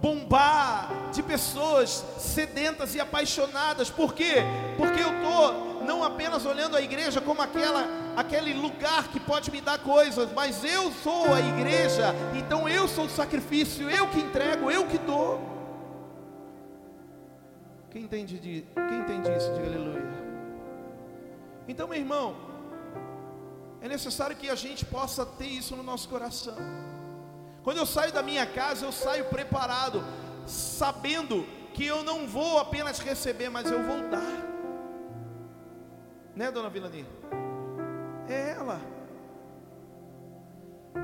bombar 0.02 0.90
de 1.12 1.24
pessoas 1.24 2.06
sedentas 2.18 2.96
e 2.96 3.00
apaixonadas. 3.00 3.90
Por 3.90 4.14
quê? 4.14 4.36
Porque 4.78 5.02
eu 5.02 5.14
estou 5.16 5.84
não 5.86 6.04
apenas 6.04 6.46
olhando 6.46 6.76
a 6.76 6.82
igreja 6.82 7.22
como 7.22 7.42
aquela, 7.42 7.86
aquele 8.16 8.54
lugar 8.54 9.08
que 9.08 9.20
pode 9.20 9.50
me 9.52 9.62
dar 9.62 9.80
coisas, 9.80 10.32
mas 10.34 10.64
eu 10.64 10.92
sou 10.92 11.34
a 11.34 11.40
igreja, 11.40 12.14
então 12.36 12.68
eu 12.68 12.88
sou 12.88 13.06
o 13.06 13.10
sacrifício, 13.10 13.90
eu 13.90 14.08
que 14.10 14.20
entrego, 14.20 14.70
eu 14.70 14.86
que 14.86 14.98
dou. 14.98 15.40
Quem 17.90 18.04
entende, 18.04 18.38
de, 18.38 18.66
quem 18.76 19.00
entende 19.00 19.32
isso? 19.36 19.52
Diga 19.54 19.68
aleluia. 19.68 20.06
Então, 21.68 21.88
meu 21.88 21.98
irmão, 21.98 22.36
é 23.82 23.88
necessário 23.88 24.36
que 24.36 24.50
a 24.50 24.56
gente 24.56 24.86
possa 24.86 25.26
ter 25.26 25.48
isso 25.48 25.76
no 25.76 25.84
nosso 25.84 26.08
coração. 26.10 26.56
Quando 27.68 27.80
eu 27.80 27.86
saio 27.86 28.14
da 28.14 28.24
minha 28.24 28.46
casa, 28.46 28.86
eu 28.86 28.94
saio 28.94 29.26
preparado, 29.26 30.02
sabendo 30.46 31.46
que 31.74 31.86
eu 31.86 32.02
não 32.02 32.26
vou 32.26 32.60
apenas 32.60 33.00
receber, 33.00 33.50
mas 33.50 33.70
eu 33.70 33.84
vou 33.84 34.08
dar. 34.08 34.38
Né, 36.34 36.50
dona 36.50 36.70
Vilani? 36.70 37.06
É 38.30 38.52
ela. 38.52 38.80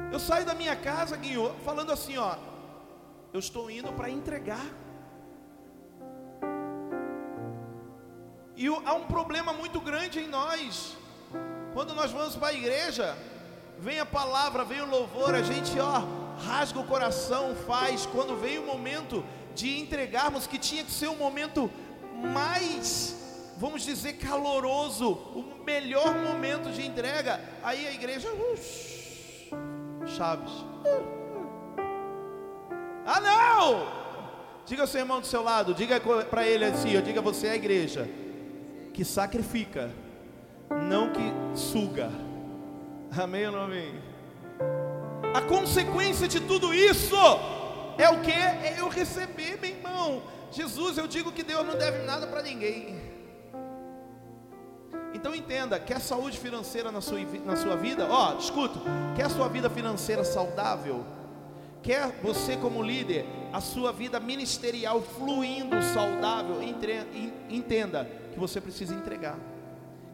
Eu 0.10 0.18
saio 0.18 0.45
da 0.45 0.56
minha 0.56 0.73
casa, 0.73 1.18
Guinho, 1.18 1.53
falando 1.65 1.91
assim, 1.91 2.18
ó, 2.18 2.38
eu 3.34 3.41
estou 3.41 3.69
indo 3.69 3.91
para 3.91 4.10
entregar. 4.10 4.65
E 8.56 8.68
há 8.68 8.94
um 8.94 9.06
problema 9.07 9.52
muito 9.52 9.81
grande 9.81 10.22
em 10.22 10.30
nós. 10.30 10.95
Quando 11.73 11.94
nós 11.94 12.10
vamos 12.10 12.38
para 12.38 12.48
a 12.48 12.53
igreja, 12.53 13.18
vem 13.77 13.99
a 13.99 14.06
palavra, 14.06 14.64
vem 14.64 14.80
o 14.80 14.90
louvor, 14.90 15.35
a 15.35 15.41
gente, 15.41 15.77
ó, 15.77 16.23
rasga 16.39 16.80
o 16.80 16.85
coração, 16.85 17.55
faz. 17.68 18.05
Quando 18.05 18.35
vem 18.35 18.60
o 18.60 18.65
momento 18.65 19.23
de 19.55 19.80
entregarmos, 19.80 20.47
que 20.47 20.57
tinha 20.57 20.84
que 20.84 20.91
ser 20.91 21.07
o 21.07 21.15
momento 21.15 21.69
mais, 22.15 23.53
vamos 23.57 23.84
dizer, 23.84 24.14
caloroso, 24.14 25.11
o 25.11 25.64
melhor 25.65 26.15
momento 26.15 26.72
de 26.72 26.85
entrega, 26.85 27.39
aí 27.64 27.88
a 27.88 27.91
igreja, 27.91 28.30
uh, 28.30 30.07
chaves. 30.07 30.51
Ah, 33.05 33.19
não! 33.19 34.03
Diga 34.65 34.84
ao 34.84 34.88
seu 34.88 35.01
irmão 35.01 35.19
do 35.19 35.27
seu 35.27 35.43
lado, 35.43 35.73
diga 35.73 35.99
para 36.30 36.47
ele 36.47 36.64
assim, 36.64 36.91
eu 36.91 37.01
diga 37.01 37.22
você 37.22 37.47
é 37.47 37.51
a 37.51 37.55
igreja 37.55 38.10
que 38.93 39.03
sacrifica, 39.03 39.91
não 40.69 41.11
que 41.11 41.57
suga. 41.57 42.10
Amém 43.11 43.45
ou 43.47 43.51
não 43.51 43.64
amém? 43.64 44.12
A 45.34 45.41
consequência 45.41 46.27
de 46.27 46.39
tudo 46.39 46.73
isso 46.73 47.15
é 47.97 48.10
o 48.10 48.22
que? 48.22 48.31
É 48.31 48.76
eu 48.77 48.88
receber, 48.88 49.60
meu 49.60 49.72
irmão. 49.72 50.23
Jesus, 50.51 50.97
eu 50.97 51.07
digo 51.07 51.31
que 51.31 51.41
Deus 51.41 51.65
não 51.65 51.76
deve 51.76 52.05
nada 52.05 52.27
para 52.27 52.43
ninguém. 52.43 53.01
Então 55.14 55.34
entenda, 55.34 55.80
quer 55.80 55.99
saúde 55.99 56.38
financeira 56.38 56.91
na 56.91 57.01
sua, 57.01 57.19
na 57.45 57.55
sua 57.55 57.76
vida? 57.76 58.07
Ó, 58.10 58.38
escuta, 58.38 58.80
quer 59.15 59.26
a 59.26 59.30
sua 59.30 59.47
vida 59.47 59.69
financeira 59.69 60.23
saudável? 60.23 61.03
Quer 61.81 62.11
você 62.22 62.55
como 62.55 62.81
líder, 62.81 63.26
a 63.51 63.60
sua 63.60 63.91
vida 63.91 64.19
ministerial 64.19 65.01
fluindo 65.01 65.81
saudável? 65.81 66.61
Entenda 67.49 68.07
que 68.31 68.39
você 68.39 68.61
precisa 68.61 68.93
entregar. 68.93 69.38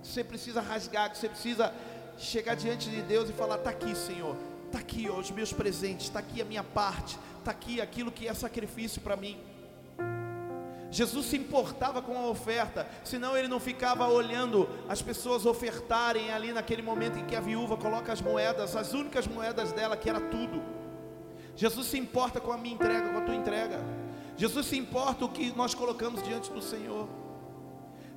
Que 0.02 0.08
você 0.08 0.24
precisa 0.24 0.62
rasgar, 0.62 1.12
que 1.12 1.18
você 1.18 1.28
precisa 1.28 1.74
chegar 2.18 2.56
diante 2.56 2.90
de 2.90 3.02
Deus 3.02 3.30
e 3.30 3.34
falar: 3.34 3.58
"Tá 3.60 3.70
aqui, 3.70 3.96
Senhor. 3.96 4.36
Tá 4.72 4.80
aqui 4.80 5.10
ó, 5.10 5.20
os 5.20 5.32
meus 5.32 5.52
presentes, 5.52 6.10
tá 6.10 6.20
aqui 6.20 6.42
a 6.42 6.46
minha 6.46 6.64
parte, 6.64 7.18
tá 7.44 7.52
aqui 7.52 7.82
aquilo 7.82 8.12
que 8.12 8.28
é 8.28 8.34
sacrifício 8.34 9.02
para 9.02 9.16
mim." 9.16 9.38
Jesus 10.92 11.28
se 11.28 11.38
importava 11.38 12.02
com 12.02 12.18
a 12.18 12.28
oferta, 12.28 12.88
senão 13.04 13.38
ele 13.38 13.48
não 13.48 13.60
ficava 13.60 14.08
olhando 14.08 14.68
as 14.88 15.02
pessoas 15.02 15.46
ofertarem 15.46 16.32
ali 16.32 16.52
naquele 16.52 16.82
momento 16.82 17.20
em 17.20 17.26
que 17.26 17.36
a 17.36 17.40
viúva 17.40 17.78
coloca 17.78 18.12
as 18.12 18.22
moedas, 18.22 18.76
as 18.76 18.94
únicas 18.94 19.28
moedas 19.28 19.72
dela, 19.72 19.96
que 19.96 20.10
era 20.10 20.20
tudo. 20.20 20.62
Jesus 21.56 21.88
se 21.88 21.98
importa 21.98 22.40
com 22.40 22.52
a 22.52 22.58
minha 22.58 22.74
entrega, 22.74 23.10
com 23.10 23.20
a 23.20 23.22
tua 23.22 23.36
entrega. 23.36 23.80
Jesus 24.36 24.66
se 24.66 24.78
importa 24.78 25.26
o 25.26 25.30
que 25.30 25.56
nós 25.56 25.76
colocamos 25.76 26.24
diante 26.24 26.52
do 26.52 26.62
Senhor. 26.62 27.08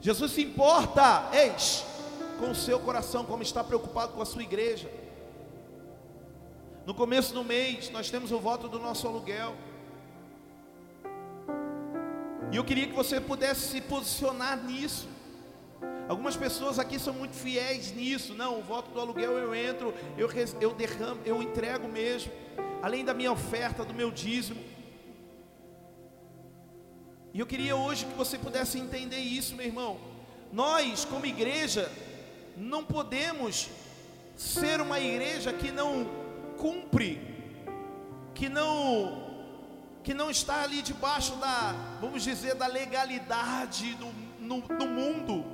Jesus 0.00 0.32
se 0.32 0.42
importa, 0.42 1.28
eis, 1.32 1.84
com 2.38 2.52
o 2.52 2.54
seu 2.54 2.80
coração, 2.80 3.24
como 3.24 3.42
está 3.42 3.62
preocupado 3.62 4.12
com 4.12 4.22
a 4.22 4.24
sua 4.24 4.42
igreja. 4.42 4.88
No 6.84 6.94
começo 6.94 7.32
do 7.32 7.44
mês, 7.44 7.90
nós 7.90 8.10
temos 8.10 8.32
o 8.32 8.38
voto 8.38 8.68
do 8.68 8.78
nosso 8.78 9.06
aluguel. 9.06 9.54
E 12.50 12.56
eu 12.56 12.64
queria 12.64 12.86
que 12.86 12.92
você 12.92 13.20
pudesse 13.20 13.68
se 13.68 13.80
posicionar 13.80 14.62
nisso. 14.64 15.09
Algumas 16.09 16.36
pessoas 16.36 16.78
aqui 16.78 16.98
são 16.98 17.14
muito 17.14 17.34
fiéis 17.34 17.92
nisso. 17.92 18.34
Não, 18.34 18.59
o 18.59 18.62
voto 18.62 18.90
do 18.90 19.00
aluguel 19.00 19.38
eu 19.38 19.54
entro, 19.54 19.94
eu, 20.18 20.28
eu 20.60 20.74
derramo, 20.74 21.20
eu 21.24 21.40
entrego 21.42 21.88
mesmo 21.88 22.32
além 22.82 23.04
da 23.04 23.14
minha 23.14 23.30
oferta, 23.30 23.84
do 23.84 23.94
meu 23.94 24.10
dízimo. 24.10 24.60
E 27.32 27.38
eu 27.38 27.46
queria 27.46 27.76
hoje 27.76 28.04
que 28.04 28.14
você 28.14 28.36
pudesse 28.36 28.76
entender 28.78 29.20
isso, 29.20 29.54
meu 29.54 29.64
irmão. 29.64 29.98
Nós, 30.52 31.04
como 31.04 31.24
igreja, 31.24 31.90
não 32.56 32.84
podemos 32.84 33.70
ser 34.36 34.80
uma 34.80 34.98
igreja 34.98 35.52
que 35.52 35.70
não 35.70 36.06
cumpre, 36.62 37.20
que 38.34 38.48
não 38.48 39.30
que 40.05 40.14
não 40.14 40.28
está 40.30 40.62
ali 40.62 40.82
debaixo 40.82 41.36
da, 41.36 41.74
vamos 42.01 42.24
dizer, 42.24 42.56
da 42.56 42.66
legalidade 42.66 43.94
do, 43.94 44.06
no, 44.40 44.59
no 44.59 44.86
mundo 44.86 45.44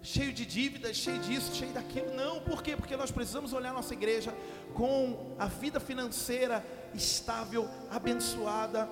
cheio 0.00 0.32
de 0.32 0.46
dívidas, 0.46 0.96
cheio 0.96 1.18
disso, 1.18 1.52
cheio 1.52 1.72
daquilo. 1.72 2.14
Não, 2.14 2.40
por 2.40 2.62
quê? 2.62 2.76
Porque 2.76 2.96
nós 2.96 3.10
precisamos 3.10 3.52
olhar 3.52 3.72
nossa 3.72 3.92
igreja 3.92 4.32
com 4.72 5.34
a 5.36 5.46
vida 5.46 5.80
financeira 5.80 6.64
estável, 6.94 7.68
abençoada. 7.90 8.88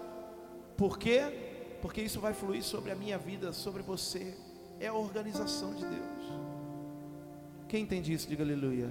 Por 0.76 0.98
quê? 0.98 1.78
Porque 1.81 2.02
isso 2.02 2.18
vai 2.18 2.35
fluir 2.35 2.64
sobre 2.64 2.90
a 2.90 2.97
minha 2.97 3.16
vida, 3.16 3.52
sobre 3.52 3.81
você. 3.81 4.36
É 4.81 4.89
a 4.89 4.94
organização 4.94 5.72
de 5.72 5.85
Deus. 5.85 6.24
Quem 7.68 7.85
entende 7.85 8.12
isso, 8.12 8.28
diga 8.28 8.43
aleluia. 8.43 8.90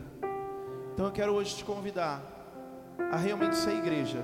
Então 0.93 1.05
eu 1.07 1.11
quero 1.11 1.33
hoje 1.33 1.55
te 1.55 1.65
convidar 1.65 2.21
a 3.11 3.17
realmente 3.17 3.55
ser 3.55 3.75
igreja. 3.75 4.23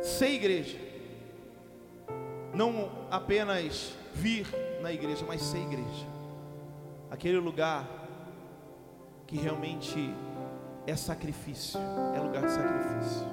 Ser 0.00 0.28
igreja. 0.28 0.78
Não 2.52 2.90
apenas 3.10 3.94
vir 4.12 4.46
na 4.80 4.92
igreja, 4.92 5.24
mas 5.26 5.42
ser 5.42 5.58
igreja 5.58 6.14
aquele 7.14 7.38
lugar 7.38 7.88
que 9.24 9.36
realmente 9.36 10.12
é 10.84 10.96
sacrifício, 10.96 11.78
é 12.14 12.20
lugar 12.20 12.42
de 12.44 12.50
sacrifício. 12.50 13.26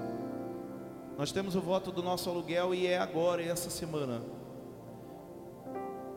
Nós 1.18 1.32
temos 1.32 1.56
o 1.56 1.62
voto 1.62 1.92
do 1.92 2.04
nosso 2.04 2.30
aluguel 2.30 2.76
e 2.76 2.86
é 2.86 3.00
agora, 3.00 3.44
essa 3.44 3.72
semana. 3.72 4.22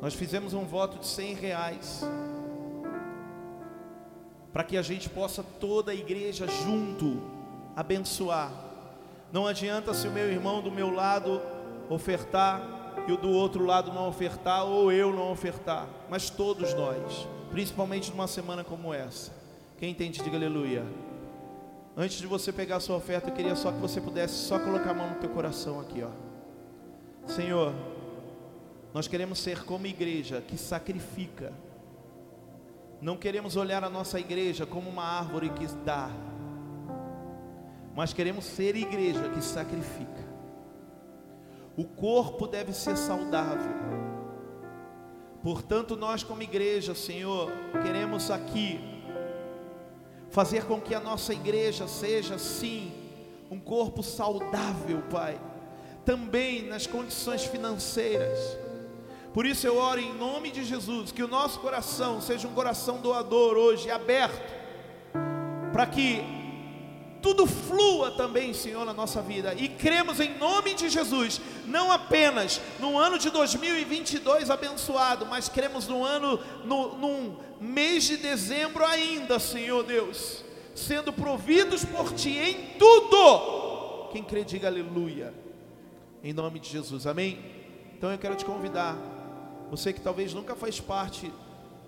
Nós 0.00 0.12
fizemos 0.12 0.52
um 0.52 0.66
voto 0.66 0.98
de 0.98 1.06
100 1.06 1.34
reais 1.34 2.02
para 4.54 4.64
que 4.64 4.78
a 4.78 4.82
gente 4.82 5.10
possa 5.10 5.42
toda 5.42 5.92
a 5.92 5.94
igreja 5.94 6.46
junto 6.46 7.20
abençoar. 7.76 8.50
Não 9.30 9.46
adianta 9.46 9.92
se 9.92 10.08
o 10.08 10.10
meu 10.10 10.30
irmão 10.30 10.62
do 10.62 10.72
meu 10.72 10.90
lado 10.90 11.42
ofertar 11.90 12.62
e 13.06 13.12
o 13.12 13.18
do 13.18 13.28
outro 13.28 13.66
lado 13.66 13.92
não 13.92 14.08
ofertar 14.08 14.64
ou 14.64 14.90
eu 14.90 15.12
não 15.12 15.30
ofertar, 15.30 15.86
mas 16.08 16.30
todos 16.30 16.72
nós 16.72 17.28
principalmente 17.54 18.10
numa 18.10 18.26
semana 18.26 18.64
como 18.64 18.92
essa. 18.92 19.30
Quem 19.78 19.92
entende, 19.92 20.20
diga 20.20 20.36
aleluia. 20.36 20.84
Antes 21.96 22.18
de 22.18 22.26
você 22.26 22.52
pegar 22.52 22.76
a 22.76 22.80
sua 22.80 22.96
oferta, 22.96 23.30
eu 23.30 23.32
queria 23.32 23.54
só 23.54 23.70
que 23.70 23.78
você 23.78 24.00
pudesse 24.00 24.34
só 24.34 24.58
colocar 24.58 24.90
a 24.90 24.94
mão 24.94 25.10
no 25.10 25.20
teu 25.20 25.30
coração 25.30 25.78
aqui, 25.78 26.02
ó. 26.02 26.10
Senhor, 27.28 27.72
nós 28.92 29.06
queremos 29.06 29.38
ser 29.38 29.64
como 29.64 29.86
igreja 29.86 30.40
que 30.40 30.58
sacrifica. 30.58 31.52
Não 33.04 33.16
queremos 33.16 33.54
olhar 33.54 33.84
a 33.84 33.90
nossa 33.90 34.18
igreja 34.18 34.64
como 34.64 34.88
uma 34.88 35.04
árvore 35.04 35.50
que 35.50 35.66
dá, 35.84 36.10
mas 37.94 38.12
queremos 38.12 38.44
ser 38.46 38.74
igreja 38.74 39.28
que 39.28 39.42
sacrifica. 39.42 40.24
O 41.76 41.84
corpo 41.84 42.46
deve 42.46 42.72
ser 42.72 42.96
saudável 42.96 43.84
Portanto, 45.44 45.94
nós, 45.94 46.22
como 46.22 46.42
igreja, 46.42 46.94
Senhor, 46.94 47.52
queremos 47.82 48.30
aqui 48.30 48.80
fazer 50.30 50.64
com 50.64 50.80
que 50.80 50.94
a 50.94 51.00
nossa 51.00 51.34
igreja 51.34 51.86
seja, 51.86 52.38
sim, 52.38 52.90
um 53.50 53.60
corpo 53.60 54.02
saudável, 54.02 55.02
Pai, 55.10 55.38
também 56.02 56.62
nas 56.66 56.86
condições 56.86 57.44
financeiras. 57.44 58.63
Por 59.34 59.44
isso 59.44 59.66
eu 59.66 59.76
oro 59.76 59.98
em 59.98 60.14
nome 60.14 60.52
de 60.52 60.64
Jesus, 60.64 61.10
que 61.10 61.20
o 61.20 61.26
nosso 61.26 61.58
coração 61.58 62.20
seja 62.20 62.46
um 62.46 62.54
coração 62.54 62.98
doador 62.98 63.56
hoje, 63.56 63.90
aberto, 63.90 64.40
para 65.72 65.84
que 65.86 66.22
tudo 67.20 67.44
flua 67.44 68.12
também, 68.12 68.54
Senhor, 68.54 68.84
na 68.84 68.92
nossa 68.92 69.20
vida. 69.20 69.52
E 69.54 69.68
cremos 69.68 70.20
em 70.20 70.38
nome 70.38 70.74
de 70.74 70.88
Jesus, 70.88 71.40
não 71.66 71.90
apenas 71.90 72.60
no 72.78 72.96
ano 72.96 73.18
de 73.18 73.28
2022 73.28 74.50
abençoado, 74.50 75.26
mas 75.26 75.48
cremos 75.48 75.88
no 75.88 76.04
ano, 76.04 76.38
no, 76.64 76.96
num 76.96 77.36
mês 77.60 78.04
de 78.04 78.16
dezembro 78.16 78.84
ainda, 78.84 79.40
Senhor 79.40 79.82
Deus, 79.82 80.44
sendo 80.76 81.12
providos 81.12 81.84
por 81.84 82.12
Ti 82.12 82.38
em 82.38 82.78
tudo. 82.78 84.10
Quem 84.12 84.22
crê, 84.22 84.44
diga 84.44 84.68
aleluia. 84.68 85.34
Em 86.22 86.32
nome 86.32 86.60
de 86.60 86.68
Jesus, 86.68 87.04
amém? 87.04 87.44
Então 87.96 88.12
eu 88.12 88.18
quero 88.18 88.36
te 88.36 88.44
convidar, 88.44 88.96
você 89.70 89.92
que 89.92 90.00
talvez 90.00 90.32
nunca 90.34 90.54
faz 90.54 90.80
parte, 90.80 91.32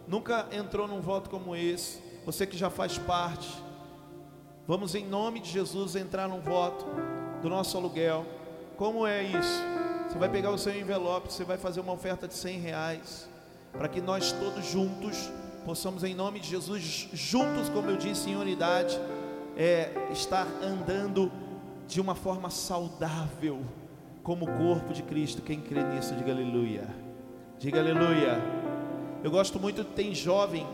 nunca 0.07 0.47
entrou 0.53 0.87
num 0.87 1.01
voto 1.01 1.31
como 1.31 1.55
esse, 1.55 2.01
você 2.25 2.47
que 2.47 2.57
já 2.57 2.71
faz 2.71 2.99
parte, 2.99 3.49
Vamos, 4.69 4.97
em 4.97 5.07
nome 5.07 5.39
de 5.39 5.49
Jesus, 5.49 5.95
entrar 5.95 6.29
num 6.29 6.41
voto 6.41 6.85
do 7.41 7.49
nosso 7.49 7.79
aluguel. 7.79 8.27
Como 8.77 9.07
é 9.07 9.23
isso? 9.23 9.63
Você 10.09 10.19
vai 10.19 10.29
pegar 10.29 10.51
o 10.51 10.59
seu 10.59 10.77
envelope, 10.77 11.33
você 11.33 11.45
vai 11.45 11.57
fazer 11.57 11.79
uma 11.79 11.93
oferta 11.93 12.27
de 12.27 12.35
100 12.35 12.59
reais, 12.59 13.29
para 13.71 13.87
que 13.87 14.01
nós 14.01 14.33
todos 14.33 14.67
juntos 14.67 15.31
possamos, 15.65 16.03
em 16.03 16.17
nome 16.17 16.41
de 16.41 16.49
Jesus, 16.49 17.09
juntos, 17.13 17.69
como 17.69 17.91
eu 17.91 17.97
disse, 17.97 18.29
em 18.29 18.35
unidade, 18.35 18.99
é, 19.57 20.09
estar 20.11 20.49
andando 20.61 21.31
de 21.87 22.01
uma 22.01 22.17
forma 22.17 22.51
saudável, 22.51 23.61
como 24.25 24.47
o 24.47 24.59
corpo 24.59 24.93
de 24.93 25.05
Cristo. 25.05 25.43
Quem 25.43 25.61
crê 25.61 25.85
nisso, 25.85 26.13
diga 26.17 26.33
aleluia. 26.33 27.06
Diga 27.59 27.81
aleluia. 27.81 28.37
Eu 29.25 29.31
gosto 29.31 29.59
muito, 29.59 29.83
tem 29.83 30.15
jovem, 30.15 30.67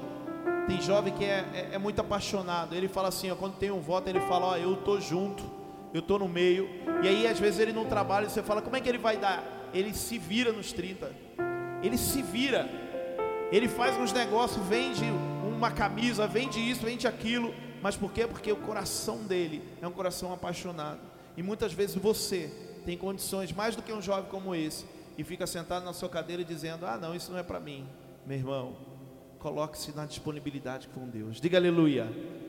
tem 0.66 0.80
jovem 0.80 1.14
que 1.14 1.24
é, 1.24 1.44
é, 1.54 1.74
é 1.74 1.78
muito 1.78 2.00
apaixonado. 2.00 2.74
Ele 2.74 2.88
fala 2.88 3.06
assim, 3.06 3.30
ó, 3.30 3.36
quando 3.36 3.54
tem 3.54 3.70
um 3.70 3.78
voto, 3.78 4.09
ele 4.09 4.20
fala, 4.22 4.46
ó, 4.46 4.56
eu 4.56 4.76
tô 4.78 4.98
junto, 4.98 5.44
eu 5.94 6.02
tô 6.02 6.18
no 6.18 6.28
meio. 6.28 6.68
E 7.00 7.06
aí, 7.06 7.26
às 7.28 7.38
vezes, 7.38 7.60
ele 7.60 7.72
não 7.72 7.84
trabalha, 7.84 8.28
você 8.28 8.42
fala, 8.42 8.60
como 8.60 8.74
é 8.74 8.80
que 8.80 8.88
ele 8.88 8.98
vai 8.98 9.16
dar? 9.16 9.70
Ele 9.72 9.94
se 9.94 10.18
vira 10.18 10.50
nos 10.50 10.72
30. 10.72 11.09
Ele 11.84 11.96
se 11.96 12.20
vira. 12.20 12.68
Ele 13.52 13.68
faz 13.68 13.96
uns 13.96 14.12
negócios, 14.12 14.66
vende 14.66 15.04
uma 15.46 15.70
camisa, 15.70 16.26
vende 16.26 16.59
isso, 16.59 16.84
vende 16.84 17.06
aquilo. 17.06 17.54
Mas 17.80 17.96
por 17.96 18.12
quê? 18.12 18.26
Porque 18.26 18.50
o 18.50 18.56
coração 18.56 19.18
dele 19.18 19.62
é 19.80 19.86
um 19.86 19.92
coração 19.92 20.32
apaixonado. 20.32 20.98
E 21.36 21.44
muitas 21.44 21.72
vezes 21.72 21.94
você 21.94 22.50
tem 22.84 22.98
condições 22.98 23.52
mais 23.52 23.76
do 23.76 23.82
que 23.82 23.92
um 23.92 24.02
jovem 24.02 24.28
como 24.28 24.52
esse 24.52 24.84
fica 25.24 25.46
sentado 25.46 25.84
na 25.84 25.92
sua 25.92 26.08
cadeira 26.08 26.44
dizendo: 26.44 26.86
"Ah, 26.86 26.96
não, 26.96 27.14
isso 27.14 27.30
não 27.30 27.38
é 27.38 27.42
para 27.42 27.60
mim". 27.60 27.86
Meu 28.26 28.38
irmão, 28.38 28.76
coloque-se 29.38 29.94
na 29.94 30.06
disponibilidade 30.06 30.88
com 30.88 31.08
Deus. 31.08 31.40
Diga 31.40 31.58
aleluia. 31.58 32.08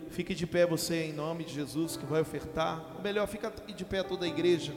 Fique 0.09 0.35
de 0.35 0.45
pé 0.45 0.65
você 0.65 1.05
em 1.05 1.13
nome 1.13 1.43
de 1.43 1.53
Jesus 1.53 1.97
que 1.97 2.05
vai 2.05 2.21
ofertar. 2.21 2.85
Ou 2.95 3.01
melhor, 3.01 3.27
fica 3.27 3.51
de 3.75 3.83
pé 3.83 4.03
toda 4.03 4.25
a 4.25 4.27
igreja. 4.27 4.73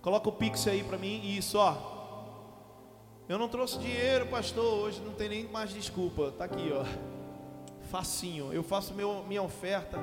Coloca 0.00 0.28
o 0.28 0.32
pix 0.32 0.68
aí 0.68 0.84
para 0.84 0.96
mim. 0.96 1.20
Isso, 1.36 1.58
ó. 1.58 1.98
Eu 3.28 3.38
não 3.38 3.48
trouxe 3.48 3.78
dinheiro, 3.78 4.26
pastor, 4.28 4.64
hoje 4.64 5.02
não 5.02 5.12
tem 5.12 5.28
nem 5.28 5.48
mais 5.48 5.70
desculpa. 5.70 6.30
Tá 6.30 6.44
aqui, 6.44 6.70
ó. 6.72 6.84
Facinho. 7.90 8.52
Eu 8.52 8.62
faço 8.62 8.94
meu, 8.94 9.24
minha 9.26 9.42
oferta, 9.42 9.98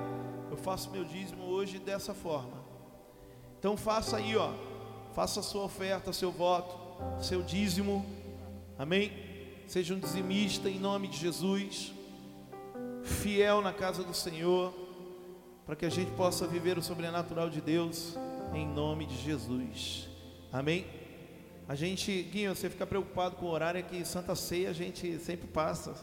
eu 0.52 0.58
faço 0.58 0.92
meu 0.92 1.06
dízimo 1.06 1.46
hoje 1.46 1.80
dessa 1.80 2.14
forma. 2.14 2.64
Então 3.58 3.78
faça 3.78 4.18
aí, 4.18 4.36
ó. 4.36 4.52
Faça 5.16 5.40
a 5.40 5.44
sua 5.44 5.64
oferta, 5.64 6.12
seu 6.12 6.30
voto, 6.30 6.78
seu 7.24 7.42
dízimo. 7.42 8.06
Amém? 8.78 9.14
Seja 9.66 9.94
um 9.94 10.00
dizimista 10.00 10.70
em 10.70 10.78
nome 10.78 11.08
de 11.08 11.18
Jesus. 11.18 11.94
Fiel 13.02 13.62
na 13.62 13.72
casa 13.72 14.04
do 14.04 14.14
Senhor, 14.14 14.74
para 15.66 15.74
que 15.74 15.86
a 15.86 15.90
gente 15.90 16.12
possa 16.12 16.46
viver 16.46 16.78
o 16.78 16.84
sobrenatural 16.84 17.50
de 17.50 17.62
Deus 17.62 18.18
em 18.54 18.68
nome 18.68 19.06
de 19.06 19.16
Jesus. 19.16 20.10
Amém? 20.52 20.86
A 21.66 21.76
gente, 21.76 22.22
Guinho, 22.24 22.54
você 22.54 22.70
fica 22.70 22.86
preocupado 22.86 23.38
com 23.38 23.46
o 23.46 23.52
horário 23.52 23.80
é 23.80 23.84
que 23.84 24.04
Santa 24.04 24.36
Ceia 24.36 24.70
a 24.70 24.74
gente 24.74 25.18
sempre 25.20 25.48
passa. 25.48 25.96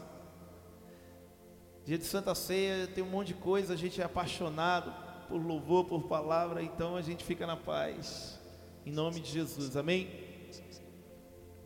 Dia 1.85 1.99
de 1.99 2.05
Santa 2.05 2.33
Ceia 2.33 2.87
tem 2.87 3.03
um 3.03 3.11
monte 3.11 3.27
de 3.27 3.35
coisa, 3.35 3.75
a 3.75 3.77
gente 3.77 4.01
é 4.01 4.05
apaixonado 4.05 4.91
por 5.29 5.39
louvor, 5.39 5.85
por 5.85 6.07
palavra, 6.07 6.63
então 6.63 6.95
a 6.95 7.01
gente 7.03 7.23
fica 7.23 7.45
na 7.45 7.55
paz. 7.55 8.41
Em 8.85 8.91
nome 8.91 9.21
de 9.21 9.31
Jesus, 9.31 9.77
amém? 9.77 10.09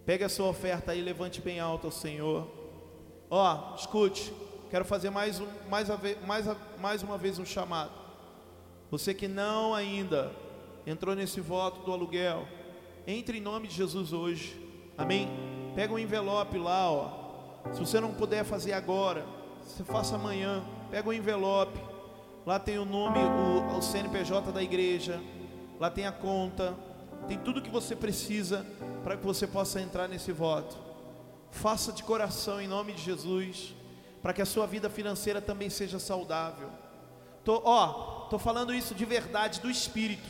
Pegue 0.06 0.24
a 0.24 0.30
sua 0.30 0.48
oferta 0.48 0.92
aí, 0.92 1.02
levante 1.02 1.42
bem 1.42 1.60
alto 1.60 1.88
ao 1.88 1.92
Senhor. 1.92 2.48
Ó, 3.28 3.76
escute, 3.76 4.32
quero 4.70 4.86
fazer 4.86 5.10
mais, 5.10 5.40
um, 5.40 5.48
mais, 5.68 5.88
mais, 6.28 6.46
mais 6.80 7.02
uma 7.02 7.18
vez 7.18 7.40
um 7.40 7.46
chamado. 7.46 7.92
Você 8.92 9.16
que 9.16 9.28
não 9.28 9.74
ainda 9.74 10.32
entrou 10.86 11.16
nesse 11.16 11.42
voto 11.42 11.84
do 11.84 11.92
aluguel, 11.92 12.48
entre 13.08 13.40
em 13.40 13.42
nome 13.42 13.68
de 13.68 13.74
Jesus 13.74 14.14
hoje, 14.14 14.56
amém? 14.96 15.28
Pega 15.76 15.92
um 15.92 16.00
envelope 16.00 16.58
lá, 16.60 16.92
ó. 16.92 17.64
Se 17.74 17.80
você 17.80 18.00
não 18.00 18.14
puder 18.14 18.46
fazer 18.46 18.74
agora, 18.74 19.26
você 19.64 19.84
faça 19.84 20.16
amanhã. 20.16 20.64
Pega 20.92 21.10
um 21.10 21.14
envelope, 21.14 21.80
lá 22.46 22.60
tem 22.60 22.78
o 22.78 22.86
nome, 22.86 23.18
o, 23.18 23.78
o 23.78 23.82
CNPJ 23.82 24.52
da 24.52 24.62
igreja, 24.62 25.20
lá 25.80 25.90
tem 25.90 26.06
a 26.06 26.12
conta, 26.12 26.78
tem 27.28 27.38
tudo 27.38 27.62
que 27.62 27.70
você 27.70 27.96
precisa 27.96 28.66
para 29.04 29.18
que 29.18 29.26
você 29.26 29.46
possa 29.46 29.82
entrar 29.82 30.08
nesse 30.08 30.32
voto. 30.32 30.78
Faça 31.52 31.92
de 31.92 32.04
coração 32.04 32.62
em 32.62 32.68
nome 32.68 32.94
de 32.94 33.02
Jesus, 33.02 33.76
para 34.22 34.34
que 34.34 34.42
a 34.42 34.46
sua 34.46 34.66
vida 34.66 34.90
financeira 34.90 35.42
também 35.42 35.70
seja 35.70 36.00
saudável. 36.00 36.70
Tô, 37.44 37.62
ó, 37.64 38.28
tô 38.30 38.40
falando 38.40 38.74
isso 38.74 38.96
de 38.96 39.06
verdade 39.06 39.60
do 39.60 39.70
espírito. 39.70 40.30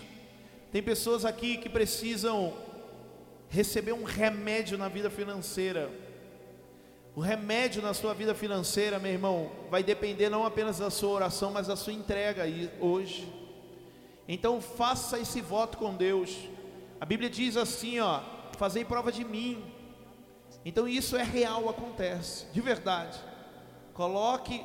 Tem 0.72 0.82
pessoas 0.82 1.26
aqui 1.26 1.58
que 1.58 1.70
precisam 1.70 2.54
receber 3.50 3.94
um 3.94 4.04
remédio 4.04 4.78
na 4.78 4.88
vida 4.88 5.10
financeira. 5.10 5.90
O 7.16 7.20
remédio 7.20 7.82
na 7.82 7.94
sua 7.94 8.14
vida 8.14 8.36
financeira, 8.36 9.00
meu 9.00 9.12
irmão, 9.12 9.52
vai 9.72 9.82
depender 9.82 10.30
não 10.30 10.46
apenas 10.46 10.78
da 10.78 10.90
sua 10.90 11.10
oração, 11.10 11.52
mas 11.52 11.68
da 11.68 11.76
sua 11.76 11.94
entrega 11.94 12.44
aí 12.44 12.70
hoje. 12.80 13.32
Então 14.28 14.62
faça 14.62 15.18
esse 15.20 15.42
voto 15.42 15.78
com 15.78 15.96
Deus. 15.96 16.38
A 17.00 17.06
Bíblia 17.06 17.30
diz 17.30 17.56
assim, 17.58 18.00
ó, 18.00 18.22
fazei 18.58 18.84
prova 18.84 19.12
de 19.12 19.24
mim. 19.24 19.64
Então 20.66 20.88
isso 20.88 21.16
é 21.16 21.24
real, 21.24 21.70
acontece, 21.70 22.46
de 22.52 22.60
verdade. 22.60 23.18
Coloque 23.94 24.64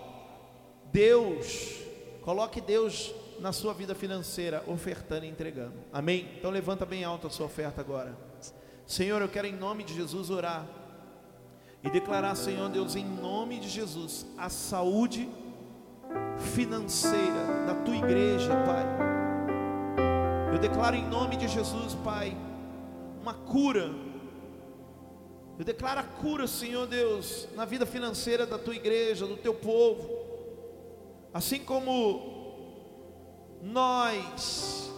Deus, 0.92 1.80
coloque 2.22 2.60
Deus 2.60 3.14
na 3.38 3.52
sua 3.52 3.72
vida 3.72 3.94
financeira, 3.94 4.62
ofertando 4.66 5.24
e 5.24 5.28
entregando. 5.28 5.74
Amém? 5.92 6.28
Então 6.38 6.50
levanta 6.50 6.86
bem 6.86 7.04
alto 7.04 7.26
a 7.26 7.30
sua 7.30 7.46
oferta 7.46 7.80
agora. 7.80 8.16
Senhor, 8.86 9.20
eu 9.22 9.28
quero 9.28 9.46
em 9.46 9.52
nome 9.52 9.84
de 9.84 9.94
Jesus 9.94 10.30
orar 10.30 10.66
e 11.82 11.90
declarar, 11.90 12.34
Senhor 12.34 12.68
Deus, 12.68 12.94
em 12.94 13.04
nome 13.04 13.58
de 13.58 13.68
Jesus, 13.68 14.26
a 14.38 14.48
saúde 14.48 15.28
financeira 16.54 17.64
da 17.66 17.74
tua 17.76 17.96
igreja, 17.96 18.50
Pai 18.64 19.11
eu 20.52 20.58
declaro 20.58 20.94
em 20.94 21.08
nome 21.08 21.36
de 21.36 21.48
Jesus, 21.48 21.94
Pai, 22.04 22.36
uma 23.22 23.32
cura. 23.32 23.90
Eu 25.58 25.64
declaro 25.64 26.00
a 26.00 26.02
cura, 26.02 26.46
Senhor 26.46 26.86
Deus, 26.86 27.48
na 27.56 27.64
vida 27.64 27.86
financeira 27.86 28.44
da 28.44 28.58
tua 28.58 28.74
igreja, 28.74 29.26
do 29.26 29.38
teu 29.38 29.54
povo. 29.54 30.10
Assim 31.32 31.58
como 31.60 32.42
nós, 33.62 34.92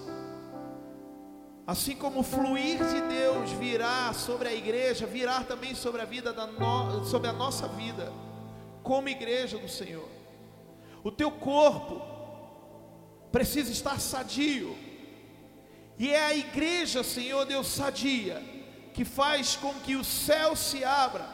assim 1.65 1.95
como 1.95 2.21
o 2.21 2.25
fluir 2.25 2.79
de 2.79 3.01
Deus 3.03 3.53
virá 3.53 4.13
sobre 4.13 4.49
a 4.49 4.55
igreja, 4.55 5.07
virá 5.07 5.45
também 5.45 5.73
sobre 5.77 6.03
a 6.03 6.05
vida 6.05 6.33
da 6.33 6.49
no, 6.49 7.05
sobre 7.05 7.29
a 7.29 7.33
nossa 7.33 7.69
vida, 7.69 8.13
como 8.83 9.09
igreja 9.09 9.57
do 9.57 9.69
Senhor. 9.69 10.09
O 11.05 11.13
teu 11.13 11.31
corpo 11.31 12.03
precisa 13.31 13.71
estar 13.71 14.01
sadio. 14.01 14.84
E 15.99 16.11
é 16.11 16.25
a 16.25 16.35
igreja, 16.35 17.03
Senhor 17.03 17.45
Deus 17.45 17.69
sadia, 17.69 18.43
que 18.93 19.05
faz 19.05 19.57
com 19.57 19.73
que 19.75 19.97
o 19.97 20.05
céu 20.05 20.57
se 20.57 20.85
abra 20.85 21.25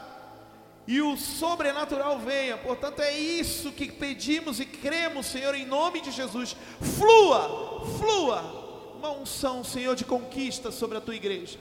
e 0.86 1.00
o 1.00 1.16
sobrenatural 1.16 2.18
venha. 2.18 2.56
Portanto, 2.56 3.00
é 3.00 3.16
isso 3.16 3.72
que 3.72 3.90
pedimos 3.90 4.60
e 4.60 4.66
cremos, 4.66 5.26
Senhor, 5.26 5.54
em 5.54 5.64
nome 5.64 6.00
de 6.00 6.10
Jesus. 6.10 6.56
Flua, 6.80 7.86
flua 7.98 8.60
uma 8.96 9.12
unção, 9.12 9.64
Senhor, 9.64 9.96
de 9.96 10.04
conquista 10.04 10.70
sobre 10.70 10.98
a 10.98 11.00
tua 11.00 11.14
igreja, 11.14 11.58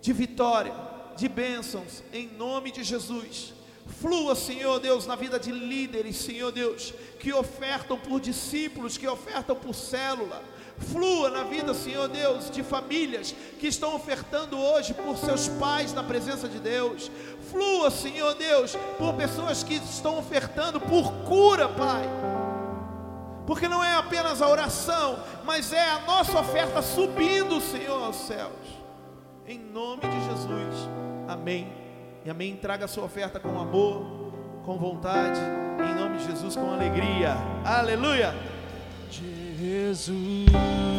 de 0.00 0.12
vitória, 0.12 0.74
de 1.16 1.28
bênçãos, 1.28 2.02
em 2.12 2.26
nome 2.26 2.70
de 2.70 2.84
Jesus. 2.84 3.54
Flua, 3.86 4.34
Senhor 4.34 4.78
Deus, 4.78 5.06
na 5.06 5.16
vida 5.16 5.38
de 5.38 5.50
líderes, 5.50 6.16
Senhor 6.16 6.52
Deus, 6.52 6.92
que 7.18 7.32
ofertam 7.32 7.98
por 7.98 8.20
discípulos, 8.20 8.98
que 8.98 9.08
ofertam 9.08 9.56
por 9.56 9.74
célula 9.74 10.42
Flua 10.80 11.30
na 11.30 11.44
vida, 11.44 11.74
Senhor 11.74 12.08
Deus, 12.08 12.50
de 12.50 12.62
famílias 12.62 13.34
que 13.58 13.66
estão 13.66 13.94
ofertando 13.94 14.58
hoje 14.58 14.94
por 14.94 15.16
seus 15.16 15.46
pais 15.48 15.92
na 15.92 16.02
presença 16.02 16.48
de 16.48 16.58
Deus. 16.58 17.10
Flua, 17.50 17.90
Senhor 17.90 18.34
Deus, 18.34 18.76
por 18.98 19.14
pessoas 19.14 19.62
que 19.62 19.74
estão 19.74 20.18
ofertando 20.18 20.80
por 20.80 21.12
cura, 21.24 21.68
Pai. 21.68 22.04
Porque 23.46 23.68
não 23.68 23.82
é 23.82 23.94
apenas 23.94 24.40
a 24.40 24.48
oração, 24.48 25.18
mas 25.44 25.72
é 25.72 25.90
a 25.90 26.00
nossa 26.00 26.38
oferta 26.38 26.80
subindo, 26.82 27.60
Senhor, 27.60 28.02
aos 28.02 28.16
céus. 28.16 28.80
Em 29.46 29.58
nome 29.58 30.02
de 30.02 30.24
Jesus. 30.24 30.88
Amém. 31.28 31.72
E 32.24 32.30
amém. 32.30 32.56
Traga 32.56 32.84
a 32.84 32.88
sua 32.88 33.04
oferta 33.04 33.40
com 33.40 33.60
amor, 33.60 34.32
com 34.64 34.78
vontade, 34.78 35.40
em 35.90 35.94
nome 36.00 36.18
de 36.18 36.26
Jesus, 36.26 36.54
com 36.54 36.72
alegria. 36.72 37.34
Aleluia. 37.64 38.59
Jesus. 39.60 40.89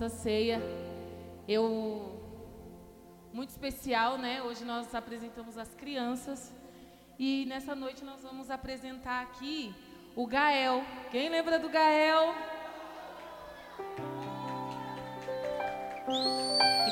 Santa 0.00 0.16
Ceia, 0.16 0.62
eu 1.46 2.18
muito 3.34 3.50
especial, 3.50 4.16
né? 4.16 4.42
Hoje 4.42 4.64
nós 4.64 4.94
apresentamos 4.94 5.58
as 5.58 5.74
crianças 5.74 6.54
e 7.18 7.44
nessa 7.46 7.74
noite 7.74 8.02
nós 8.02 8.22
vamos 8.22 8.50
apresentar 8.50 9.20
aqui 9.20 9.74
o 10.16 10.26
Gael. 10.26 10.82
Quem 11.10 11.28
lembra 11.28 11.58
do 11.58 11.68
Gael? 11.68 12.34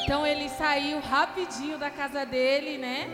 Então 0.05 0.27
ele 0.27 0.51
saiu 0.51 1.01
rapidinho 1.01 1.79
da 1.79 1.91
casa 1.91 2.27
dele, 2.27 2.77
né? 2.77 3.07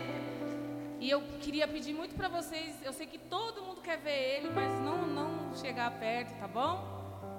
E 0.98 1.08
eu 1.08 1.22
queria 1.40 1.68
pedir 1.68 1.94
muito 1.94 2.16
para 2.16 2.26
vocês, 2.26 2.82
eu 2.82 2.92
sei 2.92 3.06
que 3.06 3.18
todo 3.18 3.62
mundo 3.62 3.80
quer 3.80 3.98
ver 3.98 4.38
ele, 4.38 4.50
mas 4.50 4.72
não 4.80 5.06
não 5.06 5.54
chegar 5.54 5.88
perto, 6.00 6.36
tá 6.40 6.48
bom? 6.48 6.93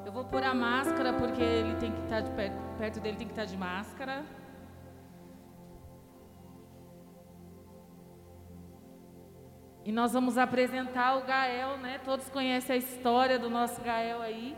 Eu 0.05 0.11
vou 0.11 0.23
pôr 0.23 0.43
a 0.43 0.53
máscara 0.53 1.11
porque 1.13 1.41
ele 1.41 1.75
tem 1.77 1.91
que 1.91 2.01
estar 2.01 2.17
tá 2.17 2.21
de 2.21 2.31
perto, 2.31 2.77
perto 2.77 2.99
dele 2.99 3.17
tem 3.17 3.27
que 3.27 3.33
estar 3.33 3.45
tá 3.45 3.51
de 3.51 3.57
máscara. 3.57 4.23
E 9.83 9.91
nós 9.91 10.13
vamos 10.13 10.37
apresentar 10.37 11.17
o 11.17 11.25
Gael, 11.25 11.77
né? 11.77 11.99
Todos 11.99 12.29
conhecem 12.29 12.75
a 12.75 12.77
história 12.77 13.39
do 13.39 13.49
nosso 13.49 13.81
Gael 13.81 14.21
aí. 14.21 14.55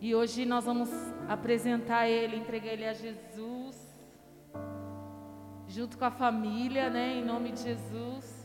E 0.00 0.14
hoje 0.14 0.44
nós 0.44 0.64
vamos 0.64 0.90
apresentar 1.28 2.08
ele, 2.08 2.36
entregar 2.36 2.72
ele 2.72 2.86
a 2.86 2.92
Jesus 2.92 3.76
junto 5.66 5.98
com 5.98 6.04
a 6.04 6.10
família, 6.10 6.88
né, 6.88 7.16
em 7.16 7.24
nome 7.24 7.50
de 7.52 7.62
Jesus. 7.62 8.35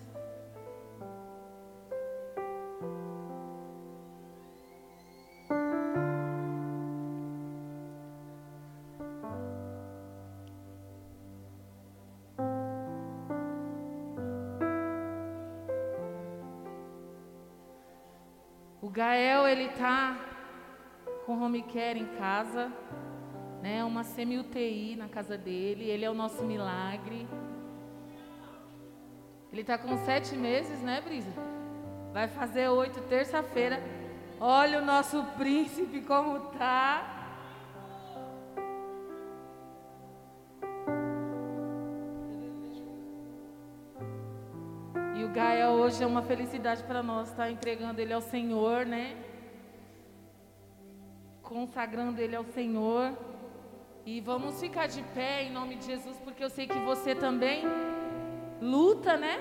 Gael, 18.91 19.47
ele 19.47 19.69
tá 19.69 20.17
com 21.25 21.41
home 21.41 21.63
care 21.63 21.97
em 21.97 22.05
casa 22.17 22.69
né, 23.61 23.83
uma 23.85 24.03
semi-UTI 24.03 24.97
na 24.97 25.07
casa 25.07 25.37
dele. 25.37 25.89
Ele 25.89 26.03
é 26.03 26.09
o 26.09 26.13
nosso 26.13 26.43
milagre. 26.43 27.25
Ele 29.51 29.61
está 29.61 29.77
com 29.77 29.97
sete 30.03 30.35
meses, 30.35 30.81
né, 30.81 30.99
Brisa? 30.99 31.31
Vai 32.11 32.27
fazer 32.27 32.67
oito 32.67 32.99
terça-feira. 33.01 33.81
Olha 34.39 34.81
o 34.81 34.85
nosso 34.85 35.23
príncipe 35.37 36.01
como 36.01 36.39
tá. 36.57 37.20
E 45.21 45.23
o 45.23 45.29
Gaia 45.29 45.69
hoje 45.69 46.03
é 46.03 46.07
uma 46.07 46.23
felicidade 46.23 46.81
para 46.81 47.03
nós 47.03 47.29
estar 47.29 47.43
tá 47.43 47.51
entregando 47.51 48.01
ele 48.01 48.11
ao 48.11 48.21
Senhor, 48.21 48.87
né? 48.87 49.15
Consagrando 51.43 52.19
ele 52.19 52.35
ao 52.35 52.43
Senhor. 52.43 53.15
E 54.03 54.19
vamos 54.19 54.59
ficar 54.59 54.87
de 54.87 55.03
pé 55.13 55.43
em 55.43 55.51
nome 55.51 55.75
de 55.75 55.85
Jesus, 55.85 56.17
porque 56.23 56.43
eu 56.43 56.49
sei 56.49 56.65
que 56.65 56.79
você 56.79 57.13
também 57.13 57.63
luta, 58.59 59.15
né? 59.15 59.39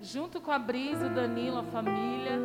Junto 0.00 0.40
com 0.40 0.52
a 0.52 0.60
Brisa, 0.60 1.08
o 1.08 1.10
Danilo, 1.12 1.58
a 1.58 1.64
família. 1.64 2.38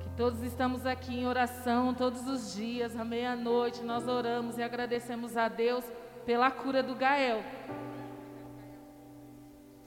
Que 0.00 0.10
todos 0.10 0.42
estamos 0.42 0.84
aqui 0.84 1.20
em 1.20 1.26
oração 1.26 1.94
todos 1.94 2.28
os 2.28 2.54
dias, 2.54 2.94
à 2.94 3.02
meia-noite, 3.02 3.82
nós 3.82 4.06
oramos 4.06 4.58
e 4.58 4.62
agradecemos 4.62 5.38
a 5.38 5.48
Deus 5.48 5.90
pela 6.26 6.50
cura 6.50 6.82
do 6.82 6.94
Gael. 6.94 7.42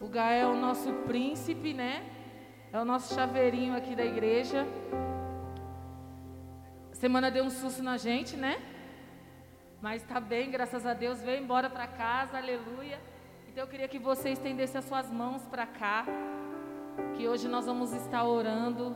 O 0.02 0.08
Gael 0.08 0.50
é 0.50 0.54
o 0.54 0.56
nosso 0.56 0.94
príncipe, 1.10 1.74
né? 1.74 2.10
É 2.72 2.80
o 2.80 2.86
nosso 2.86 3.14
chaveirinho 3.14 3.76
aqui 3.76 3.96
da 3.96 4.06
igreja. 4.06 4.66
semana 6.94 7.30
deu 7.30 7.44
um 7.44 7.50
susto 7.50 7.84
na 7.84 7.98
gente, 7.98 8.38
né? 8.38 8.62
Mas 9.82 10.02
está 10.02 10.22
bem, 10.22 10.50
graças 10.50 10.86
a 10.86 10.94
Deus, 10.94 11.22
veio 11.22 11.44
embora 11.44 11.70
para 11.70 11.86
casa, 11.86 12.38
aleluia. 12.38 12.98
Então 13.50 13.64
eu 13.64 13.68
queria 13.68 13.90
que 13.90 14.00
você 14.00 14.30
estendesse 14.30 14.78
as 14.78 14.86
suas 14.86 15.12
mãos 15.12 15.46
para 15.48 15.66
cá, 15.66 16.06
que 17.18 17.28
hoje 17.28 17.50
nós 17.50 17.66
vamos 17.66 17.92
estar 17.92 18.24
orando. 18.24 18.96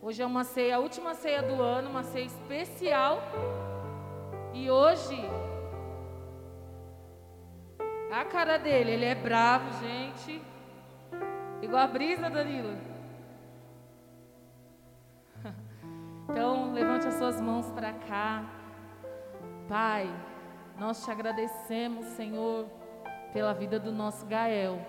Hoje 0.00 0.22
é 0.22 0.26
uma 0.26 0.44
ceia, 0.44 0.76
a 0.76 0.78
última 0.78 1.12
ceia 1.12 1.42
do 1.42 1.60
ano, 1.60 1.90
uma 1.90 2.04
ceia 2.04 2.24
especial. 2.24 3.20
E 4.54 4.70
hoje, 4.70 5.18
a 8.10 8.24
cara 8.24 8.58
dele, 8.58 8.92
ele 8.92 9.04
é 9.04 9.14
bravo, 9.14 9.70
gente. 9.84 10.42
Igual 11.62 11.82
a 11.82 11.86
brisa, 11.86 12.28
Danilo. 12.28 12.76
Então, 16.28 16.72
levante 16.72 17.08
as 17.08 17.14
suas 17.14 17.40
mãos 17.40 17.68
para 17.72 17.92
cá. 17.92 18.44
Pai, 19.68 20.08
nós 20.78 21.04
te 21.04 21.10
agradecemos, 21.10 22.06
Senhor, 22.06 22.66
pela 23.32 23.52
vida 23.52 23.80
do 23.80 23.90
nosso 23.90 24.24
Gael. 24.26 24.80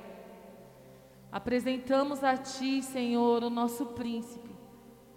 Apresentamos 1.32 2.24
a 2.24 2.38
Ti, 2.38 2.84
Senhor, 2.84 3.44
o 3.44 3.50
nosso 3.50 3.88
príncipe. 3.88 4.50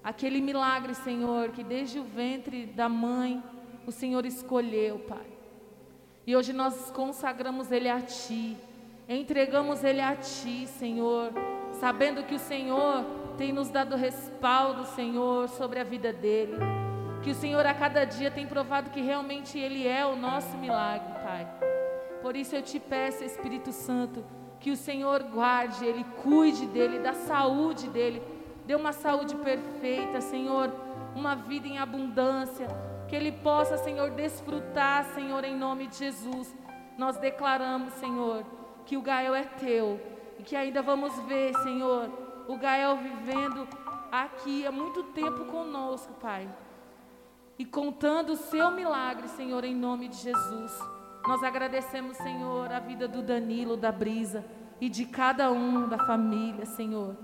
Aquele 0.03 0.41
milagre, 0.41 0.95
Senhor, 0.95 1.51
que 1.51 1.63
desde 1.65 1.99
o 1.99 2.05
ventre 2.05 2.67
da 2.67 2.89
mãe 2.89 3.43
o 3.87 3.93
Senhor 3.93 4.25
escolheu, 4.25 4.99
Pai. 5.01 5.27
E 6.27 6.35
hoje 6.35 6.55
nós 6.55 6.91
consagramos 6.91 7.71
ele 7.71 7.89
a 7.89 8.01
Ti, 8.01 8.57
entregamos 9.07 9.85
ele 9.85 10.01
a 10.01 10.17
Ti, 10.17 10.67
Senhor, 10.67 11.31
sabendo 11.79 12.23
que 12.23 12.35
o 12.35 12.39
Senhor 12.39 13.05
tem 13.37 13.53
nos 13.53 13.69
dado 13.69 13.95
respaldo, 13.95 14.87
Senhor, 14.87 15.49
sobre 15.51 15.81
a 15.81 15.85
vida 15.85 16.15
dele. 16.15 16.57
Que 17.23 17.31
o 17.31 17.35
Senhor 17.35 17.67
a 17.67 17.75
cada 17.75 18.05
dia 18.05 18.31
tem 18.31 18.47
provado 18.47 18.91
que 18.91 19.03
realmente 19.03 19.59
Ele 19.59 19.87
é 19.87 20.07
o 20.07 20.17
nosso 20.17 20.57
milagre, 20.57 21.13
Pai. 21.23 21.47
Por 22.23 22.37
isso 22.37 22.57
eu 22.57 22.63
te 22.63 22.81
peço, 22.81 23.23
Espírito 23.23 23.71
Santo, 23.71 24.25
que 24.61 24.71
o 24.71 24.77
Senhor 24.77 25.23
guarde 25.25 25.85
Ele, 25.85 26.05
cuide 26.23 26.65
dele, 26.67 27.01
da 27.01 27.13
saúde 27.13 27.87
dele, 27.89 28.23
dê 28.65 28.75
uma 28.75 28.93
saúde 28.93 29.35
perfeita, 29.37 30.23
Senhor, 30.23 30.73
uma 31.15 31.35
vida 31.35 31.69
em 31.69 31.77
abundância, 31.77 32.67
que 33.09 33.17
Ele 33.17 33.33
possa, 33.33 33.77
Senhor, 33.79 34.11
desfrutar, 34.11 35.05
Senhor, 35.15 35.45
em 35.45 35.57
nome 35.57 35.87
de 35.87 35.97
Jesus. 35.99 36.55
Nós 36.97 37.17
declaramos, 37.17 37.93
Senhor, 37.95 38.45
que 38.87 38.97
o 38.97 39.03
Gael 39.03 39.35
é 39.35 39.45
teu 39.45 40.01
e 40.39 40.43
que 40.43 40.57
ainda 40.57 40.83
vamos 40.83 41.17
ver, 41.25 41.55
Senhor, 41.63 42.11
o 42.49 42.57
Gael 42.57 42.97
vivendo 42.97 43.67
aqui 44.11 44.67
há 44.67 44.73
muito 44.73 45.03
tempo 45.05 45.45
conosco, 45.47 46.13
Pai 46.15 46.49
e 47.59 47.65
contando 47.65 48.33
o 48.33 48.37
seu 48.37 48.71
milagre, 48.71 49.29
Senhor, 49.29 49.65
em 49.65 49.75
nome 49.75 50.09
de 50.09 50.17
Jesus. 50.17 50.73
Nós 51.27 51.43
agradecemos, 51.43 52.17
Senhor, 52.17 52.71
a 52.73 52.81
vida 52.81 53.07
do 53.07 53.23
Danilo, 53.23 53.77
da 53.77 53.93
Brisa 53.93 54.45
e 54.81 54.89
de 54.89 55.07
cada 55.07 55.51
um 55.51 55.89
da 55.89 55.99
família, 55.99 56.67
Senhor, 56.67 57.17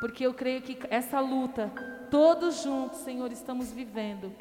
porque 0.00 0.26
eu 0.26 0.34
creio 0.34 0.62
que 0.62 0.78
essa 0.90 1.20
luta, 1.20 1.72
todos 2.10 2.62
juntos, 2.62 2.98
Senhor, 3.00 3.30
estamos 3.30 3.72
vivendo. 3.72 4.32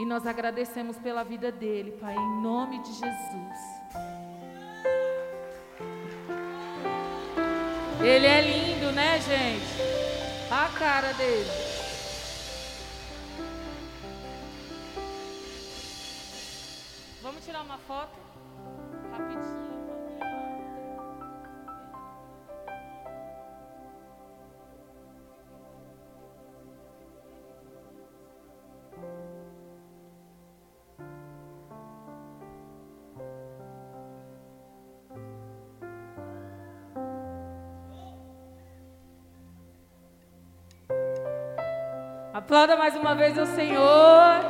E 0.00 0.04
nós 0.04 0.26
agradecemos 0.26 0.96
pela 0.98 1.22
vida 1.22 1.52
dele, 1.52 1.92
Pai, 1.92 2.14
em 2.14 2.42
nome 2.42 2.80
de 2.80 2.92
Jesus. 2.92 3.82
Ele 8.00 8.26
é 8.26 8.40
lindo, 8.40 8.90
né, 8.92 9.20
gente? 9.20 9.80
A 10.50 10.68
cara 10.76 11.12
dele. 11.12 11.50
Vamos 17.22 17.44
tirar 17.44 17.62
uma 17.62 17.78
foto? 17.78 18.18
Rapidinho. 19.12 19.51
Aplauda 42.42 42.76
mais 42.76 42.96
uma 42.96 43.14
vez 43.14 43.38
o 43.38 43.46
Senhor. 43.46 44.40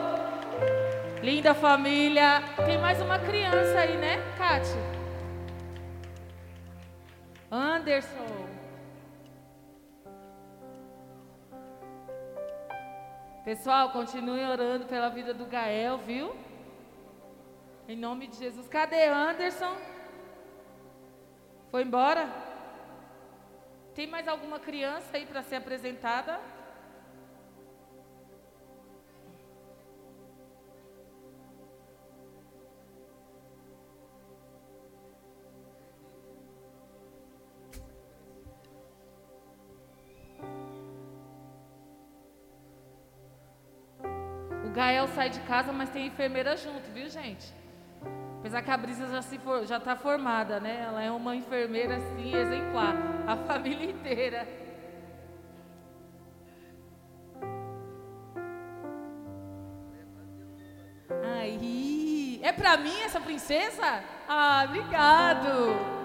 Linda 1.22 1.52
família. 1.52 2.42
Tem 2.64 2.78
mais 2.78 2.98
uma 3.02 3.18
criança 3.18 3.80
aí, 3.80 3.98
né, 3.98 4.16
Kátia? 4.38 4.80
Anderson. 7.50 8.46
Pessoal, 13.44 13.90
continue 13.90 14.42
orando 14.42 14.86
pela 14.86 15.10
vida 15.10 15.34
do 15.34 15.44
Gael, 15.44 15.98
viu? 15.98 16.34
Em 17.86 17.94
nome 17.94 18.26
de 18.26 18.36
Jesus. 18.38 18.68
Cadê 18.68 19.04
Anderson? 19.04 19.76
Foi 21.70 21.82
embora? 21.82 22.26
Tem 23.94 24.06
mais 24.06 24.26
alguma 24.26 24.58
criança 24.58 25.18
aí 25.18 25.26
para 25.26 25.42
ser 25.42 25.56
apresentada? 25.56 26.40
Gael 44.82 45.06
sai 45.14 45.30
de 45.30 45.38
casa, 45.42 45.72
mas 45.72 45.90
tem 45.90 46.08
enfermeira 46.08 46.56
junto, 46.56 46.90
viu, 46.92 47.08
gente? 47.08 47.54
Apesar 48.40 48.62
que 48.62 48.70
a 48.72 48.76
Brisa 48.76 49.06
já 49.06 49.22
se 49.22 49.38
for, 49.38 49.62
está 49.62 49.94
formada, 49.94 50.58
né? 50.58 50.84
Ela 50.88 51.00
é 51.00 51.08
uma 51.08 51.36
enfermeira 51.36 51.98
assim 51.98 52.34
exemplar, 52.34 52.96
a 53.24 53.36
família 53.46 53.88
inteira. 53.88 54.44
Aí, 61.38 62.40
é 62.42 62.50
para 62.50 62.76
mim 62.76 63.02
essa 63.02 63.20
princesa? 63.20 64.02
Ah, 64.28 64.64
obrigado. 64.66 66.01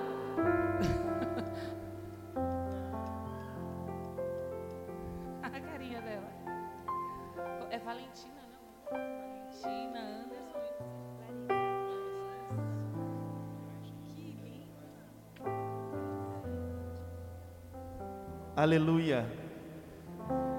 Aleluia. 18.67 19.25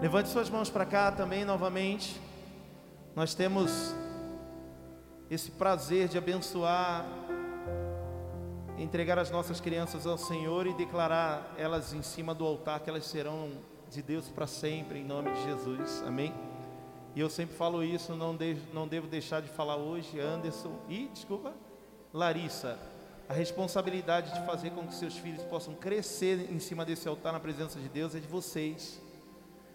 Levante 0.00 0.30
suas 0.30 0.48
mãos 0.48 0.70
para 0.70 0.86
cá 0.86 1.12
também 1.12 1.44
novamente. 1.44 2.18
Nós 3.14 3.34
temos 3.34 3.94
esse 5.30 5.50
prazer 5.50 6.08
de 6.08 6.16
abençoar, 6.16 7.04
entregar 8.78 9.18
as 9.18 9.30
nossas 9.30 9.60
crianças 9.60 10.06
ao 10.06 10.16
Senhor 10.16 10.66
e 10.66 10.72
declarar 10.72 11.54
elas 11.58 11.92
em 11.92 12.00
cima 12.00 12.34
do 12.34 12.46
altar 12.46 12.80
que 12.80 12.88
elas 12.88 13.04
serão 13.04 13.50
de 13.90 14.00
Deus 14.00 14.26
para 14.30 14.46
sempre, 14.46 15.00
em 15.00 15.04
nome 15.04 15.30
de 15.30 15.44
Jesus. 15.44 16.02
Amém? 16.06 16.32
E 17.14 17.20
eu 17.20 17.28
sempre 17.28 17.56
falo 17.56 17.84
isso, 17.84 18.14
não, 18.14 18.34
de, 18.34 18.56
não 18.72 18.88
devo 18.88 19.06
deixar 19.06 19.42
de 19.42 19.50
falar 19.50 19.76
hoje, 19.76 20.18
Anderson 20.18 20.78
e, 20.88 21.08
desculpa, 21.08 21.52
Larissa, 22.14 22.78
a 23.28 23.34
responsabilidade 23.34 24.32
de 24.32 24.46
fazer 24.46 24.70
com 24.70 24.86
que 24.86 24.94
seus 24.94 25.18
filhos 25.18 25.42
possam 25.44 25.74
crescer 25.74 26.50
em 26.50 26.58
cima 26.58 26.84
desse 26.84 27.06
altar 27.06 27.32
na 27.32 27.38
presença 27.38 27.78
de 27.78 27.88
Deus 27.88 28.14
é 28.14 28.18
de 28.18 28.26
vocês. 28.26 29.00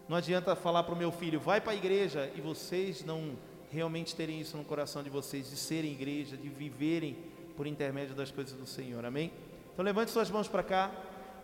Não 0.10 0.18
adianta 0.18 0.56
falar 0.56 0.84
para 0.84 0.96
o 0.96 0.98
meu 0.98 1.12
filho, 1.12 1.40
vai 1.40 1.62
para 1.62 1.74
a 1.74 1.76
igreja, 1.76 2.32
e 2.36 2.42
vocês 2.42 3.06
não 3.06 3.38
realmente 3.72 4.16
terem 4.16 4.42
isso 4.42 4.58
no 4.58 4.64
coração 4.64 5.04
de 5.04 5.10
vocês, 5.10 5.50
de 5.50 5.56
serem 5.56 5.92
igreja, 5.92 6.36
de 6.36 6.50
viverem 6.50 7.16
por 7.56 7.68
intermédio 7.68 8.16
das 8.16 8.32
coisas 8.32 8.58
do 8.58 8.66
Senhor, 8.66 9.06
amém? 9.06 9.32
Então 9.72 9.86
levante 9.86 10.12
suas 10.12 10.32
mãos 10.32 10.48
para 10.48 10.64
cá. 10.64 10.92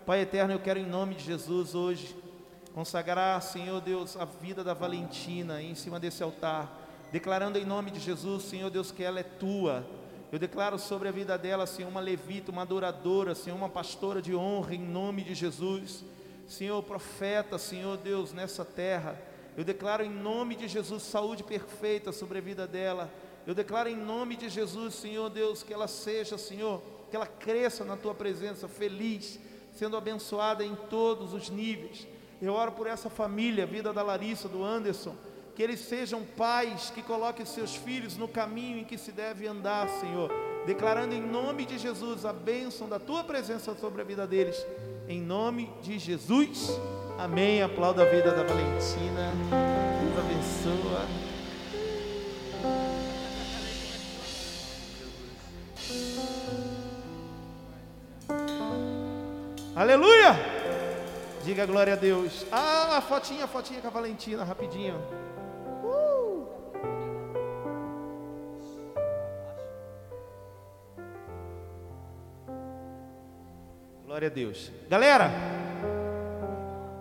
Pai 0.06 0.22
eterno, 0.22 0.54
eu 0.54 0.60
quero 0.60 0.80
em 0.80 0.86
nome 0.86 1.14
de 1.14 1.24
Jesus 1.24 1.76
hoje 1.76 2.16
consagrar, 2.74 3.42
Senhor 3.42 3.82
Deus, 3.82 4.18
a 4.18 4.26
vida 4.26 4.64
da 4.64 4.74
Valentina 4.74 5.62
em 5.62 5.76
cima 5.76 6.00
desse 6.00 6.24
altar, 6.24 6.88
declarando 7.12 7.60
em 7.60 7.66
nome 7.66 7.92
de 7.92 8.00
Jesus, 8.00 8.44
Senhor 8.44 8.70
Deus, 8.70 8.92
que 8.92 9.04
ela 9.04 9.20
é 9.20 9.24
tua. 9.24 9.86
Eu 10.32 10.38
declaro 10.38 10.78
sobre 10.78 11.08
a 11.08 11.12
vida 11.12 11.38
dela, 11.38 11.66
Senhor, 11.66 11.90
uma 11.90 12.00
levita, 12.00 12.52
uma 12.52 12.62
adoradora, 12.62 13.34
Senhor, 13.34 13.56
uma 13.56 13.70
pastora 13.70 14.22
de 14.22 14.36
honra 14.36 14.76
em 14.76 14.82
nome 14.82 15.24
de 15.24 15.34
Jesus. 15.34 16.04
Senhor, 16.48 16.82
profeta, 16.84 17.58
Senhor 17.58 17.98
Deus, 17.98 18.32
nessa 18.32 18.64
terra. 18.64 19.20
Eu 19.58 19.64
declaro 19.64 20.04
em 20.04 20.10
nome 20.10 20.56
de 20.56 20.68
Jesus 20.68 21.02
saúde 21.04 21.44
perfeita 21.44 22.12
sobre 22.12 22.38
a 22.38 22.42
vida 22.42 22.68
dela. 22.68 23.10
Eu 23.46 23.56
declaro 23.56 23.90
em 23.90 23.96
nome 23.96 24.36
de 24.36 24.50
Jesus, 24.50 24.94
Senhor 24.94 25.30
Deus, 25.30 25.64
que 25.64 25.74
ela 25.74 25.88
seja, 25.88 26.38
Senhor, 26.38 26.82
que 27.10 27.16
ela 27.16 27.26
cresça 27.26 27.84
na 27.84 27.98
tua 27.98 28.14
presença, 28.14 28.68
feliz, 28.68 29.40
sendo 29.74 29.98
abençoada 29.98 30.64
em 30.64 30.76
todos 30.76 31.34
os 31.34 31.50
níveis. 31.50 32.08
Eu 32.40 32.54
oro 32.54 32.72
por 32.72 32.86
essa 32.86 33.10
família, 33.10 33.64
a 33.64 33.68
vida 33.68 33.92
da 33.92 34.04
Larissa, 34.04 34.48
do 34.48 34.64
Anderson, 34.64 35.16
que 35.60 35.64
eles 35.64 35.82
sejam 35.82 36.24
pais 36.24 36.90
que 36.90 37.02
coloquem 37.02 37.46
seus 37.46 37.76
filhos 37.76 38.16
no 38.16 38.30
caminho 38.30 38.78
em 38.78 38.86
que 38.86 38.98
se 38.98 39.12
deve 39.12 39.46
andar, 39.46 39.90
Senhor, 39.90 40.32
declarando 40.66 41.14
em 41.14 41.20
nome 41.20 41.66
de 41.66 41.78
Jesus 41.78 42.24
a 42.24 42.32
bênção 42.32 42.88
da 42.88 42.98
tua 42.98 43.26
presença 43.26 43.76
sobre 43.76 44.02
a 44.02 44.06
vida 44.06 44.26
deles. 44.26 44.56
Em 45.06 45.20
nome 45.20 45.70
de 45.82 46.00
Jesus. 46.00 46.70
Amém. 47.18 47.62
Aplauda 47.62 48.04
a 48.04 48.06
vida 48.06 48.32
da 48.32 48.44
Valentina. 48.44 49.34
Deus 50.00 50.18
abençoa. 50.18 51.06
Aleluia! 59.76 60.40
Diga 61.44 61.66
glória 61.66 61.92
a 61.92 61.98
Deus. 61.98 62.46
Ah, 62.50 62.96
a 62.96 63.02
fotinha, 63.02 63.44
a 63.44 63.48
fotinha 63.48 63.82
com 63.82 63.88
a 63.88 63.92
Valentina, 63.92 64.46
rapidinho. 64.46 65.29
Glória 74.20 74.34
a 74.34 74.36
Deus. 74.36 74.70
Galera, 74.90 75.32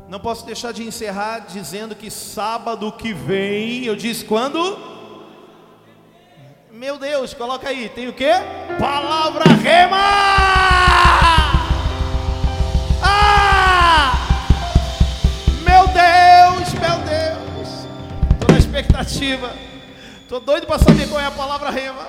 não 0.09 0.21
posso 0.21 0.47
deixar 0.47 0.73
de 0.73 0.85
encerrar 0.85 1.41
dizendo 1.41 1.97
que 1.97 2.13
sábado 2.13 2.93
que 2.93 3.13
vem, 3.13 3.85
eu 3.85 3.97
disse 3.97 4.25
quando? 4.25 4.79
Meu 6.71 6.97
Deus, 6.97 7.35
coloca 7.35 7.69
aí, 7.69 7.89
tem 7.89 8.07
o 8.07 8.13
quê? 8.13 8.31
Palavra 8.79 9.43
rema! 9.53 9.99
Ah! 13.03 14.13
Meu 15.65 15.89
Deus, 15.89 16.73
meu 16.75 16.99
Deus. 17.05 17.69
Tô 18.39 18.53
na 18.53 18.59
expectativa. 18.61 19.57
Tô 20.29 20.39
doido 20.39 20.69
para 20.69 20.79
saber 20.79 21.09
qual 21.09 21.21
é 21.21 21.27
a 21.27 21.33
palavra 21.33 21.71
rema. 21.71 22.07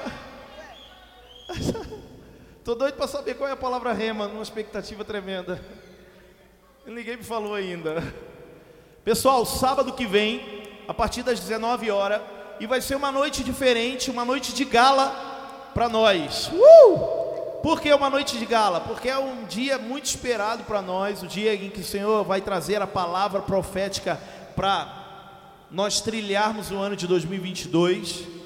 Tô 2.63 2.75
doido 2.75 2.95
para 2.95 3.07
saber 3.07 3.35
qual 3.35 3.49
é 3.49 3.53
a 3.53 3.57
palavra 3.57 3.93
rema, 3.93 4.27
numa 4.27 4.43
expectativa 4.43 5.05
tremenda. 5.05 5.63
Ninguém 6.85 7.15
me 7.15 7.23
falou 7.23 7.55
ainda. 7.55 8.03
Pessoal, 9.03 9.45
sábado 9.45 9.93
que 9.93 10.05
vem, 10.05 10.67
a 10.85 10.93
partir 10.93 11.23
das 11.23 11.39
19 11.39 11.89
horas, 11.89 12.21
e 12.59 12.67
vai 12.67 12.81
ser 12.81 12.95
uma 12.95 13.13
noite 13.13 13.45
diferente, 13.45 14.11
uma 14.11 14.25
noite 14.25 14.53
de 14.53 14.65
gala 14.65 15.71
para 15.73 15.87
nós. 15.87 16.51
Uh! 16.53 17.61
Por 17.63 17.79
que 17.79 17.93
uma 17.93 18.09
noite 18.09 18.37
de 18.37 18.45
gala? 18.45 18.81
Porque 18.81 19.07
é 19.07 19.17
um 19.17 19.45
dia 19.45 19.77
muito 19.77 20.05
esperado 20.05 20.63
para 20.65 20.81
nós, 20.81 21.23
o 21.23 21.27
dia 21.27 21.55
em 21.55 21.69
que 21.69 21.79
o 21.79 21.83
Senhor 21.83 22.25
vai 22.25 22.41
trazer 22.41 22.81
a 22.81 22.87
palavra 22.87 23.41
profética 23.41 24.19
para 24.53 24.97
nós 25.71 26.01
trilharmos 26.01 26.71
o 26.71 26.75
ano 26.75 26.95
de 26.97 27.07
2022. 27.07 28.38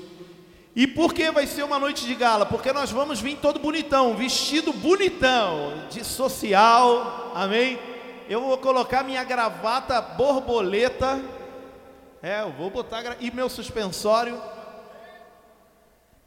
E 0.76 0.88
por 0.88 1.14
que 1.14 1.30
vai 1.30 1.46
ser 1.46 1.64
uma 1.64 1.78
noite 1.78 2.06
de 2.06 2.16
gala? 2.16 2.46
Porque 2.48 2.74
nós 2.74 2.90
vamos 2.90 3.20
vir 3.22 3.38
todo 3.38 3.60
bonitão, 3.60 4.16
vestido 4.16 4.74
bonitão, 4.74 5.88
de 5.90 6.04
social, 6.04 7.32
amém? 7.36 7.78
Eu 8.28 8.42
vou 8.42 8.58
colocar 8.58 9.04
minha 9.04 9.24
gravata 9.24 10.02
borboleta, 10.02 11.22
é, 12.24 12.42
eu 12.42 12.52
vou 12.54 12.72
botar, 12.72 13.18
e 13.20 13.30
meu 13.30 13.50
suspensório. 13.50 14.42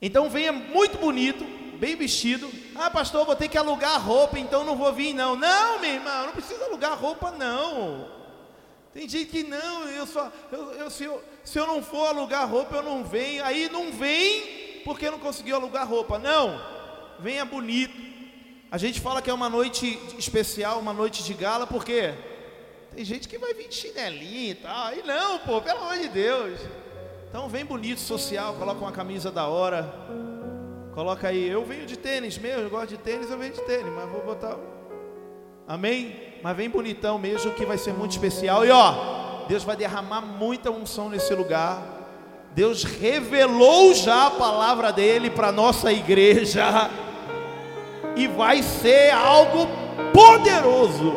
Então 0.01 0.29
venha 0.31 0.53
muito 0.53 0.99
bonito, 0.99 1.45
bem 1.79 1.97
vestido. 1.97 2.49
Ah, 2.77 2.91
pastor, 2.91 3.25
vou 3.27 3.35
ter 3.35 3.49
que 3.49 3.59
alugar 3.59 4.01
roupa, 4.01 4.39
então 4.39 4.63
não 4.63 4.77
vou 4.77 4.93
vir 4.93 5.13
não. 5.13 5.35
Não, 5.35 5.81
meu 5.81 5.91
irmão, 5.95 6.27
não 6.27 6.33
precisa 6.33 6.65
alugar 6.67 6.97
roupa 6.97 7.33
não. 7.33 8.09
Tem 8.93 9.09
gente 9.09 9.27
que 9.27 9.43
não, 9.43 9.89
eu 9.89 10.07
só, 10.07 10.31
eu, 10.53 10.73
eu- 10.73 10.91
se, 10.91 11.05
eu, 11.05 11.23
se 11.47 11.61
eu 11.61 11.67
não 11.67 11.81
for 11.81 12.09
alugar 12.09 12.51
roupa, 12.51 12.75
eu 12.75 12.83
não 12.83 13.05
venho. 13.05 13.45
Aí 13.45 13.69
não 13.71 13.93
vem 13.93 14.83
porque 14.85 15.09
não 15.09 15.19
conseguiu 15.19 15.55
alugar 15.55 15.89
roupa. 15.89 16.19
Não, 16.19 16.61
venha 17.21 17.45
bonito. 17.45 17.95
A 18.69 18.77
gente 18.77 19.01
fala 19.01 19.23
que 19.23 19.31
é 19.31 19.33
uma 19.33 19.49
noite 19.49 19.97
especial, 20.19 20.81
uma 20.81 20.93
noite 20.93 21.23
de 21.23 21.33
gala, 21.35 21.65
porque 21.65 22.13
tem 22.93 23.05
gente 23.05 23.29
que 23.29 23.39
vai 23.39 23.55
vir 23.55 23.69
de 23.69 23.77
chinelinho 23.77 24.51
e 24.51 24.55
tal. 24.57 24.93
E 24.93 25.05
não, 25.05 25.39
pô, 25.39 25.63
pelo 25.63 25.83
amor 25.83 25.97
de 25.97 26.09
Deus. 26.09 26.61
Então 27.29 27.49
vem 27.49 27.65
bonito, 27.65 28.01
social, 28.01 28.55
coloca 28.55 28.81
uma 28.81 28.91
camisa 28.91 29.31
da 29.31 29.47
hora. 29.47 29.89
Coloca 30.95 31.29
aí, 31.29 31.49
eu 31.49 31.65
venho 31.65 31.87
de 31.87 31.97
tênis 31.97 32.39
mesmo, 32.39 32.63
eu 32.63 32.71
gosto 32.71 32.89
de 32.89 32.99
tênis, 32.99 33.31
eu 33.31 33.39
venho 33.39 33.53
de 33.53 33.61
tênis, 33.61 33.93
mas 33.93 34.11
vou 34.11 34.25
botar. 34.25 34.57
Amém? 35.69 36.17
Mas 36.43 36.57
vem 36.57 36.69
bonitão 36.69 37.21
mesmo 37.21 37.53
que 37.53 37.65
vai 37.65 37.79
ser 37.79 37.93
muito 37.93 38.11
especial. 38.11 38.67
E 38.67 38.71
ó, 38.71 39.26
Deus 39.49 39.65
vai 39.65 39.77
derramar 39.77 40.21
muita 40.21 40.71
unção 40.71 41.09
nesse 41.09 41.35
lugar. 41.35 41.83
Deus 42.53 42.85
revelou 42.85 43.95
já 43.95 44.27
a 44.27 44.31
palavra 44.31 44.93
dele 44.93 45.31
para 45.31 45.53
nossa 45.53 45.93
igreja. 45.93 46.91
E 48.17 48.27
vai 48.27 48.63
ser 48.63 49.11
algo 49.13 49.69
poderoso. 50.13 51.15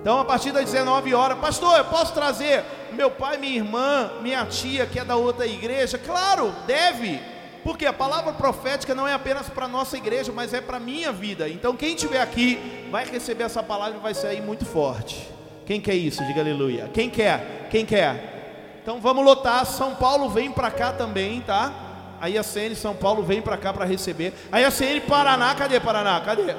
Então, 0.00 0.18
a 0.18 0.24
partir 0.24 0.52
das 0.52 0.70
19 0.70 1.14
horas, 1.14 1.38
pastor, 1.38 1.78
eu 1.78 1.84
posso 1.84 2.12
trazer 2.12 2.64
meu 2.92 3.10
pai, 3.10 3.36
minha 3.36 3.56
irmã, 3.56 4.10
minha 4.22 4.44
tia 4.46 4.86
que 4.86 4.98
é 4.98 5.04
da 5.04 5.16
outra 5.16 5.46
igreja? 5.46 5.98
Claro, 5.98 6.54
deve. 6.66 7.20
Porque 7.62 7.86
a 7.86 7.92
palavra 7.92 8.32
profética 8.32 8.94
não 8.94 9.08
é 9.08 9.14
apenas 9.14 9.48
para 9.48 9.66
nossa 9.66 9.96
igreja, 9.96 10.30
mas 10.30 10.52
é 10.52 10.60
para 10.60 10.78
minha 10.78 11.10
vida. 11.10 11.48
Então, 11.48 11.74
quem 11.76 11.94
estiver 11.94 12.20
aqui 12.20 12.88
vai 12.90 13.06
receber 13.06 13.44
essa 13.44 13.62
palavra 13.62 13.98
e 13.98 14.02
vai 14.02 14.14
sair 14.14 14.42
muito 14.42 14.64
forte. 14.66 15.26
Quem 15.66 15.80
quer 15.80 15.94
isso? 15.94 16.24
Diga 16.26 16.40
aleluia. 16.40 16.90
Quem 16.92 17.08
quer? 17.08 17.68
Quem 17.70 17.86
quer? 17.86 18.78
Então 18.82 19.00
vamos 19.00 19.24
lotar. 19.24 19.64
São 19.64 19.94
Paulo 19.94 20.28
vem 20.28 20.50
para 20.50 20.70
cá 20.70 20.92
também, 20.92 21.40
tá? 21.40 21.72
Aí 22.20 22.38
a 22.38 22.42
CN 22.42 22.74
São 22.74 22.94
Paulo 22.94 23.22
vem 23.22 23.42
para 23.42 23.56
cá 23.56 23.72
para 23.72 23.84
receber. 23.84 24.32
Aí 24.50 24.64
a 24.64 24.70
CN 24.70 25.00
Paraná, 25.00 25.54
cadê 25.54 25.80
Paraná? 25.80 26.20
Cadê? 26.20 26.54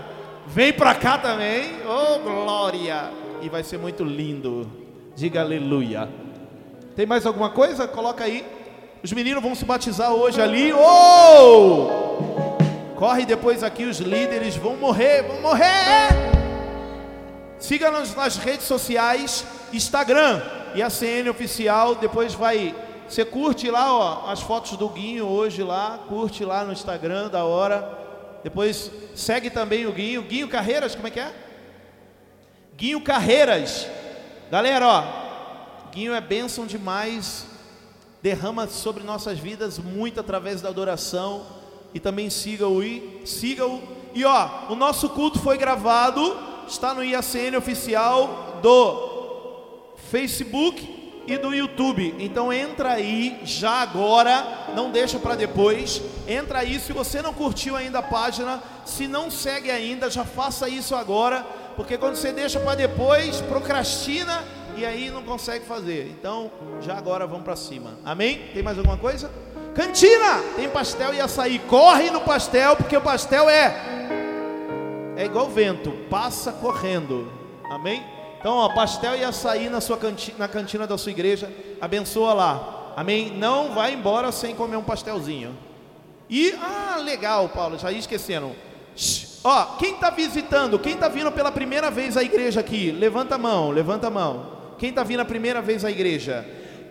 Vem 0.47 0.73
para 0.73 0.93
cá 0.93 1.17
também. 1.17 1.71
Oh, 1.85 2.19
glória! 2.19 3.11
E 3.41 3.49
vai 3.49 3.63
ser 3.63 3.77
muito 3.77 4.03
lindo. 4.03 4.69
Diga 5.15 5.41
aleluia. 5.41 6.09
Tem 6.95 7.05
mais 7.05 7.25
alguma 7.25 7.49
coisa? 7.49 7.87
Coloca 7.87 8.23
aí. 8.23 8.45
Os 9.03 9.11
meninos 9.11 9.41
vão 9.41 9.53
se 9.53 9.65
batizar 9.65 10.13
hoje 10.13 10.41
ali. 10.41 10.73
Oh! 10.73 12.05
Corre 12.95 13.25
depois 13.25 13.63
aqui, 13.63 13.83
os 13.83 13.99
líderes 13.99 14.55
vão 14.55 14.75
morrer, 14.77 15.21
vão 15.23 15.41
morrer. 15.41 16.44
Siga-nos 17.65 18.13
nas 18.13 18.37
redes 18.37 18.67
sociais, 18.67 19.43
Instagram 19.73 20.39
e 20.75 20.83
a 20.83 20.89
CN 20.91 21.31
oficial. 21.31 21.95
Depois 21.95 22.35
vai, 22.35 22.75
você 23.09 23.25
curte 23.25 23.71
lá, 23.71 23.91
ó, 23.91 24.29
as 24.29 24.39
fotos 24.39 24.77
do 24.77 24.87
Guinho 24.87 25.25
hoje 25.25 25.63
lá, 25.63 25.99
curte 26.07 26.45
lá 26.45 26.63
no 26.63 26.71
Instagram 26.71 27.27
da 27.27 27.43
hora. 27.43 28.37
Depois 28.43 28.91
segue 29.15 29.49
também 29.49 29.87
o 29.87 29.91
Guinho, 29.91 30.21
Guinho 30.21 30.47
Carreiras, 30.47 30.93
como 30.93 31.07
é 31.07 31.09
que 31.09 31.19
é? 31.19 31.33
Guinho 32.77 33.01
Carreiras. 33.01 33.87
Galera, 34.51 34.87
ó, 34.87 35.89
Guinho 35.89 36.13
é 36.13 36.21
bênção 36.21 36.67
demais, 36.67 37.47
derrama 38.21 38.67
sobre 38.67 39.03
nossas 39.03 39.39
vidas 39.39 39.79
muito 39.79 40.19
através 40.19 40.61
da 40.61 40.69
adoração. 40.69 41.43
E 41.95 41.99
também 41.99 42.29
siga-o 42.29 42.83
e 42.83 43.23
siga-o. 43.25 43.81
E 44.13 44.23
ó, 44.23 44.67
o 44.69 44.75
nosso 44.75 45.09
culto 45.09 45.39
foi 45.39 45.57
gravado, 45.57 46.44
está 46.67 46.93
no 46.93 47.03
IACN 47.03 47.57
oficial 47.57 48.59
do 48.61 49.15
Facebook 50.09 51.23
e 51.27 51.37
do 51.37 51.53
YouTube. 51.53 52.15
Então 52.19 52.51
entra 52.53 52.93
aí 52.93 53.39
já 53.43 53.81
agora, 53.81 54.67
não 54.75 54.91
deixa 54.91 55.19
para 55.19 55.35
depois. 55.35 56.01
Entra 56.27 56.59
aí, 56.59 56.79
se 56.79 56.93
você 56.93 57.21
não 57.21 57.33
curtiu 57.33 57.75
ainda 57.75 57.99
a 57.99 58.03
página, 58.03 58.61
se 58.85 59.07
não 59.07 59.31
segue 59.31 59.71
ainda, 59.71 60.09
já 60.09 60.23
faça 60.23 60.69
isso 60.69 60.95
agora, 60.95 61.45
porque 61.75 61.97
quando 61.97 62.15
você 62.15 62.31
deixa 62.31 62.59
para 62.59 62.75
depois, 62.75 63.41
procrastina 63.41 64.43
e 64.77 64.85
aí 64.85 65.09
não 65.09 65.23
consegue 65.23 65.65
fazer. 65.65 66.15
Então, 66.19 66.51
já 66.81 66.97
agora 66.97 67.25
vamos 67.25 67.43
para 67.43 67.55
cima. 67.55 67.97
Amém? 68.03 68.49
Tem 68.53 68.61
mais 68.61 68.77
alguma 68.77 68.97
coisa? 68.97 69.31
Cantina! 69.73 70.41
Tem 70.55 70.69
pastel 70.69 71.13
e 71.13 71.19
açaí. 71.19 71.59
Corre 71.59 72.09
no 72.09 72.21
pastel, 72.21 72.75
porque 72.75 72.95
o 72.95 73.01
pastel 73.01 73.49
é 73.49 74.24
é 75.15 75.25
igual 75.25 75.49
vento, 75.49 75.91
passa 76.09 76.51
correndo. 76.51 77.31
Amém? 77.69 78.03
Então, 78.39 78.53
ó, 78.53 78.69
pastel 78.73 79.15
e 79.15 79.23
açaí 79.23 79.69
na 79.69 79.81
sua 79.81 79.97
cantina, 79.97 80.37
na 80.37 80.47
cantina 80.47 80.85
da 80.85 80.97
sua 80.97 81.11
igreja. 81.11 81.51
Abençoa 81.81 82.33
lá. 82.33 82.93
Amém? 82.95 83.31
Não 83.35 83.73
vai 83.73 83.93
embora 83.93 84.31
sem 84.31 84.53
comer 84.55 84.77
um 84.77 84.83
pastelzinho. 84.83 85.57
E 86.29 86.53
ah, 86.53 86.97
legal, 87.03 87.49
Paulo, 87.49 87.77
já 87.77 87.91
ia 87.91 87.99
esquecendo. 87.99 88.55
Shhh, 88.95 89.39
ó, 89.43 89.77
quem 89.77 89.95
está 89.95 90.09
visitando, 90.09 90.79
quem 90.79 90.93
está 90.93 91.07
vindo 91.07 91.31
pela 91.31 91.51
primeira 91.51 91.91
vez 91.91 92.15
à 92.15 92.23
igreja 92.23 92.59
aqui, 92.59 92.91
levanta 92.91 93.35
a 93.35 93.37
mão, 93.37 93.71
levanta 93.71 94.07
a 94.07 94.11
mão. 94.11 94.55
Quem 94.77 94.89
está 94.89 95.03
vindo 95.03 95.19
a 95.21 95.25
primeira 95.25 95.61
vez 95.61 95.83
à 95.83 95.91
igreja? 95.91 96.45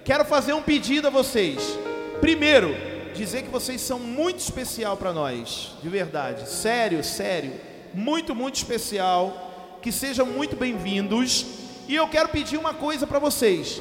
Quero 0.04 0.24
fazer 0.24 0.52
um 0.52 0.62
pedido 0.62 1.06
a 1.06 1.10
vocês. 1.10 1.78
Primeiro, 2.20 2.74
dizer 3.14 3.42
que 3.42 3.48
vocês 3.48 3.80
são 3.80 3.98
muito 3.98 4.40
especial 4.40 4.96
para 4.96 5.12
nós, 5.12 5.72
de 5.82 5.88
verdade, 5.88 6.48
sério, 6.48 7.02
sério, 7.02 7.52
muito, 7.94 8.34
muito 8.34 8.56
especial. 8.56 9.78
Que 9.80 9.92
sejam 9.92 10.26
muito 10.26 10.56
bem-vindos. 10.56 11.46
E 11.86 11.94
eu 11.94 12.08
quero 12.08 12.28
pedir 12.28 12.56
uma 12.56 12.74
coisa 12.74 13.06
para 13.06 13.18
vocês. 13.18 13.80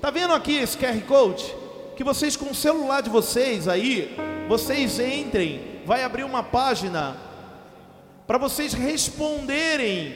Tá 0.00 0.10
vendo 0.10 0.34
aqui 0.34 0.56
esse 0.56 0.76
QR 0.76 1.00
Code? 1.02 1.54
Que 1.96 2.02
vocês 2.02 2.36
com 2.36 2.50
o 2.50 2.54
celular 2.54 3.02
de 3.02 3.10
vocês 3.10 3.68
aí, 3.68 4.16
vocês 4.48 4.98
entrem, 4.98 5.82
vai 5.84 6.02
abrir 6.02 6.24
uma 6.24 6.42
página 6.42 7.16
para 8.26 8.38
vocês 8.38 8.72
responderem 8.72 10.14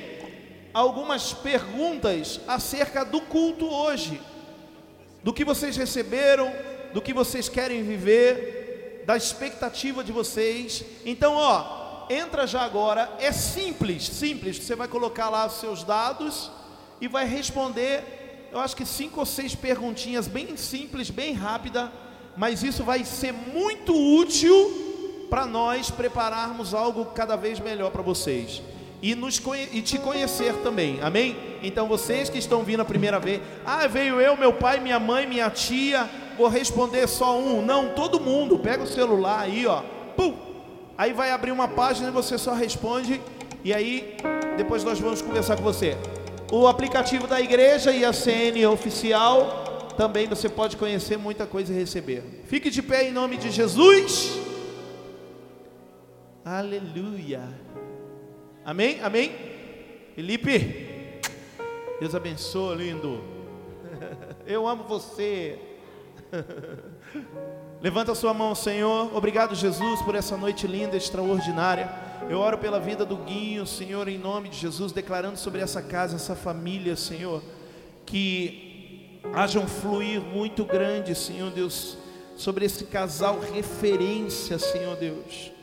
algumas 0.73 1.35
perguntas 1.35 2.41
acerca 2.49 3.05
do 3.05 3.21
culto 3.21 3.67
hoje, 3.67 4.21
do 5.23 5.33
que 5.33 5.45
vocês 5.45 5.77
receberam, 5.77 6.51
do 6.95 7.03
que 7.03 7.13
vocês 7.13 7.49
querem 7.49 7.83
viver, 7.83 9.03
da 9.07 9.17
expectativa 9.17 10.03
de 10.03 10.13
vocês. 10.13 10.83
Então, 11.05 11.35
ó, 11.35 11.86
entra 12.09 12.47
já 12.47 12.63
agora, 12.63 13.11
é 13.19 13.33
simples, 13.33 14.07
simples. 14.07 14.59
Você 14.59 14.75
vai 14.75 14.89
colocar 14.89 15.29
lá 15.29 15.47
os 15.47 15.55
seus 15.55 15.83
dados 15.83 16.51
e 17.01 17.09
vai 17.09 17.27
responder, 17.27 18.49
eu 18.53 18.59
acho 18.61 18.77
que 18.77 18.87
cinco 18.87 19.21
ou 19.21 19.27
seis 19.27 19.55
perguntinhas 19.55 20.27
bem 20.27 20.57
simples, 20.57 21.11
bem 21.11 21.33
rápida, 21.35 21.93
mas 22.37 22.63
isso 22.63 22.85
vai 22.85 23.05
ser 23.05 23.33
muito 23.33 23.95
útil 23.95 25.27
para 25.31 25.45
nós 25.47 25.91
prepararmos 25.91 26.75
algo 26.75 27.07
cada 27.07 27.37
vez 27.37 27.59
melhor 27.59 27.91
para 27.91 28.03
vocês 28.03 28.63
e, 29.03 29.15
nos, 29.15 29.41
e 29.73 29.83
te 29.83 29.99
conhecer 29.99 30.55
também, 30.63 30.99
amém? 31.03 31.37
Então 31.63 31.87
vocês 31.87 32.29
que 32.29 32.39
estão 32.39 32.63
vindo 32.63 32.81
a 32.81 32.85
primeira 32.85 33.19
vez, 33.19 33.41
ah, 33.65 33.87
veio 33.87 34.21
eu, 34.21 34.37
meu 34.37 34.53
pai, 34.53 34.81
minha 34.81 34.99
mãe, 34.99 35.27
minha 35.27 35.51
tia, 35.51 36.09
vou 36.37 36.49
responder 36.49 37.07
só 37.07 37.39
um, 37.39 37.63
não, 37.63 37.91
todo 37.91 38.21
mundo, 38.21 38.59
pega 38.59 38.83
o 38.83 38.87
celular 38.87 39.41
aí, 39.41 39.67
ó, 39.67 39.83
pum, 40.17 40.35
aí 40.97 41.13
vai 41.13 41.31
abrir 41.31 41.53
uma 41.53 41.69
página 41.69 42.09
e 42.09 42.13
você 42.13 42.39
só 42.39 42.53
responde, 42.53 43.21
e 43.65 43.73
aí 43.73 44.17
depois 44.57 44.83
nós 44.85 44.99
vamos 44.99 45.21
conversar 45.21 45.57
com 45.57 45.63
você. 45.63 45.97
O 46.51 46.67
aplicativo 46.67 47.27
da 47.27 47.41
igreja 47.41 47.91
e 47.91 48.05
a 48.05 48.13
CN 48.13 48.67
oficial, 48.67 49.89
também 49.97 50.27
você 50.29 50.49
pode 50.49 50.77
conhecer 50.77 51.17
muita 51.17 51.47
coisa 51.47 51.73
e 51.73 51.77
receber. 51.77 52.23
Fique 52.47 52.71
de 52.71 52.83
pé 52.83 53.09
em 53.09 53.13
nome 53.13 53.37
de 53.37 53.51
Jesus. 53.51 54.39
Aleluia. 56.45 57.43
Amém? 58.65 59.01
Amém? 59.03 59.33
Felipe, 60.15 61.21
Deus 61.99 62.15
abençoe, 62.15 62.77
lindo. 62.77 63.23
Eu 64.47 64.67
amo 64.67 64.85
você. 64.85 65.59
Levanta 67.81 68.13
a 68.13 68.15
sua 68.15 68.33
mão, 68.33 68.55
Senhor. 68.55 69.15
Obrigado, 69.15 69.55
Jesus, 69.55 70.01
por 70.03 70.15
essa 70.15 70.37
noite 70.37 70.67
linda, 70.67 70.97
extraordinária. 70.97 71.91
Eu 72.29 72.39
oro 72.39 72.59
pela 72.59 72.81
vida 72.81 73.05
do 73.05 73.17
Guinho, 73.17 73.67
Senhor, 73.67 74.09
em 74.09 74.19
nome 74.19 74.49
de 74.49 74.57
Jesus, 74.57 74.93
declarando 74.93 75.39
sobre 75.39 75.61
essa 75.61 75.83
casa, 75.83 76.17
essa 76.17 76.35
família, 76.35 76.97
Senhor, 76.97 77.43
que 78.05 79.21
haja 79.35 79.61
um 79.61 79.69
fluir 79.69 80.21
muito 80.21 80.65
grande, 80.65 81.15
Senhor 81.15 81.51
Deus, 81.51 81.97
sobre 82.37 82.65
esse 82.65 82.85
casal 82.85 83.39
referência, 83.41 84.59
Senhor 84.59 84.97
Deus 84.97 85.57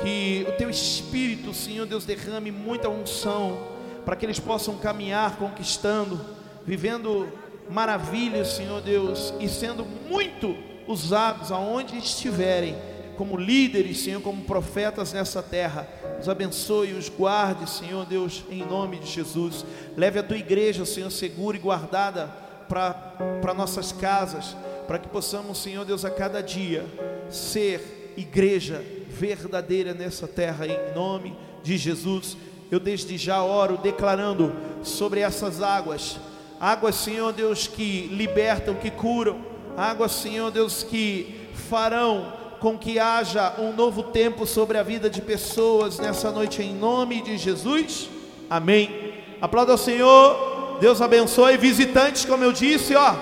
que 0.00 0.46
o 0.48 0.52
teu 0.52 0.68
espírito, 0.68 1.54
Senhor 1.54 1.86
Deus, 1.86 2.04
derrame 2.04 2.50
muita 2.50 2.88
unção 2.88 3.58
para 4.04 4.14
que 4.14 4.24
eles 4.24 4.38
possam 4.38 4.76
caminhar 4.78 5.36
conquistando, 5.36 6.20
vivendo 6.64 7.28
maravilhas, 7.68 8.48
Senhor 8.48 8.80
Deus, 8.80 9.34
e 9.40 9.48
sendo 9.48 9.84
muito 9.84 10.54
usados 10.86 11.50
aonde 11.50 11.96
estiverem, 11.96 12.76
como 13.16 13.36
líderes, 13.36 14.00
Senhor, 14.00 14.20
como 14.20 14.42
profetas 14.44 15.12
nessa 15.12 15.42
terra. 15.42 15.88
Os 16.20 16.28
abençoe, 16.28 16.92
os 16.92 17.08
guarde, 17.08 17.68
Senhor 17.68 18.04
Deus, 18.04 18.44
em 18.50 18.64
nome 18.64 18.98
de 18.98 19.06
Jesus. 19.06 19.64
Leve 19.96 20.18
a 20.18 20.22
tua 20.22 20.36
igreja, 20.36 20.84
Senhor, 20.84 21.10
segura 21.10 21.56
e 21.56 21.60
guardada 21.60 22.26
para 22.68 23.54
nossas 23.54 23.92
casas, 23.92 24.56
para 24.86 24.98
que 24.98 25.08
possamos, 25.08 25.58
Senhor 25.58 25.84
Deus, 25.84 26.04
a 26.04 26.10
cada 26.10 26.42
dia 26.42 26.84
ser 27.30 28.14
igreja 28.16 28.84
verdadeira 29.08 29.94
nessa 29.94 30.28
terra, 30.28 30.66
em 30.66 30.94
nome 30.94 31.36
de 31.62 31.76
Jesus. 31.76 32.36
Eu 32.70 32.80
desde 32.80 33.16
já 33.16 33.42
oro 33.42 33.78
declarando 33.78 34.52
sobre 34.82 35.20
essas 35.20 35.62
águas, 35.62 36.18
águas, 36.60 36.96
Senhor 36.96 37.32
Deus, 37.32 37.66
que 37.66 38.08
libertam, 38.08 38.74
que 38.74 38.90
curam, 38.90 39.55
Água, 39.76 40.08
Senhor 40.08 40.50
Deus, 40.50 40.82
que 40.82 41.48
farão 41.68 42.32
com 42.60 42.78
que 42.78 42.98
haja 42.98 43.54
um 43.58 43.72
novo 43.72 44.04
tempo 44.04 44.46
sobre 44.46 44.78
a 44.78 44.82
vida 44.82 45.10
de 45.10 45.20
pessoas 45.20 45.98
nessa 45.98 46.30
noite, 46.30 46.62
em 46.62 46.74
nome 46.74 47.20
de 47.20 47.36
Jesus. 47.36 48.08
Amém. 48.48 49.12
Aplauda 49.40 49.72
ao 49.72 49.78
Senhor. 49.78 50.78
Deus 50.80 51.02
abençoe. 51.02 51.58
Visitantes, 51.58 52.24
como 52.24 52.42
eu 52.42 52.52
disse, 52.52 52.94
ó. 52.94 53.14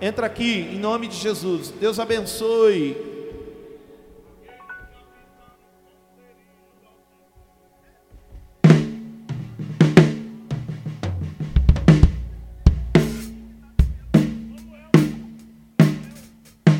Entra 0.00 0.26
aqui, 0.26 0.70
em 0.72 0.78
nome 0.78 1.08
de 1.08 1.16
Jesus. 1.16 1.70
Deus 1.70 1.98
abençoe. 1.98 3.11